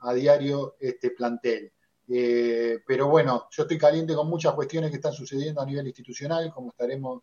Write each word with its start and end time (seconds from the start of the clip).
a 0.00 0.14
diario 0.14 0.76
este 0.80 1.10
plantel. 1.10 1.72
Eh, 2.08 2.80
pero 2.86 3.08
bueno, 3.08 3.48
yo 3.50 3.62
estoy 3.62 3.78
caliente 3.78 4.14
con 4.14 4.28
muchas 4.28 4.54
cuestiones 4.54 4.90
que 4.90 4.96
están 4.96 5.12
sucediendo 5.12 5.60
a 5.60 5.66
nivel 5.66 5.86
institucional, 5.86 6.52
como 6.52 6.70
estaremos 6.70 7.22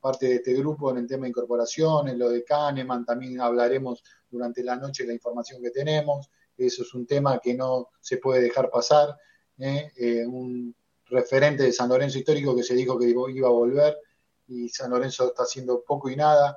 parte 0.00 0.28
de 0.28 0.34
este 0.36 0.54
grupo 0.54 0.90
en 0.90 0.98
el 0.98 1.08
tema 1.08 1.24
de 1.24 1.30
incorporación, 1.30 2.08
en 2.08 2.18
lo 2.18 2.28
de 2.28 2.44
Kahneman, 2.44 3.04
también 3.04 3.40
hablaremos 3.40 4.02
durante 4.30 4.62
la 4.62 4.76
noche 4.76 5.04
la 5.04 5.12
información 5.12 5.60
que 5.60 5.70
tenemos, 5.70 6.30
eso 6.56 6.82
es 6.82 6.94
un 6.94 7.06
tema 7.06 7.40
que 7.40 7.54
no 7.54 7.88
se 8.00 8.18
puede 8.18 8.42
dejar 8.42 8.70
pasar, 8.70 9.16
¿eh? 9.58 9.90
Eh, 9.96 10.26
un 10.26 10.74
referente 11.06 11.64
de 11.64 11.72
San 11.72 11.88
Lorenzo 11.88 12.18
histórico 12.18 12.54
que 12.54 12.62
se 12.62 12.74
dijo 12.74 12.98
que 12.98 13.08
iba 13.08 13.48
a 13.48 13.52
volver 13.52 13.96
y 14.46 14.68
San 14.68 14.90
Lorenzo 14.90 15.28
está 15.28 15.42
haciendo 15.42 15.82
poco 15.82 16.10
y 16.10 16.16
nada, 16.16 16.56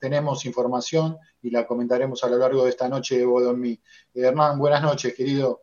tenemos 0.00 0.44
información 0.44 1.18
y 1.42 1.50
la 1.50 1.66
comentaremos 1.66 2.22
a 2.24 2.28
lo 2.28 2.36
largo 2.36 2.64
de 2.64 2.70
esta 2.70 2.88
noche 2.88 3.18
de 3.18 3.24
Bodomí. 3.24 3.80
Hernán, 4.14 4.58
buenas 4.58 4.82
noches, 4.82 5.14
querido. 5.14 5.62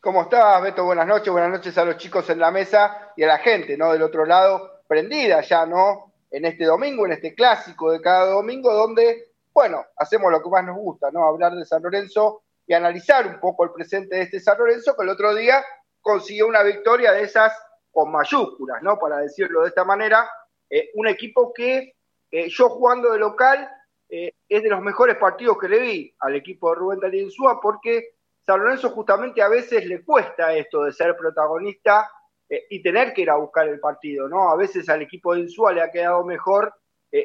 ¿Cómo 0.00 0.22
estás, 0.22 0.62
Beto? 0.62 0.84
Buenas 0.84 1.06
noches, 1.06 1.32
buenas 1.32 1.50
noches 1.50 1.76
a 1.78 1.84
los 1.84 1.96
chicos 1.96 2.28
en 2.30 2.38
la 2.38 2.50
mesa 2.50 3.12
y 3.16 3.22
a 3.22 3.28
la 3.28 3.38
gente, 3.38 3.76
¿no? 3.76 3.92
Del 3.92 4.02
otro 4.02 4.24
lado, 4.24 4.82
prendida 4.86 5.40
ya, 5.40 5.64
¿no? 5.64 6.12
En 6.30 6.44
este 6.44 6.64
domingo, 6.64 7.06
en 7.06 7.12
este 7.12 7.34
clásico 7.34 7.90
de 7.90 8.00
cada 8.00 8.26
domingo, 8.26 8.72
donde, 8.72 9.32
bueno, 9.52 9.84
hacemos 9.96 10.30
lo 10.30 10.42
que 10.42 10.50
más 10.50 10.64
nos 10.64 10.76
gusta, 10.76 11.10
¿no? 11.10 11.26
Hablar 11.26 11.54
de 11.54 11.64
San 11.64 11.82
Lorenzo 11.82 12.42
y 12.66 12.74
analizar 12.74 13.26
un 13.26 13.40
poco 13.40 13.64
el 13.64 13.70
presente 13.70 14.16
de 14.16 14.22
este 14.22 14.38
San 14.38 14.58
Lorenzo, 14.58 14.94
que 14.94 15.02
el 15.02 15.08
otro 15.08 15.34
día 15.34 15.64
consiguió 16.00 16.46
una 16.46 16.62
victoria 16.62 17.12
de 17.12 17.22
esas 17.22 17.52
con 17.90 18.12
mayúsculas, 18.12 18.82
¿no? 18.82 18.98
Para 18.98 19.18
decirlo 19.18 19.62
de 19.62 19.68
esta 19.68 19.84
manera, 19.84 20.28
eh, 20.68 20.90
un 20.94 21.08
equipo 21.08 21.52
que 21.52 21.95
eh, 22.30 22.48
yo 22.48 22.68
jugando 22.68 23.12
de 23.12 23.18
local 23.18 23.68
eh, 24.08 24.32
es 24.48 24.62
de 24.62 24.68
los 24.68 24.80
mejores 24.80 25.16
partidos 25.16 25.58
que 25.58 25.68
le 25.68 25.80
vi 25.80 26.14
al 26.20 26.34
equipo 26.34 26.70
de 26.70 26.76
Rubén 26.76 27.00
Darío 27.00 27.22
Insúa 27.22 27.60
porque 27.60 28.16
San 28.44 28.60
Lorenzo 28.60 28.90
justamente 28.90 29.42
a 29.42 29.48
veces 29.48 29.84
le 29.86 30.04
cuesta 30.04 30.54
esto 30.54 30.84
de 30.84 30.92
ser 30.92 31.16
protagonista 31.16 32.10
eh, 32.48 32.66
y 32.70 32.82
tener 32.82 33.12
que 33.12 33.22
ir 33.22 33.30
a 33.30 33.36
buscar 33.36 33.68
el 33.68 33.80
partido, 33.80 34.28
¿no? 34.28 34.50
A 34.50 34.56
veces 34.56 34.88
al 34.88 35.02
equipo 35.02 35.34
de 35.34 35.40
Insúa 35.40 35.72
le 35.72 35.82
ha 35.82 35.90
quedado 35.90 36.24
mejor 36.24 36.74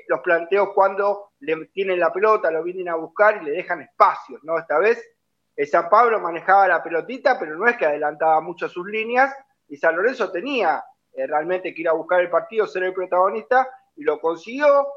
los 0.08 0.22
planteos 0.22 0.70
cuando 0.74 1.32
le 1.40 1.66
tienen 1.66 2.00
la 2.00 2.14
pelota, 2.14 2.50
lo 2.50 2.64
vienen 2.64 2.88
a 2.88 2.96
buscar 2.96 3.42
y 3.42 3.46
le 3.46 3.52
dejan 3.52 3.82
espacios, 3.82 4.42
¿no? 4.42 4.58
Esta 4.58 4.80
vez 4.80 5.04
eh, 5.58 5.66
San 5.66 5.90
Pablo 5.90 6.22
manejaba 6.22 6.68
la 6.70 6.82
pelotita, 6.82 7.38
pero 7.38 7.58
no 7.58 7.68
es 7.68 7.76
que 7.76 7.88
adelantaba 7.88 8.40
mucho 8.40 8.70
sus 8.70 8.88
líneas 8.88 9.36
y 9.68 9.76
San 9.76 9.98
Lorenzo 9.98 10.32
tenía 10.32 10.82
realmente 11.14 11.74
que 11.74 11.82
ir 11.82 11.90
a 11.90 11.94
buscar 11.94 12.22
el 12.22 12.30
partido, 12.30 12.66
ser 12.66 12.84
el 12.84 12.94
protagonista 12.94 13.68
y 13.96 14.04
lo 14.04 14.20
consiguió, 14.20 14.88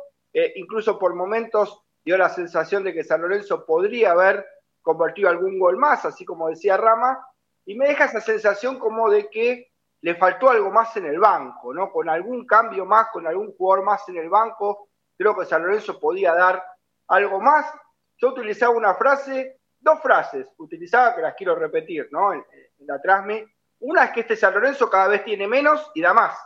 incluso 0.57 0.99
por 0.99 1.15
momentos 1.15 1.83
dio 2.05 2.19
la 2.19 2.29
sensación 2.29 2.85
de 2.85 2.93
que 2.93 3.05
San 3.05 3.23
Lorenzo 3.23 3.65
podría 3.65 4.13
haber 4.13 4.47
convertido 4.83 5.29
algún 5.29 5.59
gol 5.59 5.77
más, 5.79 6.05
así 6.05 6.25
como 6.25 6.49
decía 6.49 6.77
Rama, 6.77 7.27
y 7.65 7.75
me 7.75 7.89
deja 7.89 8.05
esa 8.05 8.21
sensación 8.21 8.79
como 8.79 9.11
de 9.11 9.31
que 9.31 9.73
le 10.03 10.15
faltó 10.17 10.51
algo 10.51 10.71
más 10.71 10.95
en 10.99 11.07
el 11.07 11.19
banco, 11.19 11.73
¿no? 11.73 11.91
Con 11.91 12.11
algún 12.11 12.47
cambio 12.47 12.85
más, 12.85 13.09
con 13.11 13.27
algún 13.27 13.57
jugador 13.57 13.87
más 13.87 14.07
en 14.11 14.19
el 14.19 14.29
banco, 14.29 14.91
creo 15.17 15.35
que 15.35 15.47
San 15.47 15.63
Lorenzo 15.63 15.99
podía 15.99 16.35
dar 16.35 16.63
algo 17.09 17.41
más. 17.41 17.73
Yo 18.19 18.29
utilizaba 18.29 18.75
una 18.75 18.95
frase, 18.95 19.61
dos 19.81 20.01
frases 20.03 20.47
utilizaba 20.59 21.15
que 21.15 21.23
las 21.23 21.35
quiero 21.35 21.55
repetir, 21.55 22.09
¿no? 22.11 22.35
En, 22.35 22.45
la 22.81 23.01
trasme. 23.01 23.55
Una 23.81 24.05
es 24.05 24.11
que 24.11 24.21
este 24.21 24.37
San 24.37 24.53
Lorenzo 24.53 24.91
cada 24.91 25.09
vez 25.09 25.25
tiene 25.25 25.49
menos 25.49 25.91
y 25.95 26.03
da 26.03 26.13
más. 26.13 26.37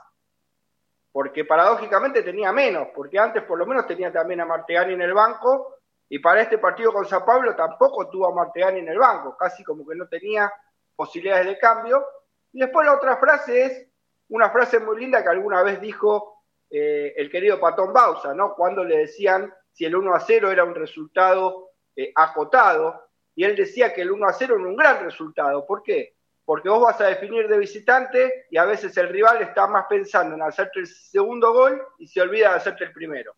Porque 1.11 1.45
paradójicamente 1.45 2.23
tenía 2.23 2.53
menos, 2.53 2.89
porque 2.95 3.19
antes 3.19 3.42
por 3.45 3.59
lo 3.59 3.67
menos 3.67 3.87
tenía 3.87 4.12
también 4.12 4.41
a 4.41 4.47
Martegani 4.47 4.95
en 4.95 5.03
el 5.03 5.15
banco 5.15 5.77
y 6.09 6.19
para 6.19 6.42
este 6.42 6.59
partido 6.59 6.92
con 6.92 7.06
San 7.06 7.25
Pablo 7.25 7.55
tampoco 7.55 8.09
tuvo 8.09 8.28
a 8.28 8.34
Martegani 8.34 8.81
en 8.81 8.89
el 8.89 8.98
banco, 8.98 9.37
casi 9.37 9.62
como 9.62 9.87
que 9.87 9.95
no 9.95 10.09
tenía 10.09 10.53
posibilidades 10.97 11.47
de 11.47 11.59
cambio. 11.59 12.05
Y 12.53 12.61
después 12.61 12.87
la 12.87 12.95
otra 12.95 13.17
frase 13.19 13.65
es 13.65 13.89
una 14.28 14.50
frase 14.50 14.81
muy 14.81 14.98
linda 14.98 15.23
que 15.23 15.28
alguna 15.28 15.62
vez 15.62 15.81
dijo 15.81 16.45
eh, 16.70 17.15
el 17.17 17.31
querido 17.31 17.60
Patón 17.60 17.93
Bausa, 17.93 18.34
¿no? 18.34 18.54
Cuando 18.54 18.84
le 18.84 18.99
decían 18.99 19.53
si 19.72 19.84
el 19.84 19.97
1 19.97 20.15
a 20.15 20.21
0 20.21 20.50
era 20.50 20.65
un 20.65 20.75
resultado 20.75 21.71
eh, 21.94 22.12
acotado, 22.15 23.09
y 23.34 23.44
él 23.44 23.54
decía 23.54 23.94
que 23.94 24.03
el 24.03 24.10
1 24.10 24.27
a 24.27 24.33
0 24.33 24.56
era 24.59 24.69
un 24.69 24.77
gran 24.77 25.04
resultado. 25.04 25.65
¿Por 25.66 25.83
qué? 25.83 26.16
Porque 26.48 26.70
vos 26.70 26.81
vas 26.81 26.98
a 27.03 27.09
definir 27.09 27.47
de 27.47 27.59
visitante 27.59 28.47
y 28.48 28.56
a 28.56 28.64
veces 28.64 28.97
el 28.97 29.10
rival 29.10 29.42
está 29.42 29.66
más 29.66 29.84
pensando 29.86 30.34
en 30.34 30.41
hacerte 30.41 30.81
el 30.81 30.86
segundo 30.86 31.53
gol 31.53 31.78
y 31.98 32.09
se 32.09 32.22
olvida 32.22 32.48
de 32.48 32.56
hacerte 32.56 32.84
el 32.84 32.92
primero. 32.94 33.34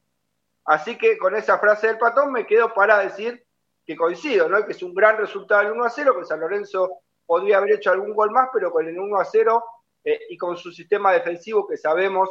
Así 0.66 0.96
que 0.96 1.18
con 1.18 1.34
esa 1.34 1.58
frase 1.58 1.88
del 1.88 1.98
patón 1.98 2.30
me 2.30 2.46
quedo 2.46 2.72
para 2.72 3.00
decir 3.00 3.44
que 3.84 3.96
coincido, 3.96 4.48
¿no? 4.48 4.64
Que 4.64 4.70
es 4.70 4.82
un 4.84 4.94
gran 4.94 5.16
resultado 5.16 5.62
el 5.62 5.72
1 5.72 5.84
a 5.84 5.90
0, 5.90 6.16
que 6.20 6.24
San 6.24 6.38
Lorenzo 6.38 7.00
podría 7.26 7.56
haber 7.56 7.72
hecho 7.72 7.90
algún 7.90 8.14
gol 8.14 8.30
más, 8.30 8.48
pero 8.54 8.70
con 8.70 8.86
el 8.86 8.96
1 8.96 9.18
a 9.18 9.24
0 9.24 9.64
eh, 10.04 10.20
y 10.28 10.36
con 10.36 10.56
su 10.56 10.70
sistema 10.70 11.10
defensivo 11.12 11.66
que 11.66 11.76
sabemos 11.76 12.30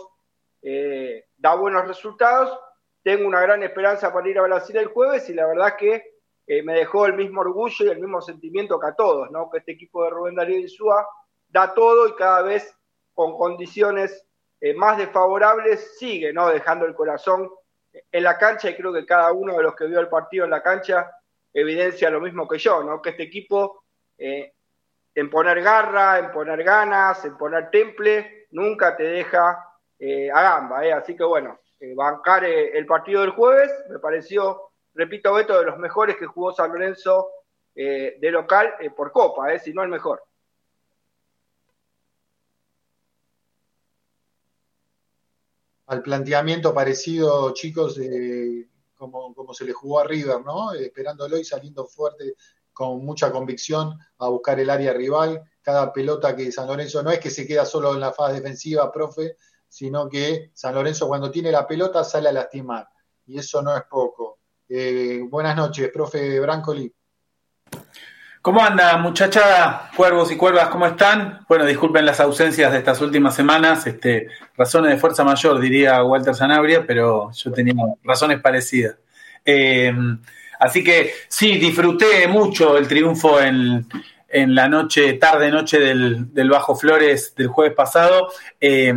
eh, 0.62 1.26
da 1.36 1.56
buenos 1.56 1.86
resultados, 1.90 2.58
tengo 3.04 3.28
una 3.28 3.42
gran 3.42 3.62
esperanza 3.64 4.14
para 4.14 4.30
ir 4.30 4.40
a 4.40 4.44
Brasil 4.44 4.78
el 4.78 4.88
jueves 4.88 5.30
y 5.30 5.34
la 5.34 5.46
verdad 5.46 5.76
que 5.78 6.19
eh, 6.50 6.64
me 6.64 6.74
dejó 6.74 7.06
el 7.06 7.14
mismo 7.14 7.40
orgullo 7.42 7.86
y 7.86 7.90
el 7.90 8.00
mismo 8.00 8.22
sentimiento 8.22 8.78
que 8.78 8.88
a 8.88 8.96
todos, 8.96 9.32
¿no? 9.32 9.50
Que 9.50 9.60
este 9.60 9.72
equipo 9.72 10.04
de 10.04 10.10
Rubén 10.10 10.36
Darío 10.36 10.60
Insúa 10.60 11.08
da 11.48 11.74
todo 11.74 12.08
y 12.08 12.16
cada 12.16 12.42
vez 12.42 12.76
con 13.14 13.38
condiciones 13.38 14.26
más 14.76 14.98
desfavorables 14.98 15.98
sigue, 15.98 16.34
¿no? 16.34 16.50
Dejando 16.50 16.86
el 16.86 16.94
corazón 16.94 17.50
en 18.12 18.24
la 18.24 18.38
cancha 18.38 18.70
y 18.70 18.76
creo 18.76 18.94
que 18.94 19.06
cada 19.06 19.32
uno 19.32 19.56
de 19.56 19.64
los 19.64 19.76
que 19.76 19.86
vio 19.86 20.00
el 20.00 20.10
partido 20.10 20.46
en 20.46 20.52
la 20.52 20.62
cancha 20.62 21.10
evidencia 21.54 22.10
lo 22.10 22.22
mismo 22.22 22.48
que 22.48 22.58
yo, 22.58 22.84
¿no? 22.84 23.02
Que 23.02 23.12
este 23.12 23.24
equipo, 23.24 23.84
eh, 24.18 24.54
en 25.16 25.30
poner 25.30 25.62
garra, 25.62 26.20
en 26.20 26.32
poner 26.32 26.64
ganas, 26.64 27.24
en 27.26 27.38
poner 27.38 27.70
temple, 27.72 28.48
nunca 28.52 28.96
te 28.96 29.04
deja 29.04 29.66
eh, 29.98 30.30
a 30.32 30.42
gamba, 30.42 30.86
¿eh? 30.86 30.94
Así 30.94 31.16
que 31.16 31.24
bueno, 31.24 31.60
bancar 31.96 32.44
el 32.44 32.86
partido 32.86 33.22
del 33.22 33.32
jueves 33.32 33.72
me 33.90 34.00
pareció, 34.00 34.69
repito, 35.00 35.34
Beto, 35.34 35.60
de 35.60 35.66
los 35.66 35.78
mejores 35.78 36.18
que 36.18 36.26
jugó 36.26 36.52
San 36.54 36.72
Lorenzo 36.72 37.30
de 37.76 38.32
local 38.32 38.74
por 38.96 39.12
Copa, 39.12 39.54
¿eh? 39.54 39.60
Si 39.60 39.72
no 39.74 39.84
el 39.84 39.90
mejor. 39.90 40.22
al 45.90 46.04
planteamiento 46.04 46.72
parecido, 46.72 47.52
chicos, 47.54 48.00
como, 48.96 49.34
como, 49.34 49.54
se 49.56 49.66
le 49.66 49.74
jugó 49.74 50.00
a 50.00 50.04
River, 50.04 50.42
¿no? 50.46 50.72
Esperándolo 50.72 51.36
y 51.38 51.44
saliendo 51.44 51.88
fuerte 51.88 52.36
con 52.72 53.04
mucha 53.04 53.32
convicción 53.32 53.98
a 54.20 54.30
buscar 54.30 54.60
el 54.60 54.70
área 54.70 54.94
rival. 54.94 55.44
Cada 55.62 55.92
pelota 55.92 56.36
que 56.36 56.52
San 56.52 56.68
Lorenzo 56.68 57.02
no 57.02 57.10
es 57.10 57.20
que 57.20 57.32
se 57.32 57.48
queda 57.48 57.66
solo 57.66 57.96
en 57.96 58.02
la 58.02 58.14
fase 58.14 58.36
defensiva, 58.36 58.92
profe, 58.92 59.36
sino 59.68 60.08
que 60.08 60.52
San 60.54 60.76
Lorenzo 60.76 61.08
cuando 61.08 61.32
tiene 61.32 61.52
la 61.52 61.66
pelota 61.66 62.04
sale 62.04 62.30
a 62.30 62.34
lastimar. 62.34 62.88
Y 63.26 63.40
eso 63.40 63.62
no 63.64 63.76
es 63.76 63.84
poco. 63.90 64.39
Eh, 64.72 65.22
buenas 65.28 65.56
noches, 65.56 65.90
profe 65.92 66.40
Brancoli. 66.40 66.94
¿Cómo 68.40 68.62
anda, 68.62 68.98
muchachada? 68.98 69.90
Cuervos 69.96 70.32
y 70.32 70.38
cuervas, 70.38 70.70
¿cómo 70.70 70.86
están? 70.86 71.40
Bueno, 71.50 71.66
disculpen 71.66 72.06
las 72.06 72.20
ausencias 72.20 72.72
de 72.72 72.78
estas 72.78 73.02
últimas 73.02 73.36
semanas, 73.36 73.88
este, 73.88 74.28
razones 74.56 74.92
de 74.92 74.98
fuerza 74.98 75.24
mayor, 75.24 75.60
diría 75.60 76.04
Walter 76.04 76.36
Sanabria, 76.36 76.86
pero 76.86 77.32
yo 77.32 77.52
tenía 77.52 77.74
razones 78.04 78.40
parecidas. 78.42 78.96
Eh, 79.44 79.92
así 80.60 80.84
que 80.84 81.14
sí, 81.28 81.58
disfruté 81.58 82.28
mucho 82.28 82.78
el 82.78 82.88
triunfo 82.88 83.42
en, 83.42 83.88
la 84.32 84.70
noche, 84.70 85.14
tarde 85.14 85.50
noche 85.50 85.80
del, 85.80 86.50
Bajo 86.50 86.76
Flores 86.76 87.34
del 87.36 87.48
jueves 87.48 87.74
pasado. 87.74 88.32
Eh, 88.62 88.94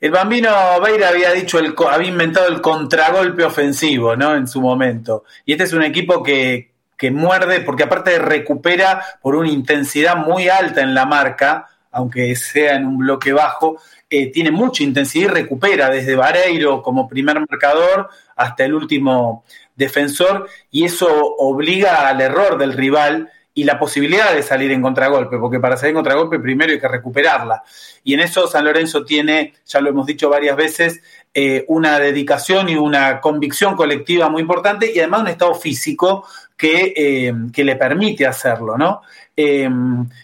el 0.00 0.10
bambino 0.10 0.50
Beira 0.80 1.08
había 1.08 1.32
dicho, 1.32 1.58
el, 1.58 1.74
había 1.90 2.08
inventado 2.08 2.48
el 2.48 2.60
contragolpe 2.60 3.44
ofensivo, 3.44 4.16
¿no? 4.16 4.34
En 4.34 4.48
su 4.48 4.60
momento. 4.60 5.24
Y 5.44 5.52
este 5.52 5.64
es 5.64 5.72
un 5.74 5.82
equipo 5.82 6.22
que, 6.22 6.70
que 6.96 7.10
muerde, 7.10 7.60
porque 7.60 7.84
aparte 7.84 8.18
recupera 8.18 9.02
por 9.20 9.34
una 9.36 9.50
intensidad 9.50 10.16
muy 10.16 10.48
alta 10.48 10.80
en 10.80 10.94
la 10.94 11.04
marca, 11.04 11.68
aunque 11.92 12.34
sea 12.36 12.76
en 12.76 12.86
un 12.86 12.98
bloque 12.98 13.32
bajo, 13.32 13.78
eh, 14.08 14.30
tiene 14.32 14.50
mucha 14.50 14.82
intensidad 14.82 15.26
y 15.26 15.28
recupera 15.28 15.90
desde 15.90 16.16
Vareiro 16.16 16.82
como 16.82 17.08
primer 17.08 17.38
marcador 17.40 18.08
hasta 18.36 18.64
el 18.64 18.74
último 18.74 19.44
defensor, 19.76 20.48
y 20.70 20.84
eso 20.84 21.08
obliga 21.38 22.08
al 22.08 22.20
error 22.20 22.58
del 22.58 22.72
rival 22.72 23.30
y 23.60 23.64
la 23.64 23.78
posibilidad 23.78 24.34
de 24.34 24.42
salir 24.42 24.70
en 24.70 24.80
contragolpe, 24.80 25.36
porque 25.36 25.60
para 25.60 25.76
salir 25.76 25.90
en 25.90 25.96
contragolpe 25.96 26.38
primero 26.38 26.72
hay 26.72 26.80
que 26.80 26.88
recuperarla. 26.88 27.62
Y 28.02 28.14
en 28.14 28.20
eso 28.20 28.46
San 28.46 28.64
Lorenzo 28.64 29.04
tiene, 29.04 29.52
ya 29.66 29.82
lo 29.82 29.90
hemos 29.90 30.06
dicho 30.06 30.30
varias 30.30 30.56
veces, 30.56 31.02
eh, 31.34 31.66
una 31.68 31.98
dedicación 31.98 32.70
y 32.70 32.76
una 32.76 33.20
convicción 33.20 33.76
colectiva 33.76 34.30
muy 34.30 34.40
importante 34.40 34.90
y 34.90 34.98
además 34.98 35.20
un 35.20 35.28
estado 35.28 35.54
físico 35.54 36.24
eh, 36.58 37.34
que, 37.52 37.64
le 37.64 37.76
permite 37.76 38.26
hacerlo, 38.26 38.78
¿no? 38.78 39.02
Eh, 39.36 39.68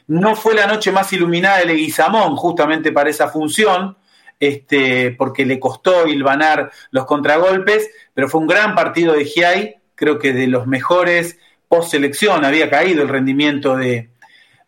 no 0.07 0.35
fue 0.35 0.55
la 0.55 0.67
noche 0.67 0.91
más 0.91 1.13
iluminada 1.13 1.59
de 1.59 1.67
Leguizamón 1.67 2.37
justamente 2.37 2.91
para 2.91 3.11
esa 3.11 3.29
función, 3.29 3.99
este, 4.41 5.11
porque 5.11 5.45
le 5.45 5.61
costó 5.61 6.07
hilvanar 6.07 6.71
los 6.91 7.05
contragolpes, 7.05 7.91
pero 8.15 8.31
fue 8.31 8.41
un 8.41 8.47
gran 8.47 8.75
partido 8.75 9.13
de 9.13 9.27
Giai, 9.27 9.77
creo 9.95 10.19
que 10.19 10.33
de 10.33 10.47
los 10.47 10.67
mejores 10.67 11.39
post 11.69 11.91
selección 11.91 12.45
había 12.45 12.71
caído 12.71 13.03
el 13.03 13.09
rendimiento 13.09 13.77
de, 13.77 14.11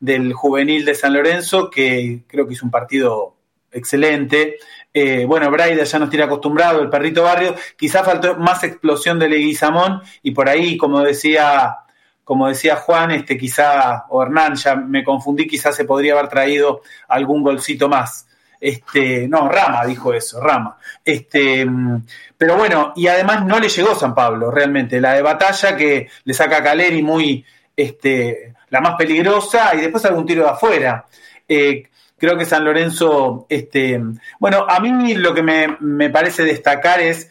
del 0.01 0.33
juvenil 0.33 0.85
de 0.85 0.95
San 0.95 1.13
Lorenzo, 1.13 1.71
que 1.71 2.23
creo 2.27 2.47
que 2.47 2.55
hizo 2.55 2.65
un 2.65 2.71
partido 2.71 3.35
excelente. 3.73 4.57
Eh, 4.93 5.25
bueno, 5.27 5.51
Braida 5.51 5.85
ya 5.85 5.99
nos 5.99 6.11
tiene 6.11 6.25
acostumbrado, 6.25 6.81
el 6.81 6.91
perrito 6.91 7.23
barrio, 7.23 7.55
quizá 7.77 8.03
faltó 8.03 8.37
más 8.37 8.65
explosión 8.65 9.19
de 9.19 9.29
Leguizamón 9.29 10.03
y 10.23 10.31
por 10.31 10.49
ahí, 10.49 10.77
como 10.77 11.01
decía, 11.01 11.77
como 12.25 12.49
decía 12.49 12.77
Juan, 12.77 13.11
este, 13.11 13.37
quizá, 13.37 14.07
o 14.09 14.23
Hernán, 14.23 14.55
ya 14.57 14.77
me 14.77 15.05
confundí, 15.05 15.47
quizás 15.47 15.77
se 15.77 15.85
podría 15.85 16.15
haber 16.15 16.29
traído 16.29 16.83
algún 17.09 17.43
golcito 17.43 17.89
más. 17.89 18.28
Este, 18.61 19.29
no, 19.29 19.49
Rama 19.49 19.85
dijo 19.87 20.13
eso, 20.13 20.41
Rama. 20.41 20.77
Este, 21.05 21.67
pero 22.37 22.57
bueno, 22.57 22.93
y 22.97 23.07
además 23.07 23.45
no 23.45 23.59
le 23.59 23.69
llegó 23.69 23.95
San 23.95 24.15
Pablo, 24.15 24.51
realmente. 24.51 25.01
La 25.01 25.15
de 25.15 25.23
batalla 25.23 25.77
que 25.77 26.09
le 26.25 26.35
saca 26.35 26.59
a 26.59 26.63
Caleri 26.63 27.03
muy, 27.03 27.45
este, 27.77 28.55
la 28.71 28.81
más 28.81 28.97
peligrosa, 28.97 29.75
y 29.75 29.81
después 29.81 30.05
algún 30.05 30.27
tiro 30.27 30.45
de 30.45 30.51
afuera. 30.51 31.07
Eh, 31.49 31.85
creo 32.19 32.37
que 32.37 32.45
San 32.45 32.65
Lorenzo, 32.65 33.47
este, 33.49 34.01
bueno, 34.39 34.67
a 34.69 34.81
mí 34.81 35.15
lo 35.15 35.33
que 35.33 35.43
me, 35.43 36.11
parece 36.11 36.43
destacar 36.45 37.01
es, 37.01 37.31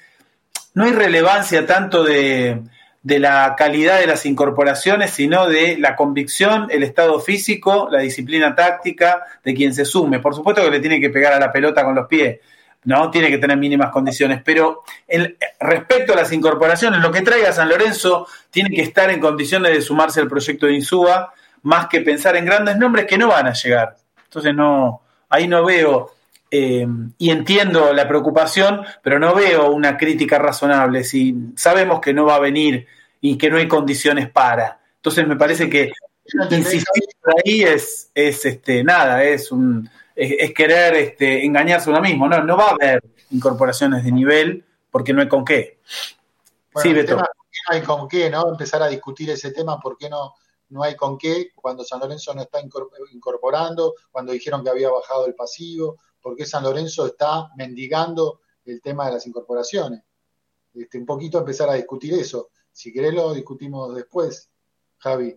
no 0.74 0.86
hay 0.86 0.94
relevancia 0.94 1.66
tanto 1.66 2.04
de, 2.04 2.62
de, 3.08 3.20
la 3.20 3.56
calidad 3.58 4.00
de 4.00 4.08
las 4.08 4.26
incorporaciones, 4.26 5.12
sino 5.12 5.48
de 5.48 5.78
la 5.78 5.96
convicción, 5.96 6.68
el 6.70 6.84
estado 6.84 7.20
físico, 7.20 7.88
la 7.90 8.00
disciplina 8.00 8.54
táctica 8.54 9.24
de 9.44 9.54
quien 9.54 9.74
se 9.74 9.86
sume. 9.86 10.20
Por 10.20 10.36
supuesto 10.36 10.64
que 10.64 10.72
le 10.72 10.80
tiene 10.80 11.00
que 11.00 11.10
pegar 11.10 11.34
a 11.34 11.40
la 11.40 11.52
pelota 11.52 11.84
con 11.84 11.96
los 11.96 12.08
pies, 12.08 12.40
¿no? 12.84 13.10
Tiene 13.10 13.30
que 13.30 13.38
tener 13.38 13.58
mínimas 13.58 13.92
condiciones, 13.92 14.42
pero 14.44 14.84
respecto 15.60 16.14
a 16.14 16.18
las 16.18 16.32
incorporaciones, 16.34 17.02
lo 17.02 17.12
que 17.12 17.22
traiga 17.22 17.52
San 17.52 17.70
Lorenzo 17.70 18.28
tiene 18.52 18.70
que 18.70 18.82
estar 18.82 19.10
en 19.10 19.20
condiciones 19.20 19.72
de 19.72 19.82
sumarse 19.82 20.20
al 20.20 20.28
proyecto 20.28 20.66
de 20.66 20.74
Insúa, 20.74 21.34
más 21.64 21.88
que 21.88 22.02
pensar 22.02 22.36
en 22.36 22.46
grandes 22.46 22.78
nombres 22.78 23.06
que 23.06 23.18
no 23.18 23.30
van 23.30 23.48
a 23.48 23.54
llegar. 23.54 23.96
Entonces 24.26 24.54
no, 24.54 25.02
ahí 25.30 25.48
no 25.48 25.66
veo, 25.66 26.12
eh, 26.50 26.88
y 27.18 27.30
entiendo 27.30 27.92
la 27.94 28.08
preocupación, 28.08 28.82
pero 29.02 29.20
no 29.20 29.36
veo 29.36 29.72
una 29.72 29.98
crítica 29.98 30.38
razonable. 30.40 31.04
Si 31.04 31.36
sabemos 31.56 32.00
que 32.00 32.14
no 32.14 32.26
va 32.26 32.36
a 32.36 32.40
venir 32.40 32.88
y 33.22 33.38
que 33.38 33.50
no 33.50 33.58
hay 33.58 33.68
condiciones 33.68 34.30
para. 34.30 34.80
Entonces 34.96 35.28
me 35.28 35.36
parece 35.36 35.70
que 35.70 35.92
insistir 36.52 37.06
ahí 37.46 37.64
es, 37.64 38.12
es 38.14 38.46
este, 38.46 38.84
nada, 38.84 39.24
es 39.24 39.52
un 39.52 39.90
es, 40.16 40.54
querer 40.54 40.96
este, 40.96 41.46
engañarse 41.46 41.90
uno 41.90 42.02
mismo. 42.02 42.28
No, 42.28 42.44
no 42.44 42.58
va 42.58 42.70
a 42.70 42.72
haber 42.72 43.04
incorporaciones 43.32 44.04
de 44.04 44.12
nivel 44.12 44.66
porque 44.90 45.14
no 45.14 45.22
hay 45.22 45.28
con 45.28 45.46
qué. 45.46 45.80
sí, 46.82 46.94
Beto. 46.94 47.16
no 47.16 47.24
hay 47.70 47.82
con 47.82 48.08
qué, 48.08 48.30
¿no? 48.30 48.50
Empezar 48.50 48.82
a 48.82 48.88
discutir 48.88 49.30
ese 49.30 49.52
tema, 49.52 49.80
¿por 49.80 49.98
qué 49.98 50.10
no? 50.10 50.34
no 50.70 50.84
hay 50.84 50.96
con 50.96 51.18
qué, 51.18 51.52
cuando 51.56 51.84
San 51.84 52.00
Lorenzo 52.00 52.34
no 52.34 52.42
está 52.42 52.60
incorporando, 53.12 53.96
cuando 54.12 54.32
dijeron 54.32 54.64
que 54.64 54.70
había 54.70 54.90
bajado 54.90 55.26
el 55.26 55.36
pasivo, 55.36 55.98
porque 56.22 56.46
San 56.46 56.64
Lorenzo 56.64 57.06
está 57.06 57.50
mendigando 57.56 58.42
el 58.66 58.82
tema 58.82 59.06
de 59.06 59.14
las 59.14 59.28
incorporaciones. 59.28 60.02
Este, 60.74 60.98
un 60.98 61.06
poquito 61.06 61.40
empezar 61.40 61.70
a 61.70 61.76
discutir 61.76 62.14
eso. 62.14 62.50
Si 62.78 62.94
querés 62.94 63.12
lo 63.12 63.34
discutimos 63.34 63.96
después, 63.96 64.52
Javi. 65.00 65.36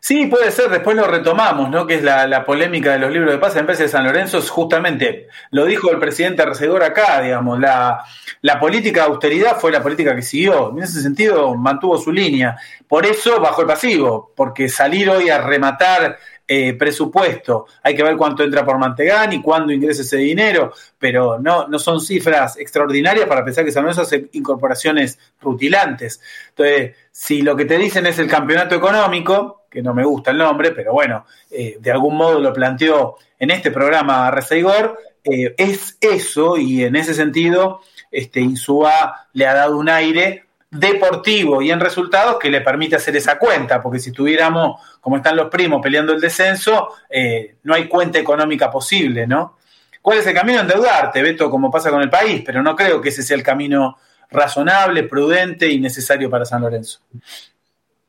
Sí, 0.00 0.26
puede 0.26 0.50
ser, 0.50 0.70
después 0.70 0.96
lo 0.96 1.06
retomamos, 1.06 1.70
¿no? 1.70 1.86
Que 1.86 1.94
es 1.94 2.02
la, 2.02 2.44
polémica 2.44 2.90
de 2.90 2.98
los 2.98 3.12
libros 3.12 3.30
de 3.30 3.38
paz 3.38 3.54
en 3.54 3.64
vez 3.64 3.78
de 3.78 3.86
San 3.86 4.02
Lorenzo, 4.04 4.38
es 4.38 4.50
justamente, 4.50 5.28
lo 5.52 5.64
dijo 5.66 5.92
el 5.92 6.00
presidente 6.00 6.44
Recedor 6.44 6.82
acá, 6.82 7.20
digamos, 7.20 7.60
la, 7.60 8.04
la 8.40 8.58
política 8.58 9.02
de 9.02 9.06
austeridad 9.06 9.56
fue 9.60 9.70
la 9.70 9.84
política 9.84 10.16
que 10.16 10.22
siguió. 10.22 10.70
En 10.70 10.82
ese 10.82 11.00
sentido, 11.00 11.54
mantuvo 11.54 11.96
su 11.96 12.10
línea. 12.10 12.56
Por 12.88 13.06
eso 13.06 13.40
bajó 13.40 13.60
el 13.60 13.68
pasivo, 13.68 14.32
porque 14.34 14.68
salir 14.68 15.08
hoy 15.10 15.30
a 15.30 15.38
rematar 15.38 16.18
eh, 16.46 16.74
presupuesto. 16.74 17.66
Hay 17.82 17.94
que 17.94 18.02
ver 18.02 18.16
cuánto 18.16 18.42
entra 18.42 18.64
por 18.64 18.78
Mantegán 18.78 19.32
y 19.32 19.40
cuándo 19.40 19.72
ingresa 19.72 20.02
ese 20.02 20.18
dinero, 20.18 20.72
pero 20.98 21.38
no, 21.38 21.68
no 21.68 21.78
son 21.78 22.00
cifras 22.00 22.56
extraordinarias 22.56 23.26
para 23.26 23.44
pensar 23.44 23.64
que 23.64 23.72
San 23.72 23.84
Lorenzo 23.84 24.02
hace 24.02 24.28
incorporaciones 24.32 25.18
rutilantes. 25.40 26.20
Entonces, 26.50 26.96
si 27.10 27.42
lo 27.42 27.56
que 27.56 27.64
te 27.64 27.78
dicen 27.78 28.06
es 28.06 28.18
el 28.18 28.28
campeonato 28.28 28.74
económico, 28.74 29.62
que 29.70 29.82
no 29.82 29.94
me 29.94 30.04
gusta 30.04 30.32
el 30.32 30.38
nombre, 30.38 30.72
pero 30.72 30.92
bueno, 30.92 31.24
eh, 31.50 31.76
de 31.80 31.90
algún 31.90 32.16
modo 32.16 32.38
lo 32.40 32.52
planteó 32.52 33.16
en 33.38 33.50
este 33.50 33.70
programa 33.70 34.30
Reseigor, 34.30 34.98
eh, 35.24 35.54
es 35.56 35.96
eso 36.00 36.56
y 36.56 36.84
en 36.84 36.96
ese 36.96 37.14
sentido 37.14 37.80
este, 38.10 38.40
Insúa 38.40 39.28
le 39.32 39.46
ha 39.46 39.54
dado 39.54 39.78
un 39.78 39.88
aire 39.88 40.44
deportivo 40.72 41.60
y 41.60 41.70
en 41.70 41.78
resultados 41.78 42.38
que 42.38 42.48
le 42.48 42.62
permite 42.62 42.96
hacer 42.96 43.14
esa 43.14 43.38
cuenta, 43.38 43.82
porque 43.82 43.98
si 43.98 44.10
tuviéramos, 44.10 44.80
como 45.02 45.18
están 45.18 45.36
los 45.36 45.50
primos 45.50 45.82
peleando 45.82 46.14
el 46.14 46.20
descenso, 46.20 46.88
eh, 47.10 47.56
no 47.64 47.74
hay 47.74 47.88
cuenta 47.88 48.18
económica 48.18 48.70
posible, 48.70 49.26
¿no? 49.26 49.58
¿Cuál 50.00 50.18
es 50.18 50.26
el 50.26 50.34
camino? 50.34 50.60
Endeudarte, 50.60 51.22
Beto, 51.22 51.50
como 51.50 51.70
pasa 51.70 51.90
con 51.90 52.00
el 52.00 52.08
país, 52.08 52.42
pero 52.44 52.62
no 52.62 52.74
creo 52.74 53.02
que 53.02 53.10
ese 53.10 53.22
sea 53.22 53.36
el 53.36 53.42
camino 53.42 53.98
razonable, 54.30 55.02
prudente 55.04 55.68
y 55.68 55.78
necesario 55.78 56.30
para 56.30 56.46
San 56.46 56.62
Lorenzo. 56.62 57.00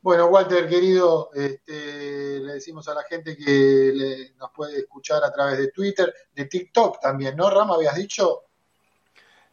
Bueno, 0.00 0.26
Walter, 0.26 0.66
querido, 0.66 1.30
este, 1.34 2.40
le 2.40 2.54
decimos 2.54 2.88
a 2.88 2.94
la 2.94 3.02
gente 3.02 3.36
que 3.36 4.32
nos 4.38 4.50
puede 4.52 4.78
escuchar 4.78 5.22
a 5.22 5.30
través 5.30 5.58
de 5.58 5.68
Twitter, 5.68 6.12
de 6.34 6.46
TikTok 6.46 6.98
también, 6.98 7.36
¿no, 7.36 7.50
Rama? 7.50 7.74
¿Habías 7.74 7.94
dicho? 7.94 8.44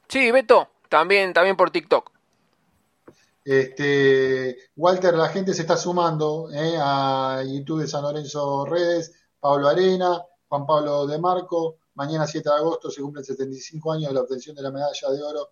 Sí, 0.07 0.31
Beto, 0.31 0.69
también, 0.87 1.33
también 1.33 1.57
por 1.57 1.71
TikTok. 1.71 2.20
Este, 3.43 4.55
Walter, 4.75 5.15
la 5.15 5.29
gente 5.29 5.53
se 5.53 5.61
está 5.61 5.75
sumando 5.75 6.51
eh, 6.51 6.77
a 6.79 7.43
YouTube 7.43 7.81
de 7.81 7.87
San 7.87 8.03
Lorenzo 8.03 8.65
Redes, 8.65 9.13
Pablo 9.39 9.67
Arena, 9.67 10.23
Juan 10.47 10.65
Pablo 10.65 11.07
de 11.07 11.17
Marco. 11.17 11.77
Mañana 11.95 12.27
7 12.27 12.47
de 12.47 12.55
agosto 12.55 12.91
se 12.91 13.01
cumplen 13.01 13.25
75 13.25 13.93
años 13.93 14.09
de 14.09 14.13
la 14.13 14.21
obtención 14.21 14.55
de 14.55 14.61
la 14.61 14.71
medalla 14.71 15.09
de 15.11 15.23
oro 15.23 15.49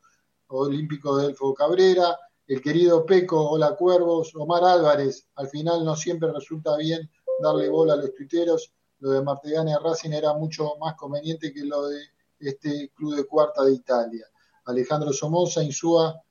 olímpico 0.48 1.18
de 1.18 1.28
Elfo 1.28 1.54
Cabrera. 1.54 2.18
El 2.48 2.62
querido 2.62 3.06
Peco, 3.06 3.50
hola 3.50 3.76
Cuervos, 3.76 4.34
Omar 4.36 4.64
Álvarez. 4.64 5.28
Al 5.36 5.48
final 5.50 5.84
no 5.84 5.96
siempre 5.96 6.32
resulta 6.32 6.78
bien 6.78 7.10
darle 7.42 7.70
bola 7.70 7.94
a 7.94 7.98
los 7.98 8.14
tuiteros. 8.14 8.72
Lo 9.00 9.12
de 9.12 9.22
Martegani 9.22 9.74
a 9.74 9.80
Racing 9.80 10.12
era 10.12 10.34
mucho 10.34 10.76
más 10.80 10.96
conveniente 10.96 11.54
que 11.54 11.64
lo 11.64 11.88
de 11.88 12.00
este 12.40 12.92
club 12.96 13.16
de 13.16 13.26
cuarta 13.26 13.64
de 13.64 13.74
Italia. 13.74 14.26
Alejandro 14.66 15.12
Somoza, 15.12 15.64
Insúa 15.64 16.22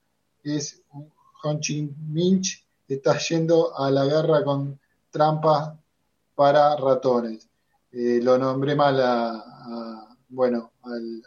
es 0.42 0.82
un 1.44 1.50
Honchi 1.50 1.88
Minch 2.08 2.64
está 2.86 3.18
yendo 3.18 3.76
a 3.76 3.90
la 3.90 4.04
guerra 4.04 4.42
con 4.44 4.78
trampas 5.10 5.72
para 6.34 6.76
ratones. 6.76 7.48
Eh, 7.92 8.20
lo 8.22 8.38
nombré 8.38 8.74
mal 8.74 9.00
a, 9.00 10.08
bueno, 10.28 10.72
al, 10.82 11.22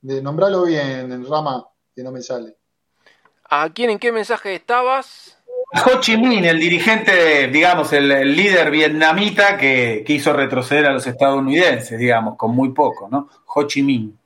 de 0.00 0.22
nombrarlo 0.22 0.64
bien, 0.64 1.26
Rama, 1.28 1.66
que 1.94 2.02
no 2.02 2.12
me 2.12 2.22
sale. 2.22 2.56
¿A 3.48 3.70
quién 3.70 3.90
en 3.90 3.98
qué 3.98 4.12
mensaje 4.12 4.54
estabas? 4.54 5.38
Ho 5.84 6.00
Chi 6.00 6.16
Minh, 6.16 6.44
el 6.44 6.60
dirigente, 6.60 7.48
digamos, 7.48 7.92
el, 7.92 8.08
líder 8.36 8.70
vietnamita 8.70 9.56
que, 9.56 10.04
hizo 10.06 10.32
retroceder 10.32 10.86
a 10.86 10.92
los 10.92 11.06
estadounidenses, 11.06 11.98
digamos, 11.98 12.36
con 12.36 12.54
muy 12.54 12.70
poco, 12.70 13.08
¿no? 13.08 13.28
Ho 13.46 13.62
Chi 13.64 13.82
Minh. 13.82 14.16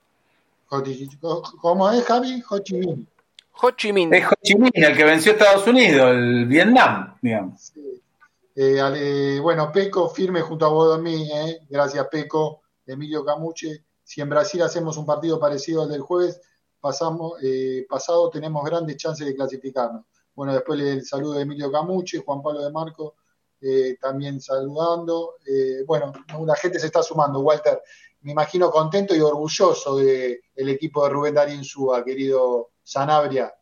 ¿Cómo 1.61 1.91
es, 1.91 2.05
Javi? 2.05 2.43
Ho 2.49 2.59
Chi 2.59 2.75
Minh. 2.75 3.07
Ho 3.63 3.71
Chi 3.73 3.93
Minh. 3.93 4.13
Es 4.13 4.27
Ho 4.27 4.35
Chi 4.43 4.55
Minh 4.55 4.73
el 4.75 4.97
que 4.97 5.05
venció 5.05 5.33
a 5.33 5.35
Estados 5.35 5.67
Unidos, 5.67 6.11
el 6.11 6.47
Vietnam, 6.47 7.17
digamos. 7.21 7.73
Eh, 8.57 9.39
bueno, 9.41 9.71
Peco 9.73 10.09
firme 10.09 10.41
junto 10.41 10.67
a 10.67 10.69
Bodomí, 10.69 11.31
eh. 11.31 11.61
gracias 11.69 12.07
Peco, 12.09 12.63
Emilio 12.87 13.25
Camuche. 13.25 13.85
Si 14.03 14.21
en 14.21 14.29
Brasil 14.29 14.63
hacemos 14.63 14.97
un 14.97 15.07
partido 15.07 15.39
parecido 15.39 15.83
al 15.83 15.91
del 15.91 16.01
jueves, 16.01 16.41
pasamos, 16.81 17.35
eh, 17.43 17.87
pasado 17.89 18.29
tenemos 18.31 18.65
grandes 18.65 18.97
chances 18.97 19.27
de 19.27 19.35
clasificarnos. 19.35 20.05
Bueno, 20.35 20.55
después 20.55 20.81
el 20.81 21.05
saludo 21.05 21.35
de 21.35 21.43
Emilio 21.43 21.71
Camuche, 21.71 22.23
Juan 22.25 22.43
Pablo 22.43 22.65
de 22.65 22.73
Marco, 22.73 23.17
también 24.01 24.41
saludando. 24.41 25.35
bueno, 25.87 26.13
la 26.47 26.57
gente 26.57 26.79
se 26.79 26.87
está 26.87 27.03
sumando, 27.03 27.41
Walter. 27.41 27.83
Me 28.23 28.33
imagino 28.33 28.71
contento 28.71 29.15
y 29.15 29.21
orgulloso 29.21 29.97
del 29.97 30.69
equipo 30.69 31.05
de 31.05 31.11
Rubén 31.11 31.35
Darín 31.35 31.63
Súa, 31.63 32.03
querido 32.03 32.70
Sanabria. 32.83 33.53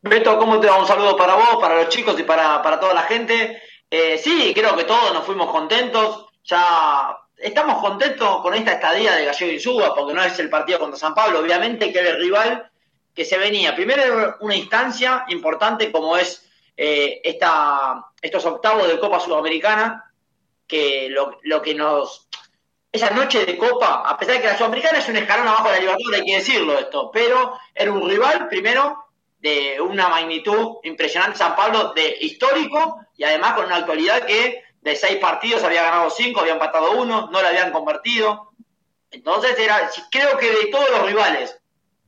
Beto, 0.00 0.38
¿cómo 0.38 0.60
te 0.60 0.68
va? 0.68 0.78
Un 0.78 0.86
saludo 0.86 1.16
para 1.16 1.34
vos, 1.34 1.56
para 1.60 1.76
los 1.76 1.88
chicos 1.88 2.18
y 2.20 2.24
para, 2.24 2.60
toda 2.78 2.92
la 2.92 3.02
gente. 3.04 3.62
Eh, 3.90 4.18
sí, 4.18 4.52
creo 4.54 4.76
que 4.76 4.84
todos 4.84 5.14
nos 5.14 5.24
fuimos 5.24 5.50
contentos. 5.50 6.26
Ya 6.44 7.16
estamos 7.38 7.80
contentos 7.80 8.42
con 8.42 8.54
esta 8.54 8.72
estadía 8.72 9.14
de 9.14 9.24
Gallego 9.24 9.52
y 9.52 9.58
Suba, 9.58 9.94
porque 9.94 10.12
no 10.12 10.22
es 10.22 10.38
el 10.38 10.50
partido 10.50 10.78
contra 10.78 10.98
San 10.98 11.14
Pablo, 11.14 11.40
obviamente 11.40 11.90
que 11.90 12.00
era 12.00 12.10
el 12.10 12.20
rival 12.20 12.70
que 13.14 13.24
se 13.24 13.38
venía. 13.38 13.74
Primero 13.74 14.36
una 14.40 14.56
instancia 14.56 15.24
importante 15.28 15.90
como 15.90 16.16
es 16.16 16.46
eh, 16.76 17.20
esta, 17.24 18.04
estos 18.20 18.44
octavos 18.44 18.88
de 18.88 18.98
Copa 18.98 19.20
Sudamericana, 19.20 20.12
que 20.66 21.08
lo, 21.08 21.38
lo 21.44 21.62
que 21.62 21.74
nos 21.74 22.28
esa 22.94 23.10
noche 23.10 23.44
de 23.44 23.58
Copa, 23.58 24.04
a 24.06 24.16
pesar 24.16 24.36
de 24.36 24.40
que 24.40 24.46
la 24.46 24.56
Sudamericana 24.56 24.98
es 24.98 25.08
un 25.08 25.16
escalón 25.16 25.48
abajo 25.48 25.64
de 25.64 25.72
la 25.72 25.80
Libertadores, 25.80 26.20
hay 26.20 26.26
que 26.26 26.36
decirlo 26.36 26.78
esto, 26.78 27.10
pero 27.12 27.58
era 27.74 27.90
un 27.90 28.08
rival, 28.08 28.46
primero, 28.46 29.06
de 29.40 29.80
una 29.80 30.08
magnitud 30.08 30.76
impresionante 30.84 31.38
San 31.38 31.56
Pablo 31.56 31.92
de 31.92 32.16
histórico 32.20 33.00
y 33.16 33.24
además 33.24 33.54
con 33.54 33.66
una 33.66 33.78
actualidad 33.78 34.24
que 34.24 34.62
de 34.80 34.94
seis 34.94 35.16
partidos 35.16 35.64
había 35.64 35.82
ganado 35.82 36.08
cinco, 36.08 36.38
había 36.38 36.52
empatado 36.52 36.92
uno, 36.92 37.28
no 37.32 37.42
lo 37.42 37.48
habían 37.48 37.72
convertido. 37.72 38.52
Entonces 39.10 39.58
era, 39.58 39.90
creo 40.12 40.38
que 40.38 40.52
de 40.52 40.66
todos 40.66 40.88
los 40.90 41.04
rivales, 41.04 41.58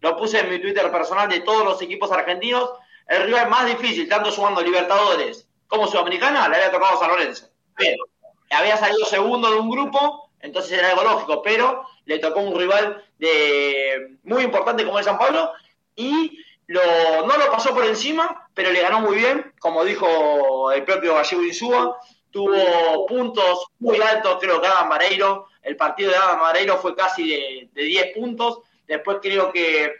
lo 0.00 0.16
puse 0.16 0.38
en 0.38 0.50
mi 0.50 0.60
Twitter 0.60 0.88
personal, 0.92 1.28
de 1.28 1.40
todos 1.40 1.64
los 1.64 1.82
equipos 1.82 2.12
argentinos, 2.12 2.70
el 3.08 3.24
rival 3.24 3.48
más 3.48 3.66
difícil, 3.66 4.08
tanto 4.08 4.30
sumando 4.30 4.60
Libertadores 4.62 5.48
como 5.66 5.88
Sudamericana, 5.88 6.48
le 6.48 6.56
había 6.58 6.70
tocado 6.70 6.96
San 7.00 7.10
Lorenzo. 7.10 7.48
Pero 7.76 8.04
había 8.50 8.76
salido 8.76 9.04
segundo 9.04 9.50
de 9.50 9.56
un 9.56 9.68
grupo, 9.68 10.25
entonces 10.40 10.78
era 10.78 10.90
algo 10.90 11.02
lógico, 11.02 11.42
pero 11.42 11.86
le 12.04 12.18
tocó 12.18 12.40
un 12.40 12.58
rival 12.58 13.04
de 13.18 14.18
muy 14.24 14.44
importante 14.44 14.84
como 14.84 14.98
el 14.98 15.04
San 15.04 15.18
Pablo 15.18 15.52
y 15.94 16.38
lo, 16.66 16.80
no 17.26 17.36
lo 17.36 17.50
pasó 17.50 17.74
por 17.74 17.84
encima, 17.84 18.48
pero 18.54 18.72
le 18.72 18.82
ganó 18.82 19.00
muy 19.00 19.16
bien, 19.16 19.52
como 19.60 19.84
dijo 19.84 20.72
el 20.72 20.84
propio 20.84 21.14
Gallego 21.14 21.44
Insúa, 21.44 21.98
tuvo 22.30 23.06
puntos 23.06 23.66
muy 23.78 24.00
altos, 24.00 24.38
creo 24.40 24.60
que 24.60 24.66
Adam 24.66 24.88
Mareiro, 24.88 25.46
el 25.62 25.76
partido 25.76 26.10
de 26.10 26.16
Adam 26.16 26.40
Mareiro 26.40 26.76
fue 26.78 26.94
casi 26.94 27.28
de, 27.28 27.68
de 27.72 27.82
10 27.82 28.16
puntos, 28.16 28.60
después 28.86 29.18
creo 29.22 29.52
que 29.52 29.92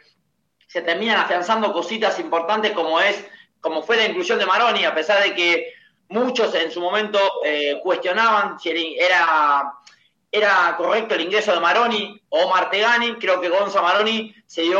se 0.67 0.81
terminan 0.81 1.19
afianzando 1.19 1.71
cositas 1.73 2.19
importantes 2.19 2.73
como 2.73 2.99
es, 2.99 3.25
como 3.61 3.81
fue 3.81 3.97
la 3.97 4.05
inclusión 4.05 4.37
de 4.37 4.45
Maroni, 4.45 4.85
a 4.85 4.93
pesar 4.93 5.23
de 5.23 5.33
que 5.33 5.73
muchos 6.09 6.53
en 6.55 6.71
su 6.71 6.81
momento 6.81 7.19
eh, 7.43 7.79
cuestionaban 7.83 8.59
si 8.59 8.97
era, 8.99 9.73
era 10.37 10.75
correcto 10.77 11.15
el 11.15 11.21
ingreso 11.21 11.53
de 11.53 11.59
Maroni 11.59 12.21
o 12.29 12.49
Martegani, 12.49 13.15
creo 13.15 13.41
que 13.41 13.49
Gonza 13.49 13.81
Maroni 13.81 14.33
se 14.45 14.61
dio 14.63 14.79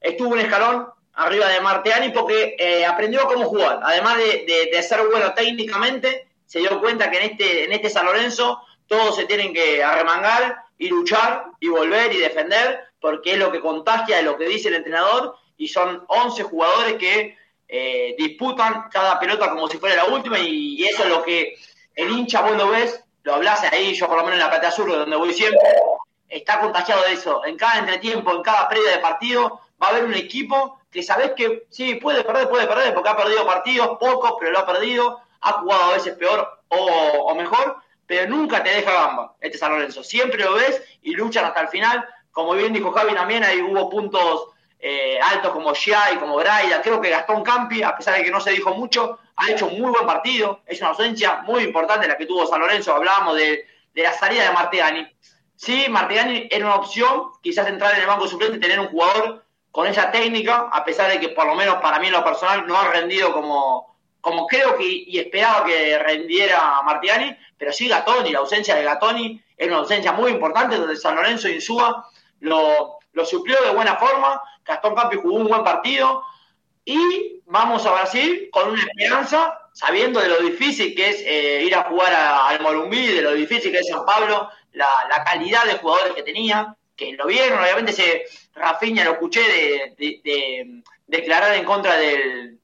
estuvo 0.00 0.30
un 0.30 0.38
escalón 0.38 0.88
arriba 1.14 1.48
de 1.48 1.60
Marteani 1.60 2.10
porque 2.10 2.56
eh, 2.58 2.86
aprendió 2.86 3.26
cómo 3.26 3.44
jugar. 3.46 3.80
Además 3.82 4.18
de, 4.18 4.82
ser 4.82 5.06
bueno 5.08 5.34
técnicamente, 5.34 6.28
se 6.46 6.60
dio 6.60 6.80
cuenta 6.80 7.10
que 7.10 7.18
en 7.18 7.30
este, 7.32 7.64
en 7.64 7.72
este 7.72 7.90
San 7.90 8.06
Lorenzo 8.06 8.60
todos 8.86 9.16
se 9.16 9.26
tienen 9.26 9.52
que 9.52 9.82
arremangar 9.82 10.56
y 10.78 10.88
luchar 10.88 11.46
y 11.60 11.68
volver 11.68 12.12
y 12.12 12.18
defender, 12.18 12.84
porque 13.00 13.32
es 13.32 13.38
lo 13.38 13.50
que 13.50 13.60
contagia, 13.60 14.18
es 14.18 14.24
lo 14.24 14.38
que 14.38 14.48
dice 14.48 14.68
el 14.68 14.76
entrenador, 14.76 15.36
y 15.56 15.68
son 15.68 16.04
11 16.06 16.44
jugadores 16.44 16.94
que 16.94 17.36
eh, 17.66 18.14
disputan 18.16 18.84
cada 18.90 19.18
pelota 19.18 19.50
como 19.50 19.68
si 19.68 19.78
fuera 19.78 19.96
la 19.96 20.06
última, 20.06 20.38
y, 20.38 20.84
eso 20.84 21.02
es 21.02 21.08
lo 21.10 21.22
que 21.24 21.56
el 21.96 22.10
hincha, 22.10 22.42
vos 22.42 22.70
ves, 22.70 23.04
lo 23.22 23.34
hablas 23.34 23.62
ahí, 23.64 23.94
yo 23.94 24.06
por 24.06 24.16
lo 24.16 24.22
menos 24.22 24.38
en 24.38 24.44
la 24.44 24.50
platea 24.50 24.70
sur, 24.70 24.88
donde 24.90 25.16
voy 25.16 25.32
siempre, 25.32 25.60
está 26.28 26.60
contagiado 26.60 27.02
de 27.02 27.12
eso. 27.12 27.44
En 27.44 27.56
cada 27.56 27.78
entretiempo, 27.80 28.32
en 28.32 28.42
cada 28.42 28.68
previa 28.68 28.92
de 28.92 28.98
partido, 28.98 29.60
va 29.82 29.88
a 29.88 29.90
haber 29.90 30.04
un 30.04 30.14
equipo 30.14 30.80
que 30.90 31.02
sabes 31.02 31.32
que 31.36 31.66
sí, 31.70 31.96
puede 31.96 32.24
perder, 32.24 32.48
puede 32.48 32.66
perder, 32.66 32.94
porque 32.94 33.08
ha 33.08 33.16
perdido 33.16 33.46
partidos, 33.46 33.98
pocos, 33.98 34.34
pero 34.38 34.52
lo 34.52 34.60
ha 34.60 34.66
perdido, 34.66 35.20
ha 35.40 35.52
jugado 35.52 35.82
a 35.84 35.92
veces 35.92 36.14
peor 36.14 36.60
o, 36.68 37.34
mejor, 37.34 37.76
pero 38.06 38.28
nunca 38.28 38.62
te 38.62 38.70
deja 38.70 38.92
gamba 38.92 39.34
este 39.40 39.58
San 39.58 39.72
Lorenzo. 39.72 40.02
Siempre 40.02 40.42
lo 40.42 40.54
ves 40.54 40.82
y 41.02 41.12
luchan 41.12 41.44
hasta 41.44 41.60
el 41.60 41.68
final. 41.68 42.06
Como 42.32 42.54
bien 42.54 42.72
dijo 42.72 42.90
Javi 42.92 43.14
también, 43.14 43.44
ahí 43.44 43.60
hubo 43.60 43.90
puntos 43.90 44.48
eh, 44.78 45.18
altos 45.20 45.52
como 45.52 45.72
y 45.72 46.16
como 46.16 46.36
Braida. 46.36 46.80
Creo 46.82 47.00
que 47.00 47.10
Gastón 47.10 47.42
Campi, 47.42 47.82
a 47.82 47.96
pesar 47.96 48.16
de 48.16 48.24
que 48.24 48.30
no 48.30 48.40
se 48.40 48.52
dijo 48.52 48.74
mucho, 48.74 49.18
ha 49.36 49.50
hecho 49.50 49.66
un 49.66 49.80
muy 49.80 49.90
buen 49.90 50.06
partido. 50.06 50.60
Es 50.66 50.80
una 50.80 50.90
ausencia 50.90 51.42
muy 51.42 51.64
importante 51.64 52.08
la 52.08 52.16
que 52.16 52.26
tuvo 52.26 52.46
San 52.46 52.60
Lorenzo. 52.60 52.94
Hablábamos 52.94 53.36
de, 53.36 53.66
de 53.94 54.02
la 54.02 54.12
salida 54.12 54.44
de 54.44 54.52
Martegani. 54.52 55.06
Sí, 55.56 55.86
Martegani 55.88 56.48
era 56.50 56.66
una 56.66 56.76
opción, 56.76 57.32
quizás 57.42 57.66
entrar 57.66 57.94
en 57.94 58.02
el 58.02 58.06
banco 58.06 58.28
suplente 58.28 58.58
y 58.58 58.60
tener 58.60 58.78
un 58.78 58.88
jugador 58.88 59.44
con 59.72 59.86
esa 59.86 60.10
técnica, 60.10 60.68
a 60.72 60.84
pesar 60.84 61.10
de 61.10 61.20
que 61.20 61.30
por 61.30 61.46
lo 61.46 61.54
menos 61.54 61.76
para 61.76 61.98
mí 61.98 62.06
en 62.06 62.12
lo 62.12 62.24
personal 62.24 62.66
no 62.66 62.76
ha 62.76 62.90
rendido 62.90 63.32
como, 63.32 63.96
como 64.20 64.46
creo 64.46 64.76
que 64.76 64.84
y 64.84 65.18
esperaba 65.18 65.64
que 65.64 65.98
rendiera 65.98 66.80
Martiani, 66.82 67.36
pero 67.56 67.72
sí 67.72 67.88
Gatoni, 67.88 68.30
la 68.30 68.38
ausencia 68.38 68.74
de 68.76 68.84
Gatoni 68.84 69.42
es 69.56 69.68
una 69.68 69.78
ausencia 69.78 70.12
muy 70.12 70.30
importante 70.30 70.76
donde 70.76 70.96
San 70.96 71.16
Lorenzo 71.16 71.48
Insúa 71.48 72.08
lo, 72.40 72.98
lo 73.12 73.26
suplió 73.26 73.60
de 73.62 73.74
buena 73.74 73.96
forma, 73.96 74.40
Gastón 74.68 74.94
Campi 74.94 75.16
jugó 75.16 75.36
un 75.36 75.48
buen 75.48 75.64
partido 75.64 76.22
y 76.84 77.40
vamos 77.46 77.84
a 77.86 77.92
Brasil 77.92 78.50
con 78.52 78.70
una 78.70 78.82
esperanza, 78.82 79.58
sabiendo 79.72 80.20
de 80.20 80.28
lo 80.28 80.40
difícil 80.40 80.94
que 80.94 81.08
es 81.08 81.22
eh, 81.24 81.62
ir 81.64 81.74
a 81.74 81.84
jugar 81.84 82.12
al 82.14 82.60
Morumbí, 82.60 83.06
de 83.06 83.22
lo 83.22 83.32
difícil 83.32 83.72
que 83.72 83.78
es 83.78 83.88
San 83.88 84.04
Pablo, 84.04 84.50
la, 84.72 84.86
la 85.08 85.24
calidad 85.24 85.64
de 85.64 85.78
jugadores 85.78 86.12
que 86.12 86.22
tenía, 86.22 86.76
que 86.94 87.12
lo 87.12 87.26
vieron, 87.26 87.60
obviamente 87.60 87.92
se 87.92 88.24
Rafinha 88.54 89.04
lo 89.04 89.12
escuché 89.12 89.40
de, 89.96 90.82
declarar 91.06 91.54
en 91.54 91.64
contra 91.64 91.96
del, 91.96 92.58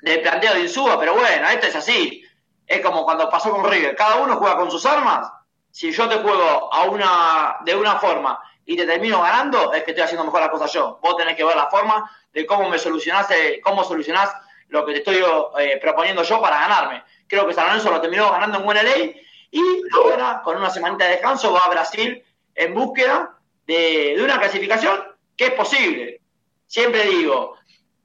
del 0.00 0.20
planteo 0.20 0.54
de 0.54 0.60
Insúa, 0.60 1.00
pero 1.00 1.14
bueno, 1.14 1.48
esto 1.48 1.66
es 1.66 1.74
así. 1.74 2.22
Es 2.66 2.80
como 2.80 3.04
cuando 3.04 3.28
pasó 3.28 3.50
con 3.50 3.68
River, 3.68 3.96
cada 3.96 4.16
uno 4.16 4.36
juega 4.36 4.56
con 4.56 4.70
sus 4.70 4.86
armas. 4.86 5.28
Si 5.70 5.90
yo 5.90 6.08
te 6.08 6.16
juego 6.16 6.72
a 6.72 6.84
una, 6.84 7.56
de 7.64 7.74
una 7.74 7.98
forma 7.98 8.38
y 8.64 8.76
te 8.76 8.86
termino 8.86 9.20
ganando, 9.20 9.72
es 9.72 9.82
que 9.82 9.90
estoy 9.90 10.04
haciendo 10.04 10.24
mejor 10.24 10.40
las 10.40 10.50
cosas 10.50 10.72
yo. 10.72 10.98
Vos 11.02 11.16
tenés 11.16 11.36
que 11.36 11.44
ver 11.44 11.56
la 11.56 11.68
forma 11.68 12.10
de 12.32 12.46
cómo 12.46 12.68
me 12.68 12.78
solucionás, 12.78 13.30
eh, 13.30 13.60
cómo 13.62 13.84
solucionás 13.84 14.30
lo 14.68 14.86
que 14.86 14.92
te 14.92 14.98
estoy 14.98 15.22
eh, 15.58 15.78
proponiendo 15.80 16.22
yo 16.22 16.40
para 16.40 16.60
ganarme. 16.60 17.02
Creo 17.26 17.46
que 17.46 17.54
San 17.54 17.66
Lorenzo 17.66 17.90
lo 17.90 18.00
terminó 18.00 18.30
ganando 18.30 18.58
en 18.58 18.64
buena 18.64 18.82
ley 18.82 19.20
y 19.50 19.62
ahora, 19.92 20.40
con 20.42 20.56
una 20.56 20.70
semanita 20.70 21.04
de 21.04 21.12
descanso, 21.12 21.52
va 21.52 21.60
a 21.60 21.68
Brasil 21.68 22.24
en 22.54 22.74
búsqueda 22.74 23.36
de, 23.66 24.16
una 24.22 24.38
clasificación 24.38 25.04
que 25.36 25.46
es 25.46 25.52
posible. 25.52 26.20
Siempre 26.66 27.04
digo, 27.04 27.56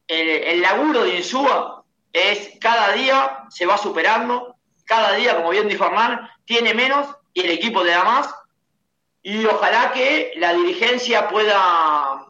el, 0.07 0.61
laburo 0.61 1.03
de 1.03 1.15
Insúa 1.15 1.83
es 2.11 2.51
cada 2.59 2.91
día 2.91 3.45
se 3.49 3.65
va 3.65 3.77
superando, 3.77 4.57
cada 4.85 5.13
día, 5.13 5.37
como 5.37 5.51
bien 5.51 5.69
dijo 5.69 5.85
Hernán, 5.85 6.29
tiene 6.45 6.73
menos 6.73 7.07
y 7.33 7.41
el 7.41 7.51
equipo 7.51 7.81
te 7.81 7.91
da 7.91 8.03
más. 8.03 8.33
Y 9.21 9.45
ojalá 9.45 9.91
que 9.91 10.33
la 10.37 10.53
dirigencia 10.53 11.27
pueda, 11.27 12.27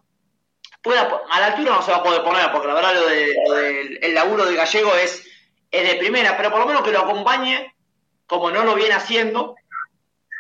pueda, 0.82 1.22
a 1.30 1.40
la 1.40 1.46
altura 1.48 1.74
no 1.74 1.82
se 1.82 1.92
va 1.92 1.98
a 1.98 2.04
poder 2.04 2.24
poner, 2.24 2.52
porque 2.52 2.68
la 2.68 2.74
verdad 2.74 2.94
lo, 2.96 3.08
de, 3.08 4.00
el 4.02 4.14
laburo 4.14 4.46
de 4.46 4.56
Gallego 4.56 4.96
es, 4.96 5.28
es 5.70 5.88
de 5.88 5.96
primera, 5.96 6.36
pero 6.38 6.50
por 6.50 6.62
lo 6.62 6.66
menos 6.66 6.82
que 6.82 6.92
lo 6.92 7.02
acompañe, 7.02 7.76
como 8.26 8.50
no 8.50 8.64
lo 8.64 8.76
viene 8.76 8.96
haciendo, 8.96 9.56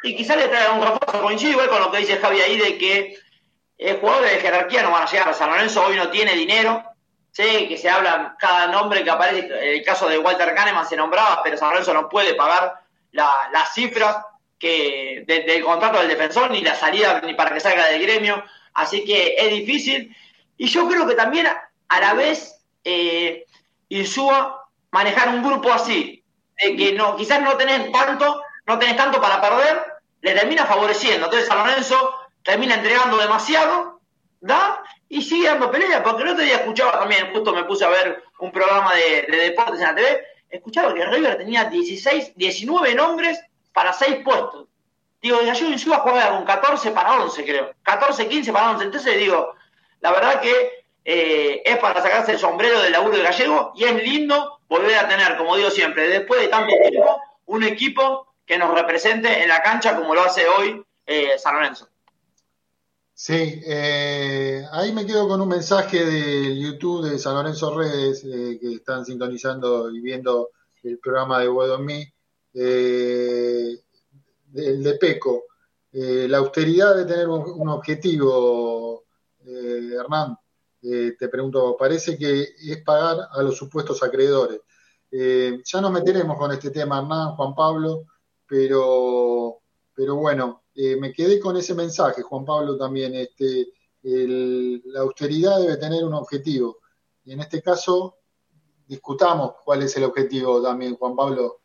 y 0.03 0.15
quizás 0.15 0.37
le 0.37 0.47
traiga 0.47 0.71
un 0.71 0.81
refuerzo. 0.81 1.21
Coincido 1.21 1.51
igual 1.51 1.69
con 1.69 1.81
lo 1.81 1.91
que 1.91 1.99
dice 1.99 2.17
Javi 2.17 2.41
ahí 2.41 2.57
de 2.57 2.77
que 2.77 3.17
eh, 3.77 3.97
jugadores 3.99 4.31
de 4.31 4.39
jerarquía 4.39 4.83
no 4.83 4.91
van 4.91 5.03
a 5.03 5.11
llegar. 5.11 5.33
San 5.33 5.49
Lorenzo 5.49 5.85
hoy 5.85 5.95
no 5.95 6.09
tiene 6.09 6.33
dinero. 6.33 6.83
Sé 7.31 7.67
que 7.67 7.77
se 7.77 7.89
habla 7.89 8.35
cada 8.39 8.67
nombre 8.67 9.03
que 9.03 9.11
aparece. 9.11 9.75
El 9.75 9.83
caso 9.83 10.07
de 10.07 10.17
Walter 10.17 10.55
Kahneman 10.55 10.87
se 10.87 10.95
nombraba, 10.95 11.41
pero 11.43 11.57
San 11.57 11.69
Lorenzo 11.69 11.93
no 11.93 12.09
puede 12.09 12.33
pagar 12.35 12.81
las 13.11 13.51
la 13.51 13.65
cifras 13.65 14.17
que 14.59 15.23
del 15.27 15.63
contrato 15.63 15.99
del 15.99 16.09
defensor, 16.09 16.51
ni 16.51 16.61
la 16.61 16.75
salida 16.75 17.21
ni 17.21 17.33
para 17.33 17.53
que 17.53 17.59
salga 17.59 17.87
del 17.87 18.01
gremio. 18.01 18.43
Así 18.73 19.03
que 19.05 19.35
es 19.37 19.49
difícil. 19.51 20.15
Y 20.57 20.67
yo 20.67 20.87
creo 20.87 21.07
que 21.07 21.15
también 21.15 21.47
a 21.47 21.99
la 21.99 22.13
vez 22.13 22.59
eh, 22.83 23.45
Insúa 23.89 24.69
manejar 24.91 25.29
un 25.29 25.43
grupo 25.43 25.71
así, 25.71 26.23
de 26.61 26.75
que 26.75 26.93
no, 26.93 27.15
quizás 27.15 27.41
no 27.41 27.55
tenés 27.55 27.91
tanto, 27.91 28.41
no 28.65 28.79
tenés 28.79 28.97
tanto 28.97 29.21
para 29.21 29.39
perder, 29.39 29.81
le 30.21 30.33
termina 30.33 30.65
favoreciendo. 30.65 31.25
Entonces 31.25 31.47
San 31.47 31.59
Lorenzo 31.59 32.15
termina 32.43 32.75
entregando 32.75 33.17
demasiado, 33.17 34.01
¿da? 34.41 34.83
Y 35.09 35.21
sigue 35.21 35.47
dando 35.47 35.71
pelea, 35.71 36.03
porque 36.03 36.23
el 36.23 36.29
otro 36.29 36.43
día 36.43 36.55
escuchaba 36.55 36.99
también, 36.99 37.31
justo 37.31 37.53
me 37.53 37.63
puse 37.63 37.85
a 37.85 37.89
ver 37.89 38.23
un 38.39 38.51
programa 38.51 38.93
de, 38.95 39.37
deportes 39.37 39.79
en 39.79 39.87
la 39.87 39.95
TV, 39.95 40.23
escuchaba 40.49 40.93
que 40.93 41.05
River 41.05 41.37
tenía 41.37 41.65
16, 41.65 42.33
19 42.35 42.95
nombres 42.95 43.39
para 43.77 43.93
6 43.93 44.23
puestos. 44.25 44.65
Digo, 45.21 45.37
Gallego 45.37 45.69
Insúa 45.69 45.99
juega 45.99 46.31
con 46.31 46.45
14 46.45 46.89
para 46.89 47.21
11, 47.21 47.45
creo. 47.45 47.75
14, 47.83 48.27
15 48.27 48.51
para 48.51 48.71
11. 48.71 48.85
Entonces 48.85 49.17
digo, 49.19 49.53
la 49.99 50.11
verdad 50.13 50.41
que 50.41 50.83
eh, 51.05 51.61
es 51.63 51.77
para 51.77 52.01
sacarse 52.01 52.31
el 52.31 52.39
sombrero 52.39 52.81
del 52.81 52.91
laburo 52.91 53.17
de 53.17 53.21
Gallego 53.21 53.73
y 53.75 53.83
es 53.83 54.03
lindo 54.03 54.61
volver 54.67 54.97
a 54.97 55.07
tener, 55.07 55.37
como 55.37 55.55
digo 55.55 55.69
siempre, 55.69 56.09
después 56.09 56.41
de 56.41 56.47
tanto 56.47 56.73
tiempo, 56.89 57.21
un 57.45 57.61
equipo 57.61 58.33
que 58.47 58.57
nos 58.57 58.73
represente 58.73 59.43
en 59.43 59.47
la 59.47 59.61
cancha 59.61 59.95
como 59.95 60.15
lo 60.15 60.23
hace 60.23 60.47
hoy 60.47 60.83
eh, 61.05 61.37
San 61.37 61.53
Lorenzo. 61.53 61.87
Sí, 63.13 63.61
eh, 63.63 64.65
ahí 64.71 64.91
me 64.91 65.05
quedo 65.05 65.27
con 65.27 65.39
un 65.39 65.49
mensaje 65.49 66.03
del 66.03 66.59
YouTube 66.59 67.11
de 67.11 67.19
San 67.19 67.35
Lorenzo 67.35 67.77
Redes 67.77 68.23
que 68.23 68.73
están 68.73 69.05
sintonizando 69.05 69.91
y 69.91 70.01
viendo 70.01 70.49
el 70.81 70.97
programa 70.97 71.37
de 71.37 71.47
Guadomí, 71.47 72.11
eh, 72.59 73.79
el 74.55 74.83
de 74.83 74.93
Peco. 74.95 75.43
la 75.91 76.37
austeridad 76.37 76.95
de 76.95 77.05
tener 77.05 77.27
un, 77.27 77.69
objetivo, 77.69 79.05
Hernán, 79.45 80.37
te 80.81 81.27
pregunto, 81.29 81.75
parece 81.77 82.17
que 82.17 82.49
es 82.59 82.83
pagar 82.83 83.29
a 83.31 83.41
los 83.41 83.57
supuestos 83.57 84.01
acreedores. 84.03 84.61
ya 85.11 85.81
nos 85.81 85.91
meteremos 85.91 86.37
con 86.37 86.51
este 86.51 86.71
tema, 86.71 86.99
Hernán, 86.99 87.35
Juan 87.35 87.55
Pablo 87.55 88.05
pero, 88.47 89.59
pero 89.93 90.15
bueno, 90.15 90.63
eh, 90.73 90.95
me 90.95 91.11
quedé 91.11 91.39
con 91.39 91.57
ese 91.57 91.75
mensaje, 91.75 92.21
Juan 92.21 92.45
Pablo 92.45 92.77
también, 92.77 93.13
este, 93.15 93.67
la 94.01 95.01
austeridad 95.01 95.59
debe 95.59 95.77
tener 95.77 96.03
un 96.05 96.13
objetivo. 96.13 96.77
y 97.25 97.33
en 97.33 97.41
este 97.41 97.61
caso 97.61 98.15
discutamos 98.87 99.55
cuál 99.65 99.83
es 99.83 99.97
el 99.97 100.05
objetivo 100.05 100.61
también, 100.61 100.95
Juan 100.95 101.15
Pablo. 101.15 101.59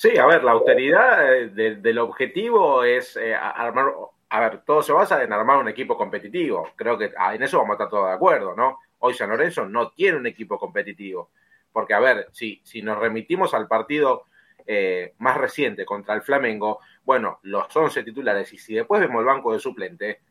Sí, 0.00 0.16
a 0.16 0.24
ver, 0.24 0.42
la 0.42 0.52
austeridad 0.52 1.30
eh, 1.30 1.76
del 1.76 1.98
objetivo 1.98 2.84
es 2.84 3.18
eh, 3.18 3.34
armar, 3.34 3.92
a 4.30 4.40
ver, 4.40 4.62
todo 4.64 4.80
se 4.82 4.94
basa 4.94 5.22
en 5.22 5.30
armar 5.30 5.58
un 5.58 5.68
equipo 5.68 5.94
competitivo. 5.94 6.70
Creo 6.74 6.96
que 6.96 7.12
ah, 7.18 7.34
en 7.34 7.42
eso 7.42 7.58
vamos 7.58 7.72
a 7.72 7.74
estar 7.74 7.90
todos 7.90 8.08
de 8.08 8.14
acuerdo, 8.14 8.56
¿no? 8.56 8.78
Hoy 9.00 9.12
San 9.12 9.28
Lorenzo 9.28 9.66
no 9.66 9.90
tiene 9.90 10.16
un 10.16 10.26
equipo 10.26 10.58
competitivo. 10.58 11.32
Porque, 11.70 11.92
a 11.92 12.00
ver, 12.00 12.28
si, 12.32 12.62
si 12.64 12.80
nos 12.80 12.98
remitimos 12.98 13.52
al 13.52 13.68
partido 13.68 14.24
eh, 14.66 15.12
más 15.18 15.36
reciente 15.36 15.84
contra 15.84 16.14
el 16.14 16.22
Flamengo, 16.22 16.80
bueno, 17.04 17.38
los 17.42 17.76
11 17.76 18.02
titulares, 18.02 18.50
y 18.54 18.56
si 18.56 18.72
después 18.72 19.02
vemos 19.02 19.20
el 19.20 19.26
banco 19.26 19.52
de 19.52 19.60
suplente, 19.60 20.22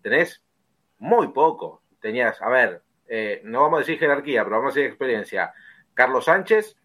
tenés 0.00 0.40
muy 0.98 1.32
poco. 1.32 1.82
Tenías, 2.00 2.40
a 2.40 2.48
ver, 2.48 2.80
eh, 3.08 3.40
no 3.42 3.62
vamos 3.62 3.78
a 3.78 3.80
decir 3.80 3.98
jerarquía, 3.98 4.44
pero 4.44 4.58
vamos 4.58 4.72
a 4.72 4.78
decir 4.78 4.88
experiencia, 4.88 5.52
Carlos 5.94 6.26
Sánchez 6.26 6.76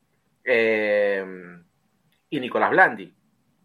eh, 0.43 1.23
y 2.29 2.39
Nicolás 2.39 2.71
Blandi. 2.71 3.13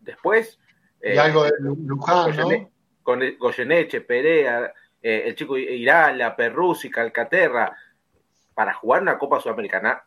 Después... 0.00 0.58
y 1.02 1.16
algo 1.16 1.44
de 1.44 1.50
eh, 1.50 1.54
Luján, 1.60 2.36
¿no? 2.36 2.70
Con 3.02 3.20
Goyeneche, 3.38 4.02
Perea, 4.02 4.72
el 5.00 5.34
chico 5.34 5.58
Irala, 5.58 6.36
Perruzzi, 6.36 6.88
Calcaterra, 6.88 7.76
para 8.54 8.74
jugar 8.74 9.02
una 9.02 9.18
Copa 9.18 9.40
Sudamericana 9.40 10.04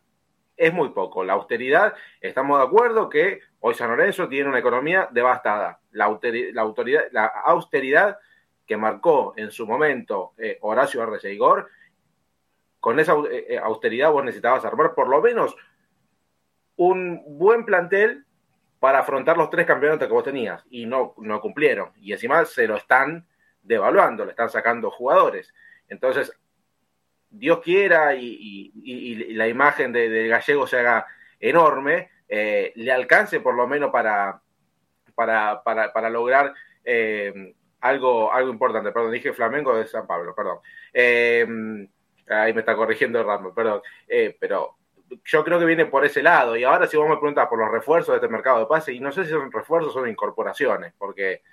es 0.56 0.74
muy 0.74 0.90
poco. 0.90 1.26
La 1.26 1.34
austeridad, 1.34 1.94
estamos 2.22 2.58
de 2.58 2.66
acuerdo 2.66 3.10
que 3.10 3.42
hoy 3.60 3.74
San 3.74 3.90
Lorenzo 3.90 4.30
tiene 4.30 4.48
una 4.48 4.60
economía 4.60 5.10
devastada. 5.12 5.82
La, 5.92 6.08
la, 6.08 6.62
autoridad, 6.62 7.04
la 7.12 7.26
austeridad 7.26 8.18
que 8.66 8.78
marcó 8.78 9.34
en 9.36 9.52
su 9.52 9.68
momento 9.68 10.34
Horacio 10.62 11.04
Arreceigor 11.04 11.70
con 12.86 13.00
esa 13.00 13.16
eh, 13.32 13.48
eh, 13.50 13.58
austeridad 13.58 14.12
vos 14.12 14.24
necesitabas 14.24 14.64
armar 14.64 14.94
por 14.94 15.08
lo 15.08 15.20
menos 15.20 15.56
un 16.76 17.20
buen 17.26 17.66
plantel 17.66 18.25
para 18.86 19.00
afrontar 19.00 19.36
los 19.36 19.50
tres 19.50 19.66
campeonatos 19.66 20.08
que 20.08 20.14
vos 20.14 20.24
tenías 20.24 20.64
y 20.70 20.86
no, 20.86 21.16
no 21.18 21.42
cumplieron. 21.42 21.90
Y 22.00 22.14
encima 22.14 22.46
se 22.46 22.68
lo 22.68 22.78
están 22.78 23.26
devaluando, 23.64 24.26
le 24.26 24.30
están 24.30 24.52
sacando 24.52 24.92
jugadores. 24.92 25.52
Entonces, 25.90 26.32
Dios 27.32 27.62
quiera 27.62 28.14
y, 28.14 29.34
la 29.34 29.48
imagen 29.48 29.92
de, 29.92 30.28
Gallego 30.28 30.68
se 30.68 30.78
haga 30.78 31.08
enorme, 31.40 32.12
eh, 32.30 32.74
le 32.76 32.92
alcance 32.92 33.40
por 33.40 33.56
lo 33.56 33.66
menos 33.66 33.90
para, 33.90 34.40
para, 35.16 35.64
para, 35.64 36.10
lograr 36.12 36.54
algo, 37.82 38.32
algo 38.32 38.52
importante. 38.52 38.92
Perdón, 38.92 39.14
dije 39.14 39.34
Flamengo 39.34 39.76
de 39.76 39.88
San 39.88 40.06
Pablo, 40.06 40.36
perdón. 40.36 40.60
Ahí 42.28 42.54
me 42.54 42.60
está 42.60 42.76
corrigiendo 42.76 43.24
Ramón, 43.24 43.56
perdón. 43.56 43.82
Eh, 44.08 44.38
pero 44.40 44.76
yo 45.24 45.44
creo 45.44 45.60
que 45.60 45.66
viene 45.66 45.86
por 45.86 46.06
ese 46.06 46.24
lado. 46.24 46.56
Y 46.56 46.64
ahora 46.64 46.88
si 46.88 46.98
vos 46.98 47.08
me 47.08 47.18
preguntas 47.18 47.48
por 47.48 47.60
los 47.60 47.72
refuerzos 47.72 48.14
de 48.14 48.18
este 48.18 48.28
mercado 48.28 48.60
de 48.60 48.66
pase, 48.66 48.94
y 48.94 49.00
no 49.00 49.12
sé 49.12 49.26
si 49.26 49.32
son 49.32 49.52
refuerzos 49.52 49.96
o 49.96 50.00
son 50.00 50.10
incorporaciones, 50.10 50.94
porque 50.98 51.44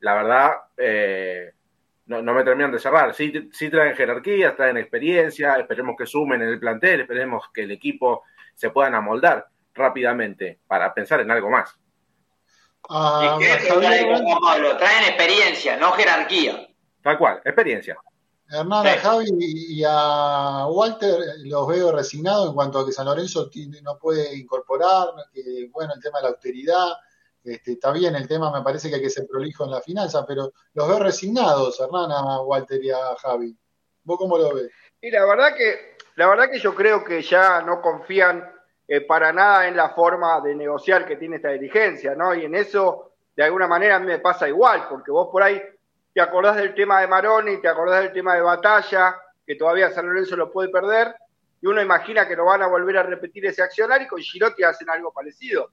la 0.00 0.14
verdad 0.14 0.52
eh, 0.76 1.52
no, 2.06 2.22
me 2.22 2.44
terminan 2.44 2.72
de 2.72 2.78
cerrar. 2.78 3.14
Sí, 3.14 3.50
sí 3.52 3.70
traen 3.70 3.96
jerarquía, 3.96 4.54
traen 4.54 4.76
experiencia, 4.76 5.56
esperemos 5.56 5.96
que 5.96 6.06
sumen 6.06 6.42
en 6.42 6.48
el 6.48 6.60
plantel, 6.60 7.00
esperemos 7.00 7.48
que 7.52 7.62
el 7.62 7.70
equipo 7.70 8.24
se 8.54 8.70
puedan 8.70 8.94
amoldar 8.94 9.48
rápidamente 9.74 10.60
para 10.66 10.92
pensar 10.92 11.20
en 11.20 11.30
algo 11.30 11.50
más. 11.50 11.78
Ah, 12.88 13.38
traen 14.78 15.04
experiencia, 15.04 15.76
no 15.76 15.92
jerarquía. 15.92 16.68
Tal 17.02 17.18
cual, 17.18 17.40
experiencia. 17.44 17.96
Hernán, 18.50 18.86
a 18.86 18.98
Javi 18.98 19.28
y 19.38 19.82
a 19.86 20.66
Walter 20.68 21.18
los 21.44 21.66
veo 21.66 21.92
resignados 21.92 22.48
en 22.48 22.54
cuanto 22.54 22.78
a 22.78 22.86
que 22.86 22.92
San 22.92 23.06
Lorenzo 23.06 23.50
no 23.82 23.98
puede 23.98 24.36
incorporar, 24.36 25.08
que 25.32 25.68
bueno, 25.72 25.94
el 25.94 26.02
tema 26.02 26.18
de 26.18 26.24
la 26.24 26.28
austeridad, 26.30 26.88
este, 27.42 27.72
está 27.72 27.92
bien, 27.92 28.14
el 28.14 28.28
tema 28.28 28.52
me 28.52 28.62
parece 28.62 28.88
que 28.88 28.96
hay 28.96 29.02
que 29.02 29.10
ser 29.10 29.26
prolijo 29.26 29.64
en 29.64 29.70
la 29.70 29.80
finanza, 29.80 30.24
pero 30.26 30.52
los 30.74 30.88
veo 30.88 30.98
resignados, 30.98 31.80
Hernán, 31.80 32.10
a 32.10 32.40
Walter 32.42 32.82
y 32.82 32.90
a 32.90 33.16
Javi. 33.20 33.56
¿Vos 34.04 34.18
cómo 34.18 34.38
lo 34.38 34.54
ves? 34.54 34.70
Y 35.00 35.10
la 35.10 35.24
verdad 35.24 35.54
que, 35.56 35.96
la 36.16 36.28
verdad 36.28 36.50
que 36.50 36.58
yo 36.58 36.74
creo 36.74 37.02
que 37.04 37.22
ya 37.22 37.62
no 37.62 37.80
confían 37.80 38.50
eh, 38.86 39.00
para 39.00 39.32
nada 39.32 39.66
en 39.66 39.76
la 39.76 39.90
forma 39.90 40.40
de 40.42 40.54
negociar 40.54 41.06
que 41.06 41.16
tiene 41.16 41.36
esta 41.36 41.50
dirigencia, 41.50 42.14
¿no? 42.14 42.34
Y 42.34 42.44
en 42.44 42.54
eso, 42.54 43.12
de 43.34 43.44
alguna 43.44 43.66
manera, 43.66 43.96
a 43.96 44.00
mí 44.00 44.06
me 44.06 44.18
pasa 44.18 44.48
igual, 44.48 44.86
porque 44.88 45.10
vos 45.10 45.28
por 45.32 45.42
ahí 45.42 45.60
te 46.14 46.20
acordás 46.20 46.56
del 46.56 46.74
tema 46.74 47.00
de 47.00 47.08
Maroni, 47.08 47.60
te 47.60 47.66
acordás 47.66 48.04
del 48.04 48.12
tema 48.12 48.36
de 48.36 48.40
Batalla, 48.40 49.20
que 49.44 49.56
todavía 49.56 49.90
San 49.90 50.06
Lorenzo 50.06 50.36
lo 50.36 50.52
puede 50.52 50.68
perder, 50.68 51.12
y 51.60 51.66
uno 51.66 51.82
imagina 51.82 52.28
que 52.28 52.36
lo 52.36 52.44
van 52.44 52.62
a 52.62 52.68
volver 52.68 52.98
a 52.98 53.02
repetir 53.02 53.44
ese 53.46 53.62
accionar 53.62 54.00
y 54.00 54.06
con 54.06 54.20
Girotti 54.20 54.62
hacen 54.62 54.88
algo 54.88 55.12
parecido. 55.12 55.70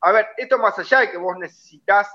A 0.00 0.12
ver, 0.12 0.28
esto 0.38 0.58
más 0.58 0.78
allá 0.78 1.00
de 1.00 1.10
que 1.10 1.18
vos 1.18 1.36
necesitas 1.38 2.08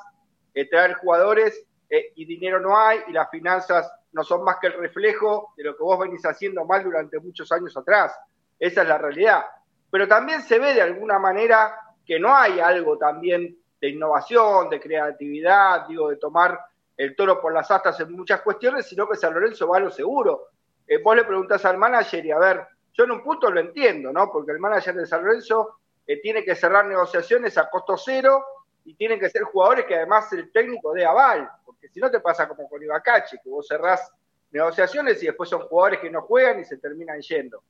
eh, 0.54 0.68
traer 0.68 0.96
jugadores 0.96 1.64
eh, 1.90 2.12
y 2.16 2.26
dinero 2.26 2.60
no 2.60 2.78
hay 2.78 3.02
y 3.08 3.12
las 3.12 3.30
finanzas 3.30 3.92
no 4.14 4.24
son 4.24 4.44
más 4.44 4.58
que 4.60 4.68
el 4.68 4.74
reflejo 4.74 5.54
de 5.56 5.66
lo 5.66 5.78
que 5.78 5.84
vos 5.84 6.00
venís 6.00 6.26
haciendo 6.26 6.66
mal 6.66 6.84
durante 6.84 7.20
muchos 7.20 7.52
años 7.52 7.76
atrás. 7.78 8.18
Esa 8.58 8.82
es 8.82 8.88
la 8.88 8.98
realidad. 8.98 9.46
Pero 9.92 10.08
también 10.08 10.42
se 10.42 10.58
ve 10.58 10.74
de 10.74 10.82
alguna 10.82 11.20
manera 11.20 11.76
que 12.06 12.20
no 12.20 12.36
hay 12.36 12.60
algo 12.60 12.98
también 12.98 13.58
de 13.80 13.90
innovación, 13.90 14.70
de 14.70 14.80
creatividad, 14.80 15.88
digo, 15.88 16.10
de 16.10 16.18
tomar 16.18 16.60
el 17.00 17.16
toro 17.16 17.40
por 17.40 17.54
las 17.54 17.72
astas 17.72 17.98
en 18.02 18.12
muchas 18.12 18.42
cuestiones, 18.42 18.86
sino 18.86 19.08
que 19.08 19.16
San 19.16 19.34
Lorenzo 19.34 19.70
va 19.70 19.78
a 19.78 19.80
lo 19.80 19.90
seguro. 19.90 20.50
Eh, 20.86 21.02
vos 21.02 21.16
le 21.16 21.24
preguntás 21.24 21.64
al 21.64 21.78
manager 21.78 22.26
y 22.26 22.32
a 22.32 22.38
ver, 22.38 22.68
yo 22.92 23.06
en 23.06 23.12
un 23.12 23.24
punto 23.24 23.50
lo 23.50 23.62
entiendo, 23.62 24.12
¿no? 24.12 24.30
Porque 24.30 24.52
el 24.52 24.60
manager 24.60 24.94
de 24.96 25.06
San 25.06 25.24
Lorenzo 25.24 25.78
eh, 26.06 26.20
tiene 26.20 26.44
que 26.44 26.56
cerrar 26.56 26.86
negociaciones 26.88 27.58
a 27.58 27.70
costo 27.70 27.96
cero 27.96 28.44
y 28.84 28.96
tienen 28.96 29.18
que 29.18 29.30
ser 29.30 29.44
jugadores 29.44 29.86
que 29.86 29.96
además 29.96 30.34
el 30.34 30.52
técnico 30.52 30.92
dé 30.92 31.06
aval, 31.06 31.50
porque 31.64 31.88
si 31.88 32.02
no 32.02 32.12
te 32.12 32.20
pasa 32.20 32.50
como 32.50 32.68
con 32.68 32.84
Ibacache, 32.84 33.40
que 33.42 33.50
vos 33.50 33.66
cerrás 33.66 34.12
negociaciones 34.52 35.24
y 35.24 35.28
después 35.28 35.48
son 35.48 35.62
jugadores 35.62 36.02
que 36.02 36.12
no 36.12 36.24
juegan 36.24 36.60
y 36.60 36.66
se 36.66 36.80
terminan 36.80 37.22
yendo. 37.22 37.64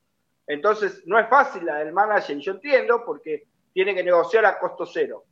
Entonces, 0.47 1.03
no 1.05 1.19
es 1.19 1.29
fácil 1.29 1.67
la 1.67 1.75
del 1.75 1.93
manager, 1.93 2.35
yo 2.39 2.53
entiendo, 2.53 3.03
porque 3.05 3.43
tiene 3.71 3.93
que 3.93 4.03
negociar 4.03 4.45
a 4.45 4.57
costo 4.57 4.87
cero. 4.87 5.25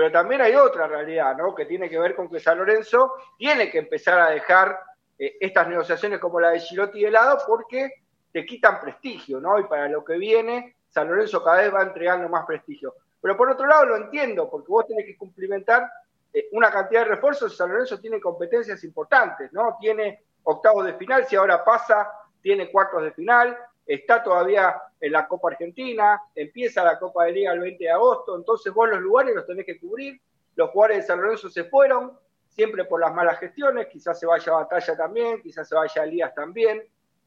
Pero 0.00 0.12
también 0.12 0.40
hay 0.40 0.54
otra 0.54 0.86
realidad, 0.86 1.36
¿no? 1.36 1.54
Que 1.54 1.66
tiene 1.66 1.90
que 1.90 1.98
ver 1.98 2.16
con 2.16 2.30
que 2.30 2.40
San 2.40 2.56
Lorenzo 2.56 3.16
tiene 3.36 3.70
que 3.70 3.80
empezar 3.80 4.18
a 4.18 4.30
dejar 4.30 4.80
eh, 5.18 5.36
estas 5.38 5.68
negociaciones 5.68 6.18
como 6.18 6.40
la 6.40 6.52
de 6.52 6.60
Girotti 6.60 7.02
de 7.02 7.10
lado 7.10 7.36
porque 7.46 7.92
te 8.32 8.46
quitan 8.46 8.80
prestigio, 8.80 9.42
¿no? 9.42 9.58
Y 9.58 9.64
para 9.64 9.90
lo 9.90 10.02
que 10.02 10.16
viene, 10.16 10.76
San 10.88 11.06
Lorenzo 11.06 11.44
cada 11.44 11.58
vez 11.58 11.74
va 11.74 11.82
entregando 11.82 12.30
más 12.30 12.46
prestigio. 12.46 12.94
Pero 13.20 13.36
por 13.36 13.50
otro 13.50 13.66
lado 13.66 13.84
lo 13.84 13.96
entiendo, 13.98 14.48
porque 14.48 14.68
vos 14.68 14.86
tenés 14.86 15.04
que 15.04 15.18
cumplimentar 15.18 15.86
eh, 16.32 16.48
una 16.52 16.70
cantidad 16.70 17.02
de 17.02 17.10
refuerzos. 17.10 17.54
San 17.54 17.68
Lorenzo 17.68 18.00
tiene 18.00 18.18
competencias 18.22 18.82
importantes, 18.84 19.52
¿no? 19.52 19.76
Tiene 19.78 20.24
octavos 20.44 20.86
de 20.86 20.94
final, 20.94 21.26
si 21.26 21.36
ahora 21.36 21.62
pasa, 21.62 22.10
tiene 22.40 22.70
cuartos 22.70 23.02
de 23.02 23.12
final, 23.12 23.54
está 23.94 24.22
todavía 24.22 24.80
en 25.00 25.10
la 25.10 25.26
Copa 25.26 25.48
Argentina, 25.48 26.22
empieza 26.34 26.84
la 26.84 26.96
Copa 26.96 27.24
de 27.24 27.32
Liga 27.32 27.52
el 27.52 27.58
20 27.58 27.82
de 27.82 27.90
agosto, 27.90 28.36
entonces 28.36 28.72
vos 28.72 28.88
los 28.88 29.00
lugares 29.00 29.34
los 29.34 29.44
tenés 29.46 29.66
que 29.66 29.80
cubrir, 29.80 30.20
los 30.54 30.70
jugadores 30.70 30.98
de 30.98 31.02
San 31.02 31.20
Lorenzo 31.20 31.50
se 31.50 31.64
fueron, 31.64 32.16
siempre 32.48 32.84
por 32.84 33.00
las 33.00 33.12
malas 33.12 33.40
gestiones, 33.40 33.88
quizás 33.88 34.20
se 34.20 34.26
vaya 34.26 34.52
Batalla 34.52 34.96
también, 34.96 35.42
quizás 35.42 35.68
se 35.68 35.74
vaya 35.74 36.04
Elías 36.04 36.32
también, 36.34 36.84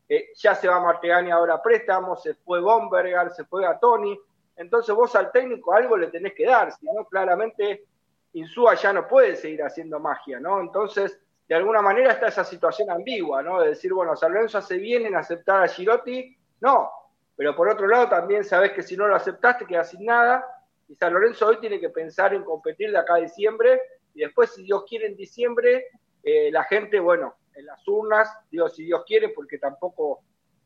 eh, 0.08 0.30
ya 0.36 0.56
se 0.56 0.70
va 0.70 0.80
Martegani 0.80 1.32
ahora 1.32 1.56
a 1.56 1.62
préstamo, 1.62 2.16
se 2.16 2.34
fue 2.34 2.62
Bombergar, 2.62 3.34
se 3.34 3.44
fue 3.44 3.66
a 3.66 3.78
Tony, 3.78 4.18
entonces 4.56 4.96
vos 4.96 5.14
al 5.16 5.34
técnico 5.34 5.74
algo 5.74 5.98
le 5.98 6.08
tenés 6.08 6.34
que 6.34 6.46
dar, 6.46 6.72
si 6.72 6.86
no, 6.86 7.04
claramente 7.06 7.84
Insúa 8.32 8.76
ya 8.76 8.94
no 8.94 9.06
puede 9.06 9.36
seguir 9.36 9.64
haciendo 9.64 10.00
magia, 10.00 10.40
¿no? 10.40 10.62
Entonces, 10.62 11.20
de 11.48 11.56
alguna 11.56 11.82
manera 11.82 12.14
está 12.14 12.28
esa 12.28 12.46
situación 12.46 12.90
ambigua, 12.90 13.44
¿no? 13.44 13.60
De 13.60 13.70
decir, 13.70 13.94
bueno, 13.94 14.16
San 14.16 14.34
Lorenzo 14.34 14.60
hace 14.60 14.78
bien 14.78 15.06
en 15.06 15.16
aceptar 15.16 15.62
a 15.62 15.68
Girotti, 15.68 16.38
no, 16.62 16.90
pero 17.36 17.56
por 17.56 17.70
otro 17.70 17.88
lado 17.88 18.10
también 18.10 18.44
sabes 18.44 18.72
que 18.72 18.84
si 18.84 18.96
no 18.96 19.08
lo 19.08 19.16
aceptaste 19.16 19.66
quedas 19.66 19.90
sin 19.90 20.06
nada. 20.06 20.46
Y 20.88 20.96
San 20.96 21.14
Lorenzo 21.14 21.48
hoy 21.48 21.58
tiene 21.60 21.80
que 21.80 21.90
pensar 21.90 22.34
en 22.34 22.44
competir 22.44 22.92
de 22.92 22.98
acá 22.98 23.16
a 23.16 23.20
diciembre. 23.20 23.82
Y 24.14 24.22
después 24.22 24.54
si 24.54 24.64
Dios 24.64 24.84
quiere 24.88 25.08
en 25.08 25.16
diciembre 25.16 25.88
eh, 26.24 26.52
la 26.52 26.64
gente, 26.64 27.00
bueno, 27.00 27.36
en 27.56 27.66
las 27.66 27.88
urnas, 27.88 28.30
digo 28.50 28.70
si 28.70 28.86
Dios 28.86 29.04
quiere 29.06 29.30
porque 29.30 29.58
tampoco 29.58 30.22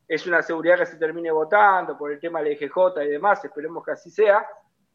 es 0.08 0.26
una 0.26 0.42
seguridad 0.42 0.78
que 0.78 0.86
se 0.86 0.98
termine 0.98 1.32
votando 1.32 1.98
por 1.98 2.12
el 2.12 2.20
tema 2.20 2.42
del 2.42 2.54
EGJ 2.54 3.02
y 3.04 3.08
demás, 3.08 3.44
esperemos 3.44 3.84
que 3.84 3.92
así 3.92 4.10
sea, 4.10 4.48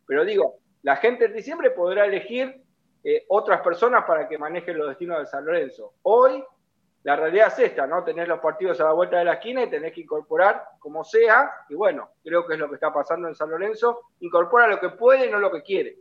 pero 0.06 0.24
digo, 0.24 0.58
la 0.82 0.96
gente 0.96 1.26
en 1.26 1.34
diciembre 1.34 1.70
podrá 1.70 2.06
elegir 2.06 2.62
eh, 3.04 3.24
otras 3.28 3.60
personas 3.60 4.04
para 4.04 4.26
que 4.28 4.38
manejen 4.38 4.78
los 4.78 4.88
destinos 4.88 5.18
de 5.18 5.26
San 5.26 5.44
Lorenzo. 5.44 5.94
Hoy 6.02 6.42
la 7.04 7.16
realidad 7.16 7.48
es 7.48 7.70
esta, 7.70 7.86
¿no? 7.86 8.04
Tener 8.04 8.28
los 8.28 8.40
partidos 8.40 8.80
a 8.80 8.84
la 8.84 8.92
vuelta 8.92 9.18
de 9.18 9.24
la 9.24 9.34
esquina 9.34 9.64
y 9.64 9.70
tenés 9.70 9.92
que 9.92 10.02
incorporar 10.02 10.62
como 10.78 11.02
sea, 11.04 11.50
y 11.68 11.74
bueno, 11.74 12.10
creo 12.22 12.46
que 12.46 12.54
es 12.54 12.60
lo 12.60 12.68
que 12.68 12.76
está 12.76 12.92
pasando 12.92 13.28
en 13.28 13.34
San 13.34 13.50
Lorenzo, 13.50 14.00
incorpora 14.20 14.68
lo 14.68 14.78
que 14.78 14.90
puede 14.90 15.26
y 15.26 15.30
no 15.30 15.40
lo 15.40 15.50
que 15.50 15.62
quiere. 15.62 15.98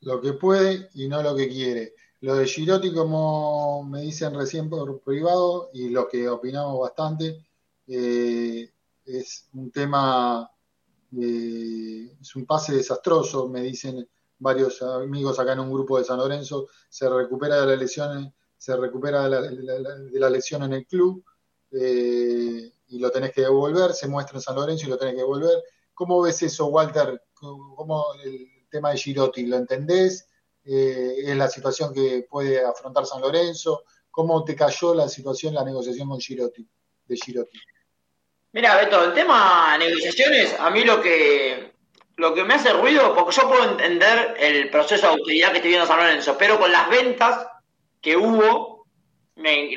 Lo 0.00 0.20
que 0.20 0.32
puede 0.34 0.88
y 0.94 1.08
no 1.08 1.22
lo 1.22 1.36
que 1.36 1.48
quiere. 1.48 1.94
Lo 2.20 2.34
de 2.34 2.46
Girotti, 2.46 2.92
como 2.94 3.84
me 3.84 4.00
dicen 4.00 4.34
recién 4.34 4.70
por 4.70 5.00
privado, 5.02 5.70
y 5.74 5.90
lo 5.90 6.08
que 6.08 6.28
opinamos 6.28 6.80
bastante, 6.80 7.46
eh, 7.86 8.70
es 9.04 9.48
un 9.52 9.70
tema, 9.70 10.50
eh, 11.20 12.16
es 12.20 12.36
un 12.36 12.46
pase 12.46 12.74
desastroso, 12.74 13.48
me 13.48 13.60
dicen 13.60 14.08
varios 14.38 14.80
amigos 14.82 15.38
acá 15.38 15.52
en 15.52 15.60
un 15.60 15.72
grupo 15.72 15.98
de 15.98 16.04
San 16.04 16.18
Lorenzo, 16.18 16.68
se 16.88 17.08
recupera 17.08 17.60
de 17.60 17.66
la 17.66 17.76
lesión, 17.76 18.32
se 18.58 18.76
recupera 18.76 19.28
de 19.28 20.20
la, 20.20 20.30
lesión 20.30 20.64
en 20.64 20.72
el 20.74 20.86
club 20.86 21.24
eh, 21.70 22.70
y 22.88 22.98
lo 22.98 23.10
tenés 23.10 23.32
que 23.32 23.42
devolver, 23.42 23.92
se 23.92 24.08
muestra 24.08 24.36
en 24.36 24.42
San 24.42 24.56
Lorenzo 24.56 24.86
y 24.86 24.90
lo 24.90 24.98
tenés 24.98 25.14
que 25.14 25.20
devolver. 25.20 25.62
¿Cómo 25.94 26.20
ves 26.20 26.42
eso, 26.42 26.66
Walter? 26.66 27.22
¿Cómo 27.32 28.04
el 28.24 28.68
tema 28.68 28.90
de 28.90 28.98
Girotti? 28.98 29.46
¿Lo 29.46 29.56
entendés? 29.56 30.28
¿Es 30.64 31.36
la 31.36 31.48
situación 31.48 31.94
que 31.94 32.26
puede 32.28 32.64
afrontar 32.64 33.06
San 33.06 33.22
Lorenzo? 33.22 33.84
¿Cómo 34.10 34.44
te 34.44 34.54
cayó 34.54 34.94
la 34.94 35.08
situación, 35.08 35.54
la 35.54 35.64
negociación 35.64 36.08
con 36.08 36.20
Girotti, 36.20 36.68
de 37.06 37.16
Girotti? 37.16 37.58
Mira, 38.52 38.76
Beto, 38.76 39.04
el 39.04 39.14
tema 39.14 39.76
negociaciones, 39.78 40.54
a 40.58 40.70
mí 40.70 40.82
lo 40.82 41.00
que 41.00 41.72
lo 42.16 42.34
que 42.34 42.42
me 42.42 42.54
hace 42.54 42.72
ruido, 42.72 43.14
porque 43.14 43.36
yo 43.36 43.48
puedo 43.48 43.62
entender 43.70 44.34
el 44.40 44.70
proceso 44.70 45.06
de 45.06 45.12
autoridad 45.12 45.50
que 45.50 45.58
estoy 45.58 45.70
viendo 45.70 45.86
San 45.86 45.98
Lorenzo, 45.98 46.36
pero 46.36 46.58
con 46.58 46.72
las 46.72 46.90
ventas 46.90 47.46
que 48.00 48.16
hubo, 48.16 48.86
me, 49.36 49.74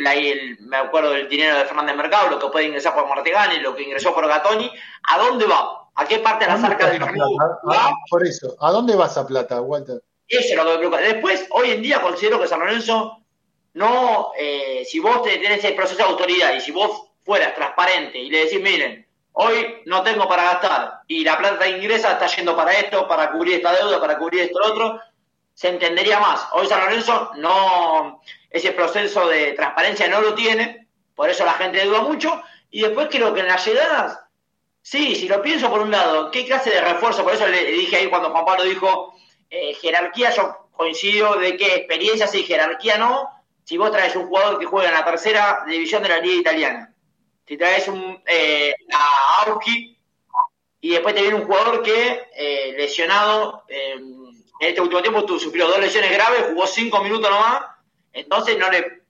me 0.59 0.77
acuerdo 0.77 1.11
del 1.11 1.29
dinero 1.29 1.57
de 1.57 1.65
Fernández 1.65 1.95
Mercado, 1.95 2.29
lo 2.29 2.39
que 2.39 2.47
puede 2.47 2.65
ingresar 2.65 2.93
por 2.93 3.07
Martegani, 3.07 3.59
lo 3.59 3.75
que 3.75 3.83
ingresó 3.83 4.13
por 4.13 4.27
Gatoni, 4.27 4.71
¿a 5.03 5.17
dónde 5.17 5.45
va? 5.45 5.89
¿A 5.95 6.05
qué 6.05 6.19
parte 6.19 6.45
de 6.45 6.51
la 6.51 6.67
arcas 6.67 6.91
del 6.91 7.01
club 7.01 7.37
va? 7.69 7.93
Por 8.09 8.25
eso, 8.25 8.55
¿a 8.59 8.71
dónde 8.71 8.95
va 8.95 9.07
esa 9.07 9.27
plata, 9.27 9.61
Walter? 9.61 10.01
Eso 10.27 10.53
es 10.53 10.55
lo 10.55 10.63
que 10.63 10.71
me 10.71 10.77
preocupa. 10.77 11.01
Después, 11.01 11.47
hoy 11.51 11.71
en 11.71 11.81
día 11.81 12.01
considero 12.01 12.39
que 12.39 12.47
San 12.47 12.59
Lorenzo 12.59 13.21
no, 13.73 14.31
eh, 14.37 14.85
si 14.85 14.99
vos 14.99 15.23
tenés 15.23 15.59
ese 15.59 15.73
proceso 15.73 15.97
de 15.97 16.09
autoridad 16.09 16.53
y 16.53 16.61
si 16.61 16.71
vos 16.71 17.09
fueras 17.23 17.53
transparente 17.55 18.17
y 18.17 18.29
le 18.29 18.45
decís, 18.45 18.61
miren, 18.61 19.07
hoy 19.33 19.81
no 19.85 20.03
tengo 20.03 20.27
para 20.27 20.43
gastar 20.43 21.01
y 21.07 21.23
la 21.23 21.37
plata 21.37 21.67
ingresa 21.67 22.13
está 22.13 22.27
yendo 22.27 22.55
para 22.55 22.73
esto, 22.73 23.07
para 23.07 23.31
cubrir 23.31 23.55
esta 23.55 23.73
deuda, 23.73 23.99
para 23.99 24.17
cubrir 24.17 24.41
esto 24.41 24.59
otro, 24.65 24.99
se 25.61 25.69
entendería 25.69 26.19
más. 26.19 26.47
Hoy 26.53 26.65
San 26.65 26.79
Lorenzo 26.79 27.33
no, 27.35 28.19
ese 28.49 28.71
proceso 28.71 29.27
de 29.27 29.51
transparencia 29.51 30.07
no 30.07 30.19
lo 30.19 30.33
tiene, 30.33 30.87
por 31.13 31.29
eso 31.29 31.45
la 31.45 31.53
gente 31.53 31.85
duda 31.85 32.01
mucho. 32.01 32.41
Y 32.71 32.81
después 32.81 33.09
creo 33.11 33.31
que 33.31 33.41
en 33.41 33.47
las 33.47 33.63
llegadas, 33.63 34.19
sí, 34.81 35.13
si 35.13 35.27
lo 35.27 35.39
pienso 35.43 35.69
por 35.69 35.81
un 35.81 35.91
lado, 35.91 36.31
¿qué 36.31 36.47
clase 36.47 36.71
de 36.71 36.81
refuerzo? 36.81 37.23
Por 37.23 37.35
eso 37.35 37.45
le 37.45 37.63
dije 37.63 37.97
ahí 37.97 38.07
cuando 38.07 38.31
Juan 38.31 38.43
Pablo 38.43 38.63
dijo 38.63 39.13
eh, 39.51 39.75
jerarquía, 39.75 40.31
yo 40.31 40.69
coincido 40.71 41.35
de 41.35 41.55
que 41.55 41.75
experiencia 41.75 42.25
sí, 42.25 42.41
jerarquía 42.41 42.97
no. 42.97 43.29
Si 43.63 43.77
vos 43.77 43.91
traes 43.91 44.15
un 44.15 44.29
jugador 44.29 44.57
que 44.57 44.65
juega 44.65 44.89
en 44.89 44.95
la 44.95 45.05
tercera 45.05 45.63
división 45.67 46.01
de 46.01 46.09
la 46.09 46.17
liga 46.17 46.39
italiana, 46.39 46.95
si 47.47 47.55
traes 47.55 47.87
un, 47.87 48.19
eh, 48.25 48.73
a 48.91 49.43
Auski 49.45 49.95
y 50.79 50.89
después 50.89 51.13
te 51.13 51.21
viene 51.21 51.35
un 51.35 51.45
jugador 51.45 51.83
que 51.83 52.23
eh, 52.35 52.73
lesionado 52.75 53.63
en 54.61 54.69
este 54.69 54.81
último 54.81 55.01
tiempo 55.01 55.25
tú, 55.25 55.39
sufrió 55.39 55.67
dos 55.67 55.79
lesiones 55.79 56.11
graves, 56.11 56.45
jugó 56.49 56.67
cinco 56.67 57.01
minutos 57.01 57.29
nomás, 57.31 57.63
entonces 58.13 58.57
no 58.57 58.69
le 58.69 59.01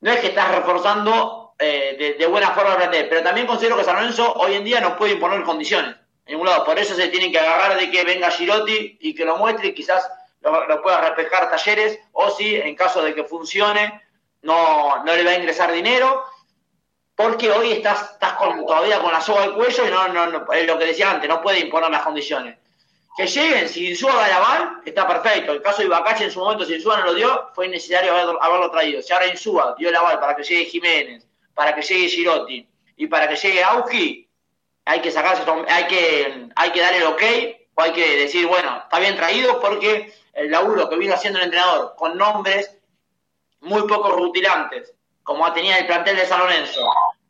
no 0.00 0.10
es 0.10 0.18
que 0.18 0.26
estás 0.26 0.52
reforzando 0.52 1.54
eh, 1.56 2.16
de, 2.18 2.26
buena 2.26 2.50
forma 2.50 2.74
el 2.74 3.08
pero 3.08 3.22
también 3.22 3.46
considero 3.46 3.76
que 3.76 3.84
San 3.84 3.94
Lorenzo 3.94 4.32
hoy 4.34 4.54
en 4.54 4.64
día 4.64 4.80
no 4.80 4.96
puede 4.96 5.12
imponer 5.12 5.44
condiciones 5.44 5.94
en 6.26 6.32
ningún 6.32 6.48
lado, 6.48 6.64
por 6.64 6.78
eso 6.78 6.96
se 6.96 7.08
tienen 7.08 7.30
que 7.30 7.38
agarrar 7.38 7.78
de 7.78 7.90
que 7.92 8.02
venga 8.02 8.32
Girotti 8.32 8.98
y 9.00 9.14
que 9.14 9.24
lo 9.24 9.36
muestre 9.36 9.68
y 9.68 9.74
quizás 9.74 10.10
lo, 10.40 10.66
lo 10.66 10.82
pueda 10.82 11.00
reflejar 11.00 11.48
talleres, 11.48 12.00
o 12.10 12.30
si 12.30 12.56
en 12.56 12.74
caso 12.74 13.02
de 13.02 13.14
que 13.14 13.22
funcione 13.22 14.02
no, 14.42 15.04
no 15.04 15.14
le 15.14 15.24
va 15.24 15.30
a 15.30 15.36
ingresar 15.36 15.70
dinero 15.70 16.24
porque 17.14 17.52
hoy 17.52 17.70
estás, 17.70 18.14
estás 18.14 18.32
con, 18.32 18.66
todavía 18.66 18.98
con 19.00 19.12
la 19.12 19.20
soga 19.20 19.44
al 19.44 19.54
cuello 19.54 19.86
y 19.86 19.90
no, 19.90 20.08
no, 20.08 20.52
es 20.52 20.66
lo 20.66 20.76
que 20.76 20.86
decía 20.86 21.12
antes, 21.12 21.28
no 21.28 21.40
puede 21.40 21.60
imponer 21.60 21.90
las 21.90 22.02
condiciones. 22.02 22.58
Que 23.16 23.26
lleguen, 23.26 23.68
si 23.68 23.90
Insúa 23.90 24.14
da 24.14 24.28
la 24.28 24.36
aval, 24.36 24.80
está 24.84 25.06
perfecto. 25.06 25.52
El 25.52 25.60
caso 25.60 25.78
de 25.78 25.86
Ibacache 25.86 26.24
en 26.24 26.30
su 26.30 26.40
momento, 26.40 26.64
si 26.64 26.74
Insúa 26.74 26.98
no 26.98 27.06
lo 27.06 27.14
dio, 27.14 27.50
fue 27.54 27.66
innecesario 27.66 28.12
haberlo, 28.14 28.70
traído. 28.70 29.02
Si 29.02 29.12
ahora 29.12 29.26
Insúa 29.26 29.74
dio 29.78 29.90
el 29.90 29.96
aval 29.96 30.18
para 30.18 30.34
que 30.34 30.42
llegue 30.42 30.64
Jiménez, 30.64 31.26
para 31.54 31.74
que 31.74 31.82
llegue 31.82 32.08
Girotti 32.08 32.66
y 32.96 33.06
para 33.06 33.28
que 33.28 33.36
llegue 33.36 33.62
Auski, 33.62 34.28
hay 34.84 35.00
que 35.00 35.10
sacarse, 35.10 35.42
hay 35.68 35.86
que, 35.86 36.48
hay 36.56 36.70
que 36.70 36.80
darle 36.80 36.98
el 36.98 37.04
ok 37.04 37.22
o 37.74 37.82
hay 37.82 37.92
que 37.92 38.16
decir, 38.16 38.46
bueno, 38.46 38.80
está 38.82 38.98
bien 38.98 39.16
traído 39.16 39.60
porque 39.60 40.12
el 40.32 40.50
laburo 40.50 40.88
que 40.88 40.96
vino 40.96 41.14
haciendo 41.14 41.38
el 41.38 41.46
entrenador 41.46 41.94
con 41.96 42.16
nombres 42.16 42.78
muy 43.60 43.86
poco 43.86 44.10
rutilantes, 44.10 44.94
como 45.22 45.50
tenía 45.52 45.78
el 45.78 45.86
plantel 45.86 46.16
de 46.16 46.26
San 46.26 46.40
Lorenzo. 46.40 46.80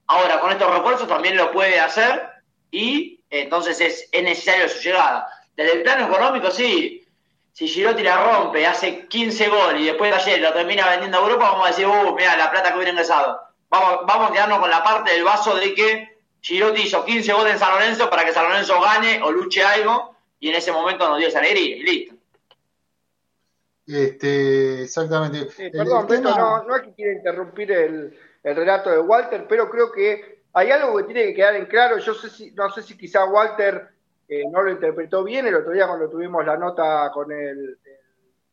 Ahora, 0.07 0.40
con 0.40 0.51
estos 0.51 0.71
refuerzos 0.71 1.09
también 1.09 1.37
lo 1.37 1.51
puede 1.53 1.79
hacer 1.79 2.29
y 2.71 3.21
entonces 3.31 3.81
es, 3.81 4.23
necesario 4.23 4.68
su 4.68 4.81
llegada. 4.81 5.27
Desde 5.56 5.72
el 5.72 5.82
plano 5.82 6.06
económico, 6.06 6.50
sí. 6.50 7.06
Si 7.52 7.68
Girotti 7.68 8.02
la 8.02 8.24
rompe, 8.24 8.66
hace 8.66 9.06
15 9.06 9.48
goles 9.48 9.82
y 9.82 9.86
después 9.86 10.10
de 10.10 10.16
ayer 10.16 10.40
lo 10.40 10.52
termina 10.52 10.88
vendiendo 10.88 11.18
a 11.18 11.22
Europa, 11.22 11.50
vamos 11.50 11.66
a 11.66 11.70
decir, 11.70 11.86
uh, 11.86 12.14
mira, 12.14 12.36
la 12.36 12.50
plata 12.50 12.70
que 12.70 12.76
hubiera 12.76 12.92
ingresado. 12.92 13.40
Vamos, 13.68 14.00
vamos 14.06 14.30
a 14.30 14.32
quedarnos 14.32 14.58
con 14.58 14.70
la 14.70 14.82
parte 14.82 15.12
del 15.12 15.24
vaso 15.24 15.54
de 15.56 15.74
que 15.74 16.16
Girotti 16.40 16.82
hizo 16.82 17.04
15 17.04 17.32
goles 17.32 17.52
en 17.54 17.58
San 17.58 17.72
Lorenzo 17.72 18.10
para 18.10 18.24
que 18.24 18.32
San 18.32 18.48
Lorenzo 18.48 18.80
gane 18.80 19.22
o 19.22 19.30
luche 19.30 19.62
algo 19.62 20.16
y 20.40 20.48
en 20.48 20.56
ese 20.56 20.72
momento 20.72 21.08
nos 21.08 21.18
dio 21.18 21.28
esa 21.28 21.38
alegría 21.38 21.76
y 21.76 21.82
listo. 21.82 22.14
Este, 23.86 24.82
exactamente. 24.82 25.46
perdón, 25.70 26.06
no, 26.22 26.64
no 26.64 26.76
es 26.76 26.82
que 26.82 26.94
quiera 26.94 27.12
interrumpir 27.12 27.70
el, 27.72 28.18
relato 28.42 28.90
de 28.90 28.98
Walter, 28.98 29.46
pero 29.48 29.70
creo 29.70 29.92
que 29.92 30.42
hay 30.52 30.70
algo 30.70 30.96
que 30.96 31.04
tiene 31.04 31.24
que 31.26 31.34
quedar 31.34 31.54
en 31.54 31.66
claro. 31.66 31.98
Yo 31.98 32.14
sé 32.14 32.28
si, 32.28 32.50
no 32.52 32.70
sé 32.70 32.82
si 32.82 32.96
quizá 32.96 33.24
Walter 33.24 33.91
eh, 34.35 34.49
no 34.51 34.62
lo 34.62 34.71
interpretó 34.71 35.23
bien 35.23 35.47
el 35.47 35.57
otro 35.57 35.73
día 35.73 35.87
cuando 35.87 36.09
tuvimos 36.09 36.42
la 36.47 36.57
nota 36.57 37.11
con 37.12 37.31
el, 37.31 37.77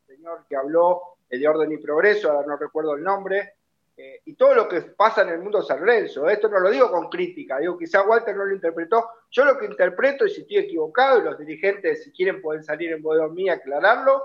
señor 0.06 0.44
que 0.50 0.58
habló 0.58 1.16
de 1.30 1.48
orden 1.48 1.72
y 1.72 1.78
progreso, 1.78 2.30
ahora 2.30 2.46
no 2.46 2.58
recuerdo 2.58 2.96
el 2.96 3.04
nombre, 3.04 3.54
eh, 3.96 4.22
y 4.26 4.34
todo 4.34 4.54
lo 4.54 4.68
que 4.68 4.82
pasa 4.82 5.22
en 5.22 5.30
el 5.30 5.40
mundo 5.40 5.62
San 5.62 5.80
Lorenzo. 5.80 6.28
Esto 6.28 6.50
no 6.50 6.60
lo 6.60 6.70
digo 6.70 6.92
con 6.92 7.08
crítica, 7.08 7.60
digo 7.60 7.78
quizá 7.78 8.02
Walter 8.02 8.36
no 8.36 8.44
lo 8.44 8.54
interpretó. 8.54 9.08
Yo 9.32 9.46
lo 9.46 9.58
que 9.58 9.68
interpreto, 9.68 10.26
y 10.26 10.32
si 10.32 10.42
estoy 10.42 10.58
equivocado, 10.58 11.20
y 11.20 11.24
los 11.24 11.38
dirigentes, 11.40 12.04
si 12.04 12.12
quieren, 12.12 12.42
pueden 12.42 12.62
salir 12.62 12.92
en 12.92 13.02
voz 13.02 13.32
mía 13.32 13.54
aclararlo, 13.54 14.22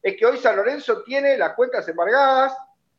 es 0.00 0.16
que 0.16 0.24
hoy 0.24 0.36
San 0.38 0.54
Lorenzo 0.54 1.02
tiene 1.02 1.36
las 1.36 1.54
cuentas 1.54 1.88
embargadas, 1.88 2.56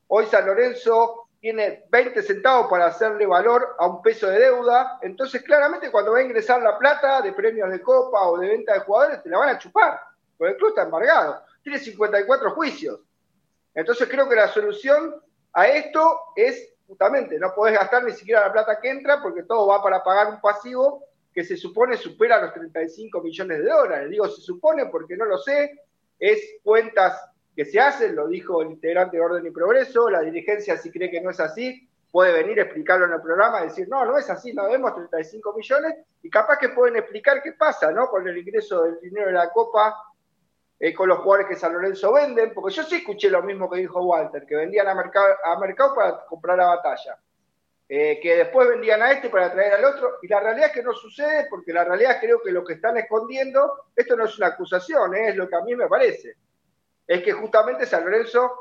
hoy 0.08 0.26
San 0.26 0.46
Lorenzo 0.46 1.23
tiene 1.44 1.84
20 1.90 2.22
centavos 2.22 2.68
para 2.70 2.86
hacerle 2.86 3.26
valor 3.26 3.76
a 3.78 3.86
un 3.86 4.02
peso 4.02 4.30
de 4.30 4.40
deuda, 4.40 4.98
entonces 5.02 5.44
claramente 5.44 5.92
cuando 5.92 6.14
va 6.14 6.20
a 6.20 6.24
ingresar 6.24 6.62
la 6.62 6.80
plata 6.80 7.22
de 7.22 7.34
premios 7.34 7.70
de 7.70 7.82
copa 7.82 8.30
o 8.30 8.38
de 8.38 8.48
venta 8.48 8.74
de 8.74 8.80
jugadores, 8.80 9.22
te 9.22 9.30
la 9.30 9.40
van 9.40 9.50
a 9.50 9.58
chupar, 9.58 10.00
porque 10.38 10.54
el 10.54 10.58
club 10.58 10.70
está 10.70 10.84
embargado, 10.84 11.42
tiene 11.62 11.80
54 11.80 12.52
juicios. 12.52 13.02
Entonces 13.76 14.08
creo 14.08 14.30
que 14.30 14.38
la 14.38 14.48
solución 14.48 15.22
a 15.52 15.68
esto 15.68 16.18
es 16.38 16.76
justamente, 16.88 17.38
no 17.38 17.54
podés 17.54 17.78
gastar 17.78 18.06
ni 18.06 18.14
siquiera 18.14 18.48
la 18.48 18.54
plata 18.54 18.80
que 18.80 18.90
entra 18.90 19.22
porque 19.22 19.44
todo 19.44 19.68
va 19.68 19.84
para 19.84 20.02
pagar 20.02 20.30
un 20.30 20.40
pasivo 20.40 21.04
que 21.34 21.44
se 21.44 21.58
supone 21.58 21.98
supera 21.98 22.42
los 22.42 22.54
35 22.54 23.20
millones 23.20 23.58
de 23.58 23.70
dólares. 23.70 24.10
Digo, 24.10 24.30
se 24.30 24.42
supone 24.42 24.86
porque 24.86 25.18
no 25.18 25.26
lo 25.26 25.38
sé, 25.38 25.78
es 26.18 26.40
cuentas 26.64 27.33
que 27.56 27.66
se 27.66 27.80
hacen, 27.80 28.16
lo 28.16 28.28
dijo 28.28 28.62
el 28.62 28.72
integrante 28.72 29.18
de 29.18 29.24
Orden 29.24 29.46
y 29.46 29.52
Progreso, 29.52 30.10
la 30.10 30.22
dirigencia 30.22 30.78
si 30.78 30.92
cree 30.92 31.12
que 31.12 31.22
no 31.22 31.30
es 31.30 31.40
así, 31.40 31.88
puede 32.12 32.32
venir 32.32 32.60
a 32.60 32.64
explicarlo 32.64 33.06
en 33.06 33.14
el 33.14 33.22
programa 33.22 33.62
y 33.62 33.70
decir, 33.70 33.88
no, 33.90 34.06
no 34.06 34.18
es 34.18 34.30
así, 34.30 34.54
no 34.54 34.66
debemos 34.66 34.94
35 34.94 35.54
millones, 35.54 35.96
y 36.22 36.30
capaz 36.30 36.58
que 36.58 36.70
pueden 36.70 36.96
explicar 36.96 37.42
qué 37.42 37.54
pasa, 37.54 37.92
¿no? 37.92 38.08
Con 38.08 38.28
el 38.28 38.38
ingreso 38.38 38.84
del 38.84 39.00
dinero 39.02 39.28
de 39.28 39.34
la 39.34 39.50
Copa, 39.50 39.96
eh, 40.80 40.94
con 40.94 41.10
los 41.10 41.20
jugadores 41.20 41.48
que 41.48 41.56
San 41.56 41.74
Lorenzo 41.74 42.14
venden, 42.14 42.54
porque 42.54 42.76
yo 42.76 42.84
sí 42.84 42.98
escuché 42.98 43.30
lo 43.30 43.42
mismo 43.42 43.70
que 43.70 43.80
dijo 43.80 44.04
Walter, 44.04 44.46
que 44.46 44.56
vendían 44.56 44.88
a 44.88 44.96
mercado, 44.96 45.36
a 45.44 45.60
mercado 45.60 45.96
para 45.96 46.26
comprar 46.26 46.58
la 46.58 46.68
batalla. 46.68 47.18
Eh, 47.90 48.20
que 48.22 48.38
después 48.38 48.68
vendían 48.68 49.02
a 49.02 49.12
este 49.12 49.30
para 49.30 49.52
traer 49.52 49.74
al 49.74 49.86
otro, 49.86 50.20
y 50.22 50.28
la 50.28 50.40
realidad 50.40 50.68
es 50.68 50.74
que 50.74 50.84
no 50.84 50.94
sucede, 50.94 51.48
porque 51.50 51.74
la 51.74 51.84
realidad 51.84 52.18
creo 52.20 52.42
que 52.42 52.52
lo 52.52 52.64
que 52.64 52.74
están 52.74 52.98
escondiendo, 52.98 53.86
esto 53.96 54.16
no 54.16 54.26
es 54.26 54.38
una 54.38 54.48
acusación, 54.48 55.16
eh, 55.16 55.30
es 55.30 55.36
lo 55.36 55.48
que 55.48 55.56
a 55.56 55.62
mí 55.62 55.76
me 55.76 55.88
parece, 55.88 56.36
es 57.08 57.24
que 57.24 57.34
justamente 57.34 57.86
San 57.86 58.04
Lorenzo 58.04 58.52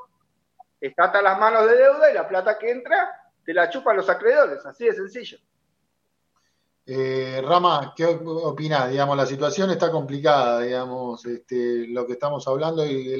está 0.80 1.04
a 1.04 1.22
las 1.22 1.38
manos 1.38 1.66
de 1.66 1.76
deuda 1.76 2.10
y 2.10 2.14
la 2.14 2.28
plata 2.28 2.58
que 2.58 2.70
entra 2.70 3.10
te 3.44 3.54
la 3.54 3.70
chupan 3.70 3.96
los 3.96 4.08
acreedores, 4.08 4.64
así 4.66 4.84
de 4.84 4.94
sencillo. 4.94 5.38
Eh, 6.84 7.40
Rama, 7.44 7.92
¿qué 7.96 8.06
opinas? 8.06 8.90
Digamos, 8.90 9.16
la 9.16 9.26
situación 9.26 9.70
está 9.70 9.90
complicada, 9.90 10.60
digamos, 10.60 11.24
este, 11.26 11.86
lo 11.88 12.06
que 12.06 12.14
estamos 12.14 12.46
hablando 12.48 12.84
y 12.84 13.16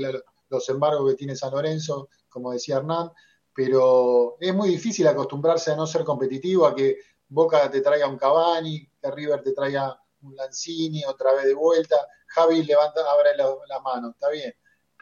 los 0.49 0.69
embargos 0.69 1.11
que 1.11 1.17
tiene 1.17 1.37
San 1.37 1.53
Lorenzo, 1.53 2.09
como 2.29 2.53
decía 2.53 2.79
Hernán, 2.79 3.11
pero 3.55 4.37
es 4.41 4.55
muy 4.55 4.69
difícil 4.69 5.07
acostumbrarse 5.07 5.73
a 5.73 5.77
no 5.77 5.87
ser 5.87 6.05
competitivo, 6.05 6.67
a 6.67 6.75
que 6.75 6.99
Boca 7.29 7.71
te 7.71 7.81
traiga 7.81 8.09
un 8.09 8.19
Cavani, 8.19 8.91
que 9.01 9.11
River 9.11 9.43
te 9.43 9.53
traiga 9.53 9.99
un 10.23 10.37
Lanzini 10.37 11.05
otra 11.05 11.33
vez 11.33 11.45
de 11.47 11.55
vuelta, 11.55 11.97
Javi 12.27 12.63
levanta, 12.65 13.01
abre 13.11 13.37
la, 13.37 13.81
mano, 13.81 14.11
está 14.11 14.29
bien. 14.31 14.53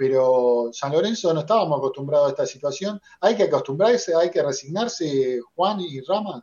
Pero 0.01 0.71
San 0.73 0.93
Lorenzo 0.93 1.35
no 1.35 1.41
estábamos 1.41 1.77
acostumbrados 1.77 2.29
a 2.29 2.31
esta 2.31 2.47
situación. 2.47 2.99
Hay 3.21 3.37
que 3.37 3.43
acostumbrarse, 3.43 4.15
hay 4.17 4.31
que 4.31 4.43
resignarse, 4.43 5.41
Juan 5.55 5.79
y 5.79 6.01
Rama. 6.01 6.43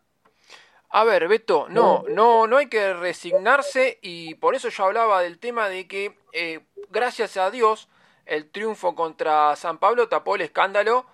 A 0.90 1.04
ver, 1.04 1.28
Beto, 1.28 1.66
no, 1.68 2.04
no, 2.08 2.46
no 2.46 2.58
hay 2.58 2.70
que 2.70 2.94
resignarse 2.94 3.98
y 4.04 4.36
por 4.36 4.54
eso 4.54 4.70
yo 4.70 4.84
hablaba 4.84 5.24
del 5.24 5.40
tema 5.40 5.70
de 5.70 5.88
que, 5.88 6.20
eh, 6.34 6.68
gracias 6.92 7.36
a 7.38 7.50
Dios, 7.50 7.88
el 8.28 8.52
triunfo 8.52 8.94
contra 8.94 9.56
San 9.56 9.80
Pablo 9.80 10.08
tapó 10.08 10.36
el 10.36 10.42
escándalo 10.42 11.08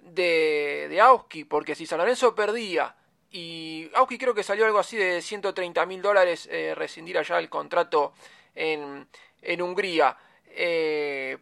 de, 0.00 0.86
de 0.88 1.00
Auski, 1.02 1.44
porque 1.44 1.74
si 1.74 1.84
San 1.84 1.98
Lorenzo 1.98 2.34
perdía 2.34 2.96
y 3.30 3.90
Auski 3.92 4.16
creo 4.16 4.32
que 4.32 4.42
salió 4.42 4.64
algo 4.64 4.78
así 4.78 4.96
de 4.96 5.20
130 5.20 5.84
mil 5.84 6.00
dólares 6.00 6.48
eh, 6.50 6.74
rescindir 6.74 7.18
allá 7.18 7.38
el 7.38 7.50
contrato 7.50 8.14
en, 8.54 9.06
en 9.42 9.60
Hungría, 9.60 10.16
eh, 10.46 11.36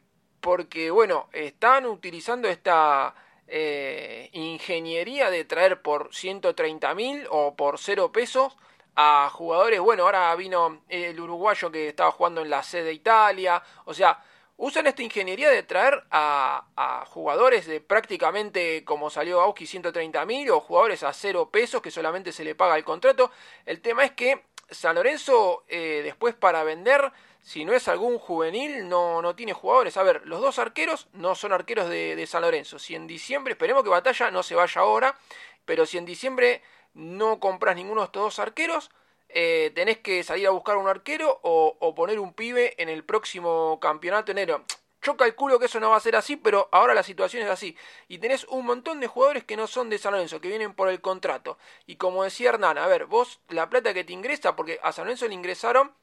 porque 0.48 0.90
bueno, 0.90 1.28
están 1.34 1.84
utilizando 1.84 2.48
esta 2.48 3.14
eh, 3.46 4.30
ingeniería 4.32 5.28
de 5.28 5.44
traer 5.44 5.82
por 5.82 6.08
130 6.14 6.94
mil 6.94 7.26
o 7.28 7.54
por 7.54 7.78
cero 7.78 8.10
pesos 8.10 8.56
a 8.96 9.28
jugadores, 9.30 9.78
bueno, 9.78 10.04
ahora 10.04 10.34
vino 10.36 10.80
el 10.88 11.20
uruguayo 11.20 11.70
que 11.70 11.88
estaba 11.88 12.12
jugando 12.12 12.40
en 12.40 12.48
la 12.48 12.62
sede 12.62 12.84
de 12.84 12.92
Italia, 12.94 13.62
o 13.84 13.92
sea, 13.92 14.24
usan 14.56 14.86
esta 14.86 15.02
ingeniería 15.02 15.50
de 15.50 15.64
traer 15.64 16.02
a, 16.10 16.64
a 16.76 17.04
jugadores 17.04 17.66
de 17.66 17.82
prácticamente 17.82 18.86
como 18.86 19.10
salió 19.10 19.42
Auski 19.42 19.66
130 19.66 20.24
mil 20.24 20.50
o 20.50 20.60
jugadores 20.60 21.02
a 21.02 21.12
cero 21.12 21.50
pesos 21.52 21.82
que 21.82 21.90
solamente 21.90 22.32
se 22.32 22.42
le 22.42 22.54
paga 22.54 22.78
el 22.78 22.84
contrato. 22.84 23.30
El 23.66 23.82
tema 23.82 24.02
es 24.02 24.12
que 24.12 24.44
San 24.70 24.94
Lorenzo 24.94 25.64
eh, 25.68 26.00
después 26.02 26.34
para 26.34 26.62
vender 26.64 27.12
si 27.48 27.64
no 27.64 27.72
es 27.72 27.88
algún 27.88 28.18
juvenil, 28.18 28.90
no, 28.90 29.22
no 29.22 29.34
tiene 29.34 29.54
jugadores. 29.54 29.96
A 29.96 30.02
ver, 30.02 30.20
los 30.26 30.42
dos 30.42 30.58
arqueros 30.58 31.08
no 31.14 31.34
son 31.34 31.54
arqueros 31.54 31.88
de, 31.88 32.26
San 32.26 32.42
Lorenzo. 32.42 32.78
Si 32.78 32.94
en 32.94 33.06
diciembre, 33.06 33.52
esperemos 33.52 33.82
que 33.82 33.88
Batalla 33.88 34.30
no 34.30 34.42
se 34.42 34.54
vaya 34.54 34.82
ahora, 34.82 35.18
pero 35.64 35.86
si 35.86 35.96
en 35.96 36.04
diciembre 36.04 36.60
no 36.92 37.40
compras 37.40 37.74
ninguno 37.74 38.02
de 38.02 38.04
estos 38.04 38.22
dos 38.22 38.38
arqueros, 38.38 38.90
eh, 39.30 39.72
tenés 39.74 39.96
que 39.96 40.22
salir 40.24 40.46
a 40.46 40.50
buscar 40.50 40.76
un 40.76 40.88
arquero 40.88 41.40
o, 41.42 41.94
poner 41.94 42.20
un 42.20 42.34
pibe 42.34 42.74
en 42.76 42.90
el 42.90 43.02
próximo 43.02 43.80
campeonato 43.80 44.30
enero. 44.30 44.62
Yo 45.00 45.16
calculo 45.16 45.58
que 45.58 45.66
eso 45.66 45.80
no 45.80 45.88
va 45.88 45.96
a 45.96 46.00
ser 46.00 46.16
así, 46.16 46.36
pero 46.36 46.68
ahora 46.70 46.92
la 46.92 47.02
situación 47.02 47.44
es 47.44 47.48
así. 47.48 47.78
Y 48.08 48.18
tenés 48.18 48.44
un 48.44 48.66
montón 48.66 49.00
de 49.00 49.06
jugadores 49.06 49.44
que 49.44 49.56
no 49.56 49.66
son 49.66 49.88
de 49.88 49.96
San 49.96 50.12
Lorenzo, 50.12 50.42
que 50.42 50.48
vienen 50.48 50.74
por 50.74 50.90
el 50.90 51.00
contrato. 51.00 51.56
Y 51.86 51.96
como 51.96 52.24
decía 52.24 52.50
Hernán, 52.50 52.76
a 52.76 52.86
ver, 52.88 53.06
vos 53.06 53.40
la 53.48 53.70
plata 53.70 53.94
que 53.94 54.04
te 54.04 54.12
ingresa, 54.12 54.54
porque 54.54 54.78
a 54.82 54.92
San 54.92 55.06
Lorenzo 55.06 55.26
le 55.28 55.32
ingresaron 55.34 55.94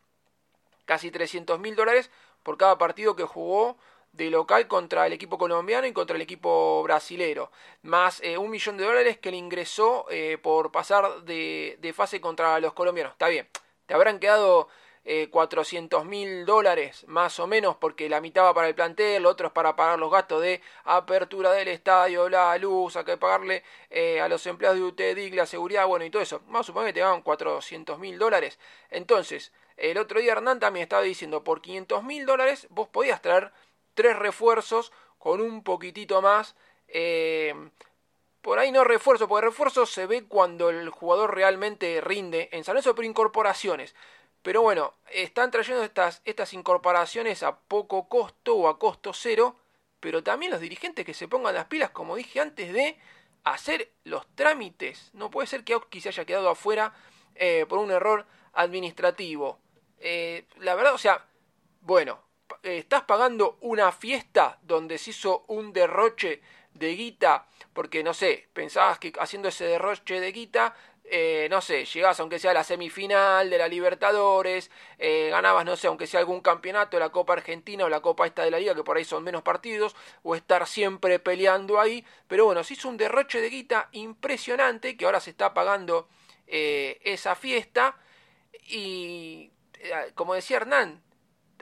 casi 0.85 1.11
300 1.11 1.59
mil 1.59 1.75
dólares 1.75 2.09
por 2.43 2.57
cada 2.57 2.77
partido 2.77 3.15
que 3.15 3.23
jugó 3.23 3.77
de 4.13 4.29
local 4.29 4.67
contra 4.67 5.05
el 5.07 5.13
equipo 5.13 5.37
colombiano 5.37 5.87
y 5.87 5.93
contra 5.93 6.15
el 6.15 6.21
equipo 6.21 6.81
brasilero, 6.83 7.51
más 7.81 8.21
eh, 8.21 8.37
un 8.37 8.49
millón 8.49 8.77
de 8.77 8.85
dólares 8.85 9.17
que 9.17 9.31
le 9.31 9.37
ingresó 9.37 10.05
eh, 10.09 10.37
por 10.41 10.71
pasar 10.71 11.23
de, 11.23 11.93
fase 11.93 12.21
contra 12.21 12.59
los 12.59 12.73
colombianos. 12.73 13.13
Está 13.13 13.27
bien, 13.27 13.47
te 13.85 13.93
habrán 13.93 14.19
quedado 14.19 14.69
eh, 15.07 15.29
400 15.29 16.03
mil 16.05 16.45
dólares 16.47 17.05
más 17.07 17.39
o 17.39 17.45
menos 17.45 17.75
porque 17.75 18.09
la 18.09 18.21
mitad 18.21 18.43
va 18.43 18.55
para 18.55 18.67
el 18.69 18.73
plantel, 18.73 19.21
lo 19.21 19.29
otro 19.29 19.47
es 19.47 19.53
para 19.53 19.75
pagar 19.75 19.99
los 19.99 20.11
gastos 20.11 20.41
de 20.41 20.61
apertura 20.85 21.51
del 21.51 21.67
estadio, 21.67 22.27
la 22.27 22.57
luz, 22.57 22.95
hay 22.95 23.05
que 23.05 23.17
pagarle 23.17 23.63
eh, 23.91 24.19
a 24.19 24.27
los 24.27 24.45
empleados 24.47 24.79
de 24.79 24.83
UTEDIC, 24.83 25.35
la 25.35 25.45
seguridad, 25.45 25.85
bueno 25.85 26.05
y 26.05 26.09
todo 26.09 26.23
eso. 26.23 26.41
Vamos 26.47 26.61
a 26.61 26.63
suponer 26.63 26.87
que 26.89 26.99
te 26.99 27.05
van 27.05 27.21
400 27.21 27.99
mil 27.99 28.17
dólares. 28.17 28.57
Entonces, 28.89 29.51
el 29.77 29.97
otro 29.97 30.19
día 30.19 30.33
Hernán 30.33 30.59
también 30.59 30.83
estaba 30.83 31.01
diciendo, 31.01 31.43
por 31.43 31.61
500 31.61 32.03
mil 32.03 32.25
dólares 32.25 32.67
vos 32.69 32.87
podías 32.87 33.21
traer 33.21 33.51
tres 33.93 34.17
refuerzos 34.17 34.91
con 35.17 35.41
un 35.41 35.63
poquitito 35.63 36.21
más. 36.21 36.55
Eh, 36.87 37.53
por 38.41 38.59
ahí 38.59 38.71
no 38.71 38.83
refuerzo, 38.83 39.27
porque 39.27 39.47
refuerzo 39.47 39.87
se 39.87 40.05
ve 40.05 40.25
cuando 40.25 40.69
el 40.69 40.89
jugador 40.89 41.33
realmente 41.33 41.99
rinde 41.99 42.49
en 42.51 42.63
San 42.63 42.75
Lorenzo, 42.75 42.93
pero 42.93 43.07
incorporaciones. 43.07 43.95
Pero 44.43 44.61
bueno, 44.61 44.93
están 45.11 45.49
trayendo 45.49 45.83
estas, 45.83 46.21
estas 46.25 46.53
incorporaciones 46.53 47.41
a 47.41 47.57
poco 47.57 48.07
costo 48.07 48.55
o 48.55 48.67
a 48.67 48.77
costo 48.77 49.13
cero, 49.13 49.55
pero 49.99 50.21
también 50.21 50.51
los 50.51 50.61
dirigentes 50.61 51.03
que 51.03 51.15
se 51.15 51.27
pongan 51.27 51.55
las 51.55 51.65
pilas, 51.65 51.89
como 51.89 52.15
dije 52.15 52.39
antes, 52.39 52.71
de 52.71 52.99
hacer 53.43 53.91
los 54.03 54.27
trámites. 54.35 55.09
No 55.13 55.31
puede 55.31 55.47
ser 55.47 55.63
que 55.63 55.73
Auski 55.73 55.99
se 55.99 56.09
haya 56.09 56.25
quedado 56.25 56.49
afuera 56.49 56.93
eh, 57.33 57.65
por 57.67 57.79
un 57.79 57.89
error 57.89 58.27
administrativo. 58.53 59.57
Eh, 59.99 60.45
la 60.59 60.75
verdad, 60.75 60.93
o 60.93 60.97
sea, 60.97 61.25
bueno, 61.81 62.21
eh, 62.63 62.77
estás 62.77 63.03
pagando 63.03 63.57
una 63.61 63.91
fiesta 63.91 64.59
donde 64.61 64.97
se 64.97 65.11
hizo 65.11 65.45
un 65.47 65.73
derroche 65.73 66.41
de 66.73 66.95
guita, 66.95 67.47
porque 67.73 68.03
no 68.03 68.13
sé, 68.13 68.49
pensabas 68.53 68.99
que 68.99 69.13
haciendo 69.19 69.49
ese 69.49 69.65
derroche 69.65 70.19
de 70.19 70.31
guita, 70.31 70.75
eh, 71.05 71.47
no 71.51 71.61
sé, 71.61 71.85
llegabas 71.85 72.19
aunque 72.19 72.39
sea 72.39 72.51
a 72.51 72.53
la 72.55 72.63
semifinal 72.63 73.49
de 73.49 73.57
la 73.57 73.67
Libertadores, 73.67 74.71
ganabas, 74.99 75.63
no 75.63 75.75
sé, 75.75 75.87
aunque 75.87 76.07
sea 76.07 76.19
algún 76.19 76.41
campeonato, 76.41 76.99
la 76.99 77.09
Copa 77.11 77.33
Argentina 77.33 77.85
o 77.85 77.89
la 77.89 78.01
Copa 78.01 78.25
esta 78.25 78.43
de 78.43 78.51
la 78.51 78.59
Liga, 78.59 78.75
que 78.75 78.83
por 78.83 78.97
ahí 78.97 79.05
son 79.05 79.23
menos 79.23 79.43
partidos, 79.43 79.95
o 80.23 80.35
estar 80.35 80.67
siempre 80.67 81.19
peleando 81.19 81.79
ahí, 81.79 82.03
pero 82.27 82.45
bueno, 82.45 82.63
se 82.63 82.73
hizo 82.73 82.89
un 82.89 82.97
derroche 82.97 83.39
de 83.39 83.49
guita 83.49 83.89
impresionante, 83.91 84.97
que 84.97 85.05
ahora 85.05 85.19
se 85.19 85.29
está 85.29 85.53
pagando 85.53 86.09
esa 86.47 87.35
fiesta, 87.35 87.97
y 88.67 89.51
como 90.15 90.33
decía 90.33 90.57
Hernán, 90.57 91.01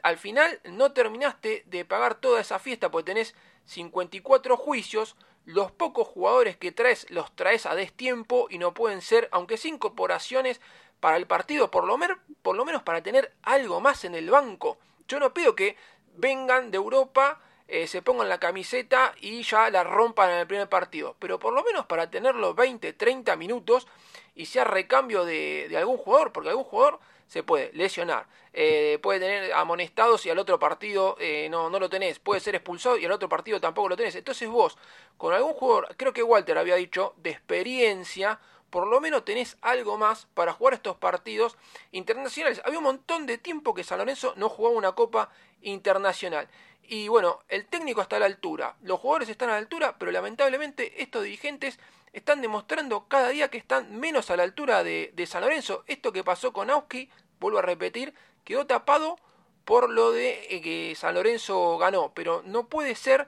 al 0.03 0.17
final 0.17 0.59
no 0.65 0.91
terminaste 0.91 1.63
de 1.65 1.85
pagar 1.85 2.15
toda 2.15 2.41
esa 2.41 2.59
fiesta 2.59 2.91
porque 2.91 3.11
tenés 3.11 3.35
54 3.65 4.57
juicios, 4.57 5.15
los 5.45 5.71
pocos 5.71 6.07
jugadores 6.07 6.57
que 6.57 6.71
traes 6.71 7.09
los 7.09 7.33
traes 7.35 7.65
a 7.65 7.75
destiempo 7.75 8.47
y 8.49 8.57
no 8.57 8.73
pueden 8.73 9.01
ser, 9.01 9.29
aunque 9.31 9.57
sea 9.57 9.71
incorporaciones 9.71 10.61
para 10.99 11.17
el 11.17 11.27
partido, 11.27 11.69
por 11.69 11.85
lo, 11.85 11.97
por 12.41 12.55
lo 12.55 12.65
menos 12.65 12.83
para 12.83 13.03
tener 13.03 13.33
algo 13.41 13.81
más 13.81 14.05
en 14.05 14.15
el 14.15 14.29
banco. 14.29 14.77
Yo 15.07 15.19
no 15.19 15.33
pido 15.33 15.55
que 15.55 15.75
vengan 16.15 16.71
de 16.71 16.77
Europa, 16.77 17.41
eh, 17.67 17.87
se 17.87 18.01
pongan 18.01 18.29
la 18.29 18.39
camiseta 18.39 19.13
y 19.19 19.43
ya 19.43 19.69
la 19.69 19.83
rompan 19.83 20.31
en 20.31 20.37
el 20.37 20.47
primer 20.47 20.69
partido, 20.69 21.15
pero 21.19 21.39
por 21.39 21.53
lo 21.53 21.63
menos 21.63 21.85
para 21.85 22.09
tenerlo 22.09 22.53
20, 22.53 22.93
30 22.93 23.35
minutos 23.35 23.87
y 24.35 24.45
sea 24.45 24.63
recambio 24.63 25.25
de, 25.25 25.73
algún 25.77 25.97
jugador, 25.97 26.31
porque 26.31 26.49
algún 26.49 26.63
jugador 26.63 26.99
se 27.27 27.43
puede 27.43 27.71
lesionar, 27.73 28.27
eh, 28.53 28.99
puede 29.01 29.19
tener 29.19 29.53
amonestados 29.53 30.25
y 30.25 30.29
al 30.29 30.37
otro 30.37 30.59
partido 30.59 31.15
eh, 31.19 31.47
no, 31.49 31.69
no 31.69 31.79
lo 31.79 31.89
tenés, 31.89 32.19
puede 32.19 32.39
ser 32.39 32.55
expulsado 32.55 32.97
y 32.97 33.05
al 33.05 33.11
otro 33.11 33.29
partido 33.29 33.59
tampoco 33.59 33.89
lo 33.89 33.97
tenés. 33.97 34.15
Entonces 34.15 34.49
vos, 34.49 34.77
con 35.17 35.33
algún 35.33 35.53
jugador, 35.53 35.95
creo 35.97 36.13
que 36.13 36.23
Walter 36.23 36.57
había 36.57 36.75
dicho, 36.75 37.13
de 37.17 37.31
experiencia, 37.31 38.39
por 38.73 38.87
lo 38.87 38.99
menos 38.99 39.23
tenés 39.23 39.55
algo 39.61 39.99
más 39.99 40.25
para 40.33 40.51
jugar 40.51 40.73
estos 40.73 40.97
partidos 40.97 41.57
internacionales. 41.91 42.59
Había 42.65 42.79
un 42.79 42.85
montón 42.85 43.27
de 43.27 43.37
tiempo 43.37 43.75
que 43.75 43.83
San 43.83 43.99
Lorenzo 43.99 44.33
no 44.35 44.49
jugaba 44.49 44.75
una 44.75 44.93
copa 44.93 45.29
internacional. 45.61 46.47
Y 46.81 47.07
bueno, 47.07 47.39
el 47.49 47.67
técnico 47.67 48.01
está 48.01 48.15
a 48.15 48.19
la 48.19 48.25
altura, 48.25 48.75
los 48.81 48.99
jugadores 48.99 49.29
están 49.29 49.49
a 49.49 49.53
la 49.53 49.59
altura, 49.59 49.95
pero 49.99 50.11
lamentablemente 50.11 51.01
estos 51.03 51.23
dirigentes 51.23 51.79
están 52.13 52.41
demostrando 52.41 53.07
cada 53.07 53.29
día 53.29 53.49
que 53.49 53.57
están 53.57 53.99
menos 53.99 54.29
a 54.29 54.37
la 54.37 54.43
altura 54.43 54.83
de, 54.83 55.25
San 55.27 55.41
Lorenzo. 55.41 55.83
Esto 55.87 56.13
que 56.13 56.23
pasó 56.23 56.53
con 56.53 56.69
Auski 56.69 57.09
vuelvo 57.39 57.59
a 57.59 57.63
repetir, 57.63 58.13
quedó 58.45 58.65
tapado 58.65 59.17
por 59.65 59.89
lo 59.89 60.11
de 60.11 60.47
eh, 60.49 60.61
que 60.61 60.93
San 60.95 61.15
Lorenzo 61.15 61.77
ganó, 61.77 62.13
pero 62.13 62.43
no 62.45 62.67
puede 62.67 62.95
ser 62.95 63.27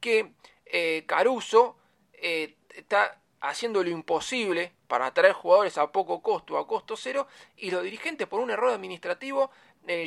que 0.00 0.32
eh, 0.66 1.04
Caruso 1.06 1.76
eh, 2.12 2.54
está 2.74 3.18
haciendo 3.40 3.82
lo 3.82 3.90
imposible 3.90 4.72
para 4.86 5.06
atraer 5.06 5.32
jugadores 5.32 5.78
a 5.78 5.90
poco 5.90 6.20
costo, 6.22 6.58
a 6.58 6.66
costo 6.66 6.96
cero, 6.96 7.26
y 7.56 7.70
los 7.70 7.82
dirigentes 7.82 8.26
por 8.26 8.40
un 8.40 8.50
error 8.50 8.70
administrativo 8.70 9.50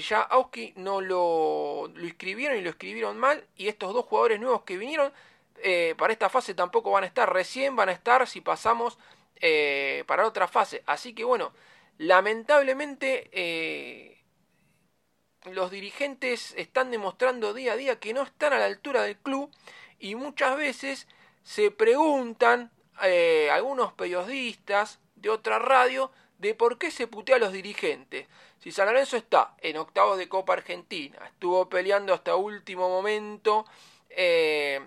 ya 0.02 0.20
Auski 0.22 0.74
no 0.76 1.00
lo, 1.00 1.88
lo 1.88 2.06
inscribieron 2.06 2.58
y 2.58 2.62
lo 2.62 2.70
escribieron 2.70 3.18
mal, 3.18 3.48
y 3.56 3.70
estos 3.70 3.94
dos 3.94 4.06
jugadores 4.06 4.38
nuevos 4.38 4.64
que 4.64 4.78
vinieron 4.78 5.14
para 5.98 6.14
esta 6.14 6.30
fase 6.30 6.54
tampoco 6.54 6.92
van 6.92 7.04
a 7.04 7.08
estar, 7.08 7.32
recién 7.32 7.76
van 7.76 7.90
a 7.90 7.94
estar 7.94 8.28
si 8.28 8.42
pasamos 8.42 8.98
para 10.06 10.28
otra 10.28 10.48
fase, 10.48 10.84
así 10.86 11.14
que 11.14 11.24
bueno, 11.24 11.54
lamentablemente 12.00 13.30
eh, 13.34 14.24
los 15.52 15.70
dirigentes 15.70 16.54
están 16.58 16.92
demostrando 16.92 17.54
día 17.54 17.74
a 17.74 17.76
día 17.76 18.00
que 18.00 18.14
no 18.14 18.24
están 18.24 18.54
a 18.54 18.58
la 18.58 18.66
altura 18.66 19.04
del 19.04 19.18
club 19.18 19.52
y 20.00 20.16
muchas 20.16 20.58
veces 20.58 21.08
se 21.44 21.72
preguntan 21.72 22.72
eh, 23.04 23.50
algunos 23.52 23.94
periodistas 23.94 25.00
de 25.16 25.30
otra 25.30 25.60
radio 25.60 26.12
de 26.38 26.56
por 26.56 26.78
qué 26.78 26.90
se 26.90 27.08
putea 27.08 27.36
a 27.36 27.40
los 27.40 27.52
dirigentes. 27.52 28.28
Si 28.60 28.72
San 28.72 28.88
Lorenzo 28.88 29.18
está 29.18 29.56
en 29.60 29.78
octavos 29.78 30.18
de 30.18 30.30
Copa 30.30 30.54
Argentina, 30.54 31.20
estuvo 31.26 31.68
peleando 31.68 32.14
hasta 32.14 32.36
último 32.36 32.88
momento 32.88 33.66
eh, 34.10 34.82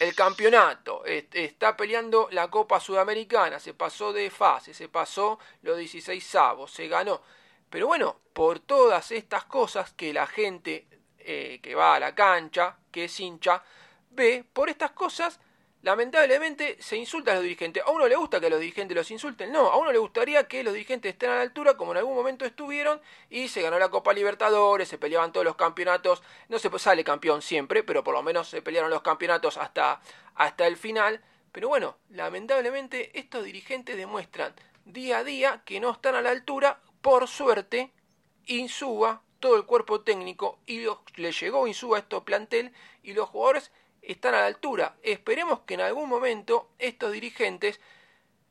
el 0.00 0.14
campeonato, 0.14 1.04
está 1.04 1.76
peleando 1.76 2.28
la 2.30 2.48
Copa 2.48 2.78
Sudamericana, 2.78 3.58
se 3.58 3.74
pasó 3.74 4.12
de 4.12 4.30
fase, 4.30 4.72
se 4.72 4.88
pasó 4.88 5.38
los 5.62 5.76
16 5.76 6.34
avos, 6.36 6.70
se 6.70 6.88
ganó. 6.88 7.20
Pero 7.68 7.88
bueno, 7.88 8.20
por 8.32 8.60
todas 8.60 9.10
estas 9.12 9.44
cosas 9.44 9.92
que 9.92 10.12
la 10.12 10.26
gente 10.26 10.86
eh, 11.18 11.60
que 11.62 11.74
va 11.74 11.96
a 11.96 12.00
la 12.00 12.14
cancha, 12.14 12.78
que 12.90 13.04
es 13.04 13.20
hincha, 13.20 13.62
ve, 14.10 14.44
por 14.52 14.70
estas 14.70 14.92
cosas 14.92 15.40
lamentablemente 15.82 16.76
se 16.80 16.96
insulta 16.96 17.32
a 17.32 17.34
los 17.34 17.44
dirigentes. 17.44 17.82
¿A 17.86 17.90
uno 17.90 18.08
le 18.08 18.16
gusta 18.16 18.40
que 18.40 18.50
los 18.50 18.60
dirigentes 18.60 18.96
los 18.96 19.10
insulten? 19.10 19.52
No, 19.52 19.70
a 19.70 19.76
uno 19.76 19.92
le 19.92 19.98
gustaría 19.98 20.48
que 20.48 20.64
los 20.64 20.74
dirigentes 20.74 21.12
estén 21.12 21.30
a 21.30 21.36
la 21.36 21.42
altura 21.42 21.76
como 21.76 21.92
en 21.92 21.98
algún 21.98 22.16
momento 22.16 22.44
estuvieron 22.44 23.00
y 23.30 23.48
se 23.48 23.62
ganó 23.62 23.78
la 23.78 23.88
Copa 23.88 24.12
Libertadores, 24.12 24.88
se 24.88 24.98
peleaban 24.98 25.32
todos 25.32 25.44
los 25.44 25.56
campeonatos. 25.56 26.22
No 26.48 26.58
se 26.58 26.70
sale 26.78 27.04
campeón 27.04 27.42
siempre, 27.42 27.82
pero 27.82 28.02
por 28.02 28.14
lo 28.14 28.22
menos 28.22 28.48
se 28.48 28.62
pelearon 28.62 28.90
los 28.90 29.02
campeonatos 29.02 29.56
hasta, 29.56 30.00
hasta 30.34 30.66
el 30.66 30.76
final. 30.76 31.22
Pero 31.52 31.68
bueno, 31.68 31.96
lamentablemente 32.10 33.18
estos 33.18 33.44
dirigentes 33.44 33.96
demuestran 33.96 34.54
día 34.84 35.18
a 35.18 35.24
día 35.24 35.62
que 35.64 35.80
no 35.80 35.90
están 35.90 36.14
a 36.14 36.22
la 36.22 36.30
altura. 36.30 36.80
Por 37.00 37.28
suerte, 37.28 37.92
Insúa, 38.46 39.22
todo 39.40 39.56
el 39.56 39.64
cuerpo 39.64 40.00
técnico, 40.00 40.58
y 40.66 40.84
le 41.16 41.32
llegó 41.32 41.66
Insúa 41.66 41.98
a 41.98 42.00
esto 42.00 42.24
plantel 42.24 42.72
y 43.02 43.12
los 43.12 43.28
jugadores 43.28 43.70
están 44.12 44.34
a 44.34 44.40
la 44.40 44.46
altura. 44.46 44.96
Esperemos 45.02 45.60
que 45.60 45.74
en 45.74 45.82
algún 45.82 46.08
momento 46.08 46.70
estos 46.78 47.12
dirigentes 47.12 47.80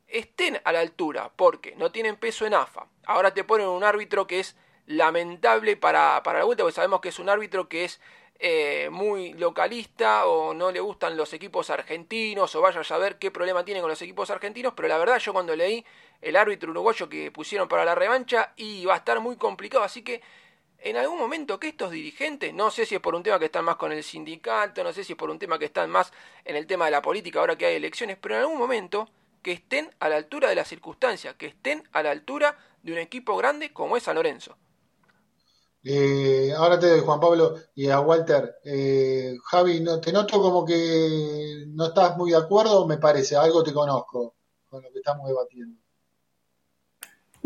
estén 0.08 0.62
a 0.63 0.72
la 0.72 0.80
altura, 0.80 1.32
porque 1.36 1.76
no 1.76 1.91
tienen 1.91 2.15
peso 2.15 2.46
en 2.46 2.54
AFA. 2.54 2.88
Ahora 3.06 3.34
te 3.34 3.43
ponen 3.43 3.67
un 3.67 3.84
árbitro 3.84 4.28
que 4.28 4.39
es 4.39 4.56
lamentable 4.86 5.76
para, 5.76 6.22
para 6.24 6.39
la 6.39 6.46
vuelta, 6.46 6.63
porque 6.63 6.76
sabemos 6.76 7.02
que 7.02 7.10
es 7.10 7.20
un 7.20 7.30
árbitro 7.30 7.67
que 7.67 7.84
es 7.84 8.00
eh, 8.39 8.89
muy 8.91 9.34
localista 9.34 10.28
o 10.28 10.54
no 10.54 10.72
le 10.72 10.80
gustan 10.80 11.17
los 11.17 11.34
equipos 11.34 11.72
argentinos 11.72 12.56
o 12.56 12.62
vaya 12.62 12.82
a 12.82 12.84
saber 12.84 13.17
qué 13.17 13.32
problema 13.32 13.65
tiene 13.65 13.82
con 13.82 13.89
los 13.89 14.02
equipos 14.04 14.30
argentinos, 14.30 14.74
pero 14.76 14.88
la 14.88 15.00
verdad 15.00 15.17
yo 15.17 15.34
cuando 15.34 15.56
leí 15.56 15.84
el 16.22 16.36
árbitro 16.36 16.70
uruguayo 16.70 17.10
que 17.10 17.32
pusieron 17.32 17.67
para 17.67 17.84
la 17.84 17.96
revancha 17.96 18.54
y 18.56 18.86
va 18.86 18.93
a 18.93 18.98
estar 18.98 19.20
muy 19.22 19.38
complicado, 19.38 19.84
así 19.84 20.04
que 20.04 20.22
en 20.79 20.97
algún 20.97 21.17
momento 21.17 21.59
que 21.59 21.69
estos 21.69 21.91
dirigentes, 21.91 22.53
no 22.53 22.71
sé 22.71 22.85
si 22.85 22.95
es 22.95 23.01
por 23.01 23.15
un 23.15 23.23
tema 23.23 23.39
que 23.39 23.45
están 23.45 23.65
más 23.65 23.77
con 23.77 23.91
el 23.91 24.03
sindicato, 24.03 24.83
no 24.83 24.93
sé 24.93 25.03
si 25.03 25.13
es 25.13 25.17
por 25.17 25.29
un 25.29 25.39
tema 25.39 25.57
que 25.59 25.65
están 25.65 25.89
más 25.89 26.11
en 26.45 26.55
el 26.55 26.67
tema 26.67 26.85
de 26.85 26.91
la 26.91 27.01
política 27.01 27.39
ahora 27.39 27.57
que 27.57 27.65
hay 27.65 27.75
elecciones, 27.75 28.17
pero 28.21 28.35
en 28.35 28.41
algún 28.41 28.57
momento 28.57 29.09
que 29.41 29.51
estén 29.53 29.89
a 29.99 30.09
la 30.09 30.17
altura 30.17 30.49
de 30.49 30.55
las 30.55 30.67
circunstancias, 30.67 31.35
que 31.35 31.47
estén 31.47 31.87
a 31.93 32.03
la 32.03 32.11
altura 32.11 32.57
de 32.83 32.91
un 32.91 32.97
equipo 32.99 33.35
grande 33.37 33.73
como 33.73 33.97
es 33.97 34.03
San 34.03 34.15
Lorenzo. 34.15 34.57
Eh, 35.83 36.51
ahora 36.55 36.79
te 36.79 36.89
doy, 36.89 36.99
Juan 36.99 37.19
Pablo, 37.19 37.55
y 37.75 37.89
a 37.89 38.01
Walter. 38.01 38.57
Eh, 38.63 39.37
Javi, 39.45 39.79
no, 39.79 40.01
te 40.01 40.11
noto 40.11 40.41
como 40.41 40.65
que 40.65 41.65
no 41.67 41.85
estás 41.85 42.17
muy 42.17 42.31
de 42.31 42.37
acuerdo, 42.37 42.85
me 42.85 42.97
parece, 42.97 43.35
algo 43.37 43.63
te 43.63 43.73
conozco 43.73 44.35
con 44.69 44.83
lo 44.83 44.91
que 44.91 44.99
estamos 44.99 45.27
debatiendo. 45.27 45.79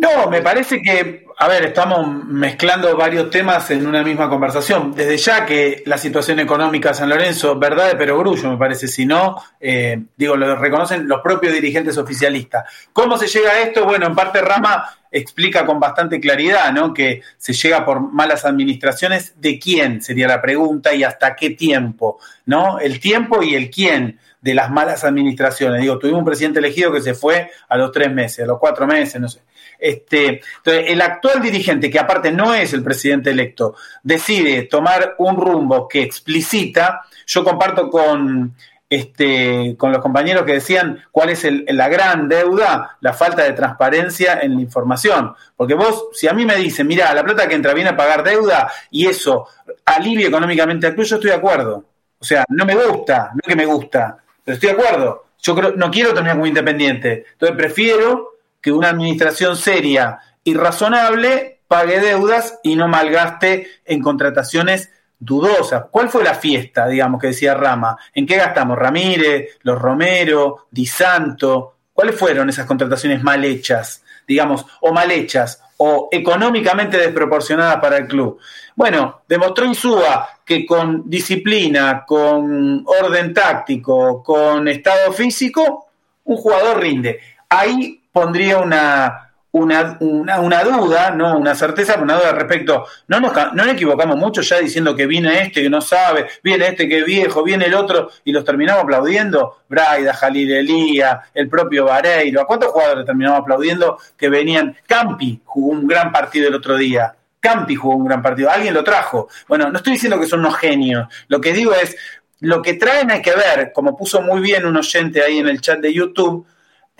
No, 0.01 0.27
me 0.31 0.41
parece 0.41 0.81
que, 0.81 1.27
a 1.37 1.47
ver, 1.47 1.63
estamos 1.63 2.25
mezclando 2.25 2.97
varios 2.97 3.29
temas 3.29 3.69
en 3.69 3.85
una 3.85 4.01
misma 4.01 4.27
conversación. 4.27 4.95
Desde 4.95 5.15
ya 5.15 5.45
que 5.45 5.83
la 5.85 5.95
situación 5.95 6.39
económica 6.39 6.89
de 6.89 6.95
San 6.95 7.09
Lorenzo, 7.09 7.59
verdad 7.59 7.89
de 7.89 7.95
perogrullo, 7.95 8.49
me 8.49 8.57
parece, 8.57 8.87
si 8.87 9.05
no, 9.05 9.35
eh, 9.59 10.01
digo, 10.17 10.35
lo 10.35 10.55
reconocen 10.55 11.07
los 11.07 11.21
propios 11.21 11.53
dirigentes 11.53 11.99
oficialistas. 11.99 12.63
¿Cómo 12.91 13.15
se 13.15 13.27
llega 13.27 13.51
a 13.51 13.59
esto? 13.61 13.85
Bueno, 13.85 14.07
en 14.07 14.15
parte 14.15 14.41
Rama 14.41 14.89
explica 15.11 15.67
con 15.67 15.79
bastante 15.79 16.19
claridad, 16.19 16.73
¿no? 16.73 16.95
Que 16.95 17.21
se 17.37 17.53
llega 17.53 17.85
por 17.85 18.01
malas 18.11 18.43
administraciones. 18.43 19.39
¿De 19.39 19.59
quién? 19.59 20.01
Sería 20.01 20.27
la 20.27 20.41
pregunta 20.41 20.95
y 20.95 21.03
hasta 21.03 21.35
qué 21.35 21.51
tiempo, 21.51 22.17
¿no? 22.47 22.79
El 22.79 22.99
tiempo 22.99 23.43
y 23.43 23.53
el 23.53 23.69
quién 23.69 24.19
de 24.41 24.55
las 24.55 24.71
malas 24.71 25.03
administraciones. 25.03 25.79
Digo, 25.79 25.99
tuvimos 25.99 26.21
un 26.21 26.25
presidente 26.25 26.57
elegido 26.57 26.91
que 26.91 27.01
se 27.01 27.13
fue 27.13 27.51
a 27.69 27.77
los 27.77 27.91
tres 27.91 28.11
meses, 28.11 28.45
a 28.45 28.47
los 28.47 28.57
cuatro 28.57 28.87
meses, 28.87 29.21
no 29.21 29.29
sé. 29.29 29.41
Este, 29.81 30.41
entonces, 30.57 30.85
el 30.89 31.01
actual 31.01 31.41
dirigente, 31.41 31.89
que 31.89 31.97
aparte 31.97 32.31
no 32.31 32.53
es 32.53 32.71
el 32.73 32.83
presidente 32.83 33.31
electo, 33.31 33.75
decide 34.03 34.63
tomar 34.63 35.15
un 35.17 35.35
rumbo 35.35 35.87
que 35.87 36.03
explicita, 36.03 37.01
yo 37.25 37.43
comparto 37.43 37.89
con, 37.89 38.55
este, 38.87 39.75
con 39.79 39.91
los 39.91 39.99
compañeros 39.99 40.43
que 40.43 40.53
decían 40.53 41.03
cuál 41.11 41.31
es 41.31 41.47
la 41.69 41.89
gran 41.89 42.29
deuda, 42.29 42.97
la 43.01 43.13
falta 43.13 43.41
de 43.41 43.53
transparencia 43.53 44.39
en 44.41 44.55
la 44.55 44.61
información. 44.61 45.33
Porque 45.57 45.73
vos, 45.73 46.09
si 46.13 46.27
a 46.27 46.33
mí 46.33 46.45
me 46.45 46.57
dicen, 46.57 46.85
mira, 46.85 47.11
la 47.15 47.23
plata 47.23 47.47
que 47.47 47.55
entra 47.55 47.73
viene 47.73 47.89
a 47.89 47.97
pagar 47.97 48.23
deuda 48.23 48.71
y 48.91 49.07
eso 49.07 49.47
alivia 49.85 50.27
económicamente 50.27 50.85
al 50.85 50.93
club, 50.93 51.07
yo 51.07 51.15
estoy 51.15 51.31
de 51.31 51.37
acuerdo. 51.37 51.85
O 52.19 52.23
sea, 52.23 52.45
no 52.49 52.65
me 52.65 52.75
gusta, 52.75 53.31
no 53.33 53.39
es 53.41 53.47
que 53.47 53.55
me 53.55 53.65
gusta, 53.65 54.15
pero 54.43 54.53
estoy 54.53 54.75
de 54.75 54.75
acuerdo. 54.75 55.25
Yo 55.41 55.55
creo, 55.55 55.71
no 55.75 55.89
quiero 55.89 56.13
terminar 56.13 56.35
como 56.35 56.45
independiente. 56.45 57.25
Entonces 57.31 57.57
prefiero 57.57 58.30
que 58.61 58.71
una 58.71 58.89
administración 58.89 59.57
seria 59.57 60.19
y 60.43 60.53
razonable 60.53 61.61
pague 61.67 61.99
deudas 61.99 62.59
y 62.63 62.75
no 62.75 62.87
malgaste 62.87 63.67
en 63.85 64.01
contrataciones 64.01 64.89
dudosas. 65.17 65.85
¿Cuál 65.89 66.09
fue 66.09 66.23
la 66.23 66.33
fiesta, 66.33 66.87
digamos, 66.87 67.21
que 67.21 67.27
decía 67.27 67.53
Rama? 67.53 67.97
¿En 68.13 68.25
qué 68.25 68.35
gastamos? 68.35 68.77
Ramírez, 68.77 69.57
los 69.61 69.79
Romero, 69.79 70.67
Di 70.69 70.85
Santo. 70.85 71.75
¿Cuáles 71.93 72.15
fueron 72.15 72.49
esas 72.49 72.65
contrataciones 72.65 73.21
mal 73.23 73.45
hechas, 73.45 74.03
digamos, 74.27 74.65
o 74.81 74.91
mal 74.91 75.11
hechas, 75.11 75.63
o 75.77 76.09
económicamente 76.11 76.97
desproporcionadas 76.97 77.77
para 77.77 77.97
el 77.97 78.07
club? 78.07 78.39
Bueno, 78.75 79.21
demostró 79.27 79.65
Insúa 79.65 80.27
que 80.43 80.65
con 80.65 81.09
disciplina, 81.09 82.03
con 82.05 82.83
orden 82.85 83.33
táctico, 83.33 84.23
con 84.23 84.67
estado 84.67 85.13
físico, 85.13 85.87
un 86.25 86.37
jugador 86.37 86.79
rinde. 86.79 87.19
Ahí 87.47 88.00
pondría 88.11 88.57
una, 88.57 89.31
una, 89.51 89.97
una, 89.99 90.63
duda, 90.63 91.11
no 91.11 91.37
una 91.37 91.55
certeza, 91.55 91.99
una 92.01 92.15
duda 92.15 92.31
respecto. 92.31 92.85
No 93.07 93.19
nos, 93.19 93.33
no 93.33 93.65
nos 93.65 93.67
equivocamos 93.67 94.17
mucho 94.17 94.41
ya 94.41 94.59
diciendo 94.59 94.95
que 94.95 95.07
viene 95.07 95.41
este 95.41 95.61
que 95.61 95.69
no 95.69 95.81
sabe, 95.81 96.27
viene 96.43 96.67
este 96.67 96.87
que 96.87 96.99
es 96.99 97.05
viejo, 97.05 97.43
viene 97.43 97.65
el 97.65 97.73
otro 97.73 98.09
y 98.23 98.31
los 98.31 98.45
terminamos 98.45 98.83
aplaudiendo. 98.83 99.57
Braida, 99.67 100.13
Jalil 100.13 100.51
Elía, 100.51 101.21
el 101.33 101.49
propio 101.49 101.85
Vareiro. 101.85 102.41
¿A 102.41 102.47
cuántos 102.47 102.71
jugadores 102.71 103.05
terminamos 103.05 103.39
aplaudiendo 103.39 103.97
que 104.17 104.29
venían? 104.29 104.75
Campi 104.85 105.41
jugó 105.43 105.71
un 105.71 105.87
gran 105.87 106.11
partido 106.11 106.47
el 106.47 106.55
otro 106.55 106.77
día. 106.77 107.15
Campi 107.39 107.75
jugó 107.75 107.95
un 107.95 108.05
gran 108.05 108.21
partido. 108.21 108.49
Alguien 108.49 108.73
lo 108.73 108.83
trajo. 108.83 109.27
Bueno, 109.47 109.69
no 109.69 109.77
estoy 109.77 109.93
diciendo 109.93 110.19
que 110.19 110.27
son 110.27 110.41
unos 110.41 110.55
genios. 110.57 111.07
Lo 111.27 111.41
que 111.41 111.53
digo 111.53 111.73
es, 111.73 111.97
lo 112.39 112.61
que 112.61 112.75
traen 112.75 113.11
hay 113.11 113.21
que 113.21 113.35
ver, 113.35 113.71
como 113.73 113.97
puso 113.97 114.21
muy 114.21 114.41
bien 114.41 114.65
un 114.65 114.77
oyente 114.77 115.21
ahí 115.21 115.39
en 115.39 115.47
el 115.47 115.59
chat 115.59 115.79
de 115.79 115.93
YouTube, 115.93 116.45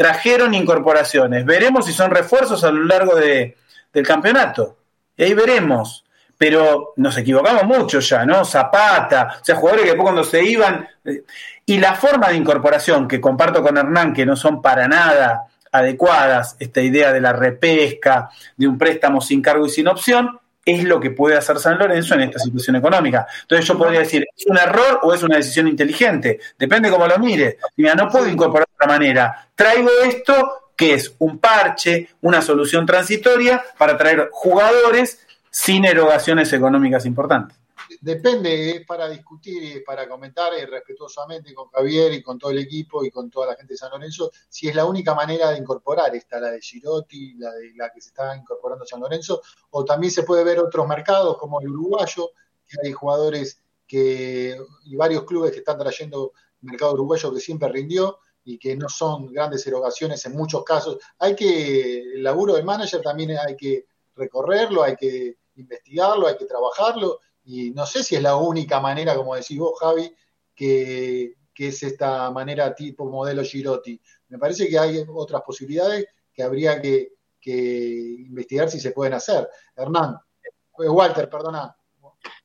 trajeron 0.01 0.55
incorporaciones. 0.55 1.45
Veremos 1.45 1.85
si 1.85 1.93
son 1.93 2.09
refuerzos 2.09 2.63
a 2.63 2.71
lo 2.71 2.85
largo 2.85 3.15
de, 3.15 3.55
del 3.93 4.07
campeonato. 4.07 4.77
Y 5.15 5.23
ahí 5.25 5.33
veremos. 5.35 6.03
Pero 6.39 6.93
nos 6.95 7.15
equivocamos 7.19 7.65
mucho 7.65 7.99
ya, 7.99 8.25
¿no? 8.25 8.43
Zapata, 8.43 9.37
o 9.39 9.45
sea, 9.45 9.55
jugadores 9.55 9.83
que 9.83 9.91
después 9.91 10.05
cuando 10.05 10.23
se 10.23 10.43
iban. 10.43 10.87
Eh, 11.05 11.21
y 11.67 11.77
la 11.77 11.93
forma 11.93 12.29
de 12.29 12.37
incorporación 12.37 13.07
que 13.07 13.21
comparto 13.21 13.61
con 13.61 13.77
Hernán, 13.77 14.11
que 14.11 14.25
no 14.25 14.35
son 14.35 14.59
para 14.59 14.87
nada 14.87 15.43
adecuadas, 15.71 16.55
esta 16.59 16.81
idea 16.81 17.13
de 17.13 17.21
la 17.21 17.31
repesca, 17.31 18.31
de 18.57 18.67
un 18.67 18.79
préstamo 18.79 19.21
sin 19.21 19.39
cargo 19.39 19.67
y 19.67 19.69
sin 19.69 19.87
opción, 19.87 20.39
es 20.63 20.83
lo 20.83 20.99
que 20.99 21.11
puede 21.11 21.37
hacer 21.37 21.59
San 21.59 21.77
Lorenzo 21.77 22.13
en 22.15 22.21
esta 22.21 22.39
situación 22.39 22.75
económica. 22.75 23.25
Entonces 23.41 23.67
yo 23.67 23.77
podría 23.77 24.01
decir, 24.01 24.25
¿es 24.35 24.45
un 24.47 24.57
error 24.57 24.99
o 25.03 25.13
es 25.13 25.23
una 25.23 25.37
decisión 25.37 25.67
inteligente? 25.67 26.39
Depende 26.57 26.89
cómo 26.89 27.07
lo 27.07 27.17
mire. 27.17 27.57
Mira, 27.77 27.95
no 27.95 28.09
puedo 28.09 28.27
incorporar 28.27 28.67
de 28.67 28.75
otra 28.75 28.87
manera. 28.87 29.47
Traigo 29.55 29.89
esto 30.03 30.71
que 30.75 30.93
es 30.95 31.13
un 31.19 31.37
parche, 31.39 32.09
una 32.21 32.41
solución 32.41 32.85
transitoria 32.85 33.63
para 33.77 33.97
traer 33.97 34.29
jugadores 34.31 35.19
sin 35.49 35.85
erogaciones 35.85 36.51
económicas 36.53 37.05
importantes 37.05 37.60
depende, 38.01 38.71
es 38.71 38.85
para 38.85 39.07
discutir 39.07 39.63
y 39.63 39.79
para 39.81 40.09
comentar 40.09 40.53
eh, 40.55 40.65
respetuosamente 40.65 41.53
con 41.53 41.69
Javier 41.69 42.11
y 42.13 42.21
con 42.23 42.39
todo 42.39 42.49
el 42.49 42.57
equipo 42.57 43.05
y 43.05 43.11
con 43.11 43.29
toda 43.29 43.47
la 43.47 43.55
gente 43.55 43.75
de 43.75 43.77
San 43.77 43.91
Lorenzo, 43.91 44.31
si 44.49 44.67
es 44.67 44.75
la 44.75 44.85
única 44.85 45.13
manera 45.13 45.51
de 45.51 45.59
incorporar 45.59 46.13
esta, 46.15 46.39
la 46.39 46.49
de 46.49 46.59
Girotti, 46.59 47.35
la 47.35 47.51
de 47.53 47.73
la 47.75 47.91
que 47.91 48.01
se 48.01 48.09
está 48.09 48.35
incorporando 48.35 48.85
San 48.85 49.01
Lorenzo, 49.01 49.41
o 49.69 49.85
también 49.85 50.11
se 50.11 50.23
puede 50.23 50.43
ver 50.43 50.59
otros 50.59 50.87
mercados 50.87 51.37
como 51.37 51.61
el 51.61 51.69
uruguayo, 51.69 52.31
que 52.67 52.77
hay 52.83 52.91
jugadores 52.91 53.61
que, 53.87 54.57
y 54.85 54.95
varios 54.95 55.23
clubes 55.25 55.51
que 55.51 55.59
están 55.59 55.77
trayendo 55.77 56.33
mercado 56.61 56.93
uruguayo 56.93 57.31
que 57.33 57.39
siempre 57.39 57.69
rindió 57.69 58.17
y 58.43 58.57
que 58.57 58.75
no 58.75 58.89
son 58.89 59.31
grandes 59.31 59.65
erogaciones 59.67 60.25
en 60.25 60.33
muchos 60.33 60.63
casos. 60.63 60.97
Hay 61.19 61.35
que, 61.35 61.99
el 62.15 62.23
laburo 62.23 62.55
del 62.55 62.65
manager 62.65 63.01
también 63.01 63.37
hay 63.37 63.55
que 63.55 63.85
recorrerlo, 64.15 64.81
hay 64.81 64.95
que 64.95 65.37
investigarlo, 65.55 66.27
hay 66.27 66.37
que 66.37 66.45
trabajarlo 66.45 67.19
y 67.43 67.71
no 67.71 67.85
sé 67.85 68.03
si 68.03 68.15
es 68.15 68.21
la 68.21 68.35
única 68.35 68.79
manera, 68.79 69.15
como 69.15 69.35
decís 69.35 69.57
vos, 69.57 69.79
Javi, 69.79 70.13
que, 70.55 71.35
es 71.55 71.83
esta 71.83 72.31
manera 72.31 72.73
tipo 72.73 73.05
modelo 73.05 73.43
Girotti. 73.43 74.01
Me 74.29 74.39
parece 74.39 74.67
que 74.67 74.79
hay 74.79 75.05
otras 75.07 75.43
posibilidades 75.43 76.07
que 76.33 76.41
habría 76.41 76.81
que, 76.81 77.09
investigar 77.45 78.69
si 78.69 78.79
se 78.79 78.91
pueden 78.91 79.13
hacer. 79.13 79.47
Hernán, 79.75 80.17
eh, 80.43 80.89
Walter, 80.89 81.29
perdona. 81.29 81.75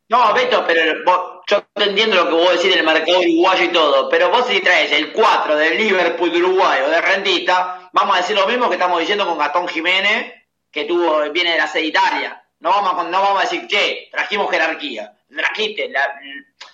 No, 0.09 0.35
Beto, 0.35 0.65
pero 0.67 1.03
yo 1.47 1.63
te 1.73 1.85
entiendo 1.85 2.17
lo 2.17 2.29
que 2.29 2.35
vos 2.35 2.53
decís 2.53 2.75
del 2.75 2.85
mercado 2.85 3.21
uruguayo 3.21 3.65
y 3.65 3.73
todo, 3.73 4.09
pero 4.09 4.31
vos 4.31 4.47
si 4.47 4.61
traes 4.61 4.93
el 4.93 5.13
4 5.13 5.57
del 5.57 5.79
Liverpool 5.79 6.31
de 6.31 6.39
Uruguay 6.39 6.83
o 6.87 6.91
de 6.91 7.01
Rentista, 7.01 7.91
vamos 7.93 8.15
a 8.15 8.21
decir 8.21 8.37
lo 8.37 8.47
mismo 8.47 8.69
que 8.69 8.75
estamos 8.75 9.01
diciendo 9.01 9.27
con 9.27 9.39
Gastón 9.39 9.67
Jiménez, 9.67 10.33
que 10.71 10.85
tuvo 10.85 11.31
viene 11.33 11.53
de 11.53 11.59
la 11.59 11.67
sede 11.67 11.87
Italia. 11.87 12.46
No 12.61 12.71
vamos, 12.71 13.05
a, 13.05 13.09
no 13.09 13.21
vamos 13.21 13.41
a 13.41 13.43
decir, 13.43 13.67
che, 13.67 14.09
trajimos 14.11 14.51
jerarquía. 14.51 15.17
Trajiste, 15.29 15.89
la, 15.89 16.19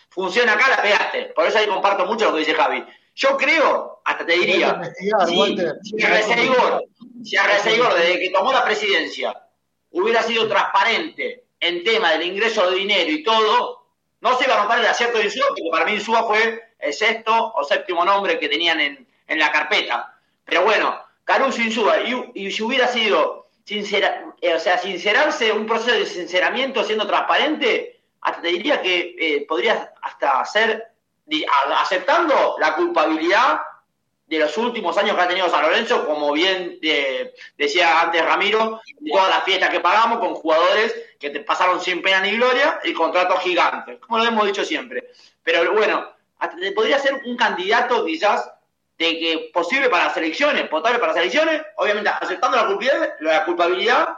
funciona 0.08 0.52
acá, 0.52 0.68
la 0.68 0.82
pegaste. 0.82 1.24
Por 1.34 1.46
eso 1.46 1.58
ahí 1.58 1.66
comparto 1.66 2.06
mucho 2.06 2.26
lo 2.26 2.32
que 2.34 2.40
dice 2.40 2.54
Javi. 2.54 2.84
Yo 3.14 3.36
creo, 3.36 4.00
hasta 4.04 4.24
te 4.24 4.32
diría, 4.32 4.80
si, 5.26 5.56
si, 5.82 6.04
Arreceigor, 6.04 6.86
si 7.22 7.36
desde 7.36 8.20
que 8.20 8.30
tomó 8.30 8.52
la 8.52 8.64
presidencia 8.64 9.36
hubiera 9.90 10.22
sido 10.22 10.48
transparente 10.48 11.44
en 11.60 11.84
tema 11.84 12.12
del 12.12 12.22
ingreso 12.22 12.70
de 12.70 12.76
dinero 12.76 13.10
y 13.10 13.22
todo, 13.22 13.86
no 14.20 14.38
se 14.38 14.44
iba 14.44 14.58
a 14.58 14.62
notar 14.62 14.78
el 14.78 14.86
acierto 14.86 15.18
de 15.18 15.24
Insúa, 15.24 15.46
porque 15.48 15.68
para 15.70 15.84
mí 15.84 15.92
Insúa 15.92 16.24
fue 16.24 16.72
el 16.78 16.92
sexto 16.94 17.52
o 17.54 17.64
séptimo 17.64 18.04
nombre 18.04 18.38
que 18.38 18.48
tenían 18.48 18.80
en, 18.80 19.06
en 19.26 19.38
la 19.38 19.52
carpeta. 19.52 20.18
Pero 20.44 20.62
bueno, 20.62 20.98
Caruso 21.24 21.60
Insúa, 21.60 22.00
y, 22.00 22.30
y 22.34 22.50
si 22.50 22.62
hubiera 22.62 22.88
sido 22.88 23.41
sincera, 23.64 24.34
eh, 24.40 24.54
o 24.54 24.58
sea, 24.58 24.78
sincerarse, 24.78 25.52
un 25.52 25.66
proceso 25.66 25.96
de 25.96 26.06
sinceramiento 26.06 26.84
siendo 26.84 27.06
transparente, 27.06 28.00
hasta 28.20 28.40
te 28.40 28.48
diría 28.48 28.80
que 28.80 29.16
eh, 29.18 29.44
podría 29.46 29.92
hasta 30.02 30.44
ser 30.44 30.88
aceptando 31.80 32.56
la 32.58 32.74
culpabilidad 32.74 33.60
de 34.26 34.38
los 34.38 34.56
últimos 34.56 34.96
años 34.96 35.14
que 35.14 35.22
ha 35.22 35.28
tenido 35.28 35.48
San 35.48 35.62
Lorenzo, 35.62 36.06
como 36.06 36.32
bien 36.32 36.78
eh, 36.82 37.34
decía 37.56 38.00
antes 38.00 38.24
Ramiro, 38.24 38.80
todas 39.10 39.28
las 39.28 39.44
fiestas 39.44 39.70
que 39.70 39.80
pagamos 39.80 40.18
con 40.20 40.34
jugadores 40.34 40.94
que 41.18 41.30
te 41.30 41.40
pasaron 41.40 41.80
sin 41.80 42.02
pena 42.02 42.20
ni 42.20 42.32
gloria 42.32 42.80
y 42.84 42.92
contratos 42.92 43.40
gigantes, 43.40 43.98
como 43.98 44.18
lo 44.18 44.24
hemos 44.24 44.46
dicho 44.46 44.64
siempre. 44.64 45.10
Pero 45.42 45.72
bueno, 45.72 46.08
hasta 46.38 46.56
te 46.56 46.72
podría 46.72 46.98
ser 46.98 47.20
un 47.24 47.36
candidato 47.36 48.04
quizás 48.06 48.50
de 48.98 49.18
que 49.18 49.50
posible 49.52 49.88
para 49.88 50.06
las 50.06 50.16
elecciones, 50.16 50.68
potable 50.68 50.98
para 50.98 51.12
las 51.12 51.20
elecciones, 51.22 51.62
obviamente 51.76 52.10
aceptando 52.10 52.56
la 52.56 52.66
culpabilidad, 52.66 53.14
la 53.20 53.44
culpabilidad, 53.44 54.08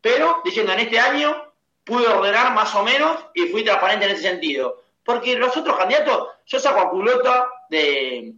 pero 0.00 0.40
diciendo 0.44 0.72
en 0.72 0.80
este 0.80 0.98
año 0.98 1.52
pude 1.84 2.06
ordenar 2.06 2.52
más 2.54 2.74
o 2.74 2.82
menos 2.82 3.26
y 3.34 3.46
fui 3.46 3.62
transparente 3.62 4.06
en 4.06 4.12
ese 4.12 4.22
sentido. 4.22 4.82
Porque 5.04 5.36
los 5.36 5.54
otros 5.56 5.76
candidatos, 5.76 6.28
yo 6.46 6.58
saco 6.58 6.80
a 6.80 6.90
culota 6.90 7.46
de, 7.68 8.32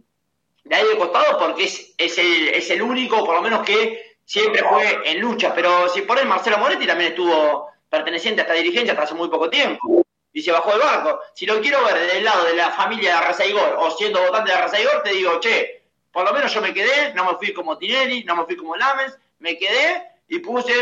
de 0.65 0.75
ahí 0.75 0.85
de 0.85 0.97
costado 0.97 1.39
porque 1.39 1.63
es, 1.63 1.93
es, 1.97 2.17
el, 2.17 2.49
es 2.49 2.69
el 2.69 2.81
único, 2.81 3.23
por 3.23 3.35
lo 3.35 3.41
menos 3.41 3.65
que 3.65 4.17
siempre 4.25 4.63
fue 4.63 5.01
en 5.05 5.21
lucha. 5.21 5.53
Pero 5.55 5.87
si 5.89 6.01
por 6.01 6.19
él 6.19 6.27
Marcelo 6.27 6.57
Moretti 6.57 6.85
también 6.85 7.11
estuvo 7.11 7.69
perteneciente 7.89 8.41
a 8.41 8.43
esta 8.43 8.53
dirigencia 8.53 8.91
hasta 8.93 9.05
hace 9.05 9.13
muy 9.13 9.29
poco 9.29 9.49
tiempo 9.49 10.05
y 10.33 10.41
se 10.41 10.51
bajó 10.51 10.71
del 10.71 10.81
barco. 10.81 11.21
Si 11.33 11.45
lo 11.45 11.59
quiero 11.61 11.83
ver 11.85 11.95
desde 11.99 12.19
el 12.19 12.25
lado 12.25 12.43
de 12.45 12.55
la 12.55 12.71
familia 12.71 13.11
de 13.11 13.17
Arrasaigor 13.17 13.75
o 13.79 13.89
siendo 13.91 14.21
votante 14.21 14.51
de 14.51 14.57
Arrasaigor, 14.57 15.01
te 15.03 15.11
digo, 15.11 15.39
che, 15.39 15.76
por 16.17 16.25
lo 16.25 16.33
menos 16.33 16.51
yo 16.51 16.61
me 16.63 16.73
quedé, 16.73 17.13
no 17.13 17.25
me 17.25 17.37
fui 17.37 17.53
como 17.53 17.77
Tinelli, 17.77 18.23
no 18.23 18.35
me 18.35 18.45
fui 18.45 18.55
como 18.55 18.75
Lames, 18.75 19.15
me 19.37 19.55
quedé 19.55 20.01
y 20.27 20.39
puse 20.39 20.73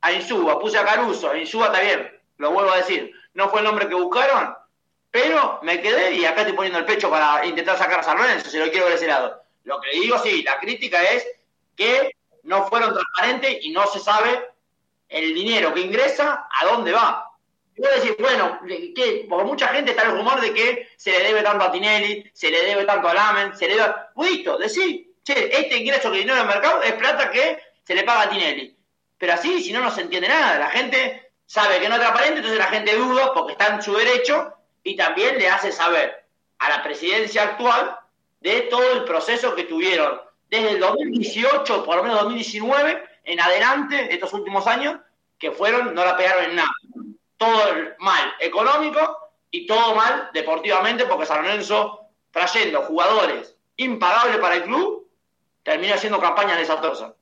a 0.00 0.10
Insúa, 0.10 0.58
puse 0.58 0.78
a 0.78 0.84
Caruso, 0.84 1.32
Insúa 1.36 1.66
está 1.66 1.80
bien, 1.80 2.20
lo 2.38 2.50
vuelvo 2.50 2.72
a 2.72 2.78
decir, 2.78 3.12
no 3.34 3.48
fue 3.50 3.60
el 3.60 3.66
nombre 3.66 3.88
que 3.88 3.94
buscaron, 3.94 4.52
pero 5.12 5.60
me 5.62 5.80
quedé 5.80 6.14
y 6.14 6.24
acá 6.24 6.40
estoy 6.40 6.56
poniendo 6.56 6.80
el 6.80 6.86
pecho 6.86 7.08
para 7.08 7.46
intentar 7.46 7.78
sacar 7.78 8.00
a 8.00 8.02
San 8.02 8.18
Lorenzo, 8.18 8.50
si 8.50 8.58
lo 8.58 8.68
quiero 8.68 8.86
ver 8.86 8.96
ese 8.96 9.06
lado. 9.06 9.40
Lo 9.62 9.80
que 9.80 9.92
digo, 9.92 10.18
sí, 10.18 10.42
la 10.42 10.58
crítica 10.58 11.00
es 11.04 11.24
que 11.76 12.10
no 12.42 12.66
fueron 12.66 12.92
transparentes 12.92 13.58
y 13.60 13.70
no 13.70 13.86
se 13.86 14.00
sabe 14.00 14.44
el 15.08 15.32
dinero 15.32 15.72
que 15.72 15.82
ingresa 15.82 16.48
a 16.50 16.66
dónde 16.66 16.90
va. 16.90 17.29
A 17.86 17.94
decir, 17.94 18.16
bueno, 18.18 18.60
que 18.66 19.26
por 19.28 19.44
mucha 19.44 19.68
gente 19.68 19.92
está 19.92 20.04
el 20.04 20.12
rumor 20.12 20.40
de 20.40 20.52
que 20.52 20.88
se 20.96 21.10
le 21.10 21.20
debe 21.20 21.42
tanto 21.42 21.64
a 21.64 21.72
Tinelli, 21.72 22.30
se 22.32 22.50
le 22.50 22.62
debe 22.64 22.84
tanto 22.84 23.08
a 23.08 23.14
Lamen, 23.14 23.56
se 23.56 23.68
le 23.68 23.76
debe. 23.76 23.92
Listo, 24.16 24.58
decir, 24.58 25.14
che, 25.22 25.50
este 25.56 25.78
ingreso 25.78 26.10
que 26.10 26.18
dinero 26.18 26.36
en 26.36 26.42
el 26.42 26.48
mercado 26.48 26.82
es 26.82 26.92
plata 26.94 27.30
que 27.30 27.58
se 27.84 27.94
le 27.94 28.02
paga 28.04 28.22
a 28.22 28.30
Tinelli. 28.30 28.76
Pero 29.16 29.32
así, 29.34 29.62
si 29.62 29.72
no, 29.72 29.80
no 29.80 29.90
se 29.90 30.02
entiende 30.02 30.28
nada. 30.28 30.58
La 30.58 30.70
gente 30.70 31.32
sabe 31.46 31.80
que 31.80 31.88
no 31.88 31.96
es 31.96 32.00
transparente, 32.00 32.36
entonces 32.36 32.58
la 32.58 32.66
gente 32.66 32.94
duda 32.96 33.32
porque 33.34 33.52
está 33.52 33.74
en 33.74 33.82
su 33.82 33.94
derecho 33.94 34.54
y 34.82 34.96
también 34.96 35.38
le 35.38 35.48
hace 35.48 35.72
saber 35.72 36.24
a 36.58 36.68
la 36.68 36.82
presidencia 36.82 37.42
actual 37.42 37.98
de 38.40 38.62
todo 38.62 38.92
el 38.92 39.04
proceso 39.04 39.54
que 39.54 39.64
tuvieron 39.64 40.20
desde 40.48 40.70
el 40.70 40.80
2018, 40.80 41.84
por 41.84 41.96
lo 41.96 42.02
menos 42.02 42.20
2019, 42.20 43.02
en 43.24 43.40
adelante, 43.40 44.12
estos 44.12 44.32
últimos 44.32 44.66
años, 44.66 44.96
que 45.38 45.52
fueron, 45.52 45.94
no 45.94 46.04
la 46.04 46.16
pegaron 46.16 46.44
en 46.44 46.56
nada. 46.56 46.70
Todo 47.40 47.64
mal 48.00 48.34
económico 48.38 49.00
y 49.50 49.66
todo 49.66 49.94
mal 49.94 50.28
deportivamente, 50.34 51.06
porque 51.06 51.24
San 51.24 51.42
Lorenzo, 51.42 52.00
trayendo 52.30 52.82
jugadores 52.82 53.56
impagables 53.76 54.36
para 54.36 54.56
el 54.56 54.64
club, 54.64 55.08
termina 55.62 55.94
haciendo 55.94 56.20
campañas 56.20 56.58
desastrosas. 56.58 57.14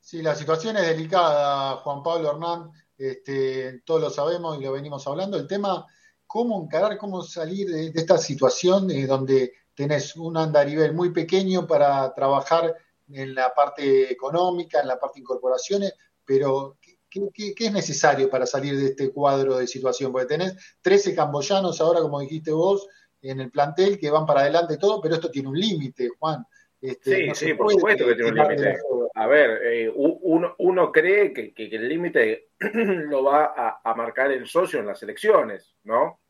Sí, 0.00 0.22
la 0.22 0.34
situación 0.34 0.78
es 0.78 0.86
delicada, 0.86 1.76
Juan 1.76 2.02
Pablo 2.02 2.30
Hernán, 2.30 2.70
este, 2.96 3.80
todos 3.84 4.00
lo 4.00 4.10
sabemos 4.10 4.58
y 4.58 4.64
lo 4.64 4.72
venimos 4.72 5.06
hablando. 5.06 5.36
El 5.36 5.46
tema 5.46 5.86
cómo 6.26 6.62
encarar, 6.62 6.96
cómo 6.96 7.22
salir 7.22 7.68
de, 7.68 7.92
esta 7.94 8.16
situación 8.16 8.90
eh, 8.90 9.04
donde 9.04 9.52
tenés 9.74 10.14
un 10.14 10.36
andarivel 10.36 10.94
muy 10.94 11.10
pequeño 11.10 11.66
para 11.66 12.14
trabajar 12.14 12.74
en 13.10 13.34
la 13.34 13.52
parte 13.52 14.12
económica, 14.12 14.80
en 14.80 14.86
la 14.86 14.98
parte 14.98 15.16
de 15.16 15.22
incorporaciones, 15.22 15.94
pero 16.24 16.76
¿qué, 17.10 17.54
es 17.58 17.72
necesario 17.72 18.30
para 18.30 18.46
salir 18.46 18.76
de 18.76 18.86
este 18.86 19.10
cuadro 19.10 19.58
de 19.58 19.66
situación? 19.66 20.12
Porque 20.12 20.28
tenés 20.28 20.56
13 20.82 21.14
camboyanos 21.14 21.80
ahora, 21.80 22.00
como 22.00 22.20
dijiste 22.20 22.52
vos, 22.52 22.88
en 23.22 23.40
el 23.40 23.50
plantel 23.50 23.98
que 23.98 24.10
van 24.10 24.26
para 24.26 24.40
adelante 24.40 24.78
todo, 24.78 25.00
pero 25.00 25.16
esto 25.16 25.30
tiene 25.30 25.48
un 25.48 25.58
límite, 25.58 26.08
Juan. 26.18 26.44
Este, 26.80 27.34
sí, 27.34 27.46
sí, 27.46 27.54
por 27.54 27.70
supuesto 27.70 28.06
que 28.06 28.14
tiene 28.14 28.30
un 28.30 28.36
límite. 28.36 28.76
A 29.14 29.26
ver, 29.26 29.60
eh, 29.64 29.92
uno, 29.94 30.92
cree 30.92 31.32
que, 31.32 31.52
el 31.56 31.88
límite 31.88 32.48
lo 32.58 33.24
va 33.24 33.80
a, 33.84 33.94
marcar 33.94 34.30
el 34.32 34.46
socio 34.46 34.78
en 34.78 34.86
las 34.86 35.02
elecciones, 35.02 35.74
¿no? 35.84 36.20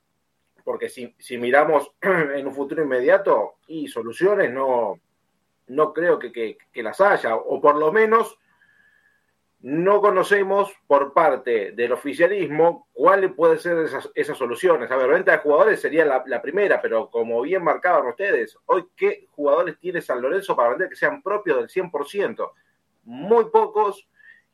porque 0.65 0.89
si, 0.89 1.39
miramos 1.39 1.93
en 2.01 2.47
un 2.47 2.55
futuro 2.55 2.83
inmediato 2.83 3.57
y 3.67 3.89
soluciones, 3.89 4.53
no, 4.53 5.01
no 5.69 5.93
creo 5.93 6.19
que, 6.19 6.59
las 6.75 7.01
haya, 7.01 7.37
o 7.37 7.61
por 7.61 7.77
lo 7.77 7.93
menos 7.93 8.39
no 9.63 10.01
conocemos 10.01 10.73
por 10.87 11.13
parte 11.13 11.73
del 11.73 11.93
oficialismo 11.93 12.89
cuáles 12.93 13.33
pueden 13.33 13.59
ser 13.59 13.77
esas, 14.15 14.39
soluciones. 14.39 14.91
A 14.91 14.97
ver, 14.97 15.11
venta 15.11 15.33
de 15.33 15.39
jugadores 15.39 15.81
sería 15.81 16.05
la, 16.05 16.43
primera, 16.43 16.81
pero 16.81 17.11
como 17.11 17.43
bien 17.43 17.63
marcaban 17.63 18.07
ustedes, 18.07 18.57
hoy 18.67 18.87
qué 18.97 19.27
jugadores 19.33 19.79
tiene 19.79 20.01
San 20.01 20.23
Lorenzo 20.23 20.57
para 20.57 20.71
vender 20.71 20.89
que 20.89 20.97
sean 20.97 21.23
propios 21.23 21.59
del 21.59 21.69
100%? 21.69 22.51
Muy 23.05 23.45
pocos 23.51 24.09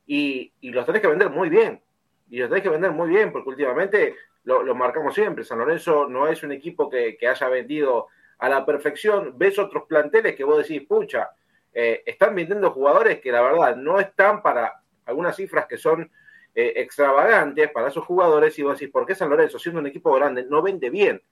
y, 0.07 0.53
y 0.61 0.71
los 0.71 0.85
tenés 0.85 1.03
que 1.03 1.09
vender 1.09 1.31
muy 1.31 1.49
bien. 1.49 1.81
Y 2.29 2.39
los 2.39 2.49
tenés 2.49 2.65
que 2.65 2.71
vender 2.71 2.91
muy 2.91 3.09
bien, 3.09 3.31
porque 3.31 3.51
últimamente 3.51 4.17
lo, 4.47 4.75
marcamos 4.75 5.15
siempre. 5.15 5.45
San 5.45 5.59
Lorenzo 5.59 6.09
no 6.09 6.29
es 6.29 6.43
un 6.43 6.53
equipo 6.53 6.89
que, 6.89 7.19
haya 7.29 7.49
vendido 7.49 8.07
a 8.39 8.49
la 8.49 8.65
perfección. 8.65 9.35
Ves 9.37 9.59
otros 9.59 9.85
planteles 9.85 10.35
que 10.35 10.45
vos 10.45 10.59
decís, 10.59 10.87
pucha, 10.87 11.31
eh, 11.73 12.03
están 12.07 12.35
vendiendo 12.35 12.71
jugadores 12.71 13.21
que 13.21 13.33
la 13.33 13.43
verdad 13.43 13.77
no 13.77 13.99
están 13.99 14.43
para 14.43 14.81
algunas 15.07 15.35
cifras 15.37 15.67
que 15.67 15.79
son 15.79 16.11
eh, 16.55 16.75
extravagantes 16.77 17.71
para 17.71 17.89
esos 17.89 18.05
jugadores 18.05 18.59
y 18.59 18.63
vos 18.63 18.79
decís, 18.79 18.93
¿por 18.93 19.07
qué 19.07 19.15
San 19.15 19.31
Lorenzo, 19.31 19.59
siendo 19.59 19.81
un 19.81 19.87
equipo 19.87 20.13
grande, 20.13 20.45
no 20.45 20.63
vende 20.63 20.91
bien? 20.91 21.23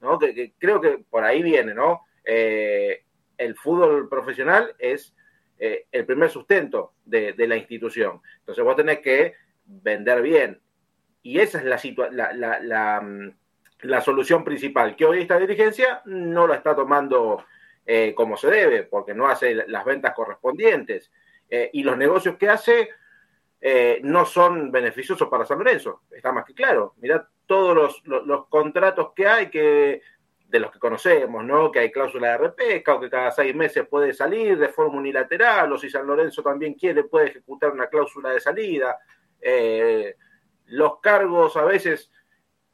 ¿no? 0.00 0.18
Creo 0.58 0.80
que 0.80 1.04
por 1.10 1.24
ahí 1.24 1.42
viene, 1.42 1.74
¿no? 1.74 2.02
Eh, 2.24 3.04
el 3.36 3.56
fútbol 3.56 4.08
profesional 4.08 4.74
es 4.78 5.14
el 5.56 6.04
primer 6.04 6.28
sustento 6.28 6.92
de, 7.06 7.34
la 7.38 7.56
institución. 7.56 8.20
Entonces 8.40 8.62
vos 8.62 8.76
tenés 8.76 8.98
que 8.98 9.34
vender 9.64 10.20
bien, 10.20 10.60
y 11.24 11.40
esa 11.40 11.58
es 11.58 11.64
la, 11.64 13.00
mm, 13.00 13.30
la, 13.80 14.00
solución 14.02 14.44
principal, 14.44 14.94
que 14.94 15.06
hoy 15.06 15.22
esta 15.22 15.38
dirigencia 15.38 16.02
no 16.04 16.46
la 16.46 16.56
está 16.56 16.76
tomando 16.76 17.44
eh, 17.86 18.12
como 18.14 18.36
se 18.36 18.50
debe, 18.50 18.82
porque 18.82 19.14
no 19.14 19.26
hace 19.26 19.54
las 19.54 19.84
ventas 19.86 20.12
correspondientes. 20.14 21.10
Eh, 21.48 21.70
y 21.72 21.82
los 21.82 21.96
negocios 21.96 22.36
que 22.36 22.50
hace 22.50 22.90
eh, 23.66 23.98
no 24.04 24.26
son 24.26 24.70
beneficiosos 24.70 25.26
para 25.26 25.46
San 25.46 25.56
Lorenzo, 25.56 26.02
está 26.10 26.30
más 26.32 26.44
que 26.44 26.52
claro. 26.52 26.92
Mirá 26.98 27.26
todos 27.46 28.02
los, 28.04 28.46
contratos 28.48 29.12
que 29.16 29.26
hay 29.26 29.48
que 29.48 30.02
de 30.46 30.60
los 30.60 30.70
que 30.70 30.78
conocemos, 30.78 31.42
¿no? 31.42 31.72
Que 31.72 31.78
hay 31.78 31.90
cláusula 31.90 32.32
de 32.32 32.36
repesca 32.36 32.94
o 32.94 33.00
que 33.00 33.08
cada 33.08 33.30
seis 33.30 33.54
meses 33.54 33.88
puede 33.88 34.12
salir 34.12 34.58
de 34.58 34.68
forma 34.68 34.98
unilateral, 34.98 35.72
o 35.72 35.78
si 35.78 35.88
San 35.88 36.06
Lorenzo 36.06 36.42
también 36.42 36.74
quiere, 36.74 37.04
puede 37.04 37.28
ejecutar 37.28 37.72
una 37.72 37.86
cláusula 37.86 38.32
de 38.32 38.40
salida. 38.40 38.98
Eh, 39.40 40.14
los 40.66 41.00
cargos 41.00 41.56
a 41.56 41.64
veces 41.64 42.12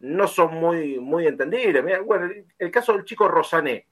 no 0.00 0.26
son 0.26 0.54
muy, 0.54 0.98
muy 0.98 1.28
entendibles. 1.28 1.84
bueno, 2.04 2.34
el 2.58 2.70
caso 2.72 2.94
del 2.94 3.04
chico 3.04 3.28
Rosané. 3.28 3.86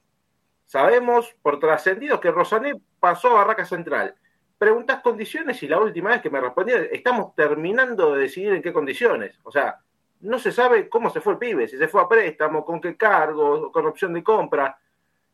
Sabemos 0.66 1.32
por 1.42 1.60
trascendidos 1.60 2.18
que 2.18 2.32
Rosané 2.32 2.72
pasó 2.98 3.28
a 3.30 3.34
Barraca 3.34 3.64
Central. 3.64 4.16
Preguntas 4.58 5.00
condiciones 5.02 5.62
y 5.62 5.68
la 5.68 5.78
última 5.78 6.10
vez 6.10 6.20
que 6.20 6.30
me 6.30 6.40
respondieron, 6.40 6.88
estamos 6.90 7.32
terminando 7.36 8.14
de 8.14 8.22
decidir 8.22 8.54
en 8.54 8.62
qué 8.62 8.72
condiciones. 8.72 9.38
O 9.44 9.52
sea, 9.52 9.78
no 10.20 10.38
se 10.38 10.50
sabe 10.50 10.88
cómo 10.88 11.10
se 11.10 11.20
fue 11.20 11.34
el 11.34 11.38
pibe, 11.38 11.68
si 11.68 11.76
se 11.78 11.86
fue 11.88 12.02
a 12.02 12.08
préstamo, 12.08 12.64
con 12.64 12.80
qué 12.80 12.96
cargo, 12.96 13.70
con 13.70 13.86
opción 13.86 14.12
de 14.14 14.24
compra. 14.24 14.76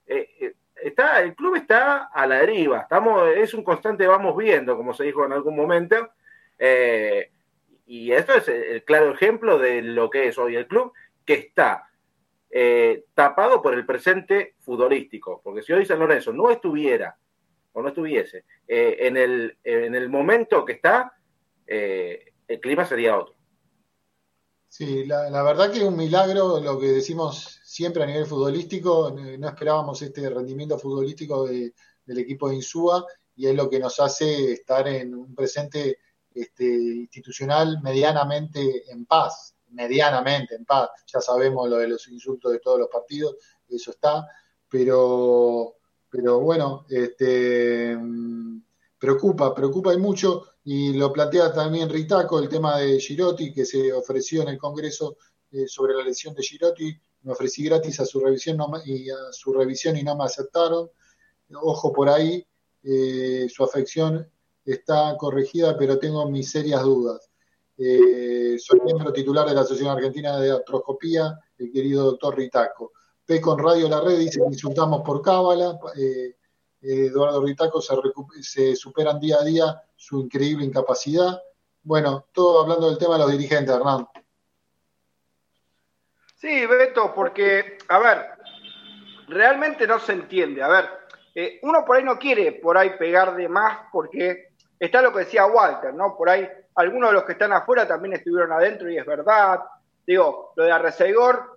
Eh, 0.07 0.29
eh, 0.41 0.55
está, 0.83 1.22
el 1.22 1.35
club 1.35 1.57
está 1.57 2.11
a 2.12 2.27
la 2.27 2.41
deriva, 2.41 2.81
estamos, 2.81 3.31
es 3.35 3.55
un 3.55 3.64
constante 3.64 4.07
vamos 4.07 4.37
viendo, 4.37 4.77
como 4.77 4.93
se 4.93 5.05
dijo 5.05 5.25
en 5.25 5.33
algún 5.33 5.57
momento. 5.57 6.11
Eh, 6.59 7.31
y 7.87 8.12
esto 8.12 8.35
es 8.35 8.49
el 8.49 8.85
claro 8.85 9.12
ejemplo 9.12 9.59
de 9.59 9.83
lo 9.83 10.11
que 10.11 10.29
es 10.29 10.39
hoy 10.39 10.57
el 10.57 10.66
club, 10.66 10.93
que 11.25 11.35
está 11.35 11.89
tapado 13.14 13.61
por 13.61 13.75
el 13.75 13.85
presente 13.85 14.55
futbolístico. 14.61 15.41
Porque 15.43 15.62
si 15.62 15.72
hoy 15.72 15.85
San 15.85 15.99
Lorenzo 15.99 16.33
no 16.33 16.51
estuviera 16.51 17.16
o 17.75 17.83
no 17.83 17.89
estuviese 17.89 18.45
eh, 18.66 18.97
en, 19.01 19.16
el, 19.16 19.59
en 19.62 19.95
el 19.95 20.09
momento 20.09 20.64
que 20.64 20.72
está, 20.72 21.12
eh, 21.66 22.33
el 22.49 22.61
clima 22.61 22.85
sería 22.85 23.18
otro. 23.18 23.35
Sí, 24.68 25.05
la, 25.05 25.43
verdad 25.43 25.70
que 25.70 25.79
es 25.79 25.85
un 25.85 25.97
milagro 25.97 26.59
lo 26.59 26.81
que 26.81 26.87
decimos 26.87 27.61
siempre 27.62 28.03
a 28.03 28.07
nivel 28.07 28.27
futbolístico. 28.27 29.14
No 29.39 29.49
esperábamos 29.49 30.03
este 30.03 30.29
rendimiento 30.29 30.79
futbolístico 30.79 31.47
del 31.47 32.18
equipo 32.18 32.49
de 32.49 32.57
Insúa 32.57 33.07
y 33.37 33.47
es 33.47 33.55
lo 33.55 33.70
que 33.70 33.79
nos 33.79 34.01
hace 34.01 34.53
estar 34.53 34.89
en 34.89 35.14
un 35.14 35.33
presente 35.33 35.99
este, 36.35 36.64
institucional 36.64 37.81
medianamente 37.83 38.91
en 38.91 39.07
paz, 39.07 39.55
medianamente 39.68 40.57
en 40.57 40.64
paz. 40.64 40.91
Ya 41.07 41.20
sabemos 41.20 41.68
lo 41.68 41.77
de 41.77 41.89
los 41.89 42.09
insultos 42.09 42.51
de 42.51 42.59
todos 42.59 42.81
los 42.81 42.89
partidos, 42.89 43.37
eso 43.68 43.93
está, 43.93 44.27
pero, 44.68 45.77
pero 46.14 46.38
bueno, 46.38 46.86
este, 46.90 47.98
preocupa, 49.00 49.52
preocupa 49.52 49.92
y 49.92 49.96
mucho, 49.96 50.44
y 50.62 50.92
lo 50.92 51.12
plantea 51.12 51.52
también 51.52 51.90
Ritaco, 51.90 52.38
el 52.38 52.48
tema 52.48 52.78
de 52.78 53.00
Girotti, 53.00 53.52
que 53.52 53.64
se 53.64 53.92
ofreció 53.92 54.42
en 54.42 54.50
el 54.50 54.58
Congreso 54.58 55.16
eh, 55.50 55.66
sobre 55.66 55.92
la 55.92 56.04
lesión 56.04 56.32
de 56.32 56.44
Girotti, 56.44 56.96
me 57.22 57.32
ofrecí 57.32 57.64
gratis 57.64 57.98
a 57.98 58.06
su 58.06 58.20
revisión 58.20 58.58
y 58.84 59.10
a 59.10 59.32
su 59.32 59.52
revisión 59.52 59.96
y 59.96 60.04
no 60.04 60.14
me 60.16 60.22
aceptaron. 60.22 60.88
Ojo 61.52 61.92
por 61.92 62.08
ahí, 62.08 62.46
eh, 62.84 63.48
su 63.52 63.64
afección 63.64 64.30
está 64.64 65.16
corregida, 65.18 65.76
pero 65.76 65.98
tengo 65.98 66.30
mis 66.30 66.48
serias 66.48 66.84
dudas. 66.84 67.28
Eh, 67.76 68.56
soy 68.60 68.78
miembro 68.84 69.12
titular 69.12 69.48
de 69.48 69.54
la 69.54 69.62
Asociación 69.62 69.96
Argentina 69.96 70.38
de 70.38 70.52
Artroscopía, 70.52 71.36
el 71.58 71.72
querido 71.72 72.04
doctor 72.04 72.36
Ritaco. 72.36 72.92
P 73.27 73.41
con 73.41 73.59
Radio 73.59 73.89
La 73.89 74.01
Red 74.01 74.18
dice 74.18 74.41
que 74.41 74.47
insultamos 74.47 75.03
por 75.03 75.22
cábala. 75.22 75.79
Eh, 75.97 76.37
Eduardo 76.81 77.43
Ritaco 77.43 77.81
se, 77.81 77.95
se 78.43 78.77
superan 78.77 79.18
día 79.18 79.37
a 79.41 79.45
día 79.45 79.83
su 79.97 80.20
increíble 80.20 80.66
incapacidad. 80.66 81.41
Bueno, 81.83 82.27
todo 82.33 82.62
hablando 82.62 82.89
del 82.89 82.99
tema 82.99 83.14
de 83.14 83.20
los 83.20 83.33
dirigentes, 83.33 83.75
Hernán. 83.75 84.07
Sí, 86.37 86.66
Beto, 86.66 87.14
porque, 87.14 87.79
a 87.89 87.99
ver, 87.99 88.27
realmente 89.29 89.87
no 89.87 89.99
se 89.99 90.12
entiende. 90.12 90.62
A 90.62 90.68
ver, 90.68 90.91
eh, 91.35 91.59
uno 91.62 91.85
por 91.87 91.97
ahí 91.97 92.05
no 92.05 92.18
quiere 92.18 92.53
por 92.53 92.77
ahí 92.77 92.99
pegar 92.99 93.35
de 93.35 93.49
más 93.49 93.89
porque 93.91 94.51
está 94.79 95.01
lo 95.01 95.12
que 95.12 95.20
decía 95.20 95.47
Walter, 95.47 95.95
¿no? 95.95 96.16
Por 96.16 96.29
ahí 96.29 96.47
algunos 96.75 97.11
de 97.11 97.14
los 97.14 97.25
que 97.25 97.33
están 97.33 97.53
afuera 97.53 97.89
también 97.89 98.14
estuvieron 98.14 98.53
adentro 98.53 98.91
y 98.91 98.99
es 98.99 99.07
verdad. 99.07 99.61
Digo, 100.07 100.53
lo 100.57 100.64
de 100.64 100.72
Arrecegor 100.72 101.53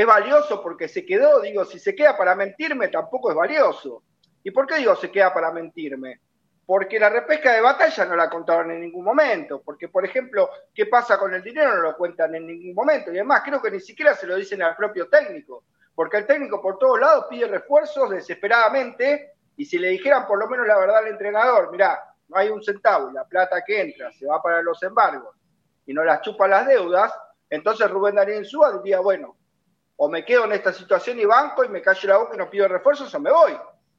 es 0.00 0.06
valioso 0.06 0.62
porque 0.62 0.86
se 0.86 1.04
quedó, 1.04 1.40
digo, 1.40 1.64
si 1.64 1.80
se 1.80 1.92
queda 1.92 2.16
para 2.16 2.36
mentirme 2.36 2.86
tampoco 2.86 3.30
es 3.30 3.36
valioso. 3.36 4.04
¿Y 4.44 4.52
por 4.52 4.64
qué 4.64 4.76
digo 4.76 4.94
se 4.94 5.10
queda 5.10 5.34
para 5.34 5.50
mentirme? 5.50 6.20
Porque 6.64 7.00
la 7.00 7.08
repesca 7.08 7.52
de 7.52 7.60
batalla 7.60 8.04
no 8.04 8.14
la 8.14 8.30
contaron 8.30 8.70
en 8.70 8.80
ningún 8.80 9.04
momento, 9.04 9.60
porque 9.60 9.88
por 9.88 10.04
ejemplo, 10.04 10.50
¿qué 10.72 10.86
pasa 10.86 11.18
con 11.18 11.34
el 11.34 11.42
dinero? 11.42 11.74
No 11.74 11.82
lo 11.82 11.96
cuentan 11.96 12.32
en 12.36 12.46
ningún 12.46 12.76
momento. 12.76 13.10
Y 13.12 13.16
además 13.16 13.42
creo 13.44 13.60
que 13.60 13.72
ni 13.72 13.80
siquiera 13.80 14.14
se 14.14 14.28
lo 14.28 14.36
dicen 14.36 14.62
al 14.62 14.76
propio 14.76 15.08
técnico 15.08 15.64
porque 15.96 16.18
el 16.18 16.26
técnico 16.26 16.62
por 16.62 16.78
todos 16.78 17.00
lados 17.00 17.26
pide 17.28 17.48
refuerzos 17.48 18.08
desesperadamente 18.10 19.32
y 19.56 19.64
si 19.64 19.78
le 19.78 19.88
dijeran 19.88 20.28
por 20.28 20.38
lo 20.38 20.46
menos 20.46 20.64
la 20.64 20.78
verdad 20.78 20.98
al 20.98 21.08
entrenador, 21.08 21.72
mirá, 21.72 21.98
no 22.28 22.38
hay 22.38 22.50
un 22.50 22.62
centavo 22.62 23.10
la 23.10 23.24
plata 23.24 23.64
que 23.66 23.80
entra 23.80 24.12
se 24.12 24.26
va 24.26 24.40
para 24.40 24.62
los 24.62 24.80
embargos 24.84 25.34
y 25.86 25.92
no 25.92 26.04
las 26.04 26.20
chupa 26.20 26.46
las 26.46 26.68
deudas, 26.68 27.12
entonces 27.50 27.90
Rubén 27.90 28.14
Darío 28.14 28.38
Insúa 28.38 28.78
diría, 28.80 29.00
bueno, 29.00 29.37
o 30.00 30.08
me 30.08 30.24
quedo 30.24 30.44
en 30.44 30.52
esta 30.52 30.72
situación 30.72 31.18
y 31.18 31.24
banco 31.24 31.64
y 31.64 31.68
me 31.68 31.82
callo 31.82 32.08
la 32.08 32.18
boca 32.18 32.34
y 32.34 32.38
no 32.38 32.48
pido 32.48 32.68
refuerzos 32.68 33.12
o 33.12 33.20
me 33.20 33.32
voy. 33.32 33.52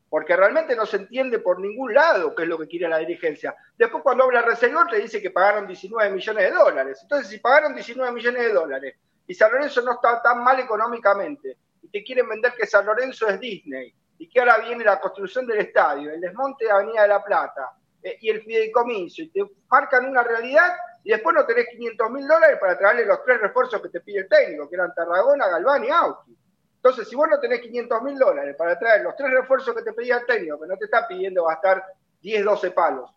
Porque 0.09 0.35
realmente 0.35 0.75
no 0.75 0.85
se 0.85 0.95
entiende 0.95 1.39
por 1.39 1.59
ningún 1.59 1.93
lado 1.93 2.33
qué 2.33 2.43
es 2.43 2.49
lo 2.49 2.57
que 2.57 2.67
quiere 2.67 2.87
la 2.87 2.99
dirigencia. 2.99 3.53
Después 3.77 4.01
cuando 4.01 4.23
habla 4.23 4.41
Reseñor 4.41 4.87
te 4.87 4.97
dice 4.97 5.21
que 5.21 5.29
pagaron 5.29 5.67
19 5.67 6.11
millones 6.11 6.43
de 6.43 6.51
dólares. 6.51 6.99
Entonces 7.01 7.27
si 7.27 7.39
pagaron 7.39 7.75
19 7.75 8.13
millones 8.13 8.43
de 8.43 8.53
dólares 8.53 8.95
y 9.27 9.33
San 9.33 9.51
Lorenzo 9.51 9.81
no 9.81 9.91
está 9.91 10.21
tan 10.21 10.41
mal 10.41 10.57
económicamente 10.61 11.57
y 11.81 11.89
te 11.89 12.01
quieren 12.01 12.29
vender 12.29 12.53
que 12.53 12.65
San 12.65 12.85
Lorenzo 12.85 13.27
es 13.27 13.37
Disney 13.39 13.93
y 14.17 14.29
que 14.29 14.39
ahora 14.39 14.59
viene 14.59 14.85
la 14.85 15.01
construcción 15.01 15.45
del 15.45 15.59
estadio, 15.59 16.11
el 16.11 16.21
desmonte 16.21 16.63
de 16.63 16.71
Avenida 16.71 17.01
de 17.01 17.07
la 17.09 17.23
Plata 17.23 17.73
eh, 18.01 18.17
y 18.21 18.29
el 18.29 18.41
fideicomiso 18.41 19.21
y 19.21 19.29
te 19.31 19.41
marcan 19.69 20.05
una 20.05 20.23
realidad 20.23 20.77
y 21.03 21.11
después 21.11 21.35
no 21.35 21.45
tenés 21.45 21.67
500 21.69 22.11
mil 22.11 22.27
dólares 22.27 22.57
para 22.59 22.77
traerle 22.77 23.05
los 23.05 23.23
tres 23.23 23.39
refuerzos 23.39 23.81
que 23.81 23.89
te 23.89 24.01
pide 24.01 24.19
el 24.19 24.27
técnico, 24.27 24.69
que 24.69 24.75
eran 24.75 24.93
Tarragona, 24.93 25.47
Galván 25.47 25.85
y 25.85 25.89
Auki. 25.89 26.35
Entonces, 26.75 27.09
si 27.09 27.15
vos 27.15 27.27
no 27.29 27.39
tenés 27.39 27.59
500 27.59 28.01
mil 28.03 28.17
dólares 28.17 28.55
para 28.57 28.79
traer 28.79 29.01
los 29.01 29.15
tres 29.15 29.31
refuerzos 29.31 29.75
que 29.75 29.81
te 29.81 29.93
pedía 29.93 30.17
el 30.17 30.25
técnico, 30.25 30.59
que 30.59 30.67
no 30.67 30.77
te 30.77 30.85
está 30.85 31.07
pidiendo 31.07 31.43
gastar 31.45 31.83
10, 32.21 32.45
12 32.45 32.71
palos, 32.71 33.11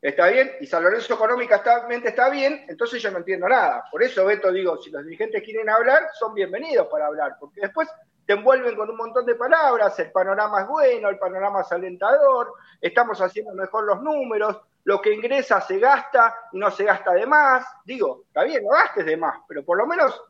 está 0.00 0.26
bien, 0.26 0.52
y 0.60 0.66
San 0.66 0.82
Lorenzo 0.82 1.14
económicamente 1.14 2.08
está 2.08 2.28
bien, 2.30 2.64
entonces 2.68 3.00
yo 3.00 3.12
no 3.12 3.18
entiendo 3.18 3.48
nada. 3.48 3.84
Por 3.90 4.02
eso, 4.02 4.24
Beto, 4.24 4.50
digo, 4.50 4.76
si 4.78 4.90
los 4.90 5.04
dirigentes 5.04 5.42
quieren 5.44 5.70
hablar, 5.70 6.08
son 6.14 6.34
bienvenidos 6.34 6.88
para 6.88 7.06
hablar, 7.06 7.36
porque 7.38 7.60
después 7.60 7.88
te 8.26 8.32
envuelven 8.32 8.74
con 8.74 8.90
un 8.90 8.96
montón 8.96 9.24
de 9.24 9.36
palabras, 9.36 9.96
el 10.00 10.10
panorama 10.10 10.62
es 10.62 10.66
bueno, 10.66 11.08
el 11.08 11.18
panorama 11.18 11.60
es 11.60 11.70
alentador, 11.70 12.54
estamos 12.80 13.20
haciendo 13.20 13.54
mejor 13.54 13.84
los 13.84 14.02
números, 14.02 14.60
lo 14.84 15.00
que 15.00 15.14
ingresa 15.14 15.60
se 15.60 15.78
gasta 15.78 16.34
y 16.52 16.58
no 16.58 16.70
se 16.70 16.84
gasta 16.84 17.12
de 17.12 17.26
más. 17.26 17.64
Digo, 17.84 18.24
está 18.26 18.44
bien, 18.44 18.64
no 18.64 18.70
gastes 18.70 19.06
de 19.06 19.16
más, 19.16 19.38
pero 19.48 19.64
por 19.64 19.78
lo 19.78 19.86
menos 19.86 20.20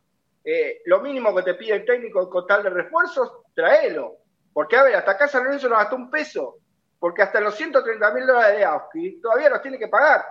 eh, 0.45 0.83
lo 0.87 1.01
mínimo 1.01 1.35
que 1.35 1.43
te 1.43 1.55
pide 1.55 1.77
el 1.77 1.85
técnico 1.85 2.29
con 2.29 2.47
tal 2.47 2.63
de 2.63 2.71
refuerzos, 2.71 3.33
tráelo. 3.55 4.17
Porque, 4.53 4.77
a 4.77 4.83
ver, 4.83 4.97
hasta 4.97 5.13
acá 5.13 5.29
San 5.29 5.45
Lorenzo 5.45 5.69
no 5.69 5.77
gastó 5.77 5.97
un 5.97 6.11
peso 6.11 6.59
porque 7.03 7.23
hasta 7.23 7.41
los 7.41 7.57
130 7.57 8.13
mil 8.13 8.27
dólares 8.27 8.59
de 8.59 8.65
Auski 8.65 9.21
todavía 9.21 9.51
los 9.51 9.61
tiene 9.61 9.77
que 9.77 9.89
pagar. 9.89 10.25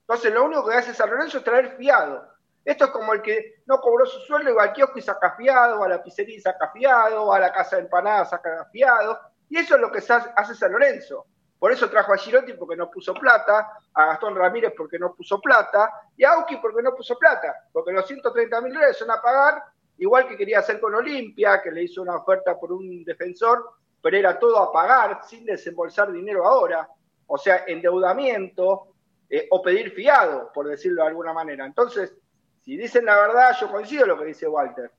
Entonces, 0.00 0.34
lo 0.34 0.44
único 0.44 0.68
que 0.68 0.74
hace 0.74 0.92
San 0.92 1.08
Lorenzo 1.08 1.38
es 1.38 1.44
traer 1.44 1.76
fiado. 1.78 2.28
Esto 2.62 2.84
es 2.84 2.90
como 2.90 3.14
el 3.14 3.22
que 3.22 3.62
no 3.64 3.78
cobró 3.80 4.04
su 4.04 4.20
sueldo 4.20 4.50
y 4.50 4.54
va 4.54 4.64
al 4.64 4.72
kiosco 4.74 4.98
y 4.98 5.02
saca 5.02 5.34
fiado, 5.34 5.82
a 5.82 5.88
la 5.88 6.02
pizzería 6.02 6.36
y 6.36 6.40
saca 6.40 6.70
fiado, 6.72 7.32
a 7.32 7.38
la 7.38 7.50
casa 7.50 7.76
de 7.76 7.82
empanadas 7.82 8.28
saca 8.28 8.66
fiado. 8.70 9.18
Y 9.48 9.56
eso 9.56 9.76
es 9.76 9.80
lo 9.80 9.90
que 9.90 10.00
hace 10.00 10.54
San 10.54 10.72
Lorenzo. 10.72 11.26
Por 11.64 11.72
eso 11.72 11.88
trajo 11.88 12.12
a 12.12 12.18
Girotti 12.18 12.52
porque 12.52 12.76
no 12.76 12.90
puso 12.90 13.14
plata, 13.14 13.78
a 13.94 14.04
Gastón 14.04 14.36
Ramírez 14.36 14.74
porque 14.76 14.98
no 14.98 15.14
puso 15.14 15.40
plata, 15.40 15.90
y 16.14 16.22
a 16.22 16.32
Auki 16.32 16.58
porque 16.58 16.82
no 16.82 16.94
puso 16.94 17.16
plata, 17.18 17.54
porque 17.72 17.90
los 17.90 18.06
130 18.06 18.60
mil 18.60 18.74
dólares 18.74 18.98
son 18.98 19.10
a 19.10 19.18
pagar, 19.18 19.62
igual 19.96 20.28
que 20.28 20.36
quería 20.36 20.58
hacer 20.58 20.78
con 20.78 20.94
Olimpia, 20.94 21.62
que 21.62 21.70
le 21.70 21.84
hizo 21.84 22.02
una 22.02 22.16
oferta 22.16 22.60
por 22.60 22.70
un 22.70 23.02
defensor 23.02 23.64
pero 24.02 24.18
era 24.18 24.38
todo 24.38 24.58
a 24.58 24.70
pagar 24.70 25.22
sin 25.26 25.46
desembolsar 25.46 26.12
dinero 26.12 26.46
ahora, 26.46 26.86
o 27.26 27.38
sea, 27.38 27.64
endeudamiento 27.66 28.88
eh, 29.30 29.48
o 29.50 29.62
pedir 29.62 29.90
fiado, 29.92 30.52
por 30.52 30.68
decirlo 30.68 31.00
de 31.00 31.08
alguna 31.08 31.32
manera. 31.32 31.64
Entonces, 31.64 32.14
si 32.60 32.76
dicen 32.76 33.06
la 33.06 33.16
verdad, 33.16 33.56
yo 33.58 33.70
coincido 33.70 34.04
lo 34.04 34.18
que 34.18 34.26
dice 34.26 34.46
Walter. 34.46 34.90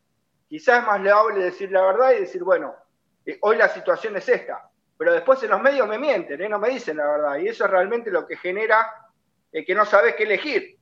Quizás 0.50 0.80
es 0.80 0.88
más 0.88 1.00
leable 1.00 1.44
decir 1.44 1.72
la 1.72 1.86
verdad 1.86 2.14
y 2.14 2.22
decir, 2.22 2.44
bueno, 2.44 2.74
eh, 3.24 3.38
hoy 3.44 3.56
la 3.56 3.70
situación 3.70 4.18
es 4.18 4.28
esta, 4.28 4.68
pero 4.98 5.14
después 5.14 5.42
en 5.44 5.50
los 5.50 5.62
medios 5.62 5.88
me 5.88 5.98
mienten, 5.98 6.42
¿eh? 6.42 6.50
no 6.50 6.60
me 6.60 6.70
dicen 6.70 6.98
la 6.98 7.08
verdad, 7.08 7.38
y 7.38 7.48
eso 7.48 7.66
es 7.66 7.72
realmente 7.72 8.12
lo 8.12 8.26
que 8.26 8.38
genera 8.38 8.92
que 9.64 9.76
no 9.76 9.86
sabes 9.86 10.16
qué 10.16 10.24
elegir. 10.24 10.78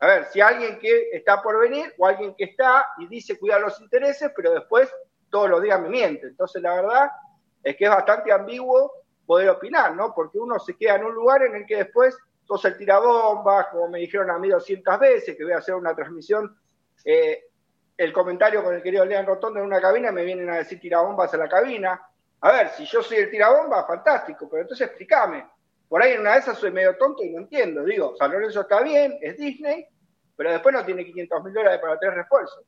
A 0.00 0.06
ver, 0.06 0.24
si 0.26 0.40
alguien 0.40 0.78
que 0.78 1.10
está 1.12 1.42
por 1.42 1.58
venir 1.58 1.92
o 1.98 2.06
alguien 2.06 2.34
que 2.34 2.44
está 2.44 2.86
y 2.98 3.06
dice 3.08 3.38
cuidar 3.38 3.60
los 3.60 3.80
intereses, 3.80 4.30
pero 4.34 4.52
después 4.52 4.90
todos 5.28 5.50
los 5.50 5.62
días 5.62 5.80
me 5.80 5.88
miente. 5.88 6.28
Entonces, 6.28 6.62
la 6.62 6.76
verdad, 6.76 7.10
es 7.62 7.76
que 7.76 7.84
es 7.84 7.90
bastante 7.90 8.32
ambiguo 8.32 8.92
poder 9.26 9.50
opinar, 9.50 9.94
¿no? 9.94 10.14
Porque 10.14 10.38
uno 10.38 10.58
se 10.58 10.76
queda 10.76 10.96
en 10.96 11.04
un 11.04 11.14
lugar 11.14 11.42
en 11.42 11.56
el 11.56 11.66
que 11.66 11.76
después 11.76 12.16
sos 12.44 12.64
el 12.64 12.78
tirabombas, 12.78 13.66
como 13.66 13.88
me 13.88 13.98
dijeron 13.98 14.30
a 14.30 14.38
mí 14.38 14.48
200 14.48 14.98
veces, 14.98 15.36
que 15.36 15.44
voy 15.44 15.52
a 15.52 15.58
hacer 15.58 15.74
una 15.74 15.94
transmisión, 15.94 16.56
eh, 17.04 17.44
el 17.96 18.12
comentario 18.12 18.62
con 18.62 18.74
el 18.74 18.82
querido 18.82 19.04
Lean 19.04 19.26
Rotondo 19.26 19.58
en 19.58 19.66
una 19.66 19.80
cabina, 19.80 20.12
me 20.12 20.24
vienen 20.24 20.48
a 20.48 20.58
decir 20.58 20.80
tirabombas 20.80 21.34
a 21.34 21.36
la 21.36 21.48
cabina. 21.48 22.00
A 22.40 22.52
ver, 22.52 22.70
si 22.70 22.84
yo 22.84 23.02
soy 23.02 23.18
el 23.18 23.30
tirabomba, 23.30 23.84
fantástico, 23.86 24.48
pero 24.48 24.62
entonces 24.62 24.86
explícame. 24.86 25.46
Por 25.88 26.02
ahí 26.02 26.12
en 26.12 26.20
una 26.20 26.34
de 26.34 26.40
esas 26.40 26.58
soy 26.58 26.70
medio 26.70 26.96
tonto 26.96 27.24
y 27.24 27.30
no 27.30 27.40
entiendo. 27.40 27.84
Digo, 27.84 28.14
San 28.16 28.30
Lorenzo 28.30 28.60
está 28.60 28.82
bien, 28.82 29.18
es 29.20 29.36
Disney, 29.38 29.86
pero 30.36 30.52
después 30.52 30.74
no 30.74 30.84
tiene 30.84 31.04
500 31.04 31.44
mil 31.44 31.54
dólares 31.54 31.80
para 31.80 31.98
tres 31.98 32.14
refuerzos. 32.14 32.64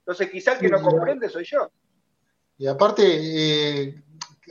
Entonces 0.00 0.30
quizá 0.30 0.52
el 0.52 0.58
que 0.58 0.68
no 0.68 0.82
comprende 0.82 1.28
soy 1.28 1.44
yo. 1.44 1.70
Y 2.58 2.66
aparte, 2.66 3.02
eh, 3.04 3.94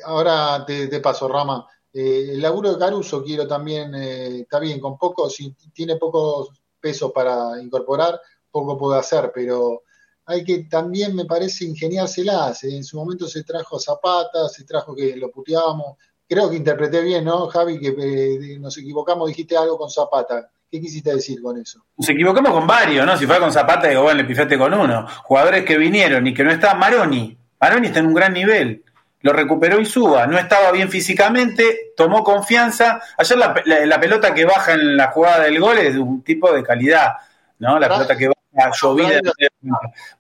ahora 0.06 0.66
te, 0.66 1.00
paso, 1.00 1.28
Rama. 1.28 1.68
Eh, 1.94 2.32
el 2.32 2.42
laburo 2.42 2.74
de 2.74 2.80
Caruso 2.80 3.24
quiero 3.24 3.48
también, 3.48 3.94
eh, 3.96 4.40
está 4.42 4.60
bien, 4.60 4.80
con 4.80 4.98
poco, 4.98 5.30
si 5.30 5.54
tiene 5.74 5.98
pocos 5.98 6.62
pesos 6.80 7.12
para 7.12 7.62
incorporar, 7.62 8.20
poco 8.50 8.78
puede 8.78 9.00
hacer, 9.00 9.32
pero 9.34 9.84
hay 10.26 10.44
que 10.44 10.66
también, 10.66 11.16
me 11.16 11.26
parece, 11.26 11.66
ingeniárselas. 11.66 12.64
En 12.64 12.84
su 12.84 12.98
momento 12.98 13.28
se 13.28 13.44
trajo 13.44 13.80
Zapata, 13.80 14.48
se 14.50 14.64
trajo 14.64 14.96
que 14.96 15.16
lo 15.16 15.32
puteábamos, 15.32 15.98
creo 16.32 16.50
que 16.50 16.56
interpreté 16.56 17.02
bien, 17.02 17.26
¿no, 17.26 17.48
Javi? 17.48 17.78
Que 17.78 17.90
eh, 17.90 18.58
nos 18.58 18.78
equivocamos, 18.78 19.28
dijiste 19.28 19.58
algo 19.58 19.78
con 19.78 19.90
Zapata. 19.90 20.50
¿Qué 20.72 20.80
quisiste 20.80 21.14
decir 21.14 21.42
con 21.42 21.58
eso? 21.58 21.84
Nos 21.98 22.08
equivocamos 22.08 22.54
con 22.54 22.66
varios, 22.66 23.06
¿no? 23.06 23.18
Si 23.18 23.28
fue 23.28 23.38
con 23.38 23.52
Zapata, 23.52 23.90
digo, 23.90 24.04
bueno, 24.04 24.22
le 24.22 24.28
pifaste 24.28 24.58
con 24.58 24.74
uno. 24.74 25.06
Jugadores 25.24 25.66
que 25.66 25.78
vinieron 25.78 26.26
y 26.26 26.34
que 26.34 26.46
no 26.46 26.52
está 26.52 26.74
Maroni. 26.74 27.38
Maroni 27.60 27.88
está 27.88 28.00
en 28.00 28.06
un 28.06 28.14
gran 28.14 28.32
nivel. 28.32 28.82
Lo 29.20 29.34
recuperó 29.34 29.82
y 29.82 29.86
suba. 29.86 30.26
No 30.26 30.38
estaba 30.38 30.72
bien 30.72 30.90
físicamente, 30.90 31.92
tomó 31.98 32.24
confianza. 32.24 33.02
Ayer 33.18 33.38
la, 33.38 34.00
pelota 34.00 34.34
que 34.34 34.46
baja 34.46 34.72
en 34.72 34.96
la 34.96 35.12
jugada 35.12 35.44
del 35.44 35.60
gol 35.60 35.78
es 35.80 35.96
de 35.96 36.00
un 36.00 36.24
tipo 36.24 36.54
de 36.54 36.64
calidad, 36.64 37.18
¿no? 37.60 37.78
La 37.78 37.90
pelota 37.90 38.16
que 38.16 38.28
baja 38.30 38.41
llovida. 38.82 39.22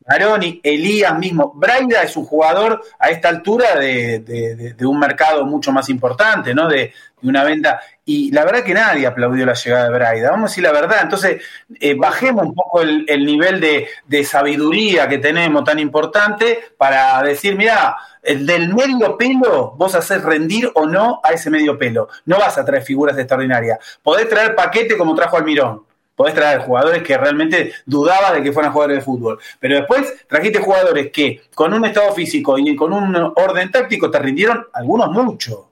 Maroni, 0.07 0.59
Elías 0.63 1.17
mismo. 1.17 1.51
Braida 1.55 2.03
es 2.03 2.15
un 2.15 2.25
jugador 2.25 2.81
a 2.99 3.09
esta 3.09 3.29
altura 3.29 3.75
de, 3.75 4.75
un 4.81 4.99
mercado 4.99 5.45
mucho 5.45 5.71
más 5.71 5.89
importante, 5.89 6.53
¿no? 6.53 6.67
De, 6.67 6.93
una 7.23 7.43
venta. 7.43 7.79
Y 8.03 8.31
la 8.31 8.43
verdad 8.43 8.63
que 8.63 8.73
nadie 8.73 9.05
aplaudió 9.05 9.45
la 9.45 9.53
llegada 9.53 9.83
de 9.85 9.91
Braida. 9.91 10.31
Vamos 10.31 10.49
a 10.49 10.51
decir 10.51 10.63
la 10.63 10.71
verdad. 10.71 10.99
Entonces, 11.03 11.41
eh, 11.79 11.93
bajemos 11.93 12.47
un 12.47 12.55
poco 12.55 12.81
el, 12.81 13.25
nivel 13.25 13.61
de, 13.61 14.23
sabiduría 14.23 15.07
que 15.07 15.19
tenemos 15.19 15.63
tan 15.63 15.77
importante 15.77 16.73
para 16.77 17.21
decir, 17.21 17.55
mira, 17.55 17.95
el 18.23 18.45
del 18.47 18.73
medio 18.73 19.17
pelo 19.17 19.75
vos 19.77 19.93
haces 19.93 20.23
rendir 20.23 20.71
o 20.73 20.87
no 20.87 21.21
a 21.23 21.29
ese 21.29 21.51
medio 21.51 21.77
pelo. 21.77 22.09
No 22.25 22.39
vas 22.39 22.57
a 22.57 22.65
traer 22.65 22.83
figuras 22.83 23.17
extraordinarias. 23.17 23.99
Podés 24.01 24.27
traer 24.27 24.55
paquete 24.55 24.97
como 24.97 25.13
trajo 25.13 25.37
Almirón 25.37 25.90
podés 26.21 26.35
traer 26.35 26.59
jugadores 26.59 27.01
que 27.01 27.17
realmente 27.17 27.73
dudaba 27.83 28.31
de 28.31 28.43
que 28.43 28.51
fueran 28.51 28.71
jugadores 28.71 28.99
de 28.99 29.03
fútbol. 29.03 29.39
Pero 29.59 29.77
después 29.77 30.27
trajiste 30.27 30.59
jugadores 30.59 31.11
que 31.11 31.41
con 31.55 31.73
un 31.73 31.83
estado 31.83 32.13
físico 32.13 32.59
y 32.59 32.75
con 32.75 32.93
un 32.93 33.33
orden 33.35 33.71
táctico 33.71 34.11
te 34.11 34.19
rindieron 34.19 34.67
algunos 34.71 35.09
mucho. 35.09 35.69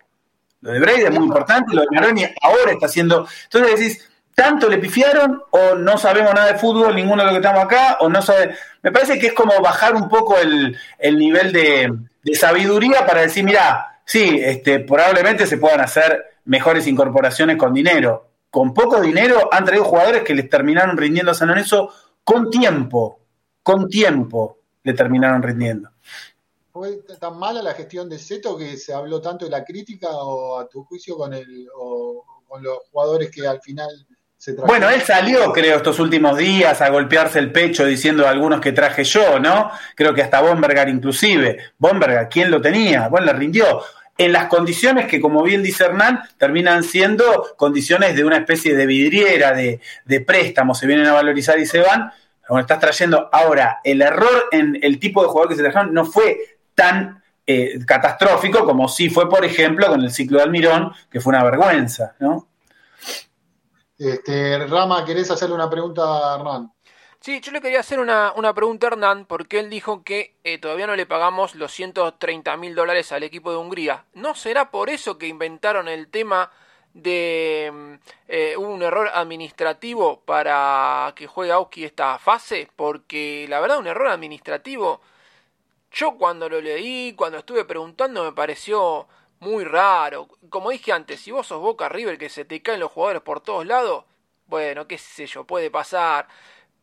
Lo 0.61 0.71
de 0.71 0.79
Brady 0.79 1.03
es 1.03 1.11
muy 1.11 1.25
importante, 1.25 1.75
lo 1.75 1.81
de 1.81 1.87
Maroni 1.91 2.23
ahora 2.41 2.71
está 2.71 2.87
haciendo. 2.87 3.27
Entonces 3.43 3.79
decís, 3.79 4.09
¿tanto 4.33 4.67
le 4.67 4.79
pifiaron 4.79 5.39
o 5.51 5.75
no 5.75 5.99
sabemos 5.99 6.33
nada 6.33 6.51
de 6.51 6.57
fútbol, 6.57 6.95
ninguno 6.95 7.21
de 7.21 7.25
los 7.25 7.33
que 7.33 7.47
estamos 7.47 7.63
acá? 7.63 7.97
o 7.99 8.09
no 8.09 8.23
sabe... 8.23 8.55
Me 8.81 8.91
parece 8.91 9.19
que 9.19 9.27
es 9.27 9.33
como 9.33 9.61
bajar 9.61 9.93
un 9.93 10.09
poco 10.09 10.35
el, 10.39 10.75
nivel 11.15 11.53
de, 11.53 11.93
sabiduría 12.33 13.05
para 13.05 13.21
decir, 13.21 13.43
mira, 13.43 13.99
sí, 14.03 14.41
este, 14.43 14.79
probablemente 14.79 15.45
se 15.45 15.57
puedan 15.57 15.81
hacer 15.81 16.25
mejores 16.45 16.87
incorporaciones 16.87 17.55
con 17.55 17.71
dinero, 17.71 18.28
con 18.49 18.73
poco 18.73 19.01
dinero 19.01 19.49
han 19.51 19.65
traído 19.65 19.85
jugadores 19.85 20.23
que 20.23 20.33
les 20.33 20.49
terminaron 20.49 20.97
rindiendo 20.97 21.31
a 21.31 21.35
San 21.35 21.49
Lorenzo 21.49 21.91
con 22.23 22.49
tiempo, 22.49 23.19
con 23.63 23.87
tiempo 23.87 24.59
le 24.83 24.93
terminaron 24.93 25.41
rindiendo. 25.41 25.89
¿Fue 26.71 26.97
tan 27.19 27.37
mala 27.37 27.61
la 27.61 27.73
gestión 27.73 28.07
de 28.07 28.17
Seto 28.17 28.57
que 28.57 28.77
se 28.77 28.93
habló 28.93 29.21
tanto 29.21 29.45
de 29.45 29.51
la 29.51 29.65
crítica 29.65 30.09
o 30.11 30.59
a 30.59 30.67
tu 30.67 30.83
juicio 30.83 31.17
con, 31.17 31.33
el, 31.33 31.67
o, 31.75 32.23
con 32.47 32.63
los 32.63 32.77
jugadores 32.91 33.31
que 33.31 33.45
al 33.45 33.59
final 33.61 33.89
se 34.37 34.53
trajeron? 34.53 34.67
Bueno, 34.67 34.89
él 34.89 35.01
salió, 35.01 35.51
creo, 35.51 35.77
estos 35.77 35.99
últimos 35.99 36.37
días 36.37 36.79
a 36.81 36.89
golpearse 36.89 37.39
el 37.39 37.51
pecho 37.51 37.85
diciendo 37.85 38.25
a 38.25 38.29
algunos 38.29 38.61
que 38.61 38.71
traje 38.71 39.03
yo, 39.03 39.39
¿no? 39.39 39.71
Creo 39.95 40.13
que 40.13 40.21
hasta 40.21 40.41
Bombergar 40.41 40.87
inclusive. 40.87 41.57
Bombergar, 41.77 42.29
¿quién 42.29 42.49
lo 42.49 42.61
tenía? 42.61 43.09
Bueno, 43.09 43.25
le 43.25 43.33
rindió 43.33 43.81
en 44.19 44.33
las 44.33 44.47
condiciones 44.47 45.07
que, 45.07 45.21
como 45.21 45.41
bien 45.43 45.63
dice 45.63 45.85
Hernán, 45.85 46.21
terminan 46.37 46.83
siendo 46.83 47.55
condiciones 47.55 48.17
de 48.17 48.25
una 48.25 48.35
especie 48.35 48.75
de 48.75 48.85
vidriera, 48.85 49.53
de, 49.53 49.79
préstamo, 50.27 50.75
se 50.75 50.85
vienen 50.85 51.05
a 51.05 51.13
valorizar 51.13 51.57
y 51.57 51.65
se 51.65 51.79
van. 51.79 52.11
Bueno, 52.49 52.61
estás 52.61 52.79
trayendo 52.79 53.29
ahora, 53.31 53.79
el 53.81 54.01
error 54.01 54.49
en 54.51 54.77
el 54.81 54.99
tipo 54.99 55.21
de 55.21 55.29
jugador 55.29 55.47
que 55.47 55.55
se 55.55 55.63
trajeron 55.63 55.93
no 55.93 56.05
fue 56.05 56.37
tan 56.75 57.23
eh, 57.47 57.79
catastrófico 57.85 58.65
como 58.65 58.89
sí 58.89 59.09
fue, 59.09 59.29
por 59.29 59.45
ejemplo, 59.45 59.87
con 59.87 60.01
el 60.01 60.11
ciclo 60.11 60.39
de 60.39 60.43
Almirón, 60.43 60.91
que 61.09 61.21
fue 61.21 61.31
una 61.31 61.43
vergüenza, 61.45 62.13
¿no? 62.19 62.49
Este, 63.97 64.67
Rama, 64.67 65.05
¿querés 65.05 65.31
hacerle 65.31 65.55
una 65.55 65.69
pregunta 65.69 66.01
a 66.03 66.35
Hernán? 66.35 66.73
Sí, 67.21 67.41
yo 67.41 67.51
le 67.51 67.59
quería 67.59 67.81
hacer 67.81 67.99
una, 67.99 68.33
pregunta 68.55 68.87
a 68.87 68.91
Hernán, 68.91 69.25
porque 69.25 69.59
él 69.59 69.69
dijo 69.69 70.03
que 70.03 70.35
eh, 70.45 70.57
todavía 70.57 70.87
no 70.87 70.95
le 70.95 71.05
pagamos 71.05 71.53
los 71.53 71.73
130 71.73 72.55
mil 72.55 72.75
dólares 72.75 73.11
al 73.11 73.23
equipo 73.23 73.51
de 73.51 73.57
Hungría. 73.57 74.05
¿No 74.13 74.35
será 74.35 74.71
por 74.71 74.89
eso 74.89 75.17
que 75.17 75.27
inventaron 75.27 75.89
el 75.89 76.07
tema 76.09 76.49
de 76.93 77.71
mm, 77.73 77.93
eh, 78.29 78.57
un 78.57 78.81
error 78.83 79.09
administrativo 79.13 80.21
para 80.21 81.11
que 81.15 81.27
juegue 81.27 81.51
Auski 81.51 81.83
esta 81.83 82.17
fase? 82.19 82.69
Porque 82.75 83.45
la 83.49 83.59
verdad, 83.59 83.79
un 83.79 83.87
error 83.87 84.07
administrativo, 84.07 85.01
yo 85.91 86.17
cuando 86.17 86.47
lo 86.49 86.61
leí, 86.61 87.13
cuando 87.15 87.39
estuve 87.39 87.65
preguntando, 87.65 88.23
me 88.23 88.31
pareció 88.31 89.07
muy 89.39 89.65
raro. 89.65 90.29
Como 90.49 90.69
dije 90.69 90.93
antes, 90.93 91.19
si 91.21 91.31
vos 91.31 91.47
sos 91.47 91.61
Boca 91.61 91.89
River 91.89 92.17
que 92.17 92.29
se 92.29 92.45
te 92.45 92.61
caen 92.61 92.79
los 92.79 92.91
jugadores 92.91 93.21
por 93.23 93.41
todos 93.41 93.65
lados, 93.65 94.05
bueno, 94.47 94.87
qué 94.87 94.97
sé 94.97 95.27
yo, 95.27 95.45
puede 95.45 95.69
pasar 95.69 96.27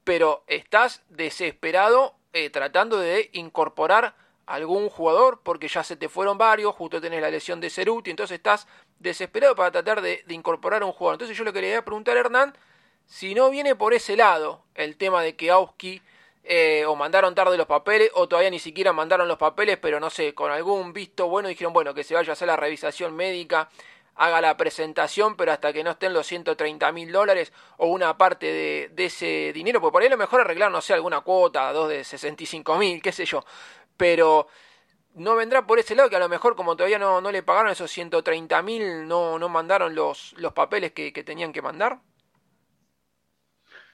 pero 0.07 0.45
estás 0.47 1.03
desesperado 1.09 2.15
eh, 2.33 2.49
tratando 2.51 3.01
de 3.01 3.29
incorporar 3.33 4.15
algún 4.47 4.89
jugador 4.89 5.41
porque 5.43 5.67
ya 5.67 5.83
se 5.83 5.97
te 5.97 6.09
fueron 6.09 6.39
varios, 6.39 6.77
justo 6.77 7.01
tenés 7.01 7.21
la 7.21 7.29
lesión 7.29 7.61
de 7.61 7.71
Ceruti, 7.71 8.11
entonces 8.11 8.37
estás 8.37 8.69
desesperado 9.01 9.57
para 9.57 9.73
tratar 9.73 10.01
de, 10.03 10.25
incorporar 10.29 10.85
a 10.85 10.87
un 10.87 10.93
jugador. 10.93 11.17
Entonces 11.17 11.37
yo 11.37 11.43
le 11.43 11.53
quería 11.53 11.85
preguntar 11.85 12.17
a 12.17 12.21
Hernán 12.21 12.57
si 13.05 13.35
no 13.35 13.51
viene 13.51 13.75
por 13.75 13.95
ese 13.95 14.17
lado 14.17 14.63
el 14.77 14.97
tema 14.97 15.23
de 15.23 15.35
que 15.35 15.51
Auski 15.51 16.01
eh, 16.45 16.85
o 16.87 16.95
mandaron 16.95 17.35
tarde 17.35 17.57
los 17.57 17.67
papeles 17.67 18.13
o 18.15 18.29
todavía 18.29 18.51
ni 18.51 18.61
siquiera 18.61 18.93
mandaron 18.93 19.27
los 19.27 19.39
papeles, 19.39 19.77
pero 19.77 19.99
no 19.99 20.11
sé, 20.11 20.35
con 20.35 20.53
algún 20.53 20.93
visto 20.93 21.27
bueno 21.27 21.49
dijeron, 21.49 21.73
bueno, 21.73 21.95
que 21.95 22.05
se 22.05 22.15
vaya 22.15 22.31
a 22.31 22.35
hacer 22.35 22.47
la 22.47 22.55
revisación 22.55 23.17
médica 23.17 23.71
haga 24.17 24.41
la 24.41 24.57
presentación, 24.57 25.37
pero 25.37 25.53
hasta 25.53 25.73
que 25.73 25.85
no 25.85 25.91
estén 25.91 26.12
los 26.12 26.27
130 26.27 26.91
mil 26.93 27.12
dólares 27.12 27.53
o 27.77 27.89
una 27.89 28.17
parte 28.17 28.91
de, 28.91 29.05
ese 29.05 29.53
dinero, 29.53 29.81
porque 29.81 29.93
por 29.93 30.03
ahí 30.03 30.09
lo 30.09 30.17
mejor 30.17 30.41
arreglar, 30.41 30.71
no 30.71 30.81
sé, 30.81 30.95
alguna 30.95 31.21
cuota, 31.21 31.73
dos 31.73 31.91
de 31.91 32.03
65 32.03 32.77
mil, 32.79 33.03
qué 33.03 33.12
sé 33.12 33.25
yo, 33.27 33.45
pero 33.97 34.49
no 35.14 35.37
vendrá 35.37 35.67
por 35.67 35.79
ese 35.79 35.95
lado 35.95 36.11
que 36.11 36.17
a 36.17 36.21
lo 36.21 36.29
mejor 36.29 36.57
como 36.57 36.77
todavía 36.77 36.99
no, 36.99 37.21
no 37.21 37.31
le 37.31 37.43
pagaron 37.43 37.71
esos 37.71 37.91
130 37.91 38.62
mil, 38.62 39.07
no, 39.07 39.39
no 39.39 39.49
mandaron 39.49 39.95
los, 39.95 40.35
los 40.39 40.53
papeles 40.53 40.93
que, 40.93 41.12
tenían 41.25 41.53
que 41.53 41.62
mandar. 41.62 41.99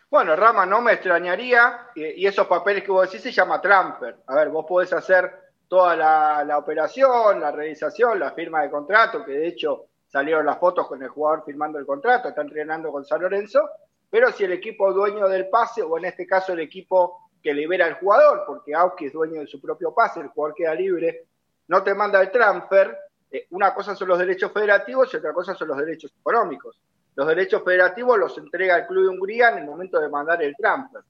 Bueno, 0.09 0.37
Rama, 0.37 0.67
no 0.67 0.83
me 0.83 0.93
extrañaría, 0.93 1.89
y 1.95 2.27
esos 2.27 2.47
papeles 2.47 2.85
que 2.85 2.93
vos 2.93 3.11
decís 3.11 3.23
se 3.23 3.33
llama 3.33 3.63
transfer. 3.63 4.19
A 4.27 4.35
ver, 4.35 4.51
vos 4.51 4.67
podés 4.69 4.93
hacer 4.93 5.33
toda 5.69 5.97
la, 5.97 6.45
la 6.45 6.59
operación, 6.59 7.41
la 7.41 7.51
realización, 7.51 8.21
la 8.21 8.33
firma 8.33 8.61
de 8.61 8.71
contrato, 8.71 9.25
que 9.25 9.33
de 9.33 9.49
hecho 9.49 9.87
salieron 10.13 10.45
las 10.45 10.59
fotos 10.59 10.87
con 10.87 11.03
el 11.03 11.09
jugador 11.09 11.43
firmando 11.45 11.79
el 11.79 11.87
contrato, 11.87 12.29
está 12.29 12.43
entrenando 12.43 12.93
con 12.93 13.05
San 13.07 13.23
Lorenzo, 13.23 13.67
pero 14.11 14.31
si 14.31 14.45
el 14.45 14.53
equipo 14.53 14.93
dueño 14.93 15.27
del 15.27 15.49
pase, 15.49 15.81
o 15.83 15.97
en 15.97 16.05
este 16.05 16.27
caso 16.27 16.53
el 16.53 16.61
equipo 16.61 17.31
que 17.43 17.55
libera 17.55 17.87
al 17.87 17.95
jugador, 17.95 18.45
porque 18.47 18.75
Auski 18.75 19.07
es 19.07 19.15
dueño 19.15 19.41
de 19.41 19.47
su 19.47 19.59
propio 19.59 19.95
pase, 19.95 20.21
el 20.21 20.29
jugador 20.29 20.55
queda 20.55 20.75
libre, 20.75 21.25
no 21.69 21.83
te 21.83 21.95
manda 21.95 22.21
el 22.21 22.31
transfer, 22.31 22.95
eh, 23.31 23.47
una 23.51 23.73
cosa 23.73 23.97
son 23.97 24.09
los 24.09 24.19
derechos 24.19 24.53
federativos 24.53 25.13
y 25.13 25.17
otra 25.17 25.33
cosa 25.33 25.55
son 25.55 25.69
los 25.69 25.79
derechos 25.79 26.13
económicos. 26.21 26.79
Los 27.15 27.27
derechos 27.27 27.63
federativos 27.65 28.19
los 28.19 28.37
entrega 28.37 28.77
el 28.77 28.87
Club 28.87 29.05
de 29.05 29.09
Hungría 29.09 29.49
en 29.51 29.59
el 29.59 29.65
momento 29.65 29.99
de 29.99 30.11
mandar 30.11 30.43
el 30.43 30.55
transfer. 30.57 31.03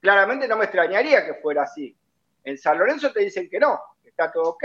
Claramente 0.00 0.46
no 0.46 0.56
me 0.56 0.64
extrañaría 0.64 1.26
que 1.26 1.34
fuera 1.34 1.64
así. 1.64 1.96
En 2.44 2.56
San 2.56 2.78
Lorenzo 2.78 3.10
te 3.12 3.20
dicen 3.20 3.50
que 3.50 3.58
no, 3.58 3.80
que 4.00 4.10
está 4.10 4.30
todo 4.30 4.50
ok, 4.50 4.64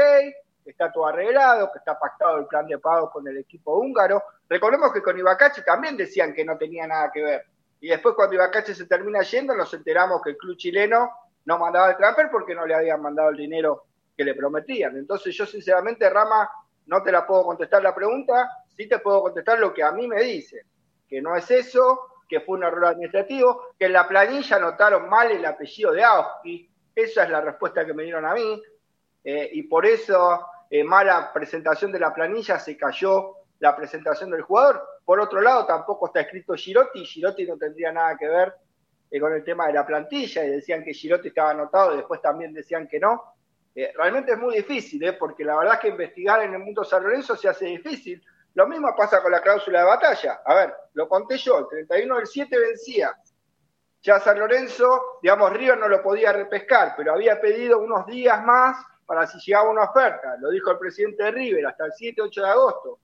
está 0.65 0.91
todo 0.91 1.07
arreglado, 1.07 1.71
que 1.71 1.79
está 1.79 1.97
pactado 1.97 2.37
el 2.37 2.45
plan 2.45 2.67
de 2.67 2.77
pago 2.77 3.09
con 3.09 3.27
el 3.27 3.37
equipo 3.37 3.77
húngaro. 3.77 4.23
Recordemos 4.47 4.93
que 4.93 5.01
con 5.01 5.17
Ibacache 5.17 5.61
también 5.63 5.97
decían 5.97 6.33
que 6.33 6.45
no 6.45 6.57
tenía 6.57 6.85
nada 6.87 7.11
que 7.11 7.23
ver. 7.23 7.45
Y 7.81 7.89
después 7.89 8.15
cuando 8.15 8.35
Ibacache 8.35 8.75
se 8.75 8.85
termina 8.85 9.21
yendo, 9.21 9.55
nos 9.55 9.73
enteramos 9.73 10.21
que 10.21 10.31
el 10.31 10.37
club 10.37 10.57
chileno 10.57 11.11
no 11.45 11.57
mandaba 11.57 11.91
el 11.91 11.97
transfer 11.97 12.29
porque 12.31 12.53
no 12.53 12.65
le 12.65 12.75
habían 12.75 13.01
mandado 13.01 13.29
el 13.29 13.37
dinero 13.37 13.85
que 14.15 14.23
le 14.23 14.35
prometían. 14.35 14.97
Entonces 14.97 15.35
yo 15.35 15.45
sinceramente, 15.45 16.09
Rama, 16.09 16.49
no 16.87 17.01
te 17.03 17.11
la 17.11 17.25
puedo 17.25 17.45
contestar 17.45 17.81
la 17.81 17.95
pregunta, 17.95 18.49
sí 18.75 18.87
te 18.87 18.99
puedo 18.99 19.21
contestar 19.21 19.59
lo 19.59 19.73
que 19.73 19.83
a 19.83 19.91
mí 19.91 20.07
me 20.07 20.21
dicen, 20.21 20.61
que 21.07 21.21
no 21.21 21.35
es 21.35 21.49
eso, 21.51 21.99
que 22.27 22.41
fue 22.41 22.57
un 22.57 22.63
error 22.63 22.85
administrativo, 22.85 23.73
que 23.77 23.85
en 23.85 23.93
la 23.93 24.07
planilla 24.07 24.57
anotaron 24.57 25.07
mal 25.09 25.31
el 25.31 25.45
apellido 25.45 25.91
de 25.91 26.03
Auski, 26.03 26.69
esa 26.95 27.23
es 27.23 27.29
la 27.29 27.41
respuesta 27.41 27.85
que 27.85 27.93
me 27.93 28.03
dieron 28.03 28.25
a 28.25 28.33
mí, 28.33 28.61
eh, 29.23 29.49
y 29.53 29.63
por 29.63 29.85
eso 29.85 30.45
eh, 30.69 30.83
mala 30.83 31.31
presentación 31.33 31.91
de 31.91 31.99
la 31.99 32.13
planilla, 32.13 32.59
se 32.59 32.77
cayó 32.77 33.35
la 33.59 33.75
presentación 33.75 34.31
del 34.31 34.41
jugador. 34.41 34.81
Por 35.03 35.19
otro 35.19 35.41
lado, 35.41 35.65
tampoco 35.65 36.07
está 36.07 36.21
escrito 36.21 36.53
Girotti, 36.53 37.05
Girotti 37.05 37.45
no 37.45 37.57
tendría 37.57 37.91
nada 37.91 38.15
que 38.17 38.27
ver 38.27 38.53
eh, 39.11 39.19
con 39.19 39.33
el 39.33 39.43
tema 39.43 39.67
de 39.67 39.73
la 39.73 39.85
plantilla, 39.85 40.45
y 40.45 40.49
decían 40.49 40.83
que 40.83 40.93
Girotti 40.93 41.29
estaba 41.29 41.51
anotado, 41.51 41.93
y 41.93 41.97
después 41.97 42.21
también 42.21 42.53
decían 42.53 42.87
que 42.87 42.99
no. 42.99 43.35
Realmente 43.95 44.33
es 44.33 44.37
muy 44.37 44.55
difícil, 44.55 45.01
porque 45.17 45.45
la 45.45 45.57
verdad 45.57 45.75
es 45.75 45.79
que 45.79 45.87
investigar 45.87 46.43
en 46.43 46.53
el 46.53 46.59
mundo 46.59 46.83
San 46.83 47.01
Lorenzo 47.01 47.37
se 47.37 47.47
hace 47.47 47.65
difícil. 47.65 48.21
Lo 48.55 48.67
mismo 48.67 48.93
pasa 48.97 49.21
con 49.21 49.31
la 49.31 49.41
cláusula 49.41 49.79
de 49.79 49.85
batalla. 49.85 50.41
A 50.43 50.53
ver, 50.53 50.73
lo 50.93 51.07
conté 51.07 51.37
yo, 51.37 51.59
el 51.59 51.67
31 51.67 52.17
del 52.17 52.27
7 52.27 52.59
vencía. 52.59 53.15
Ya 54.01 54.19
San 54.19 54.39
Lorenzo, 54.39 55.19
digamos, 55.21 55.53
River 55.53 55.77
no 55.77 55.87
lo 55.87 56.01
podía 56.01 56.33
repescar, 56.33 56.93
pero 56.97 57.13
había 57.13 57.39
pedido 57.39 57.79
unos 57.79 58.05
días 58.05 58.43
más 58.43 58.77
para 59.09 59.25
si 59.25 59.39
llegaba 59.39 59.71
una 59.71 59.85
oferta. 59.85 60.37
Lo 60.39 60.51
dijo 60.51 60.69
el 60.69 60.77
presidente 60.77 61.23
de 61.23 61.31
River 61.31 61.65
hasta 61.65 61.85
el 61.85 61.93
7-8 61.93 62.43
de 62.43 62.47
agosto. 62.47 62.99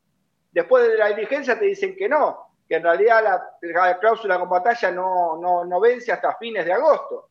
después 0.52 0.88
de 0.88 0.98
la 0.98 1.08
diligencia 1.08 1.58
te 1.58 1.66
dicen 1.66 1.96
que 1.96 2.08
no, 2.08 2.60
que 2.70 2.76
en 2.76 2.84
realidad 2.84 3.24
la, 3.24 3.98
cláusula 3.98 4.38
con 4.38 4.48
batalla 4.48 4.92
no, 4.92 5.36
no, 5.66 5.80
vence 5.80 6.12
hasta 6.12 6.36
fines 6.36 6.64
de 6.64 6.74
agosto. 6.74 7.30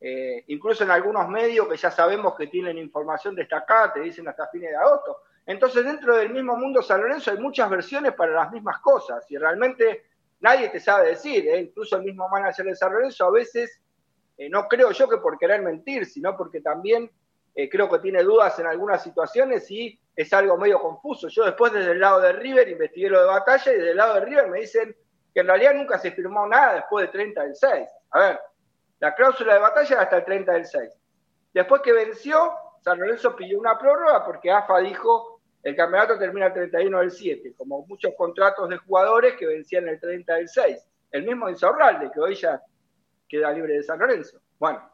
Eh, 0.00 0.42
incluso 0.48 0.82
en 0.82 0.90
algunos 0.90 1.28
medios 1.28 1.68
que 1.68 1.76
ya 1.76 1.92
sabemos 1.92 2.34
que 2.34 2.48
tienen 2.48 2.76
información 2.76 3.36
destacada, 3.36 3.92
te 3.92 4.00
dicen 4.00 4.26
hasta 4.26 4.48
fines 4.48 4.70
de 4.70 4.76
agosto. 4.76 5.18
Entonces, 5.46 5.84
dentro 5.84 6.16
del 6.16 6.30
mismo 6.30 6.56
mundo 6.56 6.82
San 6.82 7.02
Lorenzo 7.02 7.30
hay 7.30 7.38
muchas 7.38 7.70
versiones 7.70 8.14
para 8.14 8.32
las 8.32 8.50
mismas 8.50 8.80
cosas 8.80 9.24
y 9.30 9.38
realmente 9.38 10.06
nadie 10.40 10.70
te 10.70 10.80
sabe 10.80 11.10
decir, 11.10 11.46
¿eh? 11.46 11.60
incluso 11.60 11.94
el 11.94 12.02
mismo 12.02 12.28
manager 12.28 12.66
de 12.66 12.74
San 12.74 12.92
Lorenzo 12.92 13.26
a 13.26 13.30
veces, 13.30 13.80
eh, 14.38 14.48
no 14.48 14.66
creo 14.66 14.90
yo 14.90 15.08
que 15.08 15.18
por 15.18 15.38
querer 15.38 15.62
mentir, 15.62 16.04
sino 16.04 16.36
porque 16.36 16.60
también 16.60 17.08
creo 17.54 17.88
que 17.88 17.98
tiene 17.98 18.22
dudas 18.22 18.58
en 18.58 18.66
algunas 18.66 19.02
situaciones 19.02 19.70
y 19.70 19.98
es 20.14 20.32
algo 20.32 20.56
medio 20.56 20.80
confuso. 20.80 21.28
Yo 21.28 21.44
después 21.44 21.72
desde 21.72 21.92
el 21.92 22.00
lado 22.00 22.20
de 22.20 22.32
River 22.32 22.68
investigué 22.68 23.08
lo 23.08 23.20
de 23.20 23.26
batalla 23.26 23.72
y 23.72 23.76
desde 23.76 23.90
el 23.90 23.96
lado 23.96 24.14
de 24.14 24.20
River 24.20 24.48
me 24.48 24.60
dicen 24.60 24.96
que 25.32 25.40
en 25.40 25.46
realidad 25.46 25.74
nunca 25.74 25.98
se 25.98 26.12
firmó 26.12 26.46
nada 26.46 26.74
después 26.74 27.04
del 27.04 27.12
30 27.12 27.42
del 27.42 27.54
6. 27.54 27.88
A 28.10 28.18
ver, 28.20 28.40
la 29.00 29.14
cláusula 29.14 29.54
de 29.54 29.60
batalla 29.60 29.94
era 29.94 30.02
hasta 30.02 30.16
el 30.16 30.24
30 30.24 30.52
del 30.52 30.66
6. 30.66 30.90
Después 31.54 31.82
que 31.82 31.92
venció, 31.92 32.52
San 32.82 32.98
Lorenzo 32.98 33.36
pidió 33.36 33.58
una 33.58 33.78
prórroga 33.78 34.24
porque 34.24 34.50
AFA 34.50 34.78
dijo 34.78 35.40
el 35.62 35.76
campeonato 35.76 36.18
termina 36.18 36.46
el 36.46 36.52
31 36.52 36.98
del 36.98 37.10
7, 37.12 37.54
como 37.56 37.86
muchos 37.86 38.12
contratos 38.16 38.68
de 38.68 38.78
jugadores 38.78 39.34
que 39.36 39.46
vencían 39.46 39.86
el 39.86 40.00
30 40.00 40.34
del 40.34 40.48
6. 40.48 40.88
El 41.12 41.24
mismo 41.24 41.48
Insaurralde, 41.48 42.10
que 42.12 42.20
hoy 42.20 42.34
ya 42.34 42.60
queda 43.28 43.52
libre 43.52 43.74
de 43.74 43.82
San 43.82 44.00
Lorenzo. 44.00 44.40
Bueno, 44.58 44.91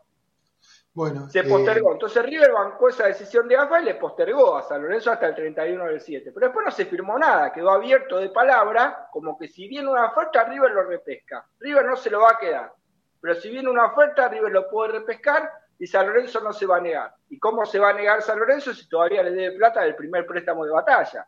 se 1.29 1.45
postergó. 1.45 1.91
Eh, 1.91 1.93
Entonces 1.95 2.23
River 2.25 2.53
bancó 2.53 2.89
esa 2.89 3.07
decisión 3.07 3.47
de 3.49 3.57
AFA 3.57 3.81
y 3.81 3.85
le 3.85 3.95
postergó 3.95 4.57
a 4.57 4.63
San 4.63 4.83
Lorenzo 4.83 5.11
hasta 5.11 5.27
el 5.27 5.35
31 5.35 5.85
del 5.85 6.01
7. 6.01 6.33
Pero 6.33 6.47
después 6.47 6.65
no 6.65 6.71
se 6.71 6.87
firmó 6.87 7.19
nada, 7.19 7.53
quedó 7.53 7.71
abierto 7.71 8.19
de 8.19 8.31
palabra, 8.31 9.09
como 9.13 9.37
que 9.39 9.49
si 9.49 9.69
viene 9.69 9.89
una 9.89 10.07
oferta, 10.07 10.45
River 10.45 10.71
lo 10.73 10.85
repesca. 10.85 11.47
River 11.61 11.85
no 11.85 11.97
se 11.97 12.11
lo 12.11 12.21
va 12.21 12.33
a 12.33 12.39
quedar. 12.39 12.73
Pero 13.21 13.35
si 13.35 13.51
viene 13.51 13.69
una 13.69 13.87
oferta, 13.87 14.29
River 14.29 14.53
lo 14.53 14.69
puede 14.69 14.93
repescar 14.93 15.51
y 15.79 15.87
San 15.87 16.07
Lorenzo 16.07 16.41
no 16.41 16.53
se 16.53 16.67
va 16.67 16.79
a 16.79 16.81
negar. 16.81 17.15
¿Y 17.29 17.39
cómo 17.39 17.65
se 17.65 17.79
va 17.79 17.91
a 17.91 17.93
negar 17.93 18.23
San 18.23 18.39
Lorenzo 18.39 18.75
si 18.75 18.89
todavía 18.89 19.23
le 19.23 19.31
debe 19.31 19.57
plata 19.57 19.83
del 19.83 19.95
primer 19.95 20.27
préstamo 20.27 20.65
de 20.65 20.73
batalla? 20.73 21.27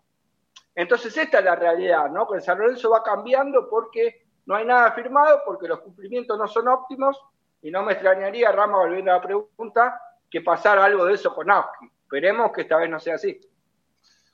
Entonces 0.75 1.17
esta 1.17 1.39
es 1.39 1.45
la 1.45 1.57
realidad, 1.57 2.11
¿no? 2.11 2.27
Que 2.29 2.41
San 2.41 2.59
Lorenzo 2.59 2.91
va 2.91 3.03
cambiando 3.03 3.69
porque 3.69 4.27
no 4.47 4.57
hay 4.57 4.65
nada 4.65 4.93
firmado, 4.93 5.43
porque 5.45 5.69
los 5.69 5.81
cumplimientos 5.81 6.39
no 6.39 6.49
son 6.49 6.69
óptimos 6.69 7.21
y 7.63 7.71
no 7.71 7.83
me 7.83 7.93
extrañaría, 7.93 8.53
Rama, 8.53 8.79
volviendo 8.79 9.11
a 9.11 9.17
la 9.17 9.23
pregunta, 9.23 10.01
que 10.31 10.41
pasara 10.41 10.85
algo 10.85 11.05
de 11.05 11.15
eso 11.15 11.35
con 11.35 11.51
Auski. 11.51 11.91
Esperemos 12.03 12.53
que 12.53 12.63
esta 12.63 12.77
vez 12.77 12.89
no 12.89 12.99
sea 12.99 13.17
así. 13.17 13.41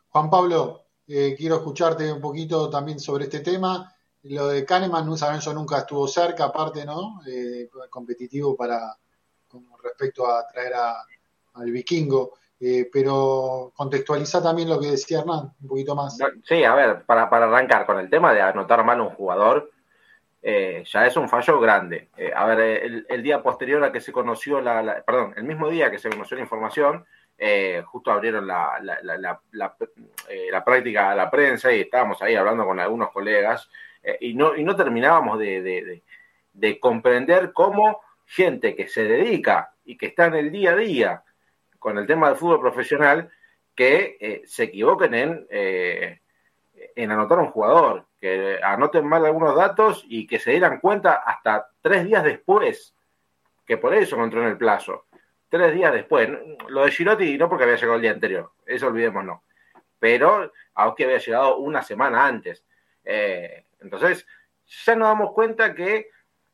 Juan 0.09 0.31
Pablo, 0.31 0.87
eh, 1.07 1.35
quiero 1.37 1.57
escucharte 1.57 2.13
un 2.13 2.21
poquito 2.21 2.71
también 2.71 2.99
sobre 3.01 3.25
este 3.25 3.41
tema. 3.41 3.93
Lo 4.23 4.49
de 4.49 4.65
Kahneman, 4.65 5.07
no 5.07 5.17
saben, 5.17 5.39
eso 5.39 5.53
nunca 5.53 5.79
estuvo 5.79 6.09
cerca, 6.09 6.45
aparte, 6.45 6.85
¿no? 6.85 7.21
Eh, 7.27 7.69
competitivo 7.91 8.57
para 8.57 8.97
con 9.49 9.65
respecto 9.83 10.27
a 10.27 10.47
traer 10.47 10.75
al 11.55 11.71
vikingo. 11.71 12.35
Eh, 12.59 12.89
pero 12.91 13.73
contextualiza 13.75 14.43
también 14.43 14.71
lo 14.71 14.81
que 14.81 14.93
decía 14.93 15.21
Hernán, 15.21 15.53
un 15.61 15.69
poquito 15.69 15.95
más. 15.95 16.17
Sí, 16.45 16.65
a 16.65 16.75
ver, 16.75 17.05
para, 17.05 17.29
para 17.29 17.47
arrancar 17.47 17.85
con 17.85 17.99
el 17.99 18.09
tema 18.09 18.33
de 18.33 18.41
anotar 18.41 18.83
mal 18.83 19.01
un 19.01 19.11
jugador, 19.11 19.71
eh, 20.49 20.85
ya 20.87 21.05
es 21.05 21.17
un 21.17 21.29
fallo 21.29 21.59
grande. 21.59 22.11
Eh, 22.17 22.31
a 22.33 22.47
ver, 22.47 23.05
el, 23.09 23.23
día 23.25 23.43
posterior 23.43 23.83
a 23.83 23.91
que 23.91 24.01
se 24.01 24.13
conoció 24.13 24.61
la, 24.61 25.03
perdón, 25.05 25.35
el 25.37 25.43
mismo 25.43 25.69
día 25.69 25.91
que 25.91 25.99
se 25.99 26.09
conoció 26.09 26.37
la 26.37 26.45
información, 26.45 27.05
eh, 27.37 27.83
justo 27.85 28.13
abrieron 28.13 28.47
la, 28.47 28.79
la, 28.81 30.65
práctica 30.65 31.11
a 31.11 31.17
la 31.17 31.29
prensa 31.33 31.73
y 31.73 31.81
estábamos 31.81 32.23
ahí 32.23 32.37
hablando 32.37 32.65
con 32.65 32.79
algunos 32.79 33.11
colegas 33.11 33.69
y, 34.21 34.35
no, 34.35 34.55
y 34.55 34.63
no 34.63 34.77
terminábamos 34.77 35.41
de, 35.41 36.01
de, 36.53 36.79
comprender 36.79 37.53
cómo 37.53 38.01
gente 38.25 38.77
que 38.77 38.87
se 38.87 39.03
dedica 39.03 39.75
y 39.85 39.99
que 39.99 40.07
está 40.07 40.27
en 40.27 40.35
el 40.37 40.53
día 40.53 40.71
a 40.71 40.77
día 40.77 41.25
con 41.81 41.99
el 41.99 42.07
tema 42.07 42.29
del 42.29 42.37
fútbol 42.37 42.61
profesional, 42.61 43.33
que 43.75 44.45
se 44.47 44.63
equivoquen 44.63 45.13
en, 45.13 45.47
en 45.51 47.11
anotar 47.11 47.41
a 47.41 47.43
un 47.43 47.51
jugador 47.51 48.06
que 48.21 48.59
anoten 48.63 49.07
mal 49.07 49.25
algunos 49.25 49.55
datos 49.55 50.05
y 50.09 50.27
que 50.27 50.39
se 50.39 50.53
dieran 50.53 50.81
cuenta 50.81 51.15
hasta 51.15 51.69
tres 51.81 52.05
días 52.05 52.25
después, 52.25 52.95
que 53.67 53.77
por 53.77 53.95
eso 53.95 54.23
entró 54.23 54.43
en 54.43 54.49
el 54.49 54.57
plazo. 54.57 55.07
Tres 55.49 55.75
días 55.75 55.93
después. 55.93 56.29
Lo 56.69 56.85
de 56.85 56.91
Girotti 56.91 57.39
no 57.39 57.49
porque 57.49 57.65
había 57.65 57.77
llegado 57.77 57.97
el 57.97 58.03
día 58.03 58.11
anterior, 58.13 58.53
eso 58.65 58.89
olvidémonos. 58.89 59.41
Pero 59.99 60.53
aunque 60.75 61.05
había 61.05 61.19
llegado 61.19 61.59
una 61.59 61.83
semana 61.83 62.27
antes. 62.27 62.65
Eh, 63.05 63.67
entonces, 63.81 64.27
ya 64.67 64.95
nos 64.97 65.09
damos 65.09 65.33
cuenta 65.33 65.75
que 65.75 66.11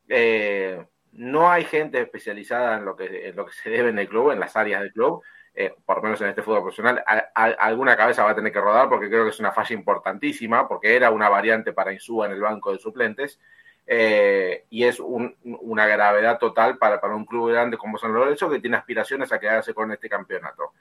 eh, 0.07 0.85
no 1.13 1.49
hay 1.49 1.65
gente 1.65 2.01
especializada 2.01 2.77
en 2.77 2.85
lo, 2.85 2.95
que, 2.95 3.29
en 3.29 3.35
lo 3.35 3.45
que 3.45 3.53
se 3.53 3.69
debe 3.69 3.89
en 3.89 3.99
el 3.99 4.07
club, 4.07 4.31
en 4.31 4.39
las 4.39 4.55
áreas 4.55 4.81
del 4.81 4.93
club, 4.93 5.23
eh, 5.55 5.75
por 5.85 5.97
lo 5.97 6.03
menos 6.03 6.21
en 6.21 6.29
este 6.29 6.41
fútbol 6.41 6.61
profesional, 6.61 7.03
alguna 7.35 7.95
cabeza 7.95 8.23
va 8.23 8.31
a 8.31 8.35
tener 8.35 8.51
que 8.51 8.59
rodar 8.59 8.89
porque 8.89 9.07
creo 9.07 9.23
que 9.23 9.29
es 9.29 9.39
una 9.39 9.51
falla 9.51 9.75
importantísima, 9.75 10.67
porque 10.67 10.95
era 10.95 11.11
una 11.11 11.29
variante 11.29 11.73
para 11.73 11.93
Insúa 11.93 12.25
en 12.25 12.31
el 12.31 12.41
banco 12.41 12.71
de 12.71 12.79
suplentes, 12.79 13.39
eh, 13.85 14.65
y 14.69 14.85
es 14.85 14.99
una 14.99 15.85
gravedad 15.85 16.39
total 16.39 16.77
para, 16.77 16.99
para 16.99 17.15
un 17.15 17.25
club 17.25 17.51
grande 17.51 17.77
como 17.77 17.97
San 17.97 18.13
Lorenzo 18.13 18.49
que 18.49 18.59
tiene 18.59 18.77
aspiraciones 18.77 19.31
a 19.31 19.39
quedarse 19.39 19.73
con 19.73 19.91
este 19.91 20.09
campeonato. 20.09 20.71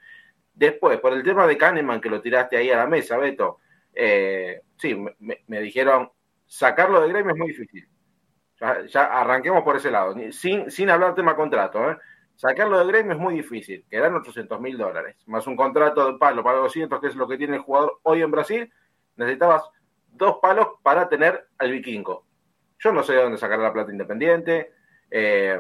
Después, 0.55 0.99
por 1.01 1.13
el 1.13 1.23
tema 1.23 1.47
de 1.47 1.59
Kahneman, 1.59 2.01
que 2.01 2.11
lo 2.11 2.21
tiraste 2.23 2.57
ahí 2.57 2.71
a 2.71 2.77
la 2.77 2.87
mesa, 2.87 3.19
Beto, 3.19 3.59
eh, 3.95 4.63
sí, 4.79 4.97
me, 5.19 5.61
dijeron, 5.61 6.11
sacarlo 6.47 7.01
de 7.03 7.09
gremio 7.09 7.33
es 7.33 7.39
muy 7.39 7.49
difícil. 7.49 7.89
Ya, 8.89 9.05
arranquemos 9.05 9.65
por 9.65 9.77
ese 9.77 9.91
lado, 9.91 10.15
sin, 10.31 10.71
sin 10.71 10.89
hablar 10.89 11.15
tema 11.17 11.35
contrato, 11.35 11.91
¿eh? 11.91 11.97
Sacarlo 12.43 12.77
de 12.77 12.87
gremio 12.87 13.13
es 13.13 13.21
muy 13.21 13.35
difícil, 13.35 13.85
quedan 13.89 14.17
800 14.17 14.61
mil 14.61 14.77
dólares, 14.77 15.15
más 15.27 15.47
un 15.47 15.55
contrato 15.55 16.11
de 16.11 16.19
palo 16.19 16.43
para 16.43 16.59
200, 16.59 17.01
que 17.01 17.07
es 17.07 17.15
lo 17.15 17.29
que 17.29 17.39
tiene 17.39 17.55
el 17.55 17.63
jugador 17.63 18.01
hoy 18.03 18.21
en 18.21 18.33
Brasil, 18.33 18.73
necesitabas 19.15 19.63
dos 20.09 20.39
palos 20.43 20.67
para 20.83 21.09
tener 21.09 21.47
al 21.59 21.71
vikingo. 21.71 22.27
Yo 22.81 22.91
no 22.91 23.05
sé 23.05 23.13
de 23.13 23.23
dónde 23.23 23.39
sacar 23.39 23.61
la 23.61 23.73
plata 23.73 23.93
independiente, 23.93 24.73
eh, 25.09 25.57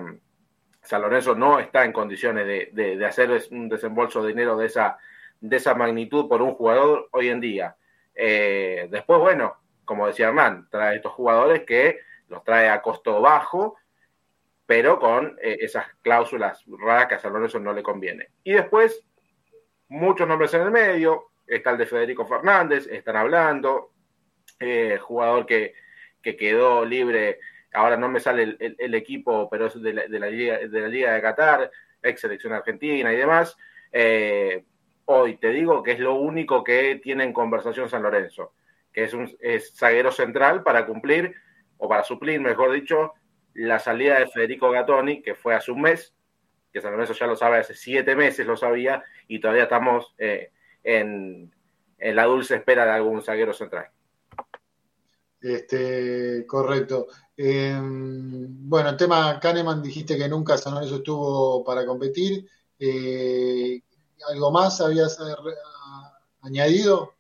San 0.83 1.03
Lorenzo 1.03 1.37
no 1.37 1.61
está 1.61 1.85
en 1.85 1.93
condiciones 1.93 2.45
de, 2.74 3.07
hacer 3.07 3.30
un 3.53 3.68
desembolso 3.68 4.20
de 4.20 4.30
dinero 4.30 4.57
de 4.57 4.66
esa, 4.66 4.99
de 5.41 5.59
esa 5.59 5.76
magnitud 5.76 6.28
por 6.28 6.43
un 6.43 6.55
jugador 6.55 7.09
hoy 7.12 7.28
en 7.28 7.39
día. 7.39 7.76
Eh, 8.12 8.89
después, 8.91 9.20
bueno, 9.20 9.55
como 9.85 10.09
decía 10.09 10.30
Hernán, 10.30 10.66
trae 10.68 10.97
estos 10.97 11.12
jugadores 11.12 11.62
que 11.62 12.01
los 12.26 12.43
trae 12.43 12.68
a 12.68 12.83
costo 12.83 13.20
bajo 13.20 13.76
pero 14.73 14.99
con 14.99 15.39
eh, 15.43 15.59
esas 15.61 15.85
cláusulas 16.01 16.64
raras 16.66 17.07
que 17.07 17.14
a 17.16 17.18
San 17.18 17.35
Lorenzo 17.35 17.61
no 17.61 17.75
le 17.75 17.83
conviene. 17.83 18.31
Y 18.43 18.53
después, 18.53 19.05
muchos 19.89 20.27
nombres 20.27 20.55
en 20.55 20.62
el 20.62 20.70
medio, 20.70 21.33
está 21.47 21.73
el 21.73 21.77
de 21.77 21.85
Federico 21.85 22.25
Fernández, 22.25 22.87
están 22.87 23.16
hablando, 23.16 23.93
eh, 24.59 24.97
jugador 24.99 25.45
que, 25.45 25.75
quedó 26.23 26.87
libre, 26.87 27.39
ahora 27.75 27.99
no 27.99 28.09
me 28.09 28.18
sale 28.18 28.57
el, 28.59 28.95
equipo, 28.95 29.47
pero 29.51 29.66
es 29.66 29.83
de 29.83 29.93
la, 29.93 30.31
Liga, 30.31 30.61
de 30.66 30.81
la 30.81 30.89
Liga 30.89 31.12
de 31.12 31.20
Qatar, 31.20 31.70
ex 32.03 32.23
selección 32.23 32.55
argentina 32.55 33.12
y 33.12 33.16
demás. 33.16 33.55
Eh, 33.93 34.64
hoy 35.05 35.37
te 35.37 35.51
digo 35.51 35.83
que 35.83 35.93
es 35.93 36.01
lo 36.01 36.14
único 36.14 36.64
que 36.64 36.99
tiene 37.03 37.25
en 37.25 37.35
conversación 37.35 37.91
San 37.91 38.05
Lorenzo, 38.05 38.55
que 38.91 39.05
es 39.05 39.12
un 39.12 39.31
es 39.39 39.77
zaguero 39.77 40.11
central 40.11 40.62
para 40.62 40.87
cumplir, 40.87 41.35
o 41.77 41.91
para 41.91 42.05
suplir, 42.05 42.41
mejor 42.41 42.73
dicho, 42.73 43.12
la 43.55 43.78
salida 43.78 44.18
de 44.18 44.28
Federico 44.28 44.70
Gattoni, 44.70 45.22
que 45.22 45.34
fue 45.34 45.55
hace 45.55 45.72
un 45.72 45.82
mes, 45.82 46.14
que 46.72 46.80
San 46.80 46.92
Lorenzo 46.92 47.12
ya 47.12 47.26
lo 47.26 47.36
sabe, 47.36 47.59
hace 47.59 47.74
siete 47.74 48.16
meses 48.16 48.46
lo 48.46 48.57
sabía, 48.57 49.03
y 49.28 49.40
todavía 49.40 49.64
estamos 49.64 50.14
eh, 50.18 50.50
en, 50.82 51.53
la 51.98 52.24
dulce 52.24 52.57
espera 52.57 52.84
de 52.84 52.92
algún 52.92 53.22
zaguero 53.22 53.53
central. 53.53 53.88
Este, 55.40 56.46
correcto. 56.46 57.09
Em, 57.36 58.68
bueno, 58.68 58.90
el 58.90 58.96
tema 58.96 59.38
Kahneman, 59.40 59.82
dijiste 59.82 60.16
que 60.16 60.28
nunca 60.28 60.57
San 60.57 60.74
Lorenzo 60.74 60.96
estuvo 60.96 61.64
para 61.64 61.84
competir. 61.84 62.46
Eh, 62.78 63.80
¿Algo 64.28 64.50
más 64.50 64.80
habías 64.80 65.18
eh, 65.20 65.34
añadido? 66.42 67.14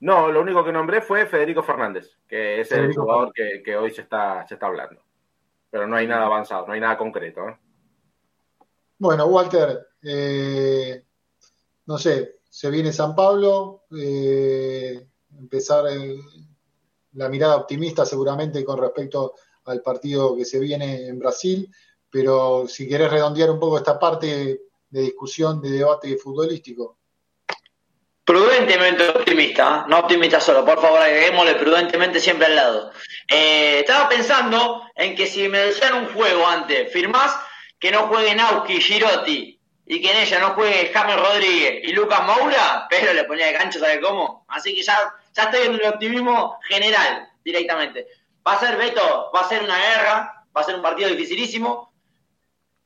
No, 0.00 0.30
lo 0.30 0.42
único 0.42 0.64
que 0.64 0.72
nombré 0.72 1.02
fue 1.02 1.26
Federico 1.26 1.62
Fernández, 1.62 2.16
que 2.26 2.60
es 2.60 2.70
el 2.70 2.94
jugador 2.94 3.32
que, 3.32 3.76
hoy 3.76 3.90
se 3.90 4.02
está, 4.02 4.46
se 4.46 4.54
está 4.54 4.66
hablando. 4.66 5.02
Pero 5.70 5.86
no 5.86 5.96
hay 5.96 6.06
nada 6.06 6.26
avanzado, 6.26 6.66
no 6.66 6.72
hay 6.72 6.80
nada 6.80 6.96
concreto. 6.96 7.48
¿eh? 7.48 7.58
Bueno, 8.98 9.26
Walter, 9.26 9.88
eh, 10.02 11.04
no 11.86 11.98
sé, 11.98 12.36
se 12.48 12.70
viene 12.70 12.92
San 12.92 13.16
Pablo, 13.16 13.84
eh, 13.98 15.04
empezar 15.36 15.84
la 17.12 17.28
mirada 17.28 17.56
optimista 17.56 18.06
seguramente 18.06 18.64
con 18.64 18.78
respecto 18.78 19.34
al 19.64 19.82
partido 19.82 20.36
que 20.36 20.44
se 20.44 20.60
viene 20.60 21.08
en 21.08 21.18
Brasil, 21.18 21.68
pero 22.10 22.66
si 22.68 22.88
querés 22.88 23.10
redondear 23.10 23.50
un 23.50 23.58
poco 23.58 23.78
esta 23.78 23.98
parte 23.98 24.62
de 24.88 25.00
discusión, 25.00 25.60
de 25.60 25.70
debate 25.70 26.16
futbolístico. 26.16 26.98
Prudentemente 28.28 29.08
optimista, 29.08 29.86
no 29.88 30.00
optimista 30.00 30.38
solo, 30.38 30.62
por 30.62 30.82
favor, 30.82 31.00
agreguémosle 31.00 31.54
prudentemente 31.54 32.20
siempre 32.20 32.44
al 32.44 32.56
lado. 32.56 32.92
Eh, 33.26 33.78
estaba 33.80 34.06
pensando 34.06 34.82
en 34.94 35.16
que 35.16 35.26
si 35.26 35.48
me 35.48 35.56
decían 35.56 35.94
un 35.94 36.12
juego 36.12 36.46
antes, 36.46 36.92
firmás 36.92 37.34
que 37.80 37.90
no 37.90 38.00
juegue 38.08 38.34
Nauki, 38.34 38.82
Girotti 38.82 39.58
y 39.86 40.02
que 40.02 40.10
en 40.10 40.18
ella 40.18 40.40
no 40.40 40.50
juegue 40.50 40.90
James 40.92 41.16
Rodríguez 41.16 41.80
y 41.84 41.92
Lucas 41.94 42.22
Moura, 42.22 42.86
pero 42.90 43.14
le 43.14 43.24
ponía 43.24 43.46
de 43.46 43.52
gancho, 43.54 43.78
¿sabe 43.78 43.98
cómo? 43.98 44.44
Así 44.48 44.74
que 44.74 44.82
ya, 44.82 44.98
ya 45.34 45.44
estoy 45.44 45.66
en 45.66 45.76
el 45.76 45.86
optimismo 45.86 46.58
general 46.68 47.30
directamente. 47.42 48.08
Va 48.46 48.52
a 48.52 48.60
ser, 48.60 48.76
Beto, 48.76 49.30
va 49.34 49.40
a 49.40 49.48
ser 49.48 49.62
una 49.62 49.78
guerra, 49.78 50.44
va 50.54 50.60
a 50.60 50.64
ser 50.64 50.74
un 50.74 50.82
partido 50.82 51.08
dificilísimo. 51.08 51.94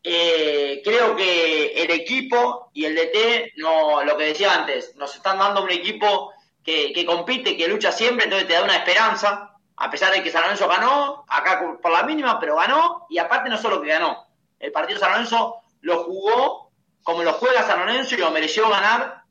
Eh, 0.04 0.80
creo 0.84 1.14
que 1.14 1.74
el 1.82 1.90
equipo 1.92 2.70
y 2.72 2.84
el 2.84 2.94
DT, 2.94 3.52
no, 3.56 4.02
lo 4.02 4.16
que 4.16 4.24
decía 4.24 4.54
antes, 4.54 4.96
nos 4.96 5.14
están 5.14 5.38
dando 5.38 5.62
un 5.62 5.70
equipo 5.70 6.32
que, 6.64 7.04
compite, 7.06 7.56
que 7.56 7.68
lucha 7.68 7.92
siempre, 7.92 8.24
entonces 8.24 8.48
te 8.48 8.54
da 8.54 8.64
una 8.64 8.76
esperanza 8.76 9.48
a 9.76 9.90
pesar 9.90 10.12
de 10.12 10.22
que 10.22 10.30
San 10.30 10.42
Lorenzo 10.42 10.68
ganó, 10.68 11.24
acá 11.28 11.60
por 11.80 11.90
la 11.90 12.04
mínima, 12.04 12.38
pero 12.38 12.56
ganó, 12.56 13.06
y 13.08 13.18
aparte 13.18 13.48
no 13.48 13.58
solo 13.58 13.80
que 13.80 13.88
ganó, 13.88 14.26
el 14.60 14.70
partido 14.70 15.00
San 15.00 15.10
Lorenzo 15.12 15.62
lo 15.80 16.04
jugó 16.04 16.70
como 17.02 17.24
lo 17.24 17.32
juega 17.32 17.66
San 17.66 17.80
Lorenzo 17.80 18.14
y 18.14 18.18
lo 18.18 18.30
mereció 18.30 18.68
ganar, 18.68 19.22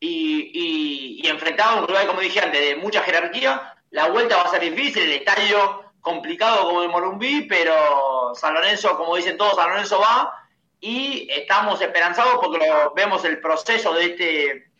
y, 0.00 1.22
enfrentaba 1.28 1.80
un 1.80 1.86
rival, 1.86 2.08
como 2.08 2.20
dije 2.20 2.40
antes, 2.40 2.60
de 2.60 2.76
mucha 2.76 3.02
jerarquía, 3.02 3.74
la 3.90 4.08
vuelta 4.08 4.36
va 4.36 4.42
a 4.42 4.50
ser 4.50 4.60
difícil, 4.60 5.04
el 5.04 5.12
estadio 5.12 5.81
complicado 6.02 6.66
como 6.66 6.82
el 6.82 6.90
Morumbí, 6.90 7.42
pero 7.42 8.34
San 8.34 8.52
Lorenzo, 8.52 8.96
como 8.98 9.16
dicen 9.16 9.38
todos, 9.38 9.54
San 9.54 9.70
Lorenzo 9.70 10.00
va, 10.00 10.34
y 10.80 11.28
estamos 11.30 11.80
esperanzados 11.80 12.38
porque 12.42 12.70
vemos 12.96 13.24
el 13.24 13.40
proceso 13.40 13.94
de 13.94 14.04
este, 14.06 14.70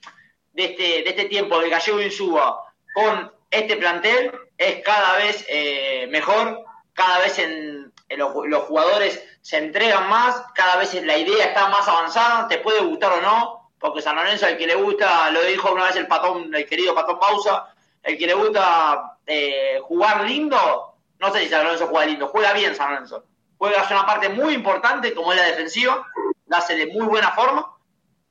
de 0.52 0.64
este, 0.64 0.82
de 0.82 1.08
este 1.08 1.24
tiempo 1.26 1.60
de 1.60 1.70
Gallego 1.70 2.02
Insúa 2.02 2.60
con 2.92 3.32
este 3.50 3.76
plantel. 3.76 4.32
Es 4.58 4.82
cada 4.82 5.16
vez 5.16 5.46
eh, 5.48 6.08
mejor, 6.10 6.64
cada 6.92 7.20
vez 7.20 7.38
en, 7.38 7.92
los, 8.16 8.64
jugadores 8.64 9.24
se 9.40 9.58
entregan 9.58 10.08
más, 10.08 10.42
cada 10.54 10.76
vez 10.76 10.92
la 11.04 11.16
idea 11.16 11.46
está 11.46 11.68
más 11.68 11.86
avanzada, 11.86 12.48
te 12.48 12.58
puede 12.58 12.80
gustar 12.80 13.12
o 13.12 13.20
no, 13.20 13.70
porque 13.78 14.02
San 14.02 14.16
Lorenzo, 14.16 14.48
el 14.48 14.58
que 14.58 14.66
le 14.66 14.74
gusta, 14.74 15.30
lo 15.30 15.42
dijo 15.44 15.72
una 15.72 15.84
vez 15.84 15.96
el 15.96 16.08
patón, 16.08 16.52
el 16.52 16.66
querido 16.66 16.94
patón 16.94 17.20
Pausa, 17.20 17.74
el 18.02 18.18
que 18.18 18.26
le 18.26 18.34
gusta 18.34 19.18
eh, 19.24 19.80
jugar 19.82 20.24
lindo, 20.24 20.91
no 21.22 21.32
sé 21.32 21.44
si 21.44 21.48
San 21.48 21.62
Lorenzo 21.62 21.86
juega 21.86 22.06
lindo, 22.06 22.26
juega 22.26 22.52
bien 22.52 22.74
San 22.74 22.90
Lorenzo, 22.90 23.24
juega 23.56 23.86
una 23.88 24.04
parte 24.04 24.28
muy 24.28 24.54
importante 24.54 25.14
como 25.14 25.32
es 25.32 25.38
la 25.38 25.46
defensiva, 25.46 26.04
la 26.48 26.58
hace 26.58 26.74
de 26.74 26.88
muy 26.88 27.06
buena 27.06 27.30
forma, 27.30 27.76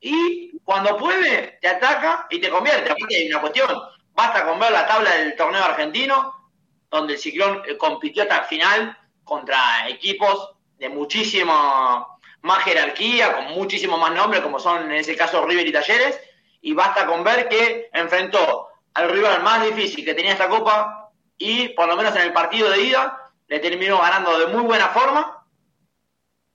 y 0.02 0.60
cuando 0.66 0.98
puede, 0.98 1.58
te 1.62 1.70
ataca 1.70 2.28
y 2.30 2.40
te 2.40 2.50
convierte. 2.50 2.92
Aquí 2.92 3.16
hay 3.16 3.30
una 3.30 3.40
cuestión, 3.40 3.70
Basta 4.14 4.46
con 4.46 4.60
ver 4.60 4.74
la 4.74 4.86
tabla 4.86 5.16
del 5.16 5.38
torneo 5.38 5.64
argentino, 5.64 6.36
donde 6.90 7.14
el 7.14 7.20
Ciclón 7.20 7.64
eh, 7.66 7.78
compitió 7.78 8.24
hasta 8.24 8.40
el 8.40 8.46
final 8.46 8.98
contra 9.24 9.88
equipos 9.88 10.52
de 10.78 10.90
muchísima 10.90 12.06
más 12.42 12.64
jerarquía, 12.66 13.34
con 13.34 13.46
muchísimo 13.54 13.98
más 13.98 14.12
nombres, 14.12 14.42
como 14.42 14.60
son 14.60 14.84
en 14.84 14.92
ese 14.92 15.16
caso 15.16 15.46
River 15.46 15.66
y 15.66 15.72
Talleres, 15.72 16.20
y 16.60 16.74
basta 16.74 17.06
con 17.06 17.24
ver 17.24 17.48
que 17.48 17.90
enfrentó 17.94 18.68
al 18.94 19.10
rival 19.10 19.42
más 19.44 19.64
difícil 19.64 20.04
que 20.04 20.14
tenía 20.14 20.34
esta 20.34 20.50
copa 20.50 21.01
y 21.42 21.70
por 21.70 21.88
lo 21.88 21.98
menos 21.98 22.16
en 22.16 22.22
el 22.22 22.34
partido 22.34 22.70
de 22.70 22.84
ida 22.84 23.32
le 23.48 23.60
terminó 23.60 24.00
ganando 24.00 24.38
de 24.38 24.48
muy 24.48 24.62
buena 24.62 24.90
forma. 24.90 25.44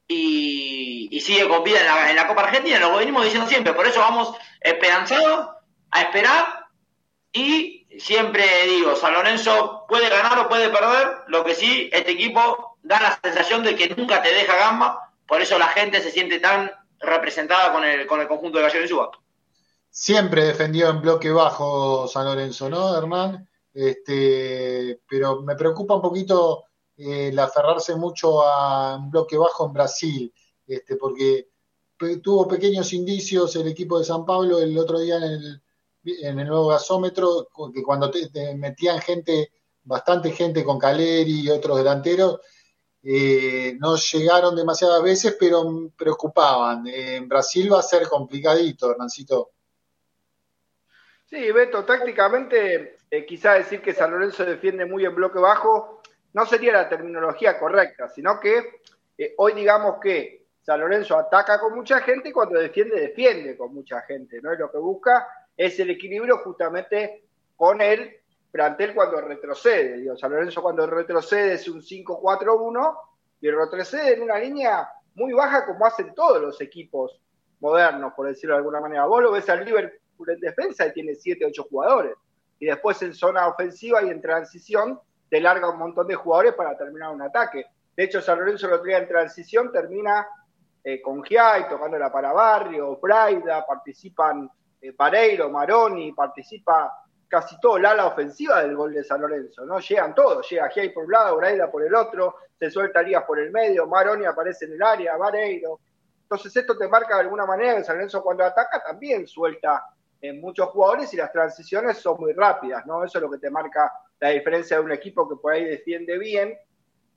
Y, 0.08 1.20
sigue 1.20 1.48
con 1.48 1.64
vida 1.64 1.80
en 1.80 1.86
la, 1.86 2.10
en 2.10 2.16
la 2.16 2.28
Copa 2.28 2.42
Argentina, 2.42 2.78
lo 2.78 2.96
venimos 2.96 3.24
diciendo 3.24 3.48
siempre, 3.48 3.72
por 3.72 3.84
eso 3.84 3.98
vamos 3.98 4.32
esperanzados 4.60 5.48
a 5.90 6.02
esperar. 6.02 6.68
Y 7.32 7.88
siempre 7.98 8.44
digo, 8.68 8.94
San 8.94 9.12
Lorenzo 9.12 9.86
puede 9.88 10.08
ganar 10.08 10.38
o 10.38 10.48
puede 10.48 10.68
perder, 10.68 11.08
lo 11.26 11.44
que 11.44 11.56
sí, 11.56 11.90
este 11.92 12.12
equipo 12.12 12.78
da 12.84 13.00
la 13.00 13.18
sensación 13.20 13.64
de 13.64 13.74
que 13.74 13.92
nunca 13.96 14.22
te 14.22 14.32
deja 14.32 14.54
gamba, 14.54 15.12
por 15.26 15.40
eso 15.40 15.58
la 15.58 15.66
gente 15.68 16.00
se 16.00 16.12
siente 16.12 16.38
tan 16.38 16.70
representada 17.00 17.72
con 17.72 17.82
el, 17.82 18.06
con 18.06 18.20
el 18.20 18.28
conjunto 18.28 18.58
de 18.58 18.64
Gallego 18.64 18.84
y 18.84 18.88
Suba. 18.88 19.10
Siempre 19.90 20.44
defendió 20.44 20.90
en 20.90 21.00
bloque 21.00 21.32
bajo 21.32 22.06
San 22.06 22.26
Lorenzo, 22.26 22.70
¿no, 22.70 22.96
Hernán? 22.96 23.48
Este, 23.76 25.02
pero 25.06 25.42
me 25.42 25.54
preocupa 25.54 25.96
un 25.96 26.00
poquito 26.00 26.64
eh, 26.96 27.28
el 27.28 27.38
aferrarse 27.38 27.94
mucho 27.94 28.42
a 28.42 28.96
un 28.96 29.10
bloque 29.10 29.36
bajo 29.36 29.66
en 29.66 29.72
Brasil, 29.74 30.32
este, 30.66 30.96
porque 30.96 31.50
tuvo 32.22 32.48
pequeños 32.48 32.94
indicios 32.94 33.54
el 33.56 33.68
equipo 33.68 33.98
de 33.98 34.06
San 34.06 34.24
Pablo 34.24 34.60
el 34.60 34.78
otro 34.78 34.98
día 34.98 35.18
en 35.18 36.38
el 36.38 36.46
nuevo 36.46 36.68
gasómetro, 36.68 37.48
que 37.74 37.82
cuando 37.82 38.10
metían 38.56 38.98
gente, 39.00 39.52
bastante 39.82 40.30
gente 40.30 40.64
con 40.64 40.78
Caleri 40.78 41.40
y 41.42 41.50
otros 41.50 41.76
delanteros, 41.76 42.40
eh, 43.02 43.76
no 43.78 43.96
llegaron 43.96 44.56
demasiadas 44.56 45.02
veces, 45.02 45.36
pero 45.38 45.92
preocupaban. 45.94 46.86
en 46.86 47.28
Brasil 47.28 47.70
va 47.70 47.80
a 47.80 47.82
ser 47.82 48.08
complicadito, 48.08 48.90
Hernancito. 48.90 49.50
Sí, 51.26 51.52
Beto, 51.52 51.84
tácticamente, 51.84 52.95
eh, 53.10 53.24
quizá 53.24 53.54
decir 53.54 53.80
que 53.80 53.94
San 53.94 54.10
Lorenzo 54.10 54.44
defiende 54.44 54.84
muy 54.84 55.04
en 55.04 55.14
bloque 55.14 55.38
bajo 55.38 56.02
no 56.32 56.44
sería 56.44 56.72
la 56.72 56.88
terminología 56.88 57.58
correcta, 57.58 58.08
sino 58.08 58.38
que 58.38 58.80
eh, 59.16 59.34
hoy 59.38 59.54
digamos 59.54 59.96
que 60.02 60.46
San 60.60 60.80
Lorenzo 60.80 61.16
ataca 61.16 61.58
con 61.60 61.74
mucha 61.74 62.00
gente 62.00 62.28
y 62.28 62.32
cuando 62.32 62.58
defiende, 62.58 63.00
defiende 63.00 63.56
con 63.56 63.72
mucha 63.72 64.02
gente, 64.02 64.40
¿no? 64.42 64.52
es 64.52 64.58
lo 64.58 64.70
que 64.70 64.78
busca 64.78 65.26
es 65.56 65.80
el 65.80 65.90
equilibrio 65.90 66.38
justamente 66.38 67.24
con 67.56 67.80
el 67.80 68.16
plantel 68.50 68.94
cuando 68.94 69.20
retrocede. 69.20 70.14
San 70.16 70.30
Lorenzo 70.30 70.62
cuando 70.62 70.86
retrocede 70.86 71.54
es 71.54 71.68
un 71.68 71.80
5-4-1 71.80 72.98
y 73.40 73.50
retrocede 73.50 74.14
en 74.14 74.22
una 74.22 74.38
línea 74.38 74.88
muy 75.14 75.32
baja 75.32 75.64
como 75.64 75.86
hacen 75.86 76.14
todos 76.14 76.40
los 76.40 76.60
equipos 76.60 77.20
modernos, 77.60 78.12
por 78.14 78.26
decirlo 78.26 78.54
de 78.54 78.58
alguna 78.58 78.80
manera. 78.80 79.06
Vos 79.06 79.22
lo 79.22 79.32
ves 79.32 79.48
al 79.48 79.64
Liverpool 79.64 80.30
en 80.30 80.40
defensa 80.40 80.86
y 80.86 80.92
tiene 80.92 81.12
7-8 81.12 81.68
jugadores. 81.68 82.16
Y 82.58 82.66
después 82.66 83.00
en 83.02 83.14
zona 83.14 83.48
ofensiva 83.48 84.02
y 84.02 84.08
en 84.08 84.20
transición 84.20 85.00
te 85.28 85.40
larga 85.40 85.70
un 85.70 85.78
montón 85.78 86.06
de 86.06 86.14
jugadores 86.14 86.54
para 86.54 86.76
terminar 86.76 87.14
un 87.14 87.22
ataque. 87.22 87.66
De 87.96 88.04
hecho, 88.04 88.20
San 88.20 88.38
Lorenzo 88.38 88.68
lo 88.68 88.80
trae 88.80 88.98
en 88.98 89.08
transición, 89.08 89.72
termina 89.72 90.26
eh, 90.84 91.00
con 91.00 91.22
Giai, 91.22 91.68
tocándola 91.68 92.12
para 92.12 92.32
Barrio, 92.32 92.96
Braida, 92.98 93.66
participan 93.66 94.48
eh, 94.80 94.92
Pareiro, 94.92 95.50
Maroni, 95.50 96.12
participa 96.12 96.92
casi 97.28 97.58
todo 97.58 97.76
el 97.76 97.86
ala 97.86 98.06
ofensiva 98.06 98.62
del 98.62 98.76
gol 98.76 98.92
de 98.92 99.02
San 99.02 99.20
Lorenzo, 99.20 99.66
¿no? 99.66 99.80
Llegan 99.80 100.14
todos, 100.14 100.48
llega 100.48 100.68
Giai 100.68 100.92
por 100.92 101.04
un 101.04 101.10
lado, 101.10 101.36
Braida 101.36 101.70
por 101.70 101.84
el 101.84 101.94
otro, 101.94 102.36
se 102.58 102.70
suelta 102.70 103.02
Lías 103.02 103.24
por 103.24 103.40
el 103.40 103.50
medio, 103.50 103.86
Maroni 103.86 104.26
aparece 104.26 104.66
en 104.66 104.74
el 104.74 104.82
área, 104.82 105.16
Vareiro. 105.16 105.80
Entonces 106.22 106.56
esto 106.56 106.76
te 106.76 106.88
marca 106.88 107.14
de 107.14 107.22
alguna 107.22 107.46
manera 107.46 107.76
que 107.76 107.84
San 107.84 107.96
Lorenzo 107.96 108.22
cuando 108.22 108.44
ataca 108.44 108.82
también 108.82 109.26
suelta 109.26 109.84
en 110.20 110.40
muchos 110.40 110.68
jugadores 110.68 111.12
y 111.12 111.16
las 111.16 111.32
transiciones 111.32 111.98
son 111.98 112.18
muy 112.18 112.32
rápidas, 112.32 112.86
¿no? 112.86 113.04
Eso 113.04 113.18
es 113.18 113.22
lo 113.22 113.30
que 113.30 113.38
te 113.38 113.50
marca 113.50 113.92
la 114.18 114.30
diferencia 114.30 114.78
de 114.78 114.84
un 114.84 114.92
equipo 114.92 115.28
que 115.28 115.36
por 115.36 115.52
ahí 115.52 115.64
defiende 115.64 116.18
bien, 116.18 116.56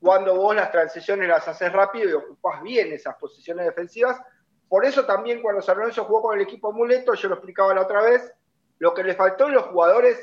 cuando 0.00 0.34
vos 0.34 0.54
las 0.54 0.70
transiciones 0.70 1.28
las 1.28 1.46
haces 1.46 1.72
rápido 1.72 2.08
y 2.08 2.12
ocupás 2.12 2.62
bien 2.62 2.92
esas 2.92 3.16
posiciones 3.16 3.66
defensivas, 3.66 4.18
por 4.68 4.84
eso 4.84 5.04
también 5.04 5.42
cuando 5.42 5.60
San 5.60 5.76
Lorenzo 5.76 6.04
jugó 6.04 6.22
con 6.22 6.36
el 6.36 6.42
equipo 6.42 6.72
Muleto, 6.72 7.14
yo 7.14 7.28
lo 7.28 7.34
explicaba 7.34 7.74
la 7.74 7.82
otra 7.82 8.02
vez, 8.02 8.32
lo 8.78 8.94
que 8.94 9.02
le 9.02 9.14
faltó 9.14 9.48
en 9.48 9.54
los 9.54 9.64
jugadores 9.64 10.16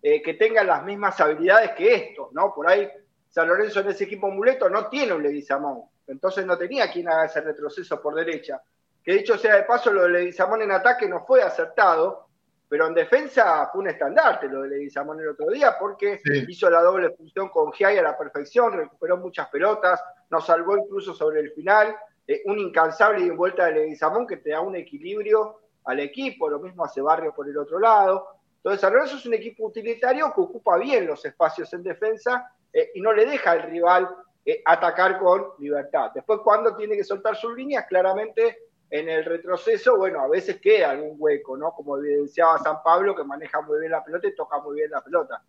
eh, 0.00 0.22
que 0.22 0.34
tengan 0.34 0.66
las 0.66 0.82
mismas 0.84 1.20
habilidades 1.20 1.72
que 1.72 1.94
estos, 1.94 2.32
¿no? 2.32 2.52
Por 2.54 2.68
ahí 2.68 2.90
San 3.28 3.48
Lorenzo 3.48 3.80
en 3.80 3.88
ese 3.88 4.04
equipo 4.04 4.30
Muleto 4.30 4.68
no 4.68 4.88
tiene 4.88 5.12
un 5.12 5.22
Leguizamón, 5.22 5.82
entonces 6.06 6.44
no 6.44 6.58
tenía 6.58 6.90
quien 6.90 7.08
haga 7.08 7.26
ese 7.26 7.40
retroceso 7.40 8.00
por 8.02 8.14
derecha. 8.14 8.60
Que 9.04 9.14
dicho 9.14 9.36
sea 9.36 9.56
de 9.56 9.64
paso, 9.64 9.92
lo 9.92 10.04
de 10.04 10.10
Leguizamón 10.10 10.62
en 10.62 10.72
ataque 10.72 11.08
no 11.08 11.24
fue 11.24 11.42
acertado, 11.42 12.28
pero 12.68 12.86
en 12.86 12.94
defensa 12.94 13.68
fue 13.70 13.82
un 13.82 13.88
estandarte 13.88 14.48
lo 14.48 14.62
de 14.62 14.68
Leguizamón 14.68 15.20
el 15.20 15.28
otro 15.28 15.50
día, 15.50 15.76
porque 15.78 16.20
hizo 16.48 16.70
la 16.70 16.80
doble 16.80 17.10
función 17.10 17.48
con 17.48 17.72
Giai 17.72 17.98
a 17.98 18.02
la 18.02 18.16
perfección, 18.16 18.72
recuperó 18.72 19.18
muchas 19.18 19.48
pelotas, 19.48 20.02
nos 20.30 20.46
salvó 20.46 20.76
incluso 20.76 21.12
sobre 21.12 21.40
el 21.40 21.52
final, 21.52 21.94
eh, 22.26 22.42
un 22.46 22.58
incansable 22.58 23.24
y 23.24 23.30
vuelta 23.30 23.66
de 23.66 23.72
Leguizamón 23.72 24.26
que 24.26 24.38
te 24.38 24.50
da 24.50 24.60
un 24.60 24.76
equilibrio 24.76 25.58
al 25.84 26.00
equipo, 26.00 26.48
lo 26.48 26.60
mismo 26.60 26.84
hace 26.84 27.00
Barrio 27.00 27.34
por 27.34 27.48
el 27.48 27.58
otro 27.58 27.78
lado. 27.78 28.28
Entonces, 28.56 28.80
San 28.80 28.92
Lorenzo 28.92 29.16
es 29.16 29.26
un 29.26 29.34
equipo 29.34 29.66
utilitario 29.66 30.32
que 30.32 30.40
ocupa 30.40 30.78
bien 30.78 31.06
los 31.06 31.24
espacios 31.24 31.72
en 31.72 31.82
defensa 31.82 32.48
eh, 32.72 32.92
y 32.94 33.00
no 33.00 33.12
le 33.12 33.26
deja 33.26 33.50
al 33.50 33.62
rival 33.62 34.08
eh, 34.46 34.62
atacar 34.64 35.18
con 35.18 35.48
libertad. 35.58 36.12
Después, 36.14 36.40
cuando 36.44 36.74
tiene 36.76 36.96
que 36.96 37.04
soltar 37.04 37.36
sus 37.36 37.54
líneas, 37.56 37.86
claramente 37.88 38.70
en 38.92 39.08
el 39.08 39.24
retroceso, 39.24 39.96
bueno, 39.96 40.20
a 40.20 40.28
veces 40.28 40.60
queda 40.60 40.90
algún 40.90 41.16
hueco, 41.18 41.56
¿no? 41.56 41.72
Como 41.72 41.96
evidenciaba 41.96 42.58
San 42.58 42.82
Pablo, 42.82 43.16
que 43.16 43.24
maneja 43.24 43.62
muy 43.62 43.80
bien 43.80 43.90
la 43.90 44.04
pelota 44.04 44.28
y 44.28 44.34
toca 44.34 44.58
muy 44.58 44.76
bien 44.76 44.90
la 44.90 45.00
pelota. 45.00 45.42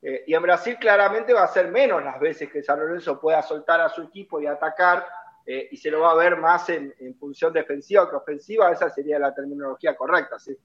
y 0.00 0.32
en 0.32 0.42
Brasil 0.42 0.76
claramente 0.78 1.32
va 1.32 1.42
a 1.42 1.48
ser 1.48 1.68
menos 1.68 2.04
las 2.04 2.20
veces 2.20 2.50
que 2.52 2.62
San 2.62 2.78
Lorenzo 2.78 3.18
pueda 3.20 3.42
soltar 3.42 3.80
a 3.80 3.88
su 3.88 4.02
equipo 4.02 4.40
y 4.40 4.46
atacar 4.46 5.04
eh, 5.46 5.68
y 5.72 5.76
se 5.76 5.90
lo 5.90 6.00
va 6.00 6.12
a 6.12 6.14
ver 6.14 6.36
más 6.36 6.68
en, 6.68 6.94
función 7.18 7.52
defensiva 7.52 8.08
que 8.08 8.16
ofensiva, 8.16 8.70
esa 8.70 8.88
sería 8.88 9.18
la 9.18 9.34
terminología 9.34 9.96
correcta, 9.96 10.38
¿sí? 10.38 10.56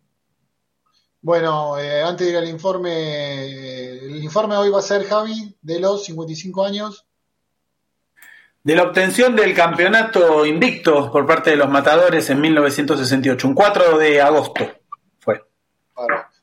Bueno, 1.22 1.78
eh, 1.80 2.02
antes 2.02 2.28
de 2.28 2.34
ir 2.34 2.38
al 2.38 2.48
informe, 2.48 3.96
el 3.98 4.24
informe 4.24 4.56
hoy 4.56 4.70
va 4.70 4.80
a 4.80 4.84
ser, 4.84 5.06
Javi, 5.06 5.58
de 5.62 5.80
los 5.80 6.06
55 6.06 6.64
años. 6.64 7.09
De 8.70 8.76
la 8.76 8.84
obtención 8.84 9.36
del 9.36 9.56
campeonato 9.56 10.46
invicto 10.46 11.12
por 11.12 11.26
parte 11.26 11.50
de 11.50 11.56
los 11.56 11.68
matadores 11.70 12.30
en 12.30 12.40
1968, 12.40 13.48
un 13.48 13.56
4 13.56 13.98
de 13.98 14.22
agosto 14.22 14.64
fue. 15.18 15.44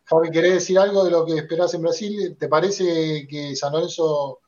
Javi, 0.02 0.30
¿querés 0.32 0.54
decir 0.54 0.76
algo 0.76 1.04
de 1.04 1.12
lo 1.12 1.24
que 1.24 1.36
esperás 1.36 1.72
en 1.74 1.82
Brasil? 1.82 2.36
¿Te 2.36 2.48
parece 2.48 3.28
que 3.30 3.54
San 3.54 3.74
Lorenzo 3.74 4.40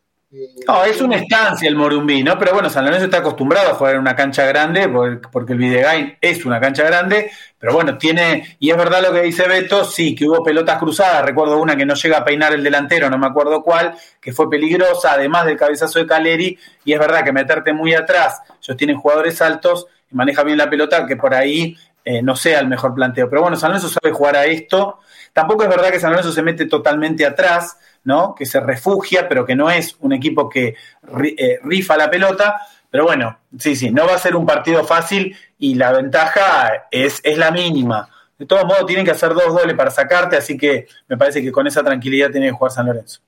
no, 0.66 0.84
es 0.84 1.00
una 1.00 1.16
estancia 1.16 1.68
el 1.68 1.74
Morumbí, 1.74 2.22
¿no? 2.22 2.38
Pero 2.38 2.52
bueno, 2.52 2.68
San 2.68 2.84
Lorenzo 2.84 3.06
está 3.06 3.18
acostumbrado 3.18 3.70
a 3.70 3.74
jugar 3.74 3.94
en 3.94 4.00
una 4.00 4.14
cancha 4.14 4.44
grande, 4.44 4.86
porque 5.32 5.54
el 5.54 5.58
Videgain 5.58 6.18
es 6.20 6.44
una 6.44 6.60
cancha 6.60 6.84
grande, 6.84 7.30
pero 7.58 7.72
bueno, 7.72 7.96
tiene, 7.96 8.56
y 8.58 8.70
es 8.70 8.76
verdad 8.76 9.02
lo 9.02 9.12
que 9.12 9.22
dice 9.22 9.48
Beto, 9.48 9.86
sí, 9.86 10.14
que 10.14 10.26
hubo 10.26 10.44
pelotas 10.44 10.78
cruzadas, 10.78 11.24
recuerdo 11.24 11.58
una 11.58 11.76
que 11.76 11.86
no 11.86 11.94
llega 11.94 12.18
a 12.18 12.24
peinar 12.24 12.52
el 12.52 12.62
delantero, 12.62 13.08
no 13.08 13.16
me 13.16 13.26
acuerdo 13.26 13.62
cuál, 13.62 13.94
que 14.20 14.32
fue 14.32 14.50
peligrosa, 14.50 15.12
además 15.12 15.46
del 15.46 15.56
cabezazo 15.56 15.98
de 15.98 16.06
Caleri, 16.06 16.58
y 16.84 16.92
es 16.92 16.98
verdad 16.98 17.24
que 17.24 17.32
meterte 17.32 17.72
muy 17.72 17.94
atrás, 17.94 18.42
ellos 18.62 18.76
tienen 18.76 18.98
jugadores 18.98 19.40
altos 19.40 19.86
y 20.10 20.14
maneja 20.14 20.42
bien 20.42 20.58
la 20.58 20.68
pelota, 20.68 21.06
que 21.06 21.16
por 21.16 21.34
ahí 21.34 21.74
eh, 22.10 22.22
no 22.22 22.34
sea 22.34 22.60
el 22.60 22.68
mejor 22.68 22.94
planteo. 22.94 23.28
Pero 23.28 23.42
bueno, 23.42 23.54
San 23.58 23.68
Lorenzo 23.68 23.90
sabe 23.90 24.14
jugar 24.14 24.34
a 24.34 24.46
esto, 24.46 25.00
tampoco 25.34 25.64
es 25.64 25.68
verdad 25.68 25.90
que 25.90 26.00
San 26.00 26.10
Lorenzo 26.10 26.32
se 26.32 26.42
mete 26.42 26.64
totalmente 26.64 27.26
atrás, 27.26 27.76
¿no? 28.04 28.34
Que 28.34 28.46
se 28.46 28.60
refugia, 28.60 29.28
pero 29.28 29.44
que 29.44 29.54
no 29.54 29.68
es 29.68 29.94
un 30.00 30.14
equipo 30.14 30.48
que 30.48 30.74
eh, 31.22 31.58
rifa 31.62 31.98
la 31.98 32.08
pelota. 32.08 32.62
Pero 32.88 33.04
bueno, 33.04 33.38
sí, 33.58 33.76
sí, 33.76 33.90
no 33.90 34.06
va 34.06 34.14
a 34.14 34.18
ser 34.18 34.36
un 34.36 34.46
partido 34.46 34.84
fácil 34.84 35.36
y 35.58 35.74
la 35.74 35.92
ventaja 35.92 36.86
es, 36.90 37.20
es 37.22 37.36
la 37.36 37.50
mínima. 37.50 38.08
De 38.38 38.46
todos 38.46 38.64
modos, 38.64 38.86
tienen 38.86 39.04
que 39.04 39.10
hacer 39.10 39.34
dos 39.34 39.48
dobles 39.48 39.76
para 39.76 39.90
sacarte, 39.90 40.38
así 40.38 40.56
que 40.56 40.86
me 41.08 41.18
parece 41.18 41.42
que 41.42 41.52
con 41.52 41.66
esa 41.66 41.84
tranquilidad 41.84 42.30
tiene 42.30 42.46
que 42.46 42.52
jugar 42.52 42.72
San 42.72 42.86
Lorenzo. 42.86 43.20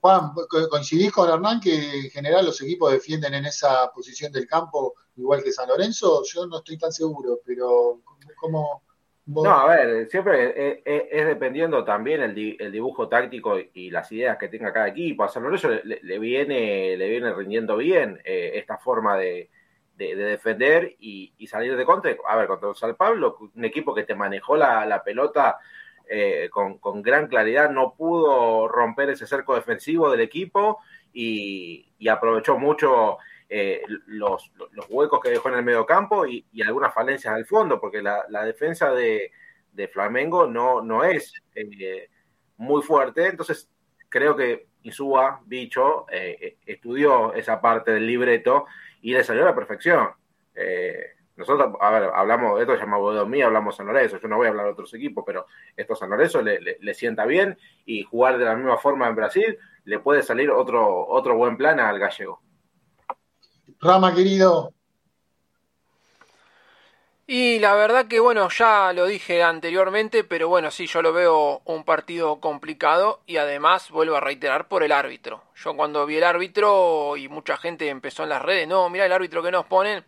Juan, 0.00 0.30
¿coincidís 0.70 1.10
con 1.10 1.28
Hernán 1.28 1.58
que 1.58 2.02
en 2.04 2.10
general 2.10 2.46
los 2.46 2.60
equipos 2.60 2.92
defienden 2.92 3.34
en 3.34 3.46
esa 3.46 3.90
posición 3.90 4.30
del 4.30 4.46
campo 4.46 4.94
igual 5.16 5.42
que 5.42 5.50
San 5.50 5.68
Lorenzo? 5.68 6.22
Yo 6.24 6.46
no 6.46 6.58
estoy 6.58 6.78
tan 6.78 6.92
seguro, 6.92 7.40
pero 7.44 7.98
¿cómo, 8.40 8.82
no, 9.28 9.50
a 9.50 9.76
ver, 9.76 10.08
siempre 10.08 10.80
es, 10.86 11.26
dependiendo 11.26 11.84
también 11.84 12.22
el, 12.22 12.34
dibujo 12.72 13.08
táctico 13.08 13.58
y 13.58 13.90
las 13.90 14.10
ideas 14.10 14.38
que 14.38 14.48
tenga 14.48 14.72
cada 14.72 14.88
equipo. 14.88 15.22
A 15.22 15.28
San 15.28 15.42
Lorenzo 15.42 15.68
le, 15.68 16.18
viene, 16.18 16.96
le 16.96 17.08
viene 17.10 17.34
rindiendo 17.34 17.76
bien 17.76 18.18
eh, 18.24 18.52
esta 18.54 18.78
forma 18.78 19.18
de, 19.18 19.50
defender 19.94 20.96
y, 20.98 21.46
salir 21.46 21.76
de 21.76 21.84
contra. 21.84 22.16
A 22.26 22.36
ver, 22.36 22.46
contra 22.46 22.74
San 22.74 22.94
Pablo, 22.94 23.36
un 23.54 23.64
equipo 23.66 23.94
que 23.94 24.04
te 24.04 24.14
manejó 24.14 24.56
la, 24.56 25.02
pelota 25.04 25.58
eh, 26.08 26.48
con, 26.50 27.02
gran 27.02 27.26
claridad, 27.26 27.70
no 27.70 27.94
pudo 27.94 28.66
romper 28.66 29.10
ese 29.10 29.26
cerco 29.26 29.54
defensivo 29.54 30.10
del 30.10 30.20
equipo 30.20 30.78
y 31.12 32.08
aprovechó 32.08 32.58
mucho 32.58 33.18
eh, 33.50 33.82
los, 34.06 34.52
huecos 34.90 35.20
que 35.20 35.30
dejó 35.30 35.48
en 35.48 35.56
el 35.56 35.64
medio 35.64 35.86
campo 35.86 36.26
y, 36.26 36.44
algunas 36.62 36.92
falencias 36.92 37.32
al 37.32 37.46
fondo, 37.46 37.80
porque 37.80 38.02
la, 38.02 38.44
defensa 38.44 38.92
de, 38.92 39.32
Flamengo 39.92 40.46
no, 40.48 40.82
no 40.82 41.04
es 41.04 41.32
eh, 41.54 42.10
muy 42.56 42.82
fuerte, 42.82 43.28
entonces 43.28 43.70
creo 44.08 44.34
que 44.34 44.66
Isúa, 44.82 45.40
Bicho, 45.46 46.06
eh, 46.10 46.58
estudió 46.66 47.32
esa 47.32 47.60
parte 47.60 47.92
del 47.92 48.06
libreto 48.06 48.66
y 49.02 49.12
le 49.12 49.22
salió 49.22 49.42
a 49.44 49.46
la 49.46 49.54
perfección. 49.54 50.08
nosotros, 51.36 51.74
a 51.80 51.90
ver, 51.90 52.10
hablamos, 52.12 52.60
esto 52.60 52.74
se 52.74 52.80
llama 52.80 52.98
Bodomía, 52.98 53.46
hablamos 53.46 53.76
San 53.76 53.86
Lorenzo, 53.86 54.18
yo 54.18 54.28
no 54.28 54.36
voy 54.36 54.46
a 54.46 54.50
hablar 54.50 54.66
de 54.66 54.72
otros 54.72 54.92
equipos, 54.94 55.22
pero 55.24 55.46
esto 55.76 55.94
San 55.94 56.10
Lorenzo 56.10 56.42
le, 56.42 56.60
le, 56.60 56.94
sienta 56.94 57.24
bien 57.24 57.56
y 57.86 58.02
jugar 58.02 58.36
de 58.36 58.46
la 58.46 58.56
misma 58.56 58.78
forma 58.78 59.06
en 59.06 59.14
Brasil 59.14 59.58
le 59.84 60.00
puede 60.00 60.22
salir 60.22 60.50
otro, 60.50 61.06
otro 61.06 61.36
buen 61.36 61.56
plan 61.56 61.78
al 61.80 61.98
gallego. 61.98 62.42
Rama, 63.80 64.14
querido. 64.14 64.72
Y 67.30 67.58
la 67.58 67.74
verdad 67.74 68.08
que 68.08 68.20
bueno, 68.20 68.48
ya 68.48 68.90
lo 68.94 69.04
dije 69.04 69.42
anteriormente, 69.42 70.24
pero 70.24 70.48
bueno, 70.48 70.70
sí, 70.70 70.86
yo 70.86 71.02
lo 71.02 71.12
veo 71.12 71.60
un 71.66 71.84
partido 71.84 72.40
complicado 72.40 73.20
y 73.26 73.36
además 73.36 73.90
vuelvo 73.90 74.16
a 74.16 74.20
reiterar 74.20 74.66
por 74.66 74.82
el 74.82 74.92
árbitro. 74.92 75.42
Yo 75.54 75.76
cuando 75.76 76.06
vi 76.06 76.16
el 76.16 76.24
árbitro 76.24 77.18
y 77.18 77.28
mucha 77.28 77.58
gente 77.58 77.90
empezó 77.90 78.22
en 78.22 78.30
las 78.30 78.40
redes, 78.40 78.66
no, 78.66 78.88
mira 78.88 79.04
el 79.04 79.12
árbitro 79.12 79.42
que 79.42 79.50
nos 79.50 79.66
ponen, 79.66 80.06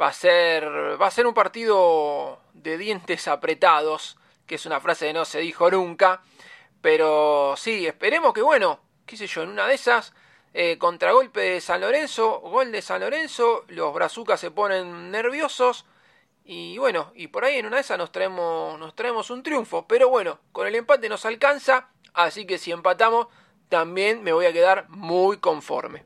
va 0.00 0.08
a 0.08 0.12
ser 0.12 0.66
va 1.00 1.06
a 1.06 1.10
ser 1.12 1.28
un 1.28 1.34
partido 1.34 2.40
de 2.52 2.76
dientes 2.78 3.28
apretados, 3.28 4.18
que 4.44 4.56
es 4.56 4.66
una 4.66 4.80
frase 4.80 5.06
que 5.06 5.12
no 5.12 5.24
se 5.24 5.38
dijo 5.38 5.70
nunca, 5.70 6.20
pero 6.80 7.54
sí, 7.56 7.86
esperemos 7.86 8.34
que 8.34 8.42
bueno, 8.42 8.80
qué 9.06 9.16
sé 9.16 9.28
yo, 9.28 9.42
en 9.42 9.50
una 9.50 9.68
de 9.68 9.74
esas 9.74 10.14
eh, 10.52 10.78
contragolpe 10.78 11.40
de 11.40 11.60
San 11.60 11.80
Lorenzo, 11.80 12.40
gol 12.40 12.72
de 12.72 12.82
San 12.82 13.00
Lorenzo, 13.00 13.64
los 13.68 13.94
brazucas 13.94 14.40
se 14.40 14.50
ponen 14.50 15.10
nerviosos 15.10 15.84
y 16.44 16.78
bueno, 16.78 17.12
y 17.14 17.28
por 17.28 17.44
ahí 17.44 17.56
en 17.56 17.66
una 17.66 17.76
de 17.76 17.82
esas 17.82 17.98
nos 17.98 18.10
traemos, 18.10 18.78
nos 18.78 18.94
traemos 18.94 19.30
un 19.30 19.42
triunfo, 19.42 19.86
pero 19.86 20.08
bueno, 20.08 20.40
con 20.52 20.66
el 20.66 20.74
empate 20.74 21.08
nos 21.08 21.24
alcanza, 21.24 21.90
así 22.14 22.46
que 22.46 22.58
si 22.58 22.72
empatamos 22.72 23.28
también 23.68 24.22
me 24.22 24.32
voy 24.32 24.46
a 24.46 24.52
quedar 24.52 24.88
muy 24.88 25.38
conforme. 25.38 26.04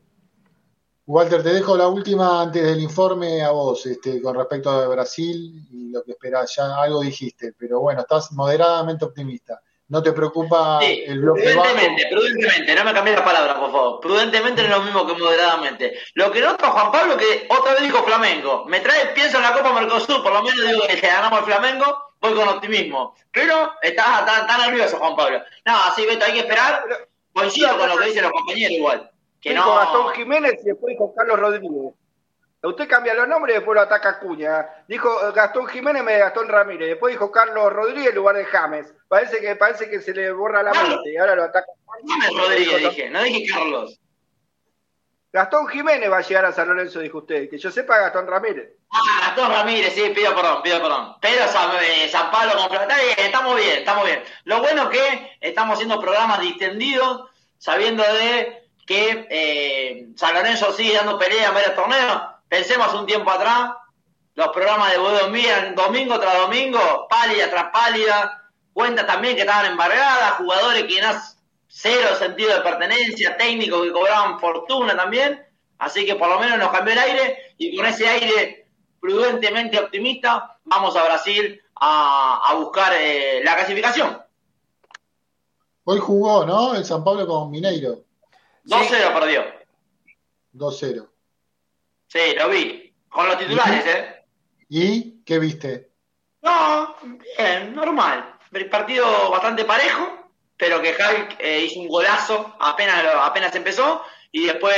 Walter, 1.06 1.42
te 1.42 1.52
dejo 1.52 1.76
la 1.76 1.88
última 1.88 2.40
antes 2.40 2.62
del 2.62 2.80
informe 2.80 3.42
a 3.42 3.50
vos, 3.50 3.84
este, 3.84 4.22
con 4.22 4.36
respecto 4.36 4.70
a 4.70 4.88
Brasil 4.88 5.66
y 5.70 5.90
lo 5.90 6.02
que 6.02 6.12
esperás. 6.12 6.54
Ya 6.56 6.80
algo 6.80 7.02
dijiste, 7.02 7.54
pero 7.58 7.80
bueno, 7.80 8.00
estás 8.00 8.32
moderadamente 8.32 9.04
optimista. 9.04 9.60
¿No 9.88 10.02
te 10.02 10.12
preocupa 10.12 10.80
el 10.82 11.20
bloque 11.20 11.42
Prudentemente, 11.42 12.06
prudentemente, 12.10 12.74
no 12.74 12.84
me 12.84 12.94
cambies 12.94 13.16
la 13.16 13.24
palabra, 13.24 13.60
por 13.60 13.70
favor. 13.70 14.00
Prudentemente 14.00 14.62
no 14.62 14.68
es 14.68 14.78
lo 14.78 14.82
mismo 14.82 15.06
que 15.06 15.12
moderadamente. 15.12 15.98
Lo 16.14 16.30
que 16.32 16.40
nota 16.40 16.70
Juan 16.70 16.90
Pablo 16.90 17.16
que 17.18 17.46
otra 17.50 17.74
vez 17.74 17.82
dijo 17.82 18.02
Flamengo. 18.02 18.64
Me 18.64 18.80
trae, 18.80 19.08
pienso 19.14 19.36
en 19.36 19.42
la 19.42 19.52
Copa 19.52 19.74
Mercosur, 19.74 20.22
por 20.22 20.32
lo 20.32 20.42
menos 20.42 20.66
digo 20.66 20.82
que 20.88 20.96
ganamos 21.00 21.40
el 21.40 21.44
Flamengo, 21.44 22.14
voy 22.18 22.34
con 22.34 22.48
optimismo. 22.48 23.14
Pero 23.30 23.72
estás 23.82 24.24
tan, 24.24 24.60
nervioso, 24.60 24.96
Juan 24.96 25.16
Pablo. 25.16 25.42
No, 25.66 25.76
así 25.84 26.06
Beto, 26.06 26.24
hay 26.24 26.32
que 26.32 26.40
esperar. 26.40 26.82
Coincido 27.34 27.76
con 27.76 27.88
lo 27.88 27.98
que 27.98 28.06
dicen 28.06 28.22
los 28.22 28.32
compañeros 28.32 28.72
igual. 28.72 29.10
Que 29.40 29.52
no... 29.52 29.74
Gastón 29.74 30.14
Jiménez 30.14 30.60
y 30.62 30.66
después 30.66 30.96
con 30.96 31.14
Carlos 31.14 31.38
Rodríguez. 31.38 31.92
Usted 32.64 32.88
cambia 32.88 33.12
los 33.12 33.28
nombres 33.28 33.54
y 33.54 33.58
después 33.58 33.76
lo 33.76 33.82
ataca 33.82 34.18
Cuña. 34.18 34.66
Dijo 34.88 35.32
Gastón 35.32 35.66
Jiménez 35.66 36.02
me 36.02 36.18
Gastón 36.18 36.48
Ramírez. 36.48 36.88
Después 36.88 37.12
dijo 37.12 37.30
Carlos 37.30 37.70
Rodríguez 37.70 38.08
en 38.08 38.14
lugar 38.14 38.36
de 38.36 38.46
James. 38.46 38.94
Parece 39.06 39.40
que, 39.40 39.54
parece 39.54 39.90
que 39.90 40.00
se 40.00 40.14
le 40.14 40.32
borra 40.32 40.62
la 40.62 40.72
mente 40.72 41.12
y 41.12 41.16
ahora 41.16 41.36
lo 41.36 41.44
ataca. 41.44 41.66
James 42.06 42.30
Rodríguez 42.36 42.80
dije, 42.80 43.10
no 43.10 43.22
dije 43.22 43.52
Carlos. 43.52 44.00
Gastón 45.30 45.66
Jiménez 45.66 46.10
va 46.10 46.18
a 46.18 46.22
llegar 46.22 46.44
a 46.46 46.52
San 46.52 46.68
Lorenzo, 46.68 47.00
dijo 47.00 47.18
usted. 47.18 47.50
Que 47.50 47.58
yo 47.58 47.70
sepa 47.70 47.98
Gastón 47.98 48.26
Ramírez. 48.26 48.70
Ah, 48.90 49.26
Gastón 49.26 49.50
Ramírez, 49.50 49.92
sí, 49.92 50.12
pido 50.14 50.34
perdón, 50.34 50.62
pido 50.62 50.80
perdón. 50.80 51.16
Pero 51.20 51.46
San, 51.48 51.70
eh, 51.82 52.10
Pablo 52.32 52.52
con 52.68 52.80
Está 52.80 52.96
bien, 52.96 53.14
estamos 53.18 53.56
bien, 53.56 53.78
estamos 53.80 54.04
bien. 54.06 54.22
Lo 54.44 54.60
bueno 54.60 54.90
es 54.90 54.98
que 54.98 55.36
estamos 55.40 55.74
haciendo 55.74 56.00
programas 56.00 56.40
distendidos, 56.40 57.28
sabiendo 57.58 58.02
de 58.04 58.68
que 58.86 59.26
eh, 59.28 60.06
San 60.16 60.34
Lorenzo 60.34 60.72
sigue 60.72 60.94
dando 60.94 61.18
pelea 61.18 61.48
en 61.48 61.54
varios 61.54 61.74
torneos 61.74 62.33
Pensemos 62.54 62.94
un 62.94 63.04
tiempo 63.04 63.32
atrás, 63.32 63.72
los 64.36 64.48
programas 64.50 64.92
de 64.92 64.98
Bodomía, 64.98 65.72
domingo 65.74 66.20
tras 66.20 66.38
domingo, 66.38 67.08
pálida 67.10 67.50
tras 67.50 67.72
pálida, 67.72 68.48
cuentas 68.72 69.08
también 69.08 69.34
que 69.34 69.40
estaban 69.40 69.72
embargadas, 69.72 70.34
jugadores 70.34 70.84
que 70.84 70.98
eran 70.98 71.20
cero 71.66 72.10
sentido 72.16 72.54
de 72.54 72.60
pertenencia, 72.60 73.36
técnicos 73.36 73.82
que 73.82 73.90
cobraban 73.90 74.38
fortuna 74.38 74.96
también, 74.96 75.44
así 75.78 76.06
que 76.06 76.14
por 76.14 76.28
lo 76.28 76.38
menos 76.38 76.56
nos 76.56 76.70
cambió 76.70 76.92
el 76.92 77.00
aire 77.00 77.54
y 77.58 77.76
con 77.76 77.86
ese 77.86 78.06
aire 78.06 78.68
prudentemente 79.00 79.80
optimista 79.80 80.56
vamos 80.62 80.94
a 80.94 81.02
Brasil 81.02 81.60
a, 81.74 82.54
buscar 82.56 82.92
eh, 82.96 83.40
la 83.42 83.56
clasificación. 83.56 84.16
Hoy 85.82 85.98
jugó, 85.98 86.46
¿no? 86.46 86.76
El 86.76 86.84
San 86.84 87.02
Pablo 87.02 87.26
con 87.26 87.50
Mineiro. 87.50 88.04
2-0 88.64 89.12
perdió. 89.12 89.42
2-0. 90.54 91.13
Sí, 92.14 92.32
lo 92.38 92.48
vi. 92.48 92.94
Con 93.08 93.26
los 93.26 93.38
titulares, 93.38 93.84
¿eh? 93.86 94.24
¿Y 94.68 95.24
qué 95.24 95.40
viste? 95.40 95.90
No, 96.42 96.94
bien, 97.02 97.74
normal. 97.74 98.36
El 98.52 98.70
partido 98.70 99.30
bastante 99.30 99.64
parejo, 99.64 100.30
pero 100.56 100.80
que 100.80 100.92
Javi 100.92 101.26
eh, 101.40 101.64
hizo 101.64 101.80
un 101.80 101.88
golazo 101.88 102.54
apenas, 102.60 103.04
apenas 103.20 103.52
empezó 103.56 104.02
y 104.30 104.46
después 104.46 104.76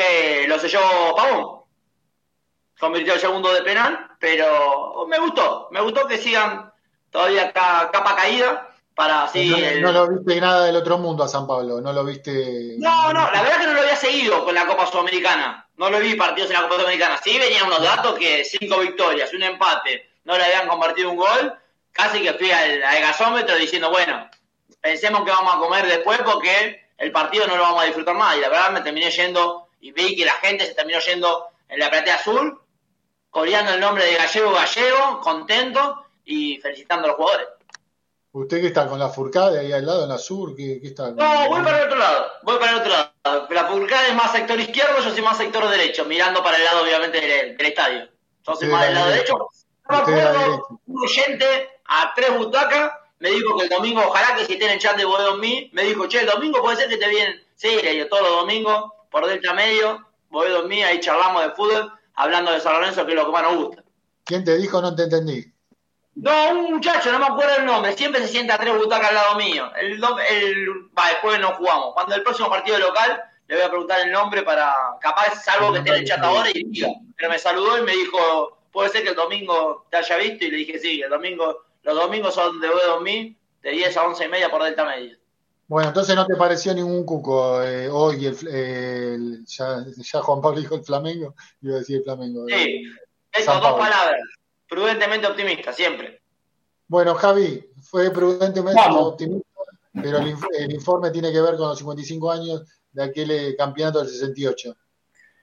lo 0.48 0.58
selló 0.58 0.80
Pavón. 1.14 1.60
Convirtió 2.80 3.12
el 3.12 3.20
segundo 3.20 3.52
de 3.52 3.62
penal, 3.62 4.12
pero 4.18 5.06
me 5.06 5.18
gustó. 5.18 5.68
Me 5.72 5.82
gustó 5.82 6.06
que 6.06 6.16
sigan 6.16 6.72
todavía 7.10 7.52
capa 7.52 8.16
caída 8.16 8.74
para 8.94 9.24
así. 9.24 9.52
No, 9.80 9.92
lo 9.92 10.08
viste 10.08 10.40
nada 10.40 10.64
del 10.64 10.76
otro 10.76 10.96
mundo 10.96 11.22
a 11.22 11.28
San 11.28 11.46
Pablo, 11.46 11.82
no 11.82 11.92
lo 11.92 12.02
viste. 12.02 12.76
No, 12.78 13.12
no, 13.12 13.30
la 13.30 13.42
verdad 13.42 13.60
que 13.60 13.66
no 13.66 13.74
lo 13.74 13.80
había 13.80 13.96
seguido 13.96 14.42
con 14.42 14.54
la 14.54 14.66
Copa 14.66 14.86
Sudamericana 14.86 15.65
no 15.76 15.90
lo 15.90 15.98
vi 16.00 16.14
partidos 16.14 16.50
en 16.50 16.56
la 16.56 16.62
Copa 16.62 16.82
Dominicana. 16.82 17.18
Sí 17.22 17.38
venían 17.38 17.66
unos 17.66 17.82
datos 17.82 18.18
que 18.18 18.44
cinco 18.44 18.78
victorias, 18.78 19.32
un 19.34 19.42
empate, 19.42 20.10
no 20.24 20.36
le 20.36 20.44
habían 20.44 20.68
convertido 20.68 21.10
un 21.10 21.16
gol. 21.16 21.54
Casi 21.92 22.20
que 22.22 22.34
fui 22.34 22.50
al, 22.50 22.80
gasómetro 22.80 23.56
diciendo, 23.56 23.90
bueno, 23.90 24.28
pensemos 24.80 25.24
que 25.24 25.30
vamos 25.30 25.54
a 25.54 25.58
comer 25.58 25.86
después 25.86 26.18
porque 26.24 26.88
el 26.98 27.12
partido 27.12 27.46
no 27.46 27.56
lo 27.56 27.62
vamos 27.62 27.82
a 27.82 27.86
disfrutar 27.86 28.14
más. 28.14 28.36
Y 28.36 28.40
la 28.40 28.48
verdad 28.48 28.70
me 28.70 28.80
terminé 28.80 29.10
yendo 29.10 29.68
y 29.80 29.92
vi 29.92 30.16
que 30.16 30.24
la 30.24 30.34
gente 30.34 30.66
se 30.66 30.74
terminó 30.74 30.98
yendo 31.00 31.46
en 31.68 31.78
la 31.78 31.90
platea 31.90 32.16
azul, 32.16 32.60
coreando 33.30 33.74
el 33.74 33.80
nombre 33.80 34.04
de 34.04 34.14
Gallego 34.14 34.52
Gallego, 34.52 35.20
contento 35.20 36.06
y 36.24 36.58
felicitando 36.58 37.04
a 37.04 37.08
los 37.08 37.16
jugadores. 37.16 37.48
¿Usted 38.36 38.60
qué 38.60 38.66
está 38.66 38.86
con 38.86 38.98
la 38.98 39.08
Furcade 39.08 39.58
ahí 39.58 39.72
al 39.72 39.86
lado, 39.86 40.02
en 40.02 40.10
la 40.10 40.18
sur? 40.18 40.54
¿Qué, 40.54 40.78
está? 40.82 41.10
No, 41.10 41.48
voy 41.48 41.62
para 41.62 41.78
el 41.78 41.86
otro 41.86 41.98
lado, 41.98 42.26
voy 42.42 42.58
para 42.58 42.72
el 42.72 42.78
otro 42.80 42.90
lado. 42.90 43.48
La 43.48 43.64
Furcade 43.64 44.08
es 44.08 44.14
más 44.14 44.30
sector 44.30 44.60
izquierdo, 44.60 44.98
yo 45.02 45.10
soy 45.10 45.22
más 45.22 45.38
sector 45.38 45.66
derecho, 45.70 46.04
mirando 46.04 46.42
para 46.42 46.58
el 46.58 46.64
lado 46.64 46.82
obviamente 46.82 47.18
del, 47.18 47.58
estadio. 47.58 48.10
Yo 48.46 48.54
soy 48.54 48.68
más 48.68 48.84
del 48.84 48.94
lado 48.94 49.08
derecho. 49.08 49.38
No 49.38 49.48
me 49.88 49.96
acuerdo, 49.96 50.80
un 50.86 51.02
oyente 51.02 51.46
a 51.86 52.12
tres 52.14 52.36
butacas 52.36 52.92
me 53.20 53.30
dijo 53.30 53.56
que 53.56 53.64
el 53.64 53.70
domingo, 53.70 54.02
ojalá 54.06 54.36
que 54.36 54.44
si 54.44 54.58
tienen 54.58 54.78
chat 54.80 54.98
de 54.98 55.06
Boedo 55.06 55.36
en 55.36 55.40
mí, 55.40 55.70
me 55.72 55.84
dijo, 55.84 56.06
che, 56.06 56.20
el 56.20 56.26
domingo 56.26 56.60
puede 56.60 56.76
ser 56.76 56.90
que 56.90 56.98
te 56.98 57.08
vienen. 57.08 57.42
Sí, 57.54 57.68
le 57.82 58.04
todos 58.04 58.22
los 58.22 58.40
domingos, 58.40 58.92
por 59.10 59.26
Delta 59.26 59.54
Medio, 59.54 60.06
Boedo 60.28 60.60
en 60.60 60.68
mí, 60.68 60.82
ahí 60.82 61.00
charlamos 61.00 61.42
de 61.42 61.52
fútbol, 61.52 61.90
hablando 62.14 62.52
de 62.52 62.60
San 62.60 62.74
Lorenzo, 62.74 63.06
que 63.06 63.12
es 63.12 63.16
lo 63.16 63.24
que 63.24 63.32
más 63.32 63.44
nos 63.44 63.56
gusta. 63.56 63.82
¿Quién 64.24 64.44
te 64.44 64.58
dijo? 64.58 64.82
No 64.82 64.94
te 64.94 65.04
entendí. 65.04 65.55
No, 66.16 66.50
un 66.50 66.74
muchacho, 66.74 67.12
no 67.12 67.18
me 67.18 67.26
acuerdo 67.26 67.56
el 67.58 67.66
nombre, 67.66 67.92
siempre 67.92 68.22
se 68.22 68.28
sienta 68.28 68.54
a 68.54 68.58
tres 68.58 68.74
butacas 68.74 69.10
al 69.10 69.14
lado 69.14 69.36
mío. 69.36 69.70
El, 69.76 69.92
el, 69.92 70.68
va, 70.98 71.08
después 71.10 71.38
no 71.38 71.54
jugamos. 71.54 71.92
Cuando 71.92 72.14
el 72.14 72.22
próximo 72.22 72.48
partido 72.48 72.78
local, 72.78 73.22
le 73.46 73.56
voy 73.56 73.64
a 73.64 73.68
preguntar 73.68 74.00
el 74.00 74.10
nombre 74.10 74.42
para, 74.42 74.74
capaz 74.98 75.44
salvo 75.44 75.72
que 75.72 75.78
esté 75.78 75.90
en 75.90 75.96
el 75.96 76.04
chat 76.06 76.22
ahora 76.22 76.48
y 76.50 76.64
diga. 76.64 76.88
Pero 77.16 77.30
me 77.30 77.38
saludó 77.38 77.78
y 77.78 77.82
me 77.82 77.92
dijo, 77.92 78.58
puede 78.72 78.88
ser 78.88 79.02
que 79.02 79.10
el 79.10 79.14
domingo 79.14 79.86
te 79.90 79.98
haya 79.98 80.16
visto 80.16 80.46
y 80.46 80.50
le 80.50 80.56
dije, 80.56 80.78
sí, 80.78 81.02
el 81.02 81.10
domingo, 81.10 81.64
los 81.82 81.94
domingos 81.94 82.34
son 82.34 82.60
de 82.60 82.68
B2000, 82.68 83.36
de 83.62 83.70
10 83.70 83.96
a 83.98 84.06
11 84.06 84.24
y 84.24 84.28
media 84.28 84.50
por 84.50 84.62
Delta 84.62 84.86
Media. 84.86 85.18
Bueno, 85.68 85.88
entonces 85.88 86.16
no 86.16 86.24
te 86.24 86.36
pareció 86.36 86.72
ningún 86.72 87.04
cuco 87.04 87.62
eh, 87.62 87.90
hoy, 87.90 88.24
el, 88.24 89.44
ya, 89.44 89.84
ya, 89.96 90.22
Juan 90.22 90.40
Pablo 90.40 90.60
dijo 90.60 90.76
el 90.76 90.84
Flamengo, 90.84 91.34
iba 91.60 91.74
a 91.74 91.78
decir 91.80 91.98
el 91.98 92.04
Flamengo. 92.04 92.46
Sí, 92.48 92.84
esas 93.32 93.60
dos 93.60 93.72
palabras 93.74 94.20
prudentemente 94.68 95.26
optimista, 95.26 95.72
siempre. 95.72 96.20
Bueno, 96.88 97.14
Javi, 97.14 97.64
fue 97.82 98.10
prudentemente 98.10 98.80
optimista, 98.88 99.48
pero 99.92 100.18
el, 100.18 100.72
informe 100.72 101.10
tiene 101.10 101.32
que 101.32 101.40
ver 101.40 101.56
con 101.56 101.68
los 101.68 101.78
55 101.78 102.30
años 102.30 102.62
de 102.92 103.02
aquel 103.02 103.30
eh, 103.30 103.56
campeonato 103.56 104.00
del 104.00 104.08
68. 104.08 104.76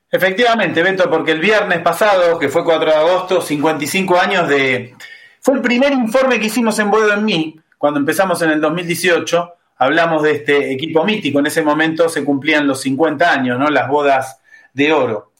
Efectivamente, 0.09 0.83
Beto, 0.83 1.09
porque 1.09 1.31
el 1.31 1.39
viernes 1.39 1.81
pasado, 1.81 2.37
que 2.37 2.47
fue 2.47 2.63
4 2.63 2.89
de 2.89 2.95
agosto, 2.95 3.41
55 3.41 4.17
años 4.17 4.47
de... 4.47 4.95
Fue 5.41 5.55
el 5.55 5.61
primer 5.61 5.91
informe 5.91 6.39
que 6.39 6.45
hicimos 6.45 6.77
en 6.79 6.91
Boedo 6.91 7.13
en 7.13 7.25
mí, 7.25 7.59
cuando 7.77 7.99
empezamos 7.99 8.41
en 8.43 8.51
el 8.51 8.61
2018, 8.61 9.55
hablamos 9.77 10.23
de 10.23 10.31
este 10.31 10.71
equipo 10.71 11.03
mítico, 11.03 11.39
en 11.39 11.47
ese 11.47 11.61
momento 11.61 12.07
se 12.07 12.23
cumplían 12.23 12.67
los 12.67 12.79
50 12.81 13.29
años, 13.29 13.59
¿no? 13.59 13.69
Las 13.69 13.89
bodas 13.89 14.39
de 14.71 14.93
oro. 14.93 15.33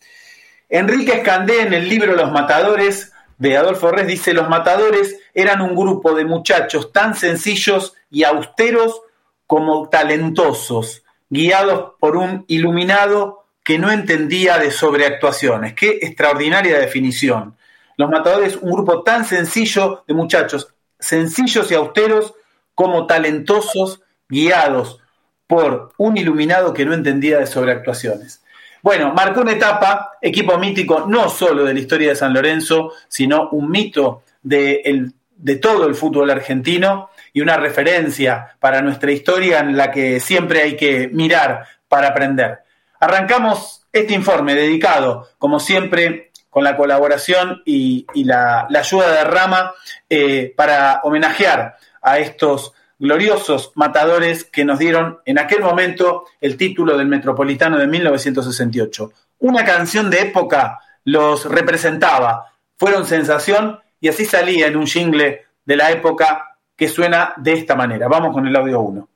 Enrique 0.68 1.14
Escandé 1.14 1.62
en 1.62 1.74
el 1.74 1.88
libro 1.88 2.16
Los 2.16 2.32
Matadores 2.32 3.13
de 3.44 3.58
Adolfo 3.58 3.92
Res 3.92 4.08
dice, 4.08 4.34
los 4.34 4.48
matadores 4.48 5.20
eran 5.34 5.60
un 5.60 5.76
grupo 5.76 6.16
de 6.16 6.24
muchachos 6.24 6.94
tan 6.94 7.14
sencillos 7.14 7.94
y 8.10 8.24
austeros 8.24 9.02
como 9.48 9.90
talentosos, 9.90 11.04
guiados 11.30 11.92
por 12.00 12.16
un 12.16 12.46
iluminado 12.48 13.44
que 13.62 13.78
no 13.78 13.92
entendía 13.92 14.60
de 14.60 14.72
sobreactuaciones. 14.72 15.74
Qué 15.74 16.00
extraordinaria 16.02 16.80
definición. 16.80 17.58
Los 17.98 18.10
matadores, 18.10 18.56
un 18.56 18.72
grupo 18.72 19.04
tan 19.04 19.26
sencillo 19.26 20.06
de 20.08 20.14
muchachos, 20.14 20.74
sencillos 20.98 21.70
y 21.70 21.76
austeros 21.76 22.36
como 22.74 23.08
talentosos, 23.08 24.04
guiados 24.30 25.02
por 25.48 25.92
un 25.98 26.16
iluminado 26.16 26.74
que 26.74 26.86
no 26.86 26.94
entendía 26.94 27.40
de 27.40 27.48
sobreactuaciones. 27.48 28.42
Bueno, 28.84 29.14
marcó 29.14 29.40
una 29.40 29.54
etapa, 29.54 30.18
equipo 30.22 30.58
mítico 30.58 31.06
no 31.08 31.30
solo 31.30 31.64
de 31.64 31.74
la 31.74 31.80
historia 31.80 32.10
de 32.10 32.18
San 32.18 32.34
Lorenzo, 32.34 32.92
sino 33.08 33.48
un 33.52 33.72
mito 33.72 34.24
de, 34.42 35.10
de 35.38 35.56
todo 35.56 35.88
el 35.88 35.96
fútbol 35.96 36.30
argentino 36.30 37.10
y 37.32 37.40
una 37.40 37.56
referencia 37.56 38.58
para 38.60 38.82
nuestra 38.82 39.14
historia 39.14 39.60
en 39.60 39.78
la 39.78 39.90
que 39.90 40.20
siempre 40.20 40.64
hay 40.64 40.76
que 40.76 41.08
mirar 41.08 41.66
para 41.88 42.10
aprender. 42.10 42.60
Arrancamos 43.00 43.86
este 43.94 44.16
informe 44.16 44.54
dedicado, 44.54 45.30
como 45.38 45.62
siempre, 45.62 46.32
con 46.50 46.66
la 46.66 46.76
colaboración 46.76 47.62
y, 47.66 48.06
la, 48.26 48.68
ayuda 48.68 49.14
de 49.14 49.24
Rama 49.24 49.74
eh, 50.10 50.54
para 50.58 51.00
homenajear 51.06 51.78
a 52.02 52.20
estos 52.20 52.74
gloriosos 53.04 53.74
matadores 53.76 54.46
que 54.46 54.64
nos 54.64 54.80
dieron 54.80 55.20
en 55.26 55.38
aquel 55.38 55.62
momento 55.62 56.24
el 56.40 56.56
título 56.56 56.98
del 56.98 57.10
Metropolitano 57.10 57.78
de 57.78 57.86
1968. 57.86 59.12
Una 59.40 59.66
canción 59.66 60.10
de 60.10 60.22
época 60.22 60.80
los 61.04 61.44
representaba, 61.44 62.54
fueron 62.78 63.06
sensación 63.06 63.78
y 64.00 64.08
así 64.08 64.24
salía 64.24 64.68
en 64.68 64.78
un 64.78 64.88
jingle 64.88 65.42
de 65.66 65.76
la 65.76 65.92
época 65.92 66.56
que 66.78 66.88
suena 66.88 67.34
de 67.36 67.52
esta 67.52 67.76
manera. 67.76 68.08
Vamos 68.08 68.34
con 68.34 68.48
el 68.48 68.56
audio 68.56 68.80
1. 68.80 69.10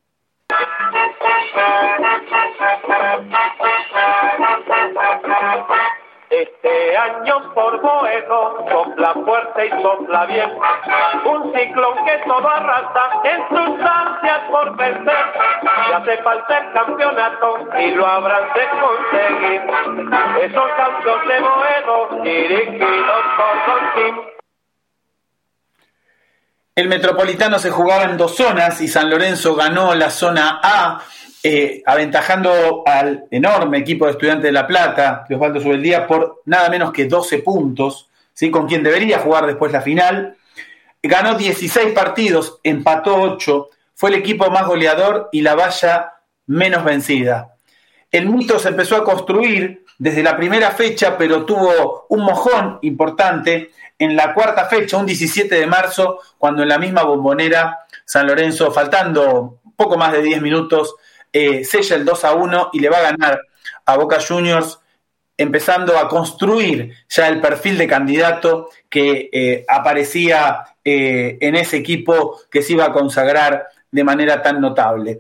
Este 6.38 6.95
año 6.95 7.51
por 7.55 7.81
Boedo 7.81 8.63
sopla 8.69 9.13
fuerte 9.13 9.65
y 9.65 9.81
sopla 9.81 10.25
bien, 10.27 10.51
un 11.25 11.51
ciclón 11.51 12.05
que 12.05 12.17
todo 12.27 12.47
arrasa 12.47 13.09
en 13.23 13.47
sus 13.49 13.81
ansias 13.81 14.41
por 14.51 14.75
vencer. 14.75 15.25
Y 15.63 15.93
hace 15.93 16.17
falta 16.21 16.57
el 16.59 16.73
campeonato 16.73 17.67
y 17.79 17.91
lo 17.91 18.05
habrán 18.05 18.43
de 18.53 18.67
conseguir. 18.79 19.61
Esos 20.43 20.69
cantos 20.77 21.27
de 21.27 21.39
Boedo 21.39 22.23
dirigidos 22.23 23.23
por 23.38 24.05
Don. 24.05 24.38
El 26.75 26.88
Metropolitano 26.88 27.57
se 27.57 27.71
jugaba 27.71 28.03
en 28.03 28.15
dos 28.15 28.35
zonas 28.35 28.79
y 28.81 28.88
San 28.88 29.09
Lorenzo 29.09 29.55
ganó 29.55 29.95
la 29.95 30.11
zona 30.11 30.59
A 30.61 31.01
eh, 31.43 31.83
aventajando 31.85 32.83
al 32.85 33.25
enorme 33.31 33.77
equipo 33.77 34.05
de 34.05 34.11
Estudiantes 34.11 34.43
de 34.43 34.51
La 34.51 34.67
Plata, 34.67 35.25
de 35.29 35.35
Osvaldo 35.35 35.61
Subeldía, 35.61 36.07
por 36.07 36.41
nada 36.45 36.69
menos 36.69 36.91
que 36.91 37.05
12 37.05 37.39
puntos, 37.39 38.09
¿sí? 38.33 38.49
con 38.49 38.67
quien 38.67 38.83
debería 38.83 39.19
jugar 39.19 39.45
después 39.45 39.71
la 39.71 39.81
final. 39.81 40.35
Ganó 41.01 41.35
16 41.35 41.93
partidos, 41.93 42.59
empató 42.63 43.15
8, 43.15 43.69
fue 43.93 44.09
el 44.09 44.15
equipo 44.15 44.49
más 44.49 44.65
goleador 44.65 45.29
y 45.31 45.41
la 45.41 45.55
valla 45.55 46.13
menos 46.47 46.83
vencida. 46.83 47.55
El 48.11 48.29
mito 48.29 48.57
se 48.57 48.69
empezó 48.69 48.95
a 48.95 49.03
construir 49.03 49.85
desde 49.99 50.23
la 50.23 50.38
primera 50.38 50.71
fecha, 50.71 51.17
pero 51.17 51.45
tuvo 51.45 52.05
un 52.09 52.21
mojón 52.21 52.79
importante 52.81 53.71
en 53.99 54.15
la 54.15 54.33
cuarta 54.33 54.65
fecha, 54.65 54.97
un 54.97 55.05
17 55.05 55.53
de 55.53 55.65
marzo, 55.65 56.19
cuando 56.38 56.63
en 56.63 56.69
la 56.69 56.77
misma 56.77 57.03
bombonera 57.03 57.79
San 58.05 58.28
Lorenzo, 58.28 58.71
faltando 58.71 59.59
poco 59.75 59.97
más 59.97 60.12
de 60.12 60.21
10 60.21 60.41
minutos, 60.41 60.95
eh, 61.39 61.64
sella 61.64 61.97
el 61.97 62.04
2 62.04 62.26
a 62.26 62.34
1 62.34 62.70
y 62.74 62.80
le 62.80 62.89
va 62.89 62.97
a 62.97 63.12
ganar 63.12 63.39
a 63.86 63.96
Boca 63.96 64.18
Juniors, 64.20 64.80
empezando 65.38 65.96
a 65.96 66.08
construir 66.08 66.96
ya 67.08 67.28
el 67.28 67.39
perfil 67.39 67.78
de 67.78 67.88
candidato 67.88 68.70
que 68.89 69.30
eh, 69.32 69.64
aparecía 69.70 70.64
eh, 70.84 71.38
en 71.39 71.55
ese 71.55 71.78
equipo 71.78 72.39
que 72.50 72.64
se 72.64 72.74
iba 72.74 72.86
a 72.86 72.92
consagrar 72.92 73.68
de 73.92 74.04
manera 74.04 74.42
tan 74.42 74.59
notable. 74.59 75.20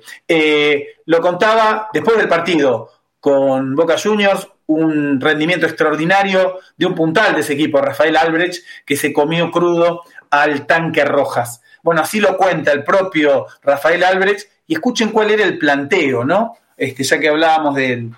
lo 1.05 1.21
contaba 1.21 1.89
después 1.93 2.17
del 2.17 2.27
partido 2.27 2.89
con 3.19 3.75
Boca 3.75 3.97
Juniors, 4.03 4.47
un 4.65 5.21
rendimiento 5.21 5.67
extraordinario 5.67 6.57
de 6.75 6.87
un 6.87 6.95
puntal 6.95 7.35
de 7.35 7.41
ese 7.41 7.53
equipo, 7.53 7.79
Rafael 7.79 8.17
Albrecht, 8.17 8.65
que 8.87 8.97
se 8.97 9.13
comió 9.13 9.51
crudo 9.51 10.01
al 10.31 10.65
tanque 10.65 11.05
Rojas. 11.05 11.61
Bueno, 11.83 12.01
así 12.01 12.19
lo 12.19 12.35
cuenta 12.37 12.71
el 12.71 12.83
propio 12.83 13.45
Rafael 13.61 14.03
Albrecht 14.03 14.56
y 14.67 14.73
escuchen 14.73 15.11
cuál 15.11 15.31
era 15.31 15.43
el 15.43 15.57
planteo, 15.57 16.23
¿no? 16.23 16.53
Este, 16.75 17.03
ya 17.03 17.19
que 17.19 17.29
hablábamos 17.29 17.75
del, 17.75 18.13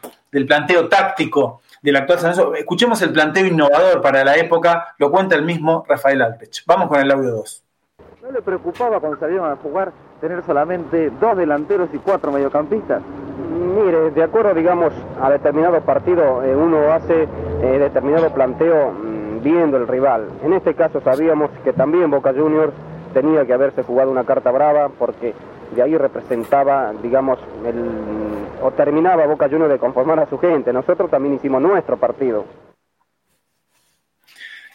planteo 0.46 0.90
táctico 0.90 1.62
del 1.82 1.96
actual 1.96 2.20
San 2.20 2.34
escuchemos 2.58 3.02
el 3.02 3.14
planteo 3.14 3.46
innovador 3.46 4.02
para 4.02 4.26
la 4.26 4.36
época, 4.36 4.96
lo 4.98 5.10
cuenta 5.10 5.36
el 5.36 5.44
mismo 5.44 5.86
Rafael 5.88 6.22
Alpech. 6.22 6.64
Vamos 6.66 6.90
con 6.90 7.00
el 7.00 7.10
audio 7.10 7.32
2. 7.32 7.64
¿No 8.22 8.32
le 8.32 8.42
preocupaba 8.42 9.00
cuando 9.00 9.18
salieron 9.18 9.50
a 9.50 9.56
jugar 9.56 9.94
tener 10.20 10.44
solamente 10.46 11.10
dos 11.22 11.38
delanteros 11.38 11.90
y 11.94 11.98
cuatro 12.00 12.32
mediocampistas? 12.32 13.02
Mire, 13.50 14.12
de 14.12 14.24
acuerdo, 14.24 14.54
digamos, 14.54 14.94
a 15.22 15.30
determinado 15.30 15.80
partido, 15.82 16.44
eh, 16.44 16.54
uno 16.54 16.92
hace 16.92 17.24
eh, 17.24 17.78
determinado 17.80 18.34
planteo 18.34 18.92
mm, 18.92 19.42
viendo 19.42 19.78
el 19.78 19.88
rival. 19.88 20.28
En 20.44 20.54
este 20.54 20.76
caso 20.76 21.00
sabíamos 21.02 21.50
que 21.64 21.72
también 21.72 22.12
Boca 22.12 22.34
Juniors 22.34 22.74
tenía 23.14 23.46
que 23.46 23.54
haberse 23.54 23.84
jugado 23.84 24.12
una 24.12 24.26
carta 24.26 24.52
brava 24.52 24.90
porque 24.90 25.34
de 25.76 25.82
ahí 25.82 25.98
representaba, 25.98 26.92
digamos, 27.02 27.40
el, 27.66 27.90
o 28.62 28.72
terminaba 28.72 29.26
Boca 29.26 29.48
Juniors 29.50 29.72
de 29.72 29.80
conformar 29.80 30.20
a 30.20 30.30
su 30.30 30.38
gente. 30.38 30.74
Nosotros 30.74 31.10
también 31.10 31.36
hicimos 31.36 31.62
nuestro 31.62 31.98
partido. 31.98 32.46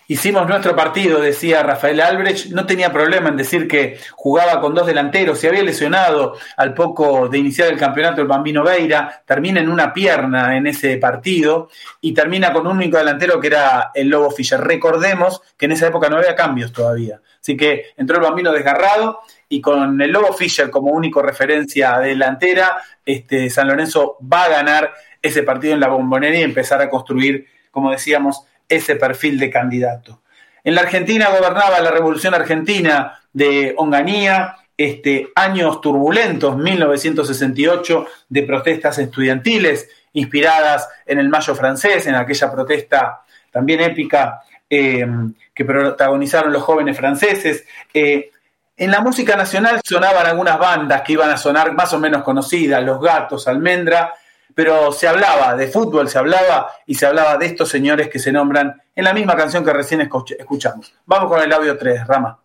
Hicimos 0.07 0.47
nuestro 0.47 0.77
partido, 0.77 1.19
decía 1.19 1.63
Rafael 1.63 1.99
Albrecht, 1.99 2.51
no 2.51 2.67
tenía 2.67 2.93
problema 2.93 3.31
en 3.31 3.39
decir 3.39 3.67
que 3.67 3.99
jugaba 4.13 4.61
con 4.61 4.75
dos 4.75 4.87
delanteros, 4.87 5.39
se 5.39 5.49
había 5.49 5.63
lesionado 5.63 6.37
al 6.59 6.75
poco 6.75 7.27
de 7.29 7.39
iniciar 7.39 7.69
el 7.69 7.79
campeonato 7.79 8.21
el 8.21 8.27
Bambino 8.27 8.63
Veira, 8.63 9.23
termina 9.25 9.61
en 9.61 9.71
una 9.71 9.95
pierna 9.95 10.59
en 10.59 10.67
ese 10.67 10.99
partido 10.99 11.71
y 12.03 12.13
termina 12.13 12.53
con 12.53 12.67
un 12.67 12.77
único 12.77 12.99
delantero 12.99 13.41
que 13.41 13.47
era 13.47 13.93
el 13.95 14.09
Lobo 14.09 14.31
Fischer. 14.31 14.61
Recordemos 14.61 15.41
que 15.57 15.65
en 15.65 15.73
esa 15.73 15.87
época 15.87 16.11
no 16.11 16.19
había 16.19 16.35
cambios 16.35 16.71
todavía, 16.71 17.23
así 17.41 17.57
que 17.57 17.87
entró 17.97 18.17
el 18.19 18.25
Bambino 18.25 18.53
desgarrado 18.53 19.21
y 19.49 19.63
con 19.63 20.03
el 20.03 20.11
Lobo 20.11 20.35
Fischer 20.35 20.69
como 20.69 20.91
único 20.91 21.23
referencia 21.23 21.99
delantera, 21.99 22.77
este, 23.07 23.49
San 23.49 23.69
Lorenzo 23.69 24.19
va 24.21 24.45
a 24.45 24.49
ganar 24.51 24.93
ese 25.23 25.45
partido 25.45 25.73
en 25.73 25.81
la 25.81 25.89
bombonera 25.89 26.37
y 26.37 26.43
empezar 26.43 26.83
a 26.83 26.91
construir, 26.91 27.47
como 27.71 27.91
decíamos, 27.91 28.45
ese 28.77 28.97
perfil 28.97 29.39
de 29.39 29.51
candidato. 29.51 30.23
En 30.63 30.75
la 30.75 30.83
Argentina 30.83 31.29
gobernaba 31.31 31.81
la 31.81 31.91
Revolución 31.91 32.35
Argentina 32.35 33.21
de 33.33 33.75
Onganía, 33.77 34.57
este, 34.77 35.29
años 35.35 35.81
turbulentos, 35.81 36.57
1968, 36.57 38.07
de 38.29 38.43
protestas 38.43 38.99
estudiantiles 38.99 39.89
inspiradas 40.15 40.89
en 41.07 41.19
el 41.19 41.29
Mayo 41.29 41.55
francés, 41.55 42.07
en 42.07 42.15
aquella 42.15 42.51
protesta 42.51 43.23
también 43.51 43.81
épica 43.81 44.43
eh, 44.69 45.07
que 45.55 45.65
protagonizaron 45.65 46.53
los 46.53 46.63
jóvenes 46.63 46.97
franceses. 46.97 47.65
Eh, 47.93 48.31
en 48.77 48.91
la 48.91 49.01
música 49.01 49.37
nacional 49.37 49.81
sonaban 49.85 50.27
algunas 50.27 50.59
bandas 50.59 51.03
que 51.03 51.13
iban 51.13 51.31
a 51.31 51.37
sonar 51.37 51.73
más 51.75 51.93
o 51.93 52.01
menos 52.01 52.25
conocidas, 52.25 52.83
Los 52.83 53.01
Gatos, 53.01 53.47
Almendra, 53.47 54.13
pero 54.55 54.93
se 54.93 55.09
hablaba 55.09 55.55
de 55.57 55.67
fútbol, 55.69 56.09
se 56.09 56.19
hablaba 56.19 56.71
y 56.87 56.95
se 56.95 57.07
hablaba 57.07 57.37
de 57.37 57.47
estos 57.47 57.69
señores 57.69 58.09
que 58.09 58.19
se 58.19 58.33
nombran 58.33 58.81
en 58.95 59.05
la 59.05 59.13
misma 59.13 59.37
canción 59.37 59.65
que 59.65 59.73
recién 59.73 60.01
escuchamos. 60.01 60.95
Vamos 61.07 61.31
con 61.31 61.41
el 61.41 61.53
audio 61.53 61.77
3, 61.77 62.07
Rama. 62.07 62.39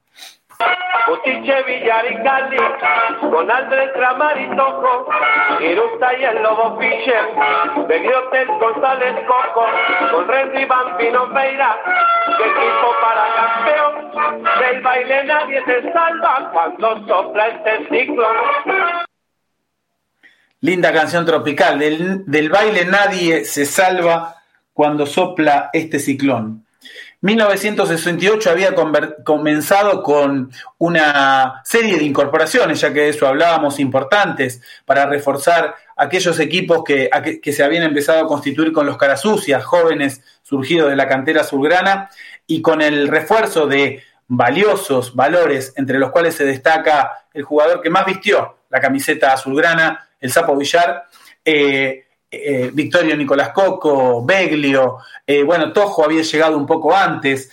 Equipo 12.38 12.94
para 13.02 13.26
campeón. 13.36 14.44
Linda 20.62 20.92
canción 20.92 21.26
tropical. 21.26 21.80
Del, 21.80 22.50
baile 22.50 22.86
nadie 22.86 23.46
se 23.46 23.66
salva 23.66 24.36
cuando 24.74 25.06
sopla 25.06 25.70
este 25.72 26.00
ciclón. 26.00 26.66
1968 27.22 28.50
había 28.50 28.74
comenzado 29.26 30.02
con 30.02 30.52
una 30.78 31.62
serie 31.66 31.98
de 31.98 32.06
incorporaciones, 32.06 32.80
ya 32.80 32.94
que 32.94 33.02
de 33.02 33.10
eso 33.10 33.28
hablábamos, 33.28 33.80
importantes, 33.80 34.62
para 34.86 35.06
reforzar 35.06 35.76
aquellos 35.98 36.40
equipos 36.40 36.82
que, 36.86 37.10
que, 37.44 37.54
se 37.54 37.64
habían 37.64 37.84
empezado 37.84 38.24
a 38.24 38.28
constituir 38.28 38.72
con 38.72 38.86
los 38.86 38.96
carasucias, 38.96 39.66
jóvenes 39.66 40.22
surgidos 40.44 40.90
de 40.90 40.96
la 40.96 41.10
cantera 41.10 41.42
azulgrana, 41.42 42.10
y 42.48 42.62
con 42.62 42.82
el 42.82 43.10
refuerzo 43.10 43.68
de 43.68 44.02
valiosos 44.30 45.14
valores, 45.14 45.74
entre 45.76 46.00
los 46.00 46.12
cuales 46.12 46.36
se 46.36 46.46
destaca 46.46 47.26
el 47.34 47.44
jugador 47.44 47.82
que 47.82 47.90
más 47.90 48.06
vistió 48.06 48.60
la 48.70 48.80
camiseta 48.80 49.34
azulgrana, 49.34 50.09
el 50.20 50.32
Sapo 50.32 50.56
Villar, 50.56 51.08
eh, 51.44 52.06
eh, 52.32 52.70
Victorio 52.74 53.16
Nicolás 53.18 53.50
Coco, 53.50 54.24
Beglio, 54.24 54.98
eh, 55.26 55.44
bueno, 55.44 55.74
Tojo 55.74 56.06
había 56.06 56.22
llegado 56.22 56.58
un 56.58 56.66
poco 56.66 56.96
antes, 56.96 57.52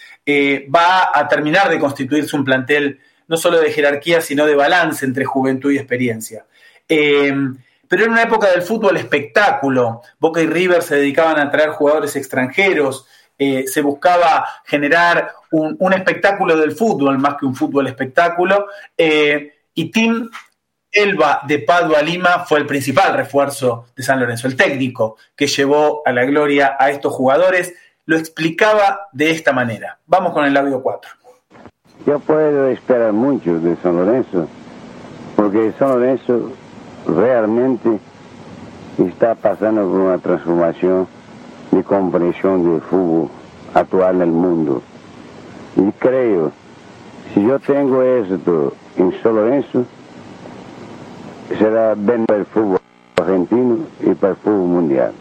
va 0.75 1.13
a 1.15 1.29
terminar 1.29 1.69
de 1.69 1.79
constituirse 1.79 2.37
un 2.37 2.45
plantel 2.45 2.99
no 3.29 3.37
solo 3.37 3.61
de 3.61 3.71
jerarquía, 3.71 4.21
sino 4.21 4.45
de 4.45 4.57
balance 4.57 5.05
entre 5.05 5.25
juventud 5.25 5.71
y 5.71 5.79
experiencia. 5.79 6.45
pero 6.87 8.05
en 8.05 8.11
una 8.11 8.23
época 8.23 8.51
del 8.51 8.63
fútbol 8.63 8.97
espectáculo, 8.97 10.03
Boca 10.19 10.43
y 10.43 10.47
River 10.47 10.83
se 10.83 10.97
dedicaban 10.97 11.39
a 11.39 11.51
traer 11.51 11.71
jugadores 11.71 12.17
extranjeros, 12.17 13.07
se 13.39 13.81
buscaba 13.83 14.47
generar 14.65 15.33
un, 15.53 15.77
un, 15.79 15.93
espectáculo 15.93 16.57
del 16.57 16.73
fútbol 16.73 17.19
más 17.19 17.37
que 17.37 17.47
un 17.47 17.55
fútbol 17.55 17.87
espectáculo, 17.87 18.67
y 18.99 19.91
Tim 19.93 20.29
Elba 20.93 21.41
de 21.47 21.59
Padua 21.59 22.01
Lima 22.03 22.45
fue 22.47 22.59
el 22.61 22.67
principal 22.67 23.15
refuerzo 23.15 23.87
de 23.95 24.03
San 24.03 24.21
Lorenzo, 24.21 24.47
el 24.47 24.57
técnico 24.57 25.17
que 25.35 25.47
llevó 25.47 26.03
a 26.07 26.13
la 26.13 26.25
gloria 26.25 26.77
a 26.79 26.91
estos 26.91 27.13
jugadores. 27.13 27.75
Lo 28.07 28.17
explicaba 28.17 29.09
de 29.13 29.31
esta 29.31 29.53
manera. 29.53 29.99
Vamos 30.07 30.33
con 30.33 30.45
el 30.45 30.57
audio 30.57 30.81
4. 30.83 31.11
Yo 32.07 32.21
puedo 32.21 32.69
esperar 32.69 33.13
mucho 33.13 33.59
de 33.59 33.77
San 33.83 33.97
Lorenzo, 33.97 34.49
porque 35.35 35.73
San 35.79 35.89
Lorenzo 35.89 36.53
realmente 37.07 37.99
está 38.99 39.35
pasando 39.35 39.83
por 39.83 40.01
una 40.01 40.19
transformación 40.19 41.09
de 41.73 41.83
comprensión 41.83 42.63
del 42.63 42.81
fútbol 42.83 43.31
actual 43.75 44.17
en 44.17 44.23
el 44.23 44.29
mundo. 44.29 44.83
Y 45.77 45.91
creo, 45.93 46.53
si 47.35 47.45
yo 47.45 47.59
tengo 47.59 48.03
esto 48.03 48.73
en 48.97 49.13
San 49.23 49.35
Lorenzo, 49.35 49.85
será 51.49 51.95
para 52.27 52.39
el 52.39 52.47
fútbol 52.47 52.81
argentino 53.17 53.79
y 54.01 54.15
para 54.15 54.33
el 54.33 54.39
fútbol 54.39 54.69
mundial. 54.69 55.13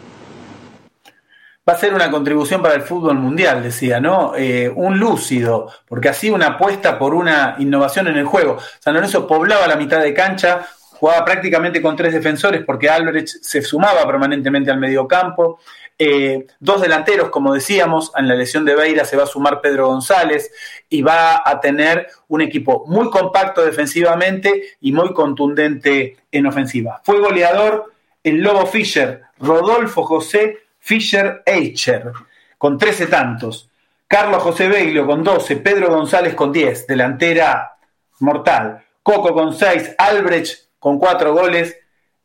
Va 1.68 1.74
a 1.74 1.78
ser 1.78 1.96
una 1.96 2.12
contribución 2.12 2.62
para 2.62 2.76
el 2.76 2.84
fútbol 2.84 3.16
mundial, 3.16 3.64
decía, 3.64 4.00
¿no? 4.00 4.34
Eh, 4.38 4.72
un 4.76 5.00
lúcido, 5.00 5.72
porque 5.88 6.10
así 6.10 6.30
una 6.30 6.48
apuesta 6.48 7.00
por 7.00 7.16
una 7.16 7.56
innovación 7.58 8.08
en 8.08 8.18
el 8.18 8.26
juego. 8.26 8.58
San 8.80 8.94
Lorenzo 8.94 9.26
poblaba 9.26 9.66
la 9.66 9.76
mitad 9.76 10.00
de 10.00 10.14
cancha, 10.14 10.68
jugaba 10.92 11.26
prácticamente 11.26 11.82
con 11.82 11.96
tres 11.96 12.14
defensores 12.14 12.64
porque 12.64 12.90
Albrecht 12.90 13.42
se 13.42 13.62
sumaba 13.64 14.06
permanentemente 14.06 14.70
al 14.70 14.80
mediocampo. 14.80 15.60
Eh, 15.98 16.46
dos 16.60 16.82
delanteros, 16.82 17.30
como 17.30 17.54
decíamos, 17.54 18.12
en 18.18 18.28
la 18.28 18.36
lesión 18.36 18.66
de 18.66 18.76
Beira 18.76 19.06
se 19.06 19.16
va 19.16 19.24
a 19.24 19.28
sumar 19.28 19.62
Pedro 19.62 19.88
González 19.88 20.52
y 20.90 21.02
va 21.02 21.42
a 21.46 21.60
tener 21.62 22.08
un 22.28 22.42
equipo 22.42 22.86
muy 22.88 23.10
compacto 23.10 23.64
defensivamente 23.64 24.76
y 24.82 24.92
muy 24.92 25.14
contundente 25.14 26.18
en 26.32 26.48
ofensiva. 26.48 27.02
Fue 27.04 27.20
goleador 27.20 27.94
el 28.24 28.42
Lobo 28.42 28.66
Fischer, 28.66 29.22
Rodolfo 29.40 30.04
José 30.04 30.58
Fischer 30.80 31.44
Eicher, 31.46 32.12
con 32.58 32.78
13 32.78 33.08
tantos. 33.08 33.70
Carlos 34.08 34.44
José 34.44 34.68
Beglio 34.68 35.06
con 35.08 35.24
12, 35.24 35.58
Pedro 35.58 35.90
González 35.90 36.36
con 36.36 36.52
10, 36.52 36.88
delantera 36.88 37.78
mortal. 38.20 38.84
Coco 39.02 39.34
con 39.34 39.56
6, 39.56 39.96
Albrecht 39.98 40.70
con 40.78 41.00
4 41.00 41.34
goles, 41.34 41.78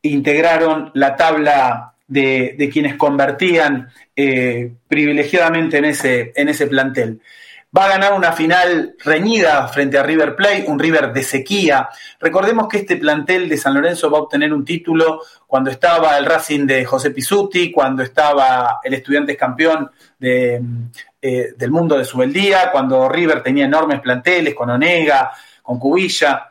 integraron 0.02 0.90
la 0.94 1.16
tabla 1.16 1.94
de, 2.10 2.68
quienes 2.72 2.96
convertían 2.96 3.88
eh, 4.14 4.72
privilegiadamente 4.88 5.78
en 5.78 5.86
ese, 5.86 6.32
en 6.34 6.48
ese 6.48 6.66
plantel. 6.66 7.20
Va 7.76 7.84
a 7.84 7.90
ganar 7.90 8.14
una 8.14 8.32
final 8.32 8.96
reñida 8.98 9.68
frente 9.68 9.96
a 9.96 10.02
River 10.02 10.34
Plate, 10.34 10.64
un 10.66 10.80
River 10.80 11.12
de 11.12 11.22
sequía. 11.22 11.88
Recordemos 12.18 12.66
que 12.66 12.78
este 12.78 12.96
plantel 12.96 13.48
de 13.48 13.56
San 13.56 13.74
Lorenzo 13.74 14.10
va 14.10 14.18
a 14.18 14.22
obtener 14.22 14.52
un 14.52 14.64
título 14.64 15.20
cuando 15.46 15.70
estaba 15.70 16.18
el 16.18 16.26
Racing 16.26 16.66
de 16.66 16.84
José 16.84 17.12
Pisuti, 17.12 17.70
cuando 17.70 18.02
estaba 18.02 18.80
el 18.82 18.94
Estudiantes 18.94 19.36
campeón 19.36 19.88
eh, 20.20 20.60
del 21.20 21.70
mundo 21.70 21.96
de 21.96 22.04
Subeldía, 22.04 22.72
cuando 22.72 23.08
River 23.08 23.40
tenía 23.40 23.66
enormes 23.66 24.00
planteles 24.00 24.52
con 24.52 24.68
Onega, 24.68 25.30
con 25.62 25.78
Cubilla. 25.78 26.49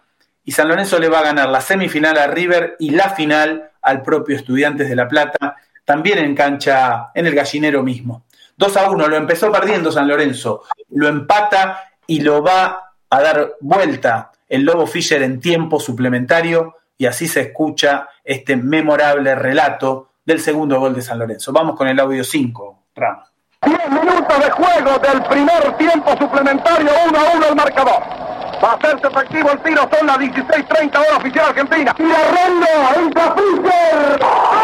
Y 0.50 0.52
San 0.52 0.68
Lorenzo 0.68 0.98
le 0.98 1.10
va 1.10 1.20
a 1.20 1.26
ganar 1.26 1.48
la 1.48 1.62
semifinal 1.62 2.18
a 2.18 2.26
River 2.26 2.76
y 2.80 2.90
la 2.90 3.12
final 3.12 3.70
al 3.84 4.02
propio 4.02 4.36
Estudiantes 4.36 4.90
de 4.90 4.96
La 4.96 5.08
Plata, 5.08 5.58
también 5.86 6.18
en 6.18 6.34
cancha, 6.34 7.12
en 7.14 7.28
el 7.28 7.36
gallinero 7.36 7.84
mismo. 7.84 8.24
2 8.58 8.78
a 8.78 8.90
1, 8.90 9.10
lo 9.10 9.16
empezó 9.16 9.52
perdiendo 9.52 9.92
San 9.92 10.08
Lorenzo, 10.08 10.64
lo 10.90 11.08
empata 11.08 11.92
y 12.08 12.22
lo 12.22 12.42
va 12.42 12.96
a 13.12 13.22
dar 13.22 13.58
vuelta 13.60 14.32
el 14.48 14.64
Lobo 14.64 14.88
Fischer 14.88 15.22
en 15.22 15.40
tiempo 15.40 15.80
suplementario 15.80 16.78
y 16.98 17.06
así 17.06 17.28
se 17.28 17.42
escucha 17.42 18.10
este 18.24 18.56
memorable 18.56 19.36
relato 19.36 20.14
del 20.26 20.40
segundo 20.40 20.80
gol 20.80 20.96
de 20.96 21.04
San 21.04 21.20
Lorenzo. 21.20 21.54
Vamos 21.54 21.76
con 21.76 21.88
el 21.88 22.00
audio 22.00 22.24
5, 22.24 22.86
Ramos. 22.96 23.32
10 23.64 23.90
minutos 23.92 24.40
de 24.40 24.50
juego 24.50 24.98
del 24.98 25.22
primer 25.26 25.78
tiempo 25.78 26.18
suplementario, 26.18 26.90
1 27.08 27.20
a 27.20 27.36
1 27.36 27.46
el 27.50 27.56
marcador. 27.56 28.29
Va 28.61 28.72
a 28.72 28.73
hacerse 28.76 29.07
efectivo 29.07 29.52
el 29.52 29.60
tiro, 29.60 29.90
son 29.98 30.07
las 30.07 30.18
16.30 30.18 30.98
hora 30.98 31.18
oficial 31.18 31.45
argentina. 31.45 31.95
Y 31.98 32.03
la 32.03 32.18
ronda, 32.26 32.68
entra 32.95 33.36
Fischer. 33.36 34.59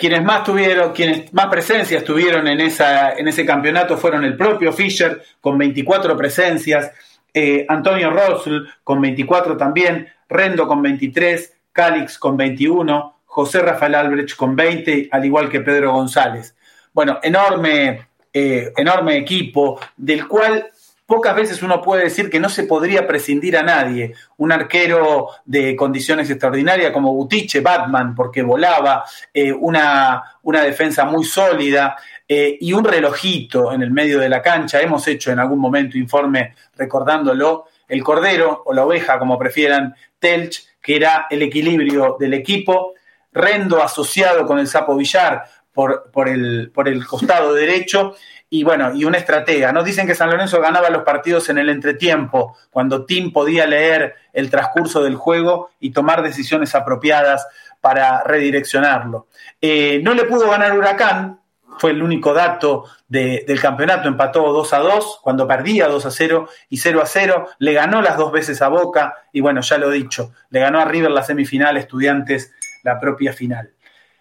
Quienes 0.00 0.24
más 0.24 0.44
tuvieron, 0.44 0.92
quienes 0.94 1.30
más 1.34 1.48
presencias 1.48 2.02
tuvieron 2.02 2.48
en, 2.48 2.58
ese 2.62 3.44
campeonato 3.44 3.98
fueron 3.98 4.24
el 4.24 4.34
propio 4.34 4.72
Fischer 4.72 5.22
con 5.42 5.58
24 5.58 6.16
presencias, 6.16 6.90
eh, 7.34 7.66
Antonio 7.68 8.10
Russell 8.10 8.62
con 8.82 8.98
24 9.02 9.58
también, 9.58 10.08
Rendo 10.26 10.66
con 10.66 10.80
23, 10.80 11.54
Calix 11.70 12.18
con 12.18 12.34
21, 12.38 13.20
José 13.26 13.60
Rafael 13.60 13.94
Albrecht 13.94 14.36
con 14.36 14.56
20, 14.56 15.10
al 15.12 15.22
igual 15.22 15.50
que 15.50 15.60
Pedro 15.60 15.92
González. 15.92 16.56
Bueno, 16.94 17.18
enorme, 17.22 18.08
eh, 18.32 18.72
enorme 18.78 19.18
equipo, 19.18 19.78
del 19.98 20.26
cual 20.26 20.70
pocas 21.10 21.34
veces 21.34 21.60
uno 21.64 21.82
puede 21.82 22.04
decir 22.04 22.30
que 22.30 22.38
no 22.38 22.48
se 22.48 22.62
podría 22.62 23.04
prescindir 23.04 23.56
a 23.56 23.64
nadie. 23.64 24.14
Un 24.36 24.52
arquero 24.52 25.30
de 25.44 25.74
condiciones 25.74 26.30
extraordinarias 26.30 26.92
como 26.92 27.12
Butiche, 27.12 27.60
Batman, 27.60 28.14
porque 28.14 28.42
volaba, 28.42 29.04
eh, 29.34 29.52
una, 29.52 30.22
una, 30.44 30.62
defensa 30.62 31.04
muy 31.04 31.24
sólida 31.24 31.96
eh, 32.28 32.56
y 32.60 32.72
un 32.72 32.84
relojito 32.84 33.72
en 33.72 33.82
el 33.82 33.90
medio 33.90 34.20
de 34.20 34.28
la 34.28 34.40
cancha. 34.40 34.80
Hemos 34.80 35.08
hecho 35.08 35.32
en 35.32 35.40
algún 35.40 35.58
momento 35.58 35.98
informe 35.98 36.54
recordándolo. 36.76 37.64
El 37.88 38.04
cordero 38.04 38.62
o 38.64 38.72
la 38.72 38.84
oveja, 38.84 39.18
como 39.18 39.36
prefieran, 39.36 39.96
Telch, 40.20 40.64
que 40.80 40.94
era 40.94 41.26
el 41.28 41.42
equilibrio 41.42 42.18
del 42.20 42.34
equipo. 42.34 42.94
Rendo 43.32 43.82
asociado 43.82 44.46
con 44.46 44.60
el 44.60 44.68
Sapo 44.68 44.94
Villar 44.94 45.42
por, 45.72 46.08
por, 46.12 46.28
el, 46.28 46.70
por 46.72 46.88
el 46.88 47.04
costado 47.04 47.52
derecho 47.52 48.14
y 48.52 48.64
bueno, 48.64 48.92
y 48.92 49.04
una 49.04 49.16
estratega. 49.16 49.72
Nos 49.72 49.84
dicen 49.84 50.08
que 50.08 50.16
San 50.16 50.28
Lorenzo 50.28 50.60
ganaba 50.60 50.90
los 50.90 51.04
partidos 51.04 51.48
en 51.48 51.58
el 51.58 51.70
entretiempo, 51.70 52.56
cuando 52.70 53.06
Tim 53.06 53.32
podía 53.32 53.64
leer 53.64 54.16
el 54.32 54.50
transcurso 54.50 55.02
del 55.02 55.14
juego 55.14 55.70
y 55.78 55.92
tomar 55.92 56.22
decisiones 56.22 56.74
apropiadas 56.74 57.46
para 57.80 58.24
redireccionarlo. 58.24 59.28
Eh, 59.60 60.00
no 60.02 60.14
le 60.14 60.24
pudo 60.24 60.50
ganar 60.50 60.76
Huracán, 60.76 61.38
fue 61.78 61.92
el 61.92 62.02
único 62.02 62.34
dato 62.34 62.84
del 63.08 63.60
campeonato, 63.60 64.08
empató 64.08 64.52
2 64.52 64.72
a 64.74 64.78
2, 64.80 65.20
cuando 65.22 65.48
perdía 65.48 65.88
2 65.88 66.04
a 66.04 66.10
0 66.10 66.48
y 66.68 66.76
0 66.76 67.00
a 67.02 67.06
0, 67.06 67.48
le 67.58 67.72
ganó 67.72 68.02
las 68.02 68.18
dos 68.18 68.32
veces 68.32 68.60
a 68.60 68.68
Boca 68.68 69.14
y 69.32 69.40
bueno, 69.40 69.62
ya 69.62 69.78
lo 69.78 69.90
he 69.90 69.94
dicho, 69.96 70.32
le 70.50 70.60
ganó 70.60 70.80
a 70.80 70.84
River 70.84 71.10
la 71.10 71.22
semifinal, 71.22 71.76
estudiantes 71.76 72.52
la 72.82 73.00
propia 73.00 73.32
final. 73.32 73.70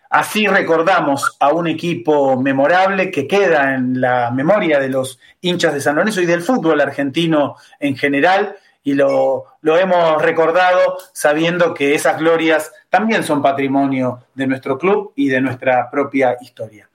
Así 0.09 0.47
recordamos 0.47 1.37
a 1.39 1.53
un 1.53 1.67
equipo 1.67 2.41
memorable 2.41 3.11
que 3.11 3.27
queda 3.27 3.75
en 3.75 4.01
la 4.01 4.31
memoria 4.31 4.79
de 4.79 4.89
los 4.89 5.19
hinchas 5.39 5.73
de 5.73 5.81
San 5.81 5.95
Lorenzo 5.95 6.21
y 6.21 6.25
del 6.25 6.41
fútbol 6.41 6.81
argentino 6.81 7.57
en 7.79 7.95
general, 7.95 8.55
y 8.83 8.93
lo, 8.93 9.45
lo, 9.61 9.77
hemos 9.77 10.19
recordado 10.19 10.97
sabiendo 11.13 11.75
que 11.75 11.93
esas 11.93 12.17
glorias 12.17 12.71
también 12.89 13.23
son 13.23 13.41
patrimonio 13.41 14.23
de 14.33 14.47
nuestro 14.47 14.79
club 14.79 15.13
y 15.15 15.27
de 15.27 15.41
nuestra 15.41 15.91
propia 15.91 16.37
historia. 16.41 16.89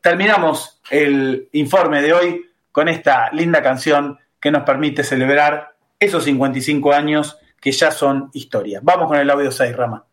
Terminamos 0.00 0.80
el 0.90 1.48
informe 1.52 2.02
de 2.02 2.12
hoy 2.14 2.50
con 2.72 2.88
esta 2.88 3.30
linda 3.30 3.62
canción 3.62 4.18
que 4.40 4.50
nos 4.50 4.64
permite 4.64 5.04
celebrar 5.04 5.74
esos 6.00 6.24
55 6.24 6.92
años 6.92 7.38
que 7.60 7.70
ya 7.70 7.92
son 7.92 8.30
historia. 8.32 8.80
Vamos 8.82 9.06
con 9.06 9.18
el 9.18 9.30
audio 9.30 9.52
6, 9.52 9.76
Rama. 9.76 10.04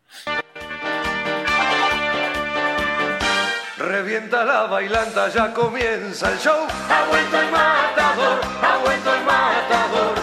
Revienta 3.88 4.44
la 4.44 4.66
bailanta, 4.66 5.30
ya 5.30 5.50
comienza 5.54 6.30
el 6.30 6.38
show. 6.38 6.60
Ha 6.90 7.08
vuelto 7.08 7.40
el 7.40 7.50
matador, 7.50 8.40
ha 8.60 8.76
vuelto 8.84 9.14
el 9.14 9.24
matador. 9.24 10.14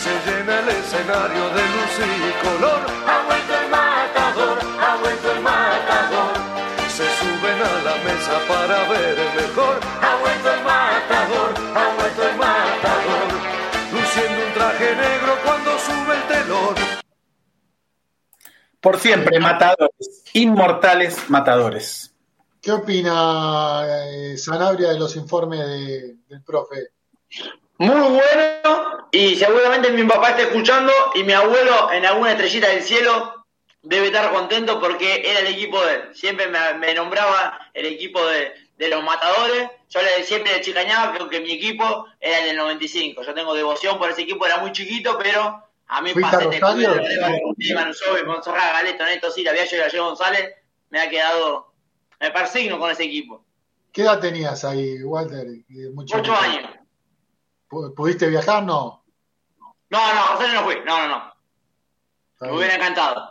Se 0.00 0.12
llena 0.24 0.60
el 0.60 0.68
escenario 0.70 1.44
de 1.50 1.62
luz 1.74 1.94
y 2.00 2.32
color. 2.42 2.80
Ha 3.06 3.22
vuelto 3.26 3.52
el 3.60 3.68
matador, 3.68 4.58
ha 4.80 4.96
vuelto 4.96 5.30
el 5.30 5.40
matador. 5.42 6.32
Se 6.88 7.04
suben 7.20 7.58
a 7.60 7.74
la 7.84 7.96
mesa 8.02 8.34
para 8.48 8.88
ver 8.88 9.18
mejor. 9.36 9.78
Ha 10.00 10.16
vuelto 10.16 10.54
el 10.54 10.62
matador, 10.64 11.50
ha 11.76 11.94
vuelto 12.00 12.22
el 12.30 12.36
matador. 12.36 13.28
Luciendo 13.92 14.46
un 14.46 14.52
traje 14.54 14.96
negro 14.96 15.38
cuando 15.44 15.78
sube 15.78 16.14
el 16.16 16.22
telón. 16.28 16.74
Por 18.80 18.98
siempre, 18.98 19.38
matadores, 19.38 20.24
inmortales 20.32 21.28
matadores. 21.28 22.11
¿Qué 22.62 22.70
opina 22.70 23.84
eh, 23.88 24.38
Sanabria 24.38 24.90
de 24.90 24.98
los 24.98 25.16
informes 25.16 25.58
del 26.28 26.42
profe? 26.46 26.90
Muy 27.78 28.00
bueno, 28.00 29.08
y 29.10 29.34
seguramente 29.34 29.90
mi 29.90 30.04
papá 30.04 30.30
está 30.30 30.42
escuchando 30.42 30.92
y 31.16 31.24
mi 31.24 31.32
abuelo 31.32 31.90
en 31.90 32.06
alguna 32.06 32.30
estrellita 32.30 32.68
del 32.68 32.84
cielo 32.84 33.44
debe 33.82 34.06
estar 34.06 34.30
contento 34.32 34.78
porque 34.78 35.28
era 35.28 35.40
el 35.40 35.48
equipo 35.48 35.84
de 35.84 35.94
él. 35.94 36.02
Siempre 36.14 36.46
me, 36.46 36.94
nombraba 36.94 37.58
el 37.74 37.86
equipo 37.86 38.24
de, 38.24 38.54
los 38.88 39.02
matadores. 39.02 39.68
Yo 39.88 40.00
le, 40.00 40.22
siempre 40.22 40.52
le 40.52 40.60
chicañaba 40.60 41.18
que, 41.18 41.28
que 41.30 41.40
mi 41.40 41.54
equipo 41.54 42.06
era 42.20 42.38
el 42.38 42.46
del 42.46 42.56
95. 42.58 43.24
Yo 43.24 43.34
tengo 43.34 43.54
devoción 43.54 43.98
por 43.98 44.08
ese 44.08 44.22
equipo, 44.22 44.46
era 44.46 44.58
muy 44.58 44.70
chiquito, 44.70 45.18
pero 45.18 45.66
a 45.88 46.00
mí 46.00 46.12
pasé 46.14 46.46
de 46.46 46.60
Montserrat, 48.24 48.72
Galeto, 48.72 49.04
Neto, 49.04 49.32
sí, 49.32 49.42
la 49.42 49.52
Gallego 49.52 50.06
González, 50.06 50.54
me 50.90 51.00
ha 51.00 51.10
quedado 51.10 51.71
me 52.22 52.30
persigno 52.30 52.78
con 52.78 52.88
ese 52.88 53.02
equipo. 53.02 53.44
¿Qué 53.92 54.02
edad 54.02 54.20
tenías 54.20 54.64
ahí, 54.64 55.02
Walter? 55.02 55.44
Ocho 56.14 56.34
años. 56.34 56.70
¿Pudiste 57.68 58.28
viajar? 58.28 58.62
No. 58.62 59.04
No, 59.90 60.14
no, 60.14 60.26
Rosario 60.28 60.54
no 60.54 60.64
fui. 60.64 60.76
No, 60.86 60.98
no, 60.98 61.08
no. 61.08 61.34
me 62.40 62.56
hubiera 62.56 62.76
encantado. 62.76 63.28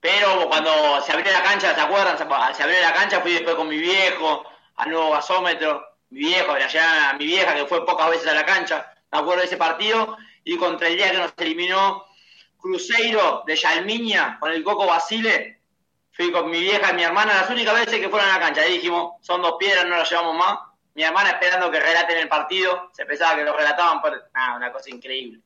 Pero 0.00 0.48
cuando 0.48 1.00
se 1.02 1.12
abrió 1.12 1.32
la 1.32 1.42
cancha, 1.42 1.74
¿se 1.74 1.80
acuerdan? 1.80 2.18
Se 2.18 2.62
abrió 2.62 2.80
la 2.80 2.92
cancha, 2.92 3.20
fui 3.20 3.32
después 3.32 3.54
con 3.54 3.68
mi 3.68 3.78
viejo, 3.78 4.44
al 4.74 4.90
nuevo 4.90 5.12
gasómetro, 5.12 5.84
mi 6.10 6.20
viejo, 6.20 6.52
allá 6.52 7.14
mi 7.18 7.26
vieja 7.26 7.54
que 7.54 7.66
fue 7.66 7.86
pocas 7.86 8.10
veces 8.10 8.26
a 8.26 8.34
la 8.34 8.44
cancha, 8.44 8.92
me 9.12 9.18
acuerdo 9.18 9.40
de 9.40 9.46
ese 9.46 9.56
partido, 9.56 10.16
y 10.44 10.56
contra 10.56 10.88
el 10.88 10.96
día 10.96 11.12
que 11.12 11.18
nos 11.18 11.32
eliminó 11.38 12.04
Cruzeiro 12.58 13.44
de 13.46 13.56
Yalmiña 13.56 14.38
con 14.40 14.50
el 14.50 14.64
Coco 14.64 14.86
Basile, 14.86 15.55
fui 16.16 16.32
con 16.32 16.50
mi 16.50 16.60
vieja 16.60 16.92
y 16.92 16.96
mi 16.96 17.02
hermana 17.02 17.34
las 17.34 17.50
únicas 17.50 17.74
veces 17.74 18.00
que 18.00 18.08
fueron 18.08 18.28
a 18.28 18.34
la 18.34 18.40
cancha. 18.40 18.62
Ahí 18.62 18.74
dijimos, 18.74 19.14
son 19.20 19.42
dos 19.42 19.56
piedras, 19.58 19.84
no 19.86 19.96
las 19.96 20.10
llevamos 20.10 20.34
más. 20.34 20.58
Mi 20.94 21.02
hermana 21.02 21.30
esperando 21.30 21.70
que 21.70 21.78
relaten 21.78 22.18
el 22.18 22.28
partido, 22.28 22.88
se 22.92 23.04
pensaba 23.04 23.36
que 23.36 23.44
lo 23.44 23.54
relataban, 23.54 24.00
pero 24.00 24.16
nada, 24.34 24.56
una 24.56 24.72
cosa 24.72 24.88
increíble. 24.88 25.42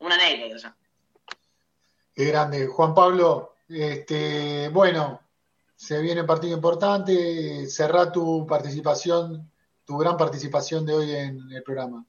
Una 0.00 0.16
anécdota 0.16 0.56
ya. 0.56 0.76
Qué 2.12 2.24
grande. 2.24 2.66
Juan 2.66 2.92
Pablo, 2.92 3.54
este, 3.68 4.68
bueno, 4.70 5.20
se 5.76 6.00
viene 6.00 6.22
un 6.22 6.26
partido 6.26 6.56
importante. 6.56 7.68
Cerrá 7.68 8.10
tu 8.10 8.44
participación, 8.48 9.48
tu 9.84 9.96
gran 9.96 10.16
participación 10.16 10.84
de 10.84 10.92
hoy 10.92 11.14
en 11.14 11.52
el 11.52 11.62
programa. 11.62 12.04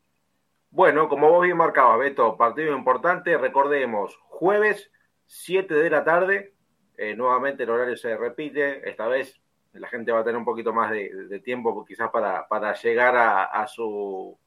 Bueno, 0.72 1.07
como 1.07 1.30
vos 1.30 1.44
bien 1.44 1.57
marcabas, 1.57 1.99
Beto, 1.99 2.36
partido 2.36 2.76
importante. 2.76 3.38
Recordemos, 3.38 4.18
jueves, 4.28 4.90
7 5.28 5.72
de 5.72 5.90
la 5.91 6.03
tarde, 6.03 6.56
eh, 7.02 7.15
nuevamente 7.15 7.64
el 7.64 7.69
horario 7.72 7.98
se 7.98 8.15
repite, 8.15 8.88
esta 8.88 9.07
vez 9.07 9.41
la 9.73 9.88
gente 9.88 10.11
va 10.11 10.19
a 10.19 10.23
tener 10.23 10.38
un 10.38 10.45
poquito 10.45 10.72
más 10.72 10.91
de, 10.91 11.41
tiempo 11.44 11.84
quizás 11.84 12.11
para, 12.11 12.48
para 12.48 12.76
llegar 12.76 13.15
a, 13.18 13.65
su, 13.68 14.38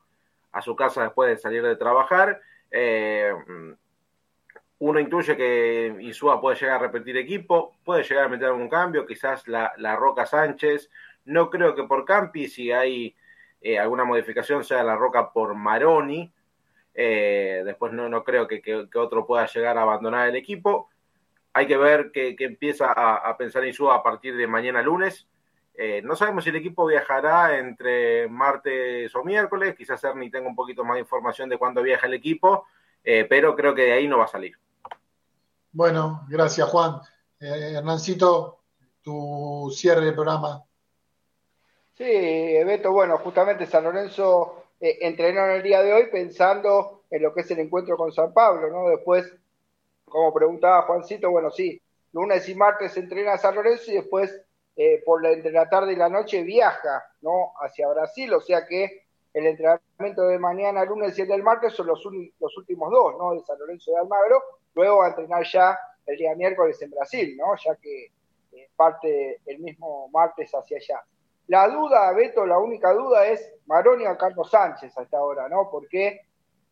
a 0.52 0.62
su 0.62 0.76
casa 0.76 1.02
después 1.02 1.30
de 1.30 1.36
salir 1.36 1.64
de 1.64 1.74
trabajar. 1.74 2.40
Eh, 2.70 3.32
uno 4.78 5.00
intuye 5.00 5.36
que 5.36 5.96
Insúa 5.98 6.40
puede 6.40 6.56
llegar 6.56 6.76
a 6.76 6.86
repetir 6.86 7.16
equipo, 7.16 7.74
puede 7.82 8.04
llegar 8.04 8.26
a 8.26 8.28
meter 8.28 8.46
algún 8.46 8.68
cambio, 8.68 9.04
quizás 9.04 9.48
la, 9.48 9.96
Roca 9.96 10.24
Sánchez. 10.24 10.90
No 11.24 11.50
creo 11.50 11.74
que 11.74 11.82
por 11.82 12.04
Campi, 12.04 12.46
si 12.46 12.70
hay 12.70 13.16
eh, 13.62 13.80
alguna 13.80 14.04
modificación, 14.04 14.62
sea 14.62 14.84
la 14.84 14.94
Roca 14.94 15.32
por 15.32 15.56
Maroni. 15.56 16.32
después 16.94 17.92
no, 17.92 18.08
no 18.08 18.22
creo 18.22 18.46
que, 18.46 18.62
que, 18.62 18.86
otro 18.94 19.26
pueda 19.26 19.44
llegar 19.46 19.76
a 19.76 19.82
abandonar 19.82 20.28
el 20.28 20.36
equipo 20.36 20.88
hay 21.56 21.68
que 21.68 21.76
ver 21.76 22.10
que, 22.10 22.34
empieza 22.40 22.92
a, 22.92 23.36
pensar 23.38 23.64
en 23.64 23.72
su 23.72 23.88
a 23.88 24.02
partir 24.02 24.36
de 24.36 24.48
mañana 24.48 24.82
lunes. 24.82 25.28
Eh, 25.76 26.02
no 26.02 26.16
sabemos 26.16 26.42
si 26.42 26.50
el 26.50 26.56
equipo 26.56 26.84
viajará 26.84 27.58
entre 27.58 28.28
martes 28.28 29.14
o 29.14 29.22
miércoles, 29.22 29.76
quizás 29.76 30.02
Ernie 30.02 30.30
tenga 30.30 30.48
un 30.48 30.56
poquito 30.56 30.84
más 30.84 30.96
de 30.96 31.02
información 31.02 31.48
de 31.48 31.56
cuándo 31.56 31.80
viaja 31.80 32.08
el 32.08 32.14
equipo, 32.14 32.66
eh, 33.04 33.24
pero 33.28 33.54
creo 33.54 33.72
que 33.72 33.82
de 33.82 33.92
ahí 33.92 34.08
no 34.08 34.18
va 34.18 34.24
a 34.24 34.28
salir. 34.28 34.56
Bueno, 35.70 36.26
gracias 36.28 36.68
Juan. 36.68 37.00
Eh, 37.40 37.74
Hernancito, 37.76 38.58
tu 39.00 39.72
cierre 39.72 40.04
del 40.04 40.14
programa. 40.14 40.64
Sí, 41.96 42.04
Beto, 42.04 42.90
bueno, 42.90 43.18
justamente 43.18 43.66
San 43.66 43.84
Lorenzo 43.84 44.64
entrenó 44.80 45.46
en 45.46 45.52
el 45.52 45.62
día 45.62 45.82
de 45.82 45.92
hoy 45.92 46.08
pensando 46.10 47.04
en 47.10 47.22
lo 47.22 47.32
que 47.32 47.42
es 47.42 47.50
el 47.52 47.60
encuentro 47.60 47.96
con 47.96 48.12
San 48.12 48.32
Pablo, 48.32 48.68
¿no? 48.70 48.88
Después 48.88 49.32
como 50.14 50.32
preguntaba 50.32 50.82
Juancito, 50.82 51.28
bueno, 51.28 51.50
sí, 51.50 51.82
lunes 52.12 52.48
y 52.48 52.54
martes 52.54 52.96
entrena 52.96 53.32
a 53.32 53.38
San 53.38 53.56
Lorenzo 53.56 53.90
y 53.90 53.96
después 53.96 54.32
eh, 54.76 55.02
por 55.04 55.20
la, 55.20 55.32
entre 55.32 55.50
la 55.50 55.68
tarde 55.68 55.92
y 55.92 55.96
la 55.96 56.08
noche 56.08 56.44
viaja, 56.44 57.04
¿no? 57.20 57.52
Hacia 57.60 57.88
Brasil, 57.88 58.32
o 58.32 58.40
sea 58.40 58.64
que 58.64 59.02
el 59.32 59.44
entrenamiento 59.44 60.28
de 60.28 60.38
mañana, 60.38 60.84
lunes 60.84 61.18
y 61.18 61.22
el 61.22 61.26
del 61.26 61.42
martes 61.42 61.72
son 61.72 61.88
los, 61.88 62.06
últimos 62.06 62.92
dos, 62.92 63.16
¿no? 63.18 63.34
De 63.34 63.40
San 63.40 63.58
Lorenzo 63.58 63.90
de 63.90 63.98
Almagro, 63.98 64.40
luego 64.76 64.98
va 64.98 65.06
a 65.06 65.08
entrenar 65.08 65.44
ya 65.52 65.76
el 66.06 66.16
día 66.16 66.36
miércoles 66.36 66.80
en 66.80 66.92
Brasil, 66.92 67.36
¿no? 67.36 67.56
Ya 67.56 67.74
que 67.74 68.12
eh, 68.52 68.68
parte 68.76 69.40
el 69.46 69.58
mismo 69.58 70.08
martes 70.12 70.52
hacia 70.52 70.76
allá. 70.76 71.02
La 71.48 71.66
duda, 71.66 72.12
Beto, 72.12 72.46
la 72.46 72.60
única 72.60 72.92
duda 72.92 73.26
es 73.26 73.52
Maroni 73.66 74.06
o 74.06 74.16
Carlos 74.16 74.48
Sánchez 74.48 74.96
hasta 74.96 75.18
ahora, 75.18 75.48
¿no? 75.48 75.68
Porque 75.72 76.20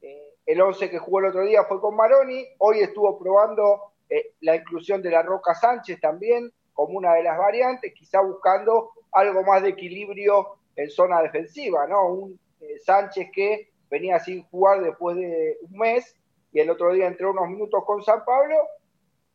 eh, 0.00 0.31
el 0.46 0.60
11 0.60 0.90
que 0.90 0.98
jugó 0.98 1.20
el 1.20 1.26
otro 1.26 1.44
día 1.44 1.64
fue 1.64 1.80
con 1.80 1.96
Maroni, 1.96 2.44
hoy 2.58 2.80
estuvo 2.80 3.18
probando 3.18 3.92
eh, 4.08 4.32
la 4.40 4.56
inclusión 4.56 5.00
de 5.02 5.10
la 5.10 5.22
Roca 5.22 5.54
Sánchez 5.54 6.00
también 6.00 6.52
como 6.72 6.98
una 6.98 7.14
de 7.14 7.22
las 7.22 7.38
variantes, 7.38 7.92
quizá 7.94 8.20
buscando 8.20 8.90
algo 9.12 9.42
más 9.42 9.62
de 9.62 9.70
equilibrio 9.70 10.56
en 10.74 10.90
zona 10.90 11.22
defensiva, 11.22 11.86
¿no? 11.86 12.06
Un 12.06 12.40
eh, 12.60 12.78
Sánchez 12.80 13.28
que 13.32 13.68
venía 13.90 14.18
sin 14.18 14.42
jugar 14.44 14.82
después 14.82 15.16
de 15.16 15.58
un 15.62 15.78
mes 15.78 16.16
y 16.52 16.60
el 16.60 16.70
otro 16.70 16.92
día 16.92 17.06
entró 17.06 17.30
unos 17.30 17.48
minutos 17.48 17.82
con 17.86 18.02
San 18.02 18.24
Pablo, 18.24 18.56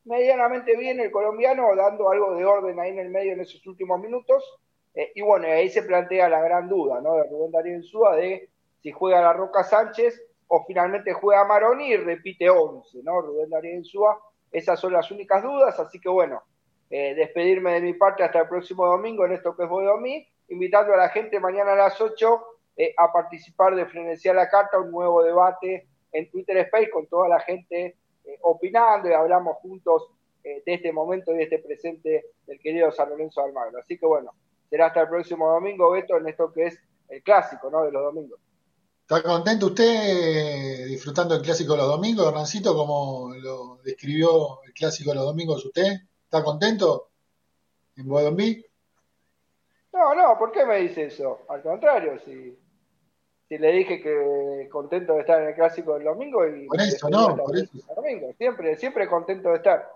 medianamente 0.05 0.75
bien 0.77 0.99
el 0.99 1.11
colombiano, 1.11 1.75
dando 1.75 2.11
algo 2.11 2.35
de 2.35 2.45
orden 2.45 2.79
ahí 2.79 2.91
en 2.91 2.99
el 2.99 3.09
medio 3.09 3.33
en 3.33 3.41
esos 3.41 3.65
últimos 3.67 3.99
minutos, 3.99 4.43
eh, 4.93 5.11
y 5.15 5.21
bueno, 5.21 5.47
ahí 5.47 5.69
se 5.69 5.83
plantea 5.83 6.29
la 6.29 6.41
gran 6.41 6.67
duda, 6.69 7.01
¿no? 7.01 7.15
De 7.15 7.23
Rubén 7.29 7.51
Darío 7.51 7.75
Insúa 7.75 8.15
de 8.15 8.49
si 8.81 8.91
juega 8.91 9.21
la 9.21 9.33
Roca 9.33 9.63
Sánchez 9.63 10.21
o 10.47 10.63
finalmente 10.65 11.13
juega 11.13 11.45
Maroni 11.45 11.91
y 11.91 11.97
repite 11.97 12.49
11, 12.49 12.99
¿no? 13.03 13.21
Rubén 13.21 13.49
Darío 13.49 13.75
Insúa, 13.75 14.19
esas 14.51 14.79
son 14.79 14.93
las 14.93 15.11
únicas 15.11 15.43
dudas, 15.43 15.79
así 15.79 15.99
que 15.99 16.09
bueno, 16.09 16.41
eh, 16.89 17.13
despedirme 17.15 17.73
de 17.73 17.81
mi 17.81 17.93
parte 17.93 18.23
hasta 18.23 18.41
el 18.41 18.47
próximo 18.47 18.85
domingo 18.85 19.25
en 19.25 19.33
esto 19.33 19.55
que 19.55 19.63
es 19.63 19.69
Bodomí, 19.69 20.25
invitando 20.49 20.93
a 20.93 20.97
la 20.97 21.09
gente 21.09 21.39
mañana 21.39 21.73
a 21.73 21.75
las 21.75 21.99
8 21.99 22.45
eh, 22.77 22.93
a 22.97 23.11
participar 23.11 23.75
de 23.75 23.85
Frenesía 23.85 24.33
la 24.33 24.49
Carta, 24.49 24.79
un 24.79 24.91
nuevo 24.91 25.21
debate 25.23 25.87
en 26.11 26.29
Twitter 26.29 26.57
Space 26.57 26.89
con 26.89 27.07
toda 27.07 27.27
la 27.27 27.39
gente 27.41 27.97
opinando 28.41 29.09
y 29.09 29.13
hablamos 29.13 29.57
juntos 29.57 30.11
de 30.43 30.61
este 30.65 30.91
momento 30.91 31.33
y 31.33 31.37
de 31.37 31.43
este 31.43 31.59
presente 31.59 32.25
del 32.45 32.59
querido 32.59 32.91
San 32.91 33.09
Lorenzo 33.09 33.41
Almagro. 33.41 33.79
Así 33.79 33.97
que 33.97 34.05
bueno, 34.05 34.33
será 34.69 34.87
hasta 34.87 35.01
el 35.01 35.09
próximo 35.09 35.49
domingo, 35.49 35.91
Beto, 35.91 36.17
en 36.17 36.27
esto 36.27 36.51
que 36.51 36.67
es 36.67 36.81
el 37.09 37.21
clásico, 37.23 37.69
¿no? 37.69 37.83
De 37.83 37.91
los 37.91 38.03
domingos. 38.03 38.39
¿Está 39.09 39.23
contento 39.23 39.67
usted 39.67 40.85
disfrutando 40.85 41.33
el 41.33 41.41
clásico 41.41 41.71
de 41.71 41.77
los 41.77 41.87
domingos, 41.87 42.27
Hernancito, 42.27 42.75
como 42.75 43.33
lo 43.35 43.77
describió 43.81 44.61
el 44.63 44.73
clásico 44.73 45.11
de 45.11 45.15
los 45.15 45.23
domingos 45.23 45.63
usted? 45.63 45.93
¿Está 46.25 46.43
contento 46.43 47.07
en 47.95 48.05
Bodomí? 48.05 48.61
No, 49.93 50.13
no, 50.13 50.37
¿por 50.37 50.51
qué 50.51 50.65
me 50.65 50.79
dice 50.79 51.05
eso? 51.05 51.39
Al 51.47 51.61
contrario, 51.63 52.19
si, 52.25 52.59
si 53.47 53.57
le 53.57 53.71
dije 53.71 54.01
que 54.01 54.67
contento 54.69 55.13
de 55.13 55.21
estar 55.21 55.41
en 55.41 55.47
el 55.47 55.55
clásico 55.55 55.93
del 55.93 56.03
domingo 56.03 56.45
y 56.45 56.67
por 56.67 56.81
eso, 56.81 57.09
no, 57.09 57.37
por 57.37 57.55
eso. 57.55 57.71
Domingo. 57.95 58.33
Siempre, 58.37 58.75
siempre 58.75 59.07
contento 59.07 59.51
de 59.51 59.55
estar. 59.55 59.89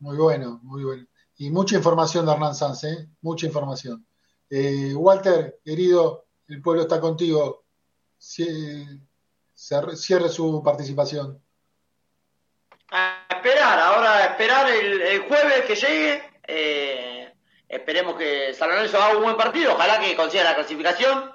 Muy 0.00 0.16
bueno, 0.16 0.58
muy 0.64 0.82
bueno. 0.82 1.06
Y 1.36 1.48
mucha 1.48 1.76
información 1.76 2.26
de 2.26 2.32
Hernán 2.32 2.56
Sanz, 2.56 2.82
¿eh? 2.82 3.08
mucha 3.20 3.46
información. 3.46 4.04
Eh, 4.50 4.92
Walter, 4.96 5.60
querido, 5.64 6.24
el 6.48 6.60
pueblo 6.60 6.82
está 6.82 7.00
contigo. 7.00 7.61
Cierre 8.22 10.28
su 10.28 10.62
participación. 10.64 11.42
A 12.92 13.26
esperar, 13.28 13.80
ahora 13.80 14.16
a 14.16 14.24
esperar 14.26 14.70
el, 14.70 15.22
jueves 15.22 15.64
que 15.66 15.74
llegue. 15.74 16.22
Eh, 16.46 17.34
esperemos 17.68 18.14
que 18.14 18.54
San 18.54 18.68
Lorenzo 18.68 19.02
haga 19.02 19.16
un 19.16 19.24
buen 19.24 19.36
partido. 19.36 19.72
Ojalá 19.72 19.98
que 19.98 20.14
consiga 20.14 20.44
la 20.44 20.54
clasificación. 20.54 21.32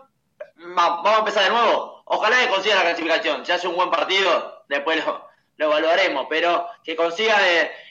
vamos 0.56 1.12
a 1.12 1.20
empezar 1.20 1.44
de 1.44 1.50
nuevo. 1.50 2.04
Ojalá 2.06 2.40
que 2.40 2.50
consiga 2.50 2.76
la 2.76 2.84
clasificación. 2.84 3.46
Si 3.46 3.52
hace 3.52 3.68
un 3.68 3.76
buen 3.76 3.92
partido, 3.92 4.64
después 4.70 5.06
lo, 5.06 5.28
lo 5.58 5.66
evaluaremos, 5.66 6.28
pero 6.30 6.68
que 6.86 6.96
consiga 6.96 7.36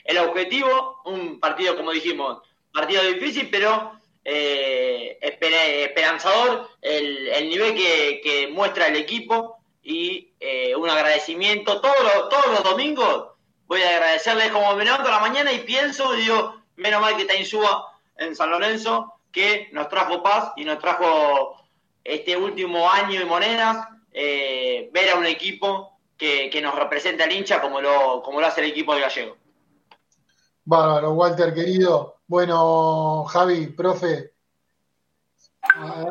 el 0.05 0.17
objetivo, 0.17 1.03
un 1.05 1.39
partido, 1.39 1.75
como 1.75 1.91
dijimos, 1.91 2.41
partido 2.73 3.03
difícil, 3.03 3.47
pero 3.51 3.99
eh, 4.29 5.17
esperanzador 5.21 6.67
el, 6.81 7.49
nivel 7.49 7.73
que, 7.75 8.49
muestra 8.51 8.87
el 8.87 8.97
equipo 8.97 9.57
y 9.81 10.33
eh, 10.41 10.75
un 10.75 10.89
agradecimiento. 10.89 11.79
Todos 11.79 11.95
los, 12.03 12.27
todos 12.27 12.47
los 12.47 12.63
domingos 12.63 13.27
voy 13.67 13.81
a 13.81 13.89
agradecerles 13.89 14.51
como 14.51 14.75
me 14.75 14.83
levanto 14.83 15.07
a 15.07 15.13
la 15.13 15.19
mañana 15.19 15.53
y 15.53 15.59
pienso 15.59 16.13
y 16.13 16.23
digo, 16.23 16.61
menos 16.75 16.99
mal 16.99 17.15
que 17.15 17.21
está 17.21 17.35
Insúa 17.35 17.89
en 18.17 18.35
San 18.35 18.49
Lorenzo, 18.49 19.13
que 19.31 19.69
nos 19.71 19.87
trajo 19.87 20.21
paz 20.21 20.51
y 20.57 20.65
nos 20.65 20.79
trajo 20.79 21.55
este 22.03 22.35
último 22.35 22.89
año 22.89 23.21
y 23.21 23.25
monedas, 23.25 23.87
eh, 24.11 24.89
ver 24.91 25.11
a 25.11 25.15
un 25.15 25.25
equipo 25.25 25.99
que, 26.17 26.59
nos 26.61 26.75
representa 26.75 27.23
el 27.23 27.31
hincha 27.31 27.61
como 27.61 27.79
lo, 27.79 28.21
como 28.23 28.41
lo 28.41 28.47
hace 28.47 28.59
el 28.59 28.71
equipo 28.71 28.93
de 28.93 29.01
Gallego. 29.01 29.37
Bárbaro, 30.65 31.11
Walter, 31.13 31.53
querido. 31.53 32.16
Bueno, 32.27 33.23
Javi, 33.25 33.67
profe. 33.67 34.31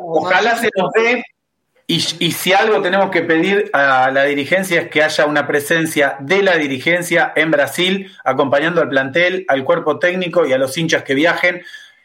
Ojalá 0.00 0.56
se 0.56 0.70
nos 0.76 0.90
dé, 0.92 1.22
y, 1.86 1.96
y, 2.18 2.32
si 2.32 2.52
algo 2.52 2.82
tenemos 2.82 3.10
que 3.10 3.22
pedir 3.22 3.70
a 3.72 4.10
la 4.10 4.24
dirigencia 4.24 4.80
es 4.80 4.88
que 4.88 5.04
haya 5.04 5.26
una 5.26 5.46
presencia 5.46 6.16
de 6.18 6.42
la 6.42 6.56
dirigencia 6.56 7.32
en 7.36 7.50
Brasil, 7.52 8.12
acompañando 8.24 8.80
al 8.80 8.88
plantel, 8.88 9.44
al 9.46 9.62
cuerpo 9.64 9.98
técnico 9.98 10.44
y 10.46 10.52
a 10.52 10.58
los 10.58 10.76
hinchas 10.76 11.04
que 11.04 11.14
viajen. 11.14 11.62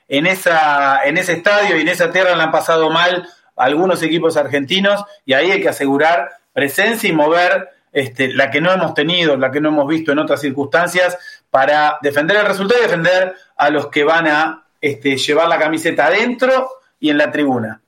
En, 0.08 0.28
esa, 0.28 1.04
en 1.06 1.18
ese 1.18 1.34
estadio 1.34 1.78
y 1.78 1.82
en 1.82 1.88
esa 1.88 2.12
tierra 2.12 2.36
le 2.36 2.44
han 2.44 2.52
pasado 2.52 2.90
mal 2.90 3.28
algunos 3.56 4.04
equipos 4.04 4.38
argentinos 4.38 5.04
y 5.26 5.34
ahí 5.34 5.52
hay 5.52 5.62
que 5.62 5.70
asegurar 5.70 6.30
presencia 6.54 7.10
y 7.10 7.14
mover 7.14 7.70
este, 7.92 8.34
la 8.34 8.50
que 8.50 8.62
no 8.62 8.72
hemos 8.72 8.94
tenido, 8.94 9.36
la 9.36 9.52
que 9.52 9.60
no 9.60 9.70
hemos 9.70 9.88
visto 9.88 10.12
en 10.12 10.20
otras 10.20 10.42
circunstancias, 10.42 11.18
para 11.50 11.98
defender 12.02 12.38
el 12.38 12.46
resultado 12.46 12.80
y 12.80 12.84
defender 12.84 13.36
a 13.58 13.70
los 13.70 13.88
que 13.88 14.04
van 14.04 14.28
a 14.28 14.66
este, 14.80 15.18
llevar 15.18 15.48
la 15.48 15.60
camiseta 15.60 16.08
adentro 16.08 16.70
y 17.00 17.10
en 17.10 17.18
la 17.18 17.32
tribuna. 17.32 17.82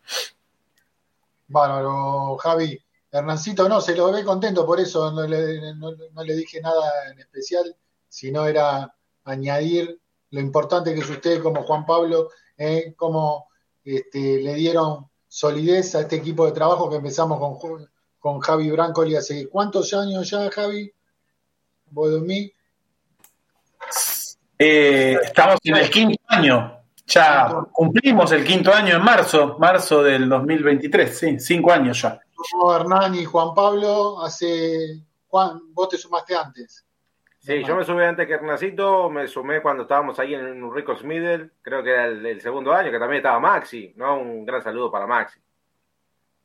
Bueno, 1.47 2.37
Javi. 2.37 2.79
Hernancito 3.13 3.69
no, 3.69 3.79
se 3.79 3.95
lo 3.95 4.11
ve 4.11 4.23
contento, 4.23 4.65
por 4.65 4.79
eso 4.79 5.11
no 5.11 5.27
le, 5.27 6.35
dije 6.35 6.59
nada 6.61 7.11
en 7.11 7.19
especial, 7.19 7.75
sino 8.09 8.47
era 8.47 8.91
añadir 9.25 10.01
lo 10.31 10.39
importante 10.39 10.95
que 10.95 11.01
es 11.01 11.09
usted 11.11 11.43
como 11.43 11.61
Juan 11.61 11.85
Pablo, 11.85 12.31
eh, 12.57 12.95
como 12.97 13.49
este, 13.83 14.41
le 14.41 14.55
dieron 14.55 15.11
solidez 15.27 15.93
a 15.93 16.01
este 16.01 16.15
equipo 16.15 16.47
de 16.47 16.53
trabajo 16.53 16.89
que 16.89 16.95
empezamos 16.95 17.59
con, 17.59 17.87
con 18.23 18.39
Javi 18.39 18.71
Brancoli 18.71 19.17
hace 19.17 19.49
cuántos 19.49 19.93
años 19.93 20.29
ya, 20.29 20.49
Javi? 20.49 20.89
Bodomí. 21.87 22.49
Eh, 24.57 25.19
estamos 25.21 25.59
en 25.61 25.75
el 25.75 25.89
quinto 25.89 26.23
año. 26.29 26.79
Ya 27.05 27.53
cumplimos 27.73 28.31
el 28.31 28.45
quinto 28.45 28.73
año 28.73 28.95
en 28.95 29.03
marzo, 29.03 29.57
marzo 29.59 30.01
del 30.01 30.29
2023, 30.29 31.19
sí, 31.19 31.37
cinco 31.37 31.73
años 31.73 32.01
ya. 32.01 32.17
Hernán 32.73 33.13
y 33.15 33.25
Juan 33.25 33.53
Pablo, 33.53 34.23
hace. 34.23 35.01
Juan, 35.27 35.59
vos 35.73 35.89
te 35.89 35.97
sumaste 35.97 36.33
antes. 36.33 36.85
Sí, 37.39 37.61
yo 37.65 37.75
me 37.75 37.83
sumé 37.83 38.05
antes 38.05 38.25
que 38.25 38.35
Hernacito, 38.35 39.09
me 39.09 39.27
sumé 39.27 39.61
cuando 39.61 39.83
estábamos 39.83 40.17
ahí 40.17 40.33
en 40.33 40.63
un 40.63 40.73
Ricos 40.73 41.03
Middle, 41.03 41.49
creo 41.61 41.83
que 41.83 41.89
era 41.89 42.05
el, 42.05 42.39
segundo 42.39 42.71
año, 42.71 42.89
que 42.89 42.99
también 42.99 43.17
estaba 43.17 43.37
Maxi, 43.41 43.91
¿no? 43.97 44.17
Un 44.17 44.45
gran 44.45 44.63
saludo 44.63 44.89
para 44.89 45.05
Maxi. 45.05 45.42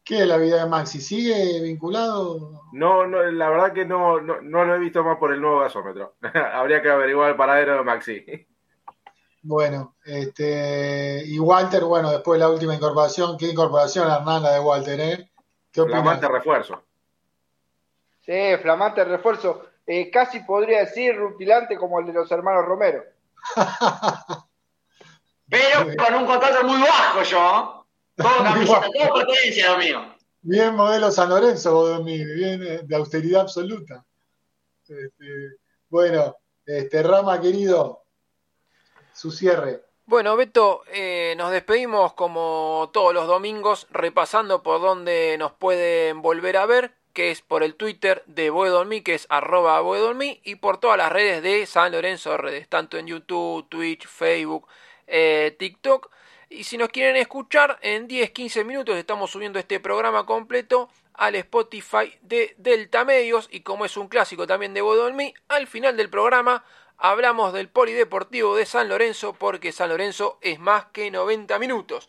¿Qué 0.09 0.23
es 0.23 0.27
la 0.27 0.39
vida 0.39 0.65
de 0.65 0.71
Maxi? 0.71 1.03
¿Sigue 1.03 1.61
vinculado? 1.61 2.63
No, 2.73 3.07
no 3.07 3.23
la 3.25 3.51
verdad 3.51 3.75
que 3.75 3.85
no, 3.85 4.19
no, 4.23 4.65
lo 4.65 4.75
he 4.75 4.79
visto 4.79 5.05
más 5.05 5.19
por 5.19 5.35
el 5.35 5.41
nuevo 5.43 5.61
gasómetro. 5.61 6.15
Habría 6.55 6.81
que 6.81 6.89
averiguar 6.89 7.29
el 7.29 7.37
paradero 7.37 7.77
de 7.77 7.83
Maxi. 7.83 8.25
Bueno, 9.43 9.97
este, 10.07 11.25
y 11.27 11.39
Walter, 11.39 11.85
bueno, 11.85 12.11
después 12.11 12.41
de 12.41 12.47
la 12.47 12.51
última 12.51 12.75
incorporación, 12.75 13.37
¿qué 13.37 13.49
incorporación, 13.49 14.11
Hernán, 14.11 14.45
la 14.45 14.55
de 14.55 14.61
Walter, 14.61 14.99
eh? 14.99 15.31
¿Qué 15.71 15.85
flamante 15.85 16.27
refuerzo. 16.27 16.83
Sí, 18.23 18.57
flamante 18.63 19.05
refuerzo. 19.05 19.67
Eh, 19.87 20.11
casi 20.11 20.41
podría 20.41 20.79
decir 20.81 21.15
rutilante 21.19 21.77
como 21.77 22.01
el 22.01 22.07
de 22.07 22.15
los 22.15 22.33
hermanos 22.33 22.65
Romero. 22.65 23.05
Pero 25.51 25.87
con 25.99 26.15
un 26.15 26.25
contrato 26.25 26.67
muy 26.67 26.81
bajo 26.81 27.23
yo. 27.25 27.78
Todo 28.19 28.39
camiseta, 28.43 28.89
todo 28.93 29.15
pertenencia, 29.15 29.77
mío. 29.79 30.15
Bien 30.43 30.75
modelo 30.75 31.11
San 31.11 31.31
Lorenzo, 31.31 32.03
bien 32.05 32.63
eh, 32.63 32.81
de 32.85 32.97
austeridad 32.97 33.43
absoluta. 33.43 34.05
Este, 34.83 35.57
bueno, 35.89 36.37
este, 36.67 37.03
Rama 37.03 37.41
querido, 37.41 38.03
su 39.15 39.31
cierre. 39.31 39.83
Bueno, 40.07 40.37
Beto, 40.37 40.83
eh, 40.93 41.35
nos 41.37 41.51
despedimos 41.51 42.15
como 42.15 42.91
todos 42.93 43.13
los 43.13 43.27
domingos, 43.27 43.87
repasando 43.91 44.63
por 44.63 44.81
dónde 44.81 45.37
nos 45.39 45.53
pueden 45.53 46.23
volver 46.23 46.57
a 46.57 46.67
ver, 46.67 46.95
que 47.13 47.31
es 47.31 47.43
por 47.43 47.63
el 47.63 47.75
Twitter 47.75 48.23
de 48.27 48.51
Boedolmi, 48.51 49.03
que 49.03 49.15
es 49.15 49.27
arroba 49.29 49.81
Boedolmi, 49.81 50.41
y 50.45 50.57
por 50.57 50.79
todas 50.81 50.97
las 50.97 51.13
redes 51.13 51.43
de 51.43 51.67
San 51.67 51.93
Lorenzo 51.93 52.37
Redes, 52.39 52.69
tanto 52.69 52.97
en 52.97 53.07
YouTube, 53.07 53.69
Twitch, 53.69 54.07
Facebook, 54.07 54.67
eh, 55.07 55.55
TikTok. 55.59 56.11
Y 56.51 56.65
si 56.65 56.79
nos 56.79 56.89
quieren 56.89 57.17
escuchar, 57.17 57.79
en 57.83 58.09
10-15 58.09 58.65
minutos 58.65 58.97
estamos 58.97 59.31
subiendo 59.31 59.59
este 59.59 59.81
programa 59.81 60.25
completo 60.25 60.89
al 61.13 61.35
Spotify 61.35 62.17
de 62.23 62.55
Delta 62.57 63.05
Medios. 63.05 63.49
Y 63.51 63.61
como 63.61 63.85
es 63.85 63.99
un 63.99 64.09
clásico 64.09 64.47
también 64.47 64.73
de 64.73 64.81
Bodolmi, 64.81 65.35
al 65.49 65.67
final 65.67 65.99
del 65.99 66.09
programa 66.09 66.65
hablamos 66.97 67.53
del 67.53 67.69
Polideportivo 67.69 68.57
de 68.57 68.65
San 68.65 68.89
Lorenzo 68.89 69.35
porque 69.35 69.73
San 69.73 69.91
Lorenzo 69.91 70.39
es 70.41 70.59
más 70.59 70.87
que 70.87 71.11
90 71.11 71.59
minutos. 71.59 72.09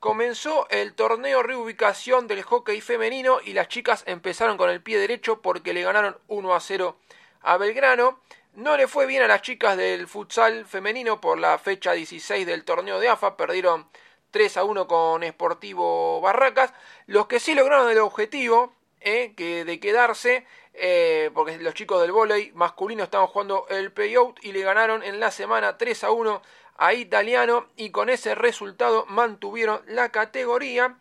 Comenzó 0.00 0.68
el 0.68 0.92
torneo 0.92 1.42
reubicación 1.42 2.26
del 2.26 2.42
hockey 2.42 2.82
femenino 2.82 3.38
y 3.42 3.54
las 3.54 3.68
chicas 3.68 4.04
empezaron 4.06 4.58
con 4.58 4.68
el 4.68 4.82
pie 4.82 4.98
derecho 4.98 5.40
porque 5.40 5.72
le 5.72 5.82
ganaron 5.82 6.18
1 6.28 6.54
a 6.54 6.60
0 6.60 6.98
a 7.40 7.56
Belgrano. 7.56 8.20
No 8.58 8.76
le 8.76 8.88
fue 8.88 9.06
bien 9.06 9.22
a 9.22 9.28
las 9.28 9.42
chicas 9.42 9.76
del 9.76 10.08
futsal 10.08 10.64
femenino 10.66 11.20
por 11.20 11.38
la 11.38 11.58
fecha 11.58 11.92
16 11.92 12.44
del 12.44 12.64
torneo 12.64 12.98
de 12.98 13.08
AFA, 13.08 13.36
perdieron 13.36 13.86
3 14.32 14.56
a 14.56 14.64
1 14.64 14.88
con 14.88 15.22
Sportivo 15.22 16.20
Barracas. 16.20 16.72
Los 17.06 17.28
que 17.28 17.38
sí 17.38 17.54
lograron 17.54 17.88
el 17.88 17.98
objetivo 17.98 18.72
eh, 19.00 19.32
que 19.36 19.64
de 19.64 19.80
quedarse, 19.80 20.44
eh, 20.74 21.30
porque 21.34 21.58
los 21.58 21.74
chicos 21.74 22.00
del 22.00 22.12
volei 22.12 22.52
masculino 22.54 23.04
estaban 23.04 23.26
jugando 23.26 23.66
el 23.68 23.92
playout 23.92 24.38
y 24.44 24.52
le 24.52 24.62
ganaron 24.62 25.02
en 25.02 25.20
la 25.20 25.30
semana 25.30 25.76
3 25.76 26.04
a 26.04 26.10
1 26.10 26.42
a 26.76 26.94
Italiano 26.94 27.66
y 27.76 27.90
con 27.90 28.08
ese 28.08 28.34
resultado 28.34 29.04
mantuvieron 29.06 29.80
la 29.86 30.10
categoría. 30.10 30.96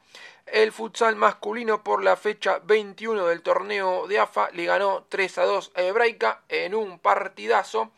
El 0.48 0.72
futsal 0.72 1.16
masculino 1.16 1.84
por 1.84 2.04
la 2.04 2.16
fecha 2.16 2.60
21 2.64 3.28
del 3.28 3.42
torneo 3.42 4.08
de 4.08 4.20
AFA 4.20 4.50
le 4.54 4.66
ganó 4.66 5.06
3 5.10 5.38
a 5.40 5.44
2 5.44 5.72
a 5.76 5.82
Hebraica 5.82 6.42
en 6.50 6.74
un 6.74 7.00
partidazo. 7.00 7.92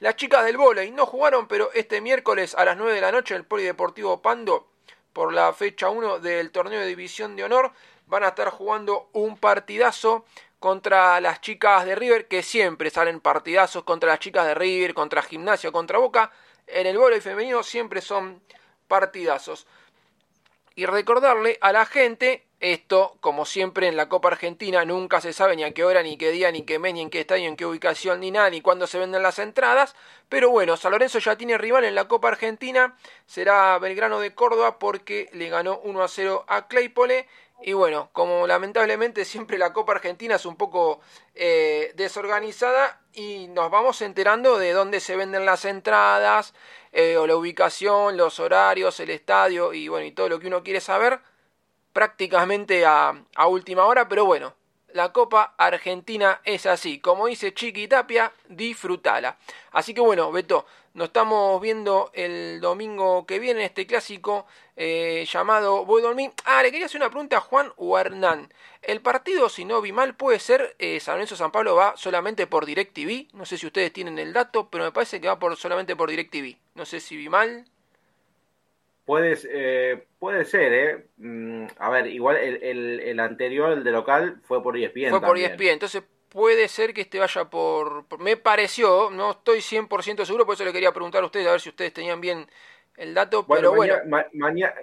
Las 0.00 0.16
chicas 0.16 0.44
del 0.44 0.56
volei 0.56 0.90
no 0.90 1.06
jugaron, 1.06 1.48
pero 1.48 1.72
este 1.72 2.00
miércoles 2.00 2.54
a 2.54 2.64
las 2.64 2.76
9 2.76 2.92
de 2.92 3.00
la 3.00 3.10
noche 3.10 3.34
el 3.34 3.44
Polideportivo 3.44 4.20
Pando 4.20 4.68
por 5.14 5.32
la 5.32 5.52
fecha 5.54 5.88
1 5.88 6.18
del 6.18 6.50
torneo 6.50 6.80
de 6.80 6.86
División 6.86 7.36
de 7.36 7.44
Honor 7.44 7.72
van 8.06 8.24
a 8.24 8.28
estar 8.28 8.50
jugando 8.50 9.08
un 9.12 9.36
partidazo 9.38 10.24
contra 10.58 11.20
las 11.20 11.40
chicas 11.40 11.84
de 11.84 11.94
River, 11.94 12.26
que 12.26 12.42
siempre 12.42 12.90
salen 12.90 13.20
partidazos 13.20 13.84
contra 13.84 14.10
las 14.10 14.18
chicas 14.18 14.46
de 14.46 14.54
River, 14.54 14.94
contra 14.94 15.22
Gimnasio, 15.22 15.72
contra 15.72 15.98
Boca 15.98 16.30
en 16.66 16.86
el 16.86 16.98
y 17.16 17.20
femenino 17.20 17.62
siempre 17.62 18.00
son 18.00 18.40
partidazos. 18.88 19.66
Y 20.76 20.86
recordarle 20.86 21.58
a 21.60 21.72
la 21.72 21.86
gente, 21.86 22.46
esto 22.58 23.16
como 23.20 23.44
siempre 23.44 23.86
en 23.86 23.96
la 23.96 24.08
Copa 24.08 24.28
Argentina 24.28 24.84
nunca 24.84 25.20
se 25.20 25.32
sabe 25.32 25.54
ni 25.54 25.62
a 25.62 25.72
qué 25.72 25.84
hora, 25.84 26.02
ni 26.02 26.16
qué 26.16 26.32
día, 26.32 26.50
ni 26.50 26.62
qué 26.62 26.78
mes, 26.80 26.94
ni 26.94 27.02
en 27.02 27.10
qué 27.10 27.20
estadio, 27.20 27.46
en 27.46 27.56
qué 27.56 27.64
ubicación, 27.64 28.20
ni 28.20 28.32
nada, 28.32 28.50
ni 28.50 28.60
cuándo 28.60 28.86
se 28.88 28.98
venden 28.98 29.22
las 29.22 29.38
entradas. 29.38 29.94
Pero 30.28 30.50
bueno, 30.50 30.76
San 30.76 30.90
Lorenzo 30.90 31.20
ya 31.20 31.36
tiene 31.36 31.58
rival 31.58 31.84
en 31.84 31.94
la 31.94 32.08
Copa 32.08 32.28
Argentina, 32.28 32.96
será 33.26 33.78
Belgrano 33.78 34.18
de 34.18 34.34
Córdoba 34.34 34.78
porque 34.78 35.28
le 35.32 35.48
ganó 35.48 35.78
1 35.84 36.02
a 36.02 36.08
0 36.08 36.44
a 36.48 36.66
Claypole 36.66 37.28
y 37.66 37.72
bueno, 37.72 38.10
como 38.12 38.46
lamentablemente 38.46 39.24
siempre 39.24 39.56
la 39.56 39.72
Copa 39.72 39.92
Argentina 39.92 40.34
es 40.34 40.44
un 40.44 40.54
poco 40.54 41.00
eh, 41.34 41.92
desorganizada 41.96 43.00
y 43.14 43.48
nos 43.48 43.70
vamos 43.70 44.02
enterando 44.02 44.58
de 44.58 44.72
dónde 44.72 45.00
se 45.00 45.16
venden 45.16 45.46
las 45.46 45.64
entradas, 45.64 46.52
eh, 46.92 47.16
o 47.16 47.26
la 47.26 47.36
ubicación, 47.36 48.18
los 48.18 48.38
horarios, 48.38 49.00
el 49.00 49.08
estadio 49.08 49.72
y 49.72 49.88
bueno, 49.88 50.04
y 50.04 50.12
todo 50.12 50.28
lo 50.28 50.38
que 50.38 50.48
uno 50.48 50.62
quiere 50.62 50.82
saber 50.82 51.20
prácticamente 51.94 52.84
a, 52.84 53.14
última 53.48 53.86
hora, 53.86 54.08
pero 54.08 54.26
bueno, 54.26 54.54
la 54.88 55.14
Copa 55.14 55.54
Argentina 55.56 56.42
es 56.44 56.66
así. 56.66 57.00
Como 57.00 57.28
dice 57.28 57.54
Chiqui 57.54 57.88
Tapia, 57.88 58.30
disfrútala. 58.46 59.38
Así 59.72 59.94
que 59.94 60.02
bueno, 60.02 60.30
Beto, 60.32 60.66
nos 60.94 61.08
estamos 61.08 61.60
viendo 61.60 62.10
el 62.14 62.60
domingo 62.60 63.26
que 63.26 63.40
viene 63.40 63.64
este 63.64 63.84
clásico 63.86 64.46
eh, 64.76 65.26
llamado 65.28 65.84
Voy 65.84 66.02
a 66.02 66.06
dormir. 66.06 66.30
Ah, 66.44 66.62
le 66.62 66.70
quería 66.70 66.86
hacer 66.86 67.00
una 67.00 67.10
pregunta 67.10 67.38
a 67.38 67.40
Juan 67.40 67.72
o 67.76 67.98
Hernán. 67.98 68.48
El 68.80 69.00
partido, 69.00 69.48
si 69.48 69.64
no 69.64 69.80
vi 69.82 69.90
mal, 69.90 70.14
puede 70.14 70.38
ser 70.38 70.76
eh, 70.78 71.00
San 71.00 71.14
Lorenzo 71.14 71.34
San 71.34 71.50
Pablo 71.50 71.74
va 71.74 71.96
solamente 71.96 72.46
por 72.46 72.64
DirecTV. 72.64 73.34
No 73.34 73.44
sé 73.44 73.58
si 73.58 73.66
ustedes 73.66 73.92
tienen 73.92 74.20
el 74.20 74.32
dato, 74.32 74.68
pero 74.70 74.84
me 74.84 74.92
parece 74.92 75.20
que 75.20 75.26
va 75.26 75.38
por 75.38 75.56
solamente 75.56 75.96
por 75.96 76.10
DirecTV. 76.10 76.56
No 76.76 76.84
sé 76.84 77.00
si 77.00 77.16
vi 77.16 77.28
mal. 77.28 77.64
Puede, 79.04 79.36
eh, 79.50 80.06
puede 80.20 80.44
ser, 80.44 80.72
¿eh? 80.72 81.06
Mm, 81.16 81.66
a 81.76 81.90
ver, 81.90 82.06
igual 82.06 82.36
el, 82.36 83.00
el, 83.00 83.20
anterior, 83.20 83.72
el 83.72 83.84
de 83.84 83.90
local, 83.90 84.40
fue 84.44 84.62
por 84.62 84.78
ESPN. 84.78 85.10
Fue 85.10 85.20
por 85.20 85.36
ESPN, 85.36 85.72
entonces 85.72 86.04
puede 86.34 86.66
ser 86.66 86.92
que 86.92 87.02
este 87.02 87.20
vaya 87.20 87.44
por, 87.44 88.06
Me 88.18 88.36
pareció, 88.36 89.08
no 89.10 89.30
estoy 89.30 89.60
100% 89.60 90.24
seguro, 90.24 90.44
por 90.44 90.54
eso 90.54 90.64
le 90.64 90.72
quería 90.72 90.90
preguntar 90.92 91.22
a 91.22 91.26
ustedes, 91.26 91.46
a 91.46 91.52
ver 91.52 91.60
si 91.60 91.68
ustedes 91.68 91.92
tenían 91.92 92.20
bien 92.20 92.48
el 92.96 93.14
dato, 93.14 93.46
pero 93.46 93.72
bueno. 93.72 93.94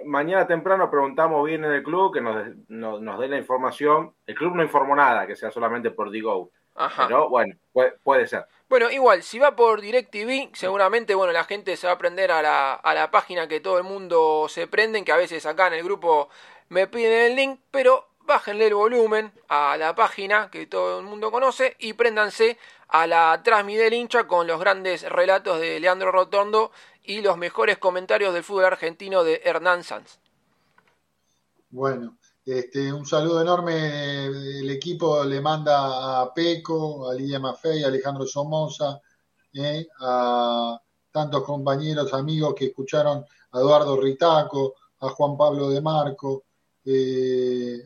mañana, 0.04 0.46
temprano 0.46 0.90
preguntamos 0.90 1.46
bien 1.46 1.62
en 1.64 1.72
el 1.72 1.82
club 1.82 2.14
que 2.14 2.22
nos, 2.22 2.56
nos, 2.68 3.20
dé 3.20 3.28
la 3.28 3.36
información. 3.36 4.14
El 4.26 4.34
club 4.34 4.54
no 4.54 4.62
informó 4.62 4.96
nada, 4.96 5.26
que 5.26 5.36
sea 5.36 5.50
solamente 5.50 5.90
por 5.90 6.10
Digo. 6.10 6.50
Ajá. 6.74 7.06
Pero 7.06 7.28
bueno, 7.28 7.54
puede, 8.02 8.26
ser. 8.26 8.46
Bueno, 8.70 8.90
igual, 8.90 9.22
si 9.22 9.38
va 9.38 9.54
por 9.54 9.82
DirecTV, 9.82 10.54
seguramente, 10.54 11.14
bueno, 11.14 11.34
la 11.34 11.44
gente 11.44 11.76
se 11.76 11.86
va 11.86 11.94
a 11.94 11.98
prender 11.98 12.32
a 12.32 12.40
la, 12.40 12.74
a 12.74 12.94
la 12.94 13.10
página 13.10 13.46
que 13.46 13.60
todo 13.60 13.76
el 13.76 13.84
mundo 13.84 14.46
se 14.48 14.66
prenden, 14.66 15.04
que 15.04 15.12
a 15.12 15.16
veces 15.18 15.44
acá 15.44 15.66
en 15.66 15.74
el 15.74 15.84
grupo 15.84 16.30
me 16.70 16.86
piden 16.86 17.32
el 17.32 17.36
link, 17.36 17.60
pero 17.70 18.11
bájenle 18.32 18.68
el 18.68 18.74
volumen 18.74 19.30
a 19.48 19.76
la 19.76 19.94
página 19.94 20.50
que 20.50 20.66
todo 20.66 21.00
el 21.00 21.04
mundo 21.04 21.30
conoce 21.30 21.76
y 21.78 21.92
préndanse 21.92 22.56
a 22.88 23.06
la 23.06 23.42
Transmi 23.44 23.76
del 23.76 23.92
hincha 23.92 24.26
con 24.26 24.46
los 24.46 24.58
grandes 24.58 25.02
relatos 25.02 25.60
de 25.60 25.78
Leandro 25.78 26.10
Rotondo 26.10 26.72
y 27.04 27.20
los 27.20 27.36
mejores 27.36 27.76
comentarios 27.76 28.32
del 28.32 28.42
fútbol 28.42 28.64
argentino 28.64 29.22
de 29.22 29.42
Hernán 29.44 29.84
Sanz. 29.84 30.18
Bueno, 31.68 32.16
este, 32.46 32.90
un 32.90 33.04
saludo 33.04 33.42
enorme. 33.42 34.24
El 34.24 34.70
equipo 34.70 35.22
le 35.24 35.42
manda 35.42 36.22
a 36.22 36.32
Peco, 36.32 37.10
a 37.10 37.14
Lidia 37.14 37.38
Maffei, 37.38 37.84
a 37.84 37.88
Alejandro 37.88 38.26
Somoza, 38.26 38.98
eh, 39.52 39.86
a 40.00 40.80
tantos 41.10 41.44
compañeros, 41.44 42.14
amigos 42.14 42.54
que 42.54 42.68
escucharon 42.68 43.26
a 43.50 43.58
Eduardo 43.58 44.00
Ritaco, 44.00 44.76
a 45.00 45.10
Juan 45.10 45.36
Pablo 45.36 45.68
de 45.68 45.82
Marco, 45.82 46.44
eh, 46.86 47.82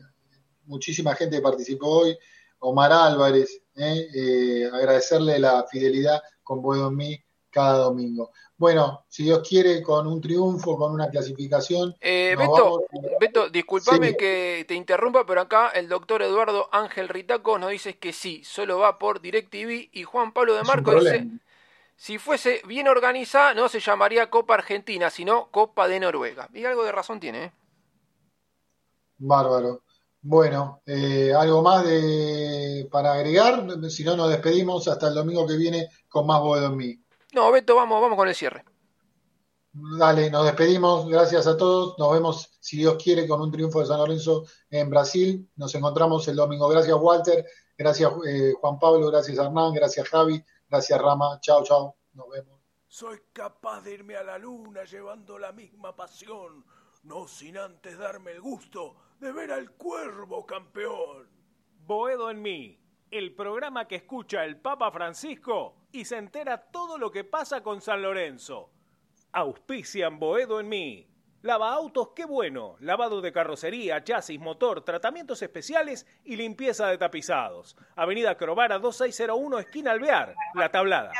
muchísima 0.67 1.15
gente 1.15 1.37
que 1.37 1.41
participó 1.41 1.87
hoy, 2.01 2.17
Omar 2.59 2.91
Álvarez, 2.91 3.61
eh, 3.75 4.07
eh 4.13 4.69
agradecerle 4.71 5.39
la 5.39 5.65
fidelidad 5.69 6.21
con 6.43 6.61
Buedo 6.61 6.89
en 6.89 6.95
mí 6.95 7.23
cada 7.49 7.79
domingo. 7.79 8.31
Bueno, 8.57 9.05
si 9.07 9.23
Dios 9.23 9.47
quiere, 9.47 9.83
con 9.83 10.07
un 10.07 10.19
triunfo, 10.19 10.77
con 10.77 10.91
una 10.91 11.09
clasificación. 11.09 11.95
Eh, 12.01 12.35
Beto, 12.37 12.85
Beto, 13.19 13.49
discúlpame 13.49 14.17
que 14.17 14.65
te 14.67 14.73
interrumpa, 14.73 15.25
pero 15.27 15.41
acá 15.41 15.69
el 15.69 15.87
doctor 15.87 16.23
Eduardo 16.23 16.67
Ángel 16.71 17.07
Ritaco 17.07 17.59
nos 17.59 17.69
dice 17.69 17.99
que 17.99 18.13
sí, 18.13 18.43
solo 18.43 18.79
va 18.79 18.97
por 18.97 19.21
DirecTV 19.21 19.89
y 19.91 20.03
Juan 20.03 20.33
Pablo 20.33 20.55
de 20.55 20.63
Marco 20.63 20.95
dice, 20.99 21.27
si 21.95 22.17
fuese 22.17 22.61
bien 22.67 22.87
organizada 22.87 23.53
no 23.53 23.69
se 23.69 23.79
llamaría 23.79 24.31
Copa 24.31 24.55
Argentina, 24.55 25.11
sino 25.11 25.49
Copa 25.51 25.87
de 25.87 25.99
Noruega. 25.99 26.49
Y 26.51 26.65
algo 26.65 26.83
de 26.83 26.91
razón 26.91 27.19
tiene. 27.19 27.43
¿eh? 27.45 27.51
Bárbaro. 29.19 29.81
Bueno, 30.29 30.81
eh, 30.85 31.33
algo 31.33 31.61
más 31.61 31.85
de, 31.85 32.85
para 32.91 33.13
agregar, 33.13 33.65
si 33.89 34.03
no 34.03 34.17
nos 34.17 34.29
despedimos 34.29 34.85
hasta 34.89 35.07
el 35.07 35.13
domingo 35.13 35.47
que 35.47 35.55
viene 35.55 35.87
con 36.09 36.27
más 36.27 36.41
Boedo 36.41 36.65
en 36.65 36.75
mí. 36.75 37.01
No, 37.31 37.49
Beto, 37.49 37.77
vamos, 37.77 38.01
vamos 38.01 38.17
con 38.17 38.27
el 38.27 38.35
cierre. 38.35 38.65
Dale, 39.71 40.29
nos 40.29 40.43
despedimos. 40.43 41.07
Gracias 41.07 41.47
a 41.47 41.55
todos. 41.55 41.97
Nos 41.97 42.11
vemos, 42.11 42.57
si 42.59 42.75
Dios 42.75 43.01
quiere, 43.01 43.25
con 43.25 43.39
un 43.39 43.49
triunfo 43.49 43.79
de 43.79 43.85
San 43.85 43.99
Lorenzo 43.99 44.43
en 44.69 44.89
Brasil. 44.89 45.49
Nos 45.55 45.73
encontramos 45.75 46.27
el 46.27 46.35
domingo. 46.35 46.67
Gracias, 46.67 46.97
Walter. 46.99 47.45
Gracias, 47.77 48.11
eh, 48.27 48.53
Juan 48.59 48.77
Pablo. 48.79 49.07
Gracias, 49.07 49.37
Hernán. 49.37 49.71
Gracias, 49.75 50.09
Javi. 50.09 50.43
Gracias, 50.69 51.01
Rama. 51.01 51.39
Chao, 51.39 51.63
chao. 51.63 51.95
Nos 52.11 52.27
vemos. 52.29 52.59
Soy 52.89 53.17
capaz 53.31 53.79
de 53.79 53.93
irme 53.93 54.17
a 54.17 54.23
la 54.23 54.37
luna 54.37 54.83
llevando 54.83 55.39
la 55.39 55.53
misma 55.53 55.95
pasión, 55.95 56.65
no 57.03 57.29
sin 57.29 57.57
antes 57.57 57.97
darme 57.97 58.31
el 58.31 58.41
gusto 58.41 59.06
de 59.19 59.31
ver 59.31 59.51
al 59.51 59.71
cuervo 59.71 60.45
campeón. 60.45 61.27
Boedo 61.85 62.29
en 62.29 62.41
mí 62.41 62.79
el 63.11 63.33
programa 63.33 63.87
que 63.87 63.95
escucha 63.95 64.43
el 64.43 64.57
Papa 64.57 64.91
Francisco 64.91 65.75
y 65.91 66.05
se 66.05 66.17
entera 66.17 66.69
todo 66.71 66.97
lo 66.97 67.11
que 67.11 67.23
pasa 67.23 67.61
con 67.61 67.81
San 67.81 68.01
Lorenzo. 68.01 68.71
Auspician 69.31 70.19
Boedo 70.19 70.59
en 70.59 70.69
mí. 70.69 71.07
Lava 71.43 71.71
autos, 71.71 72.09
qué 72.15 72.25
bueno. 72.25 72.75
Lavado 72.79 73.21
de 73.21 73.31
carrocería, 73.31 74.03
chasis, 74.03 74.39
motor, 74.39 74.83
tratamientos 74.83 75.41
especiales 75.41 76.05
y 76.25 76.35
limpieza 76.35 76.87
de 76.87 76.97
tapizados. 76.97 77.77
Avenida 77.95 78.35
Crovara 78.35 78.79
2601, 78.79 79.59
esquina 79.59 79.91
Alvear, 79.91 80.35
La 80.55 80.69
Tablada. 80.69 81.11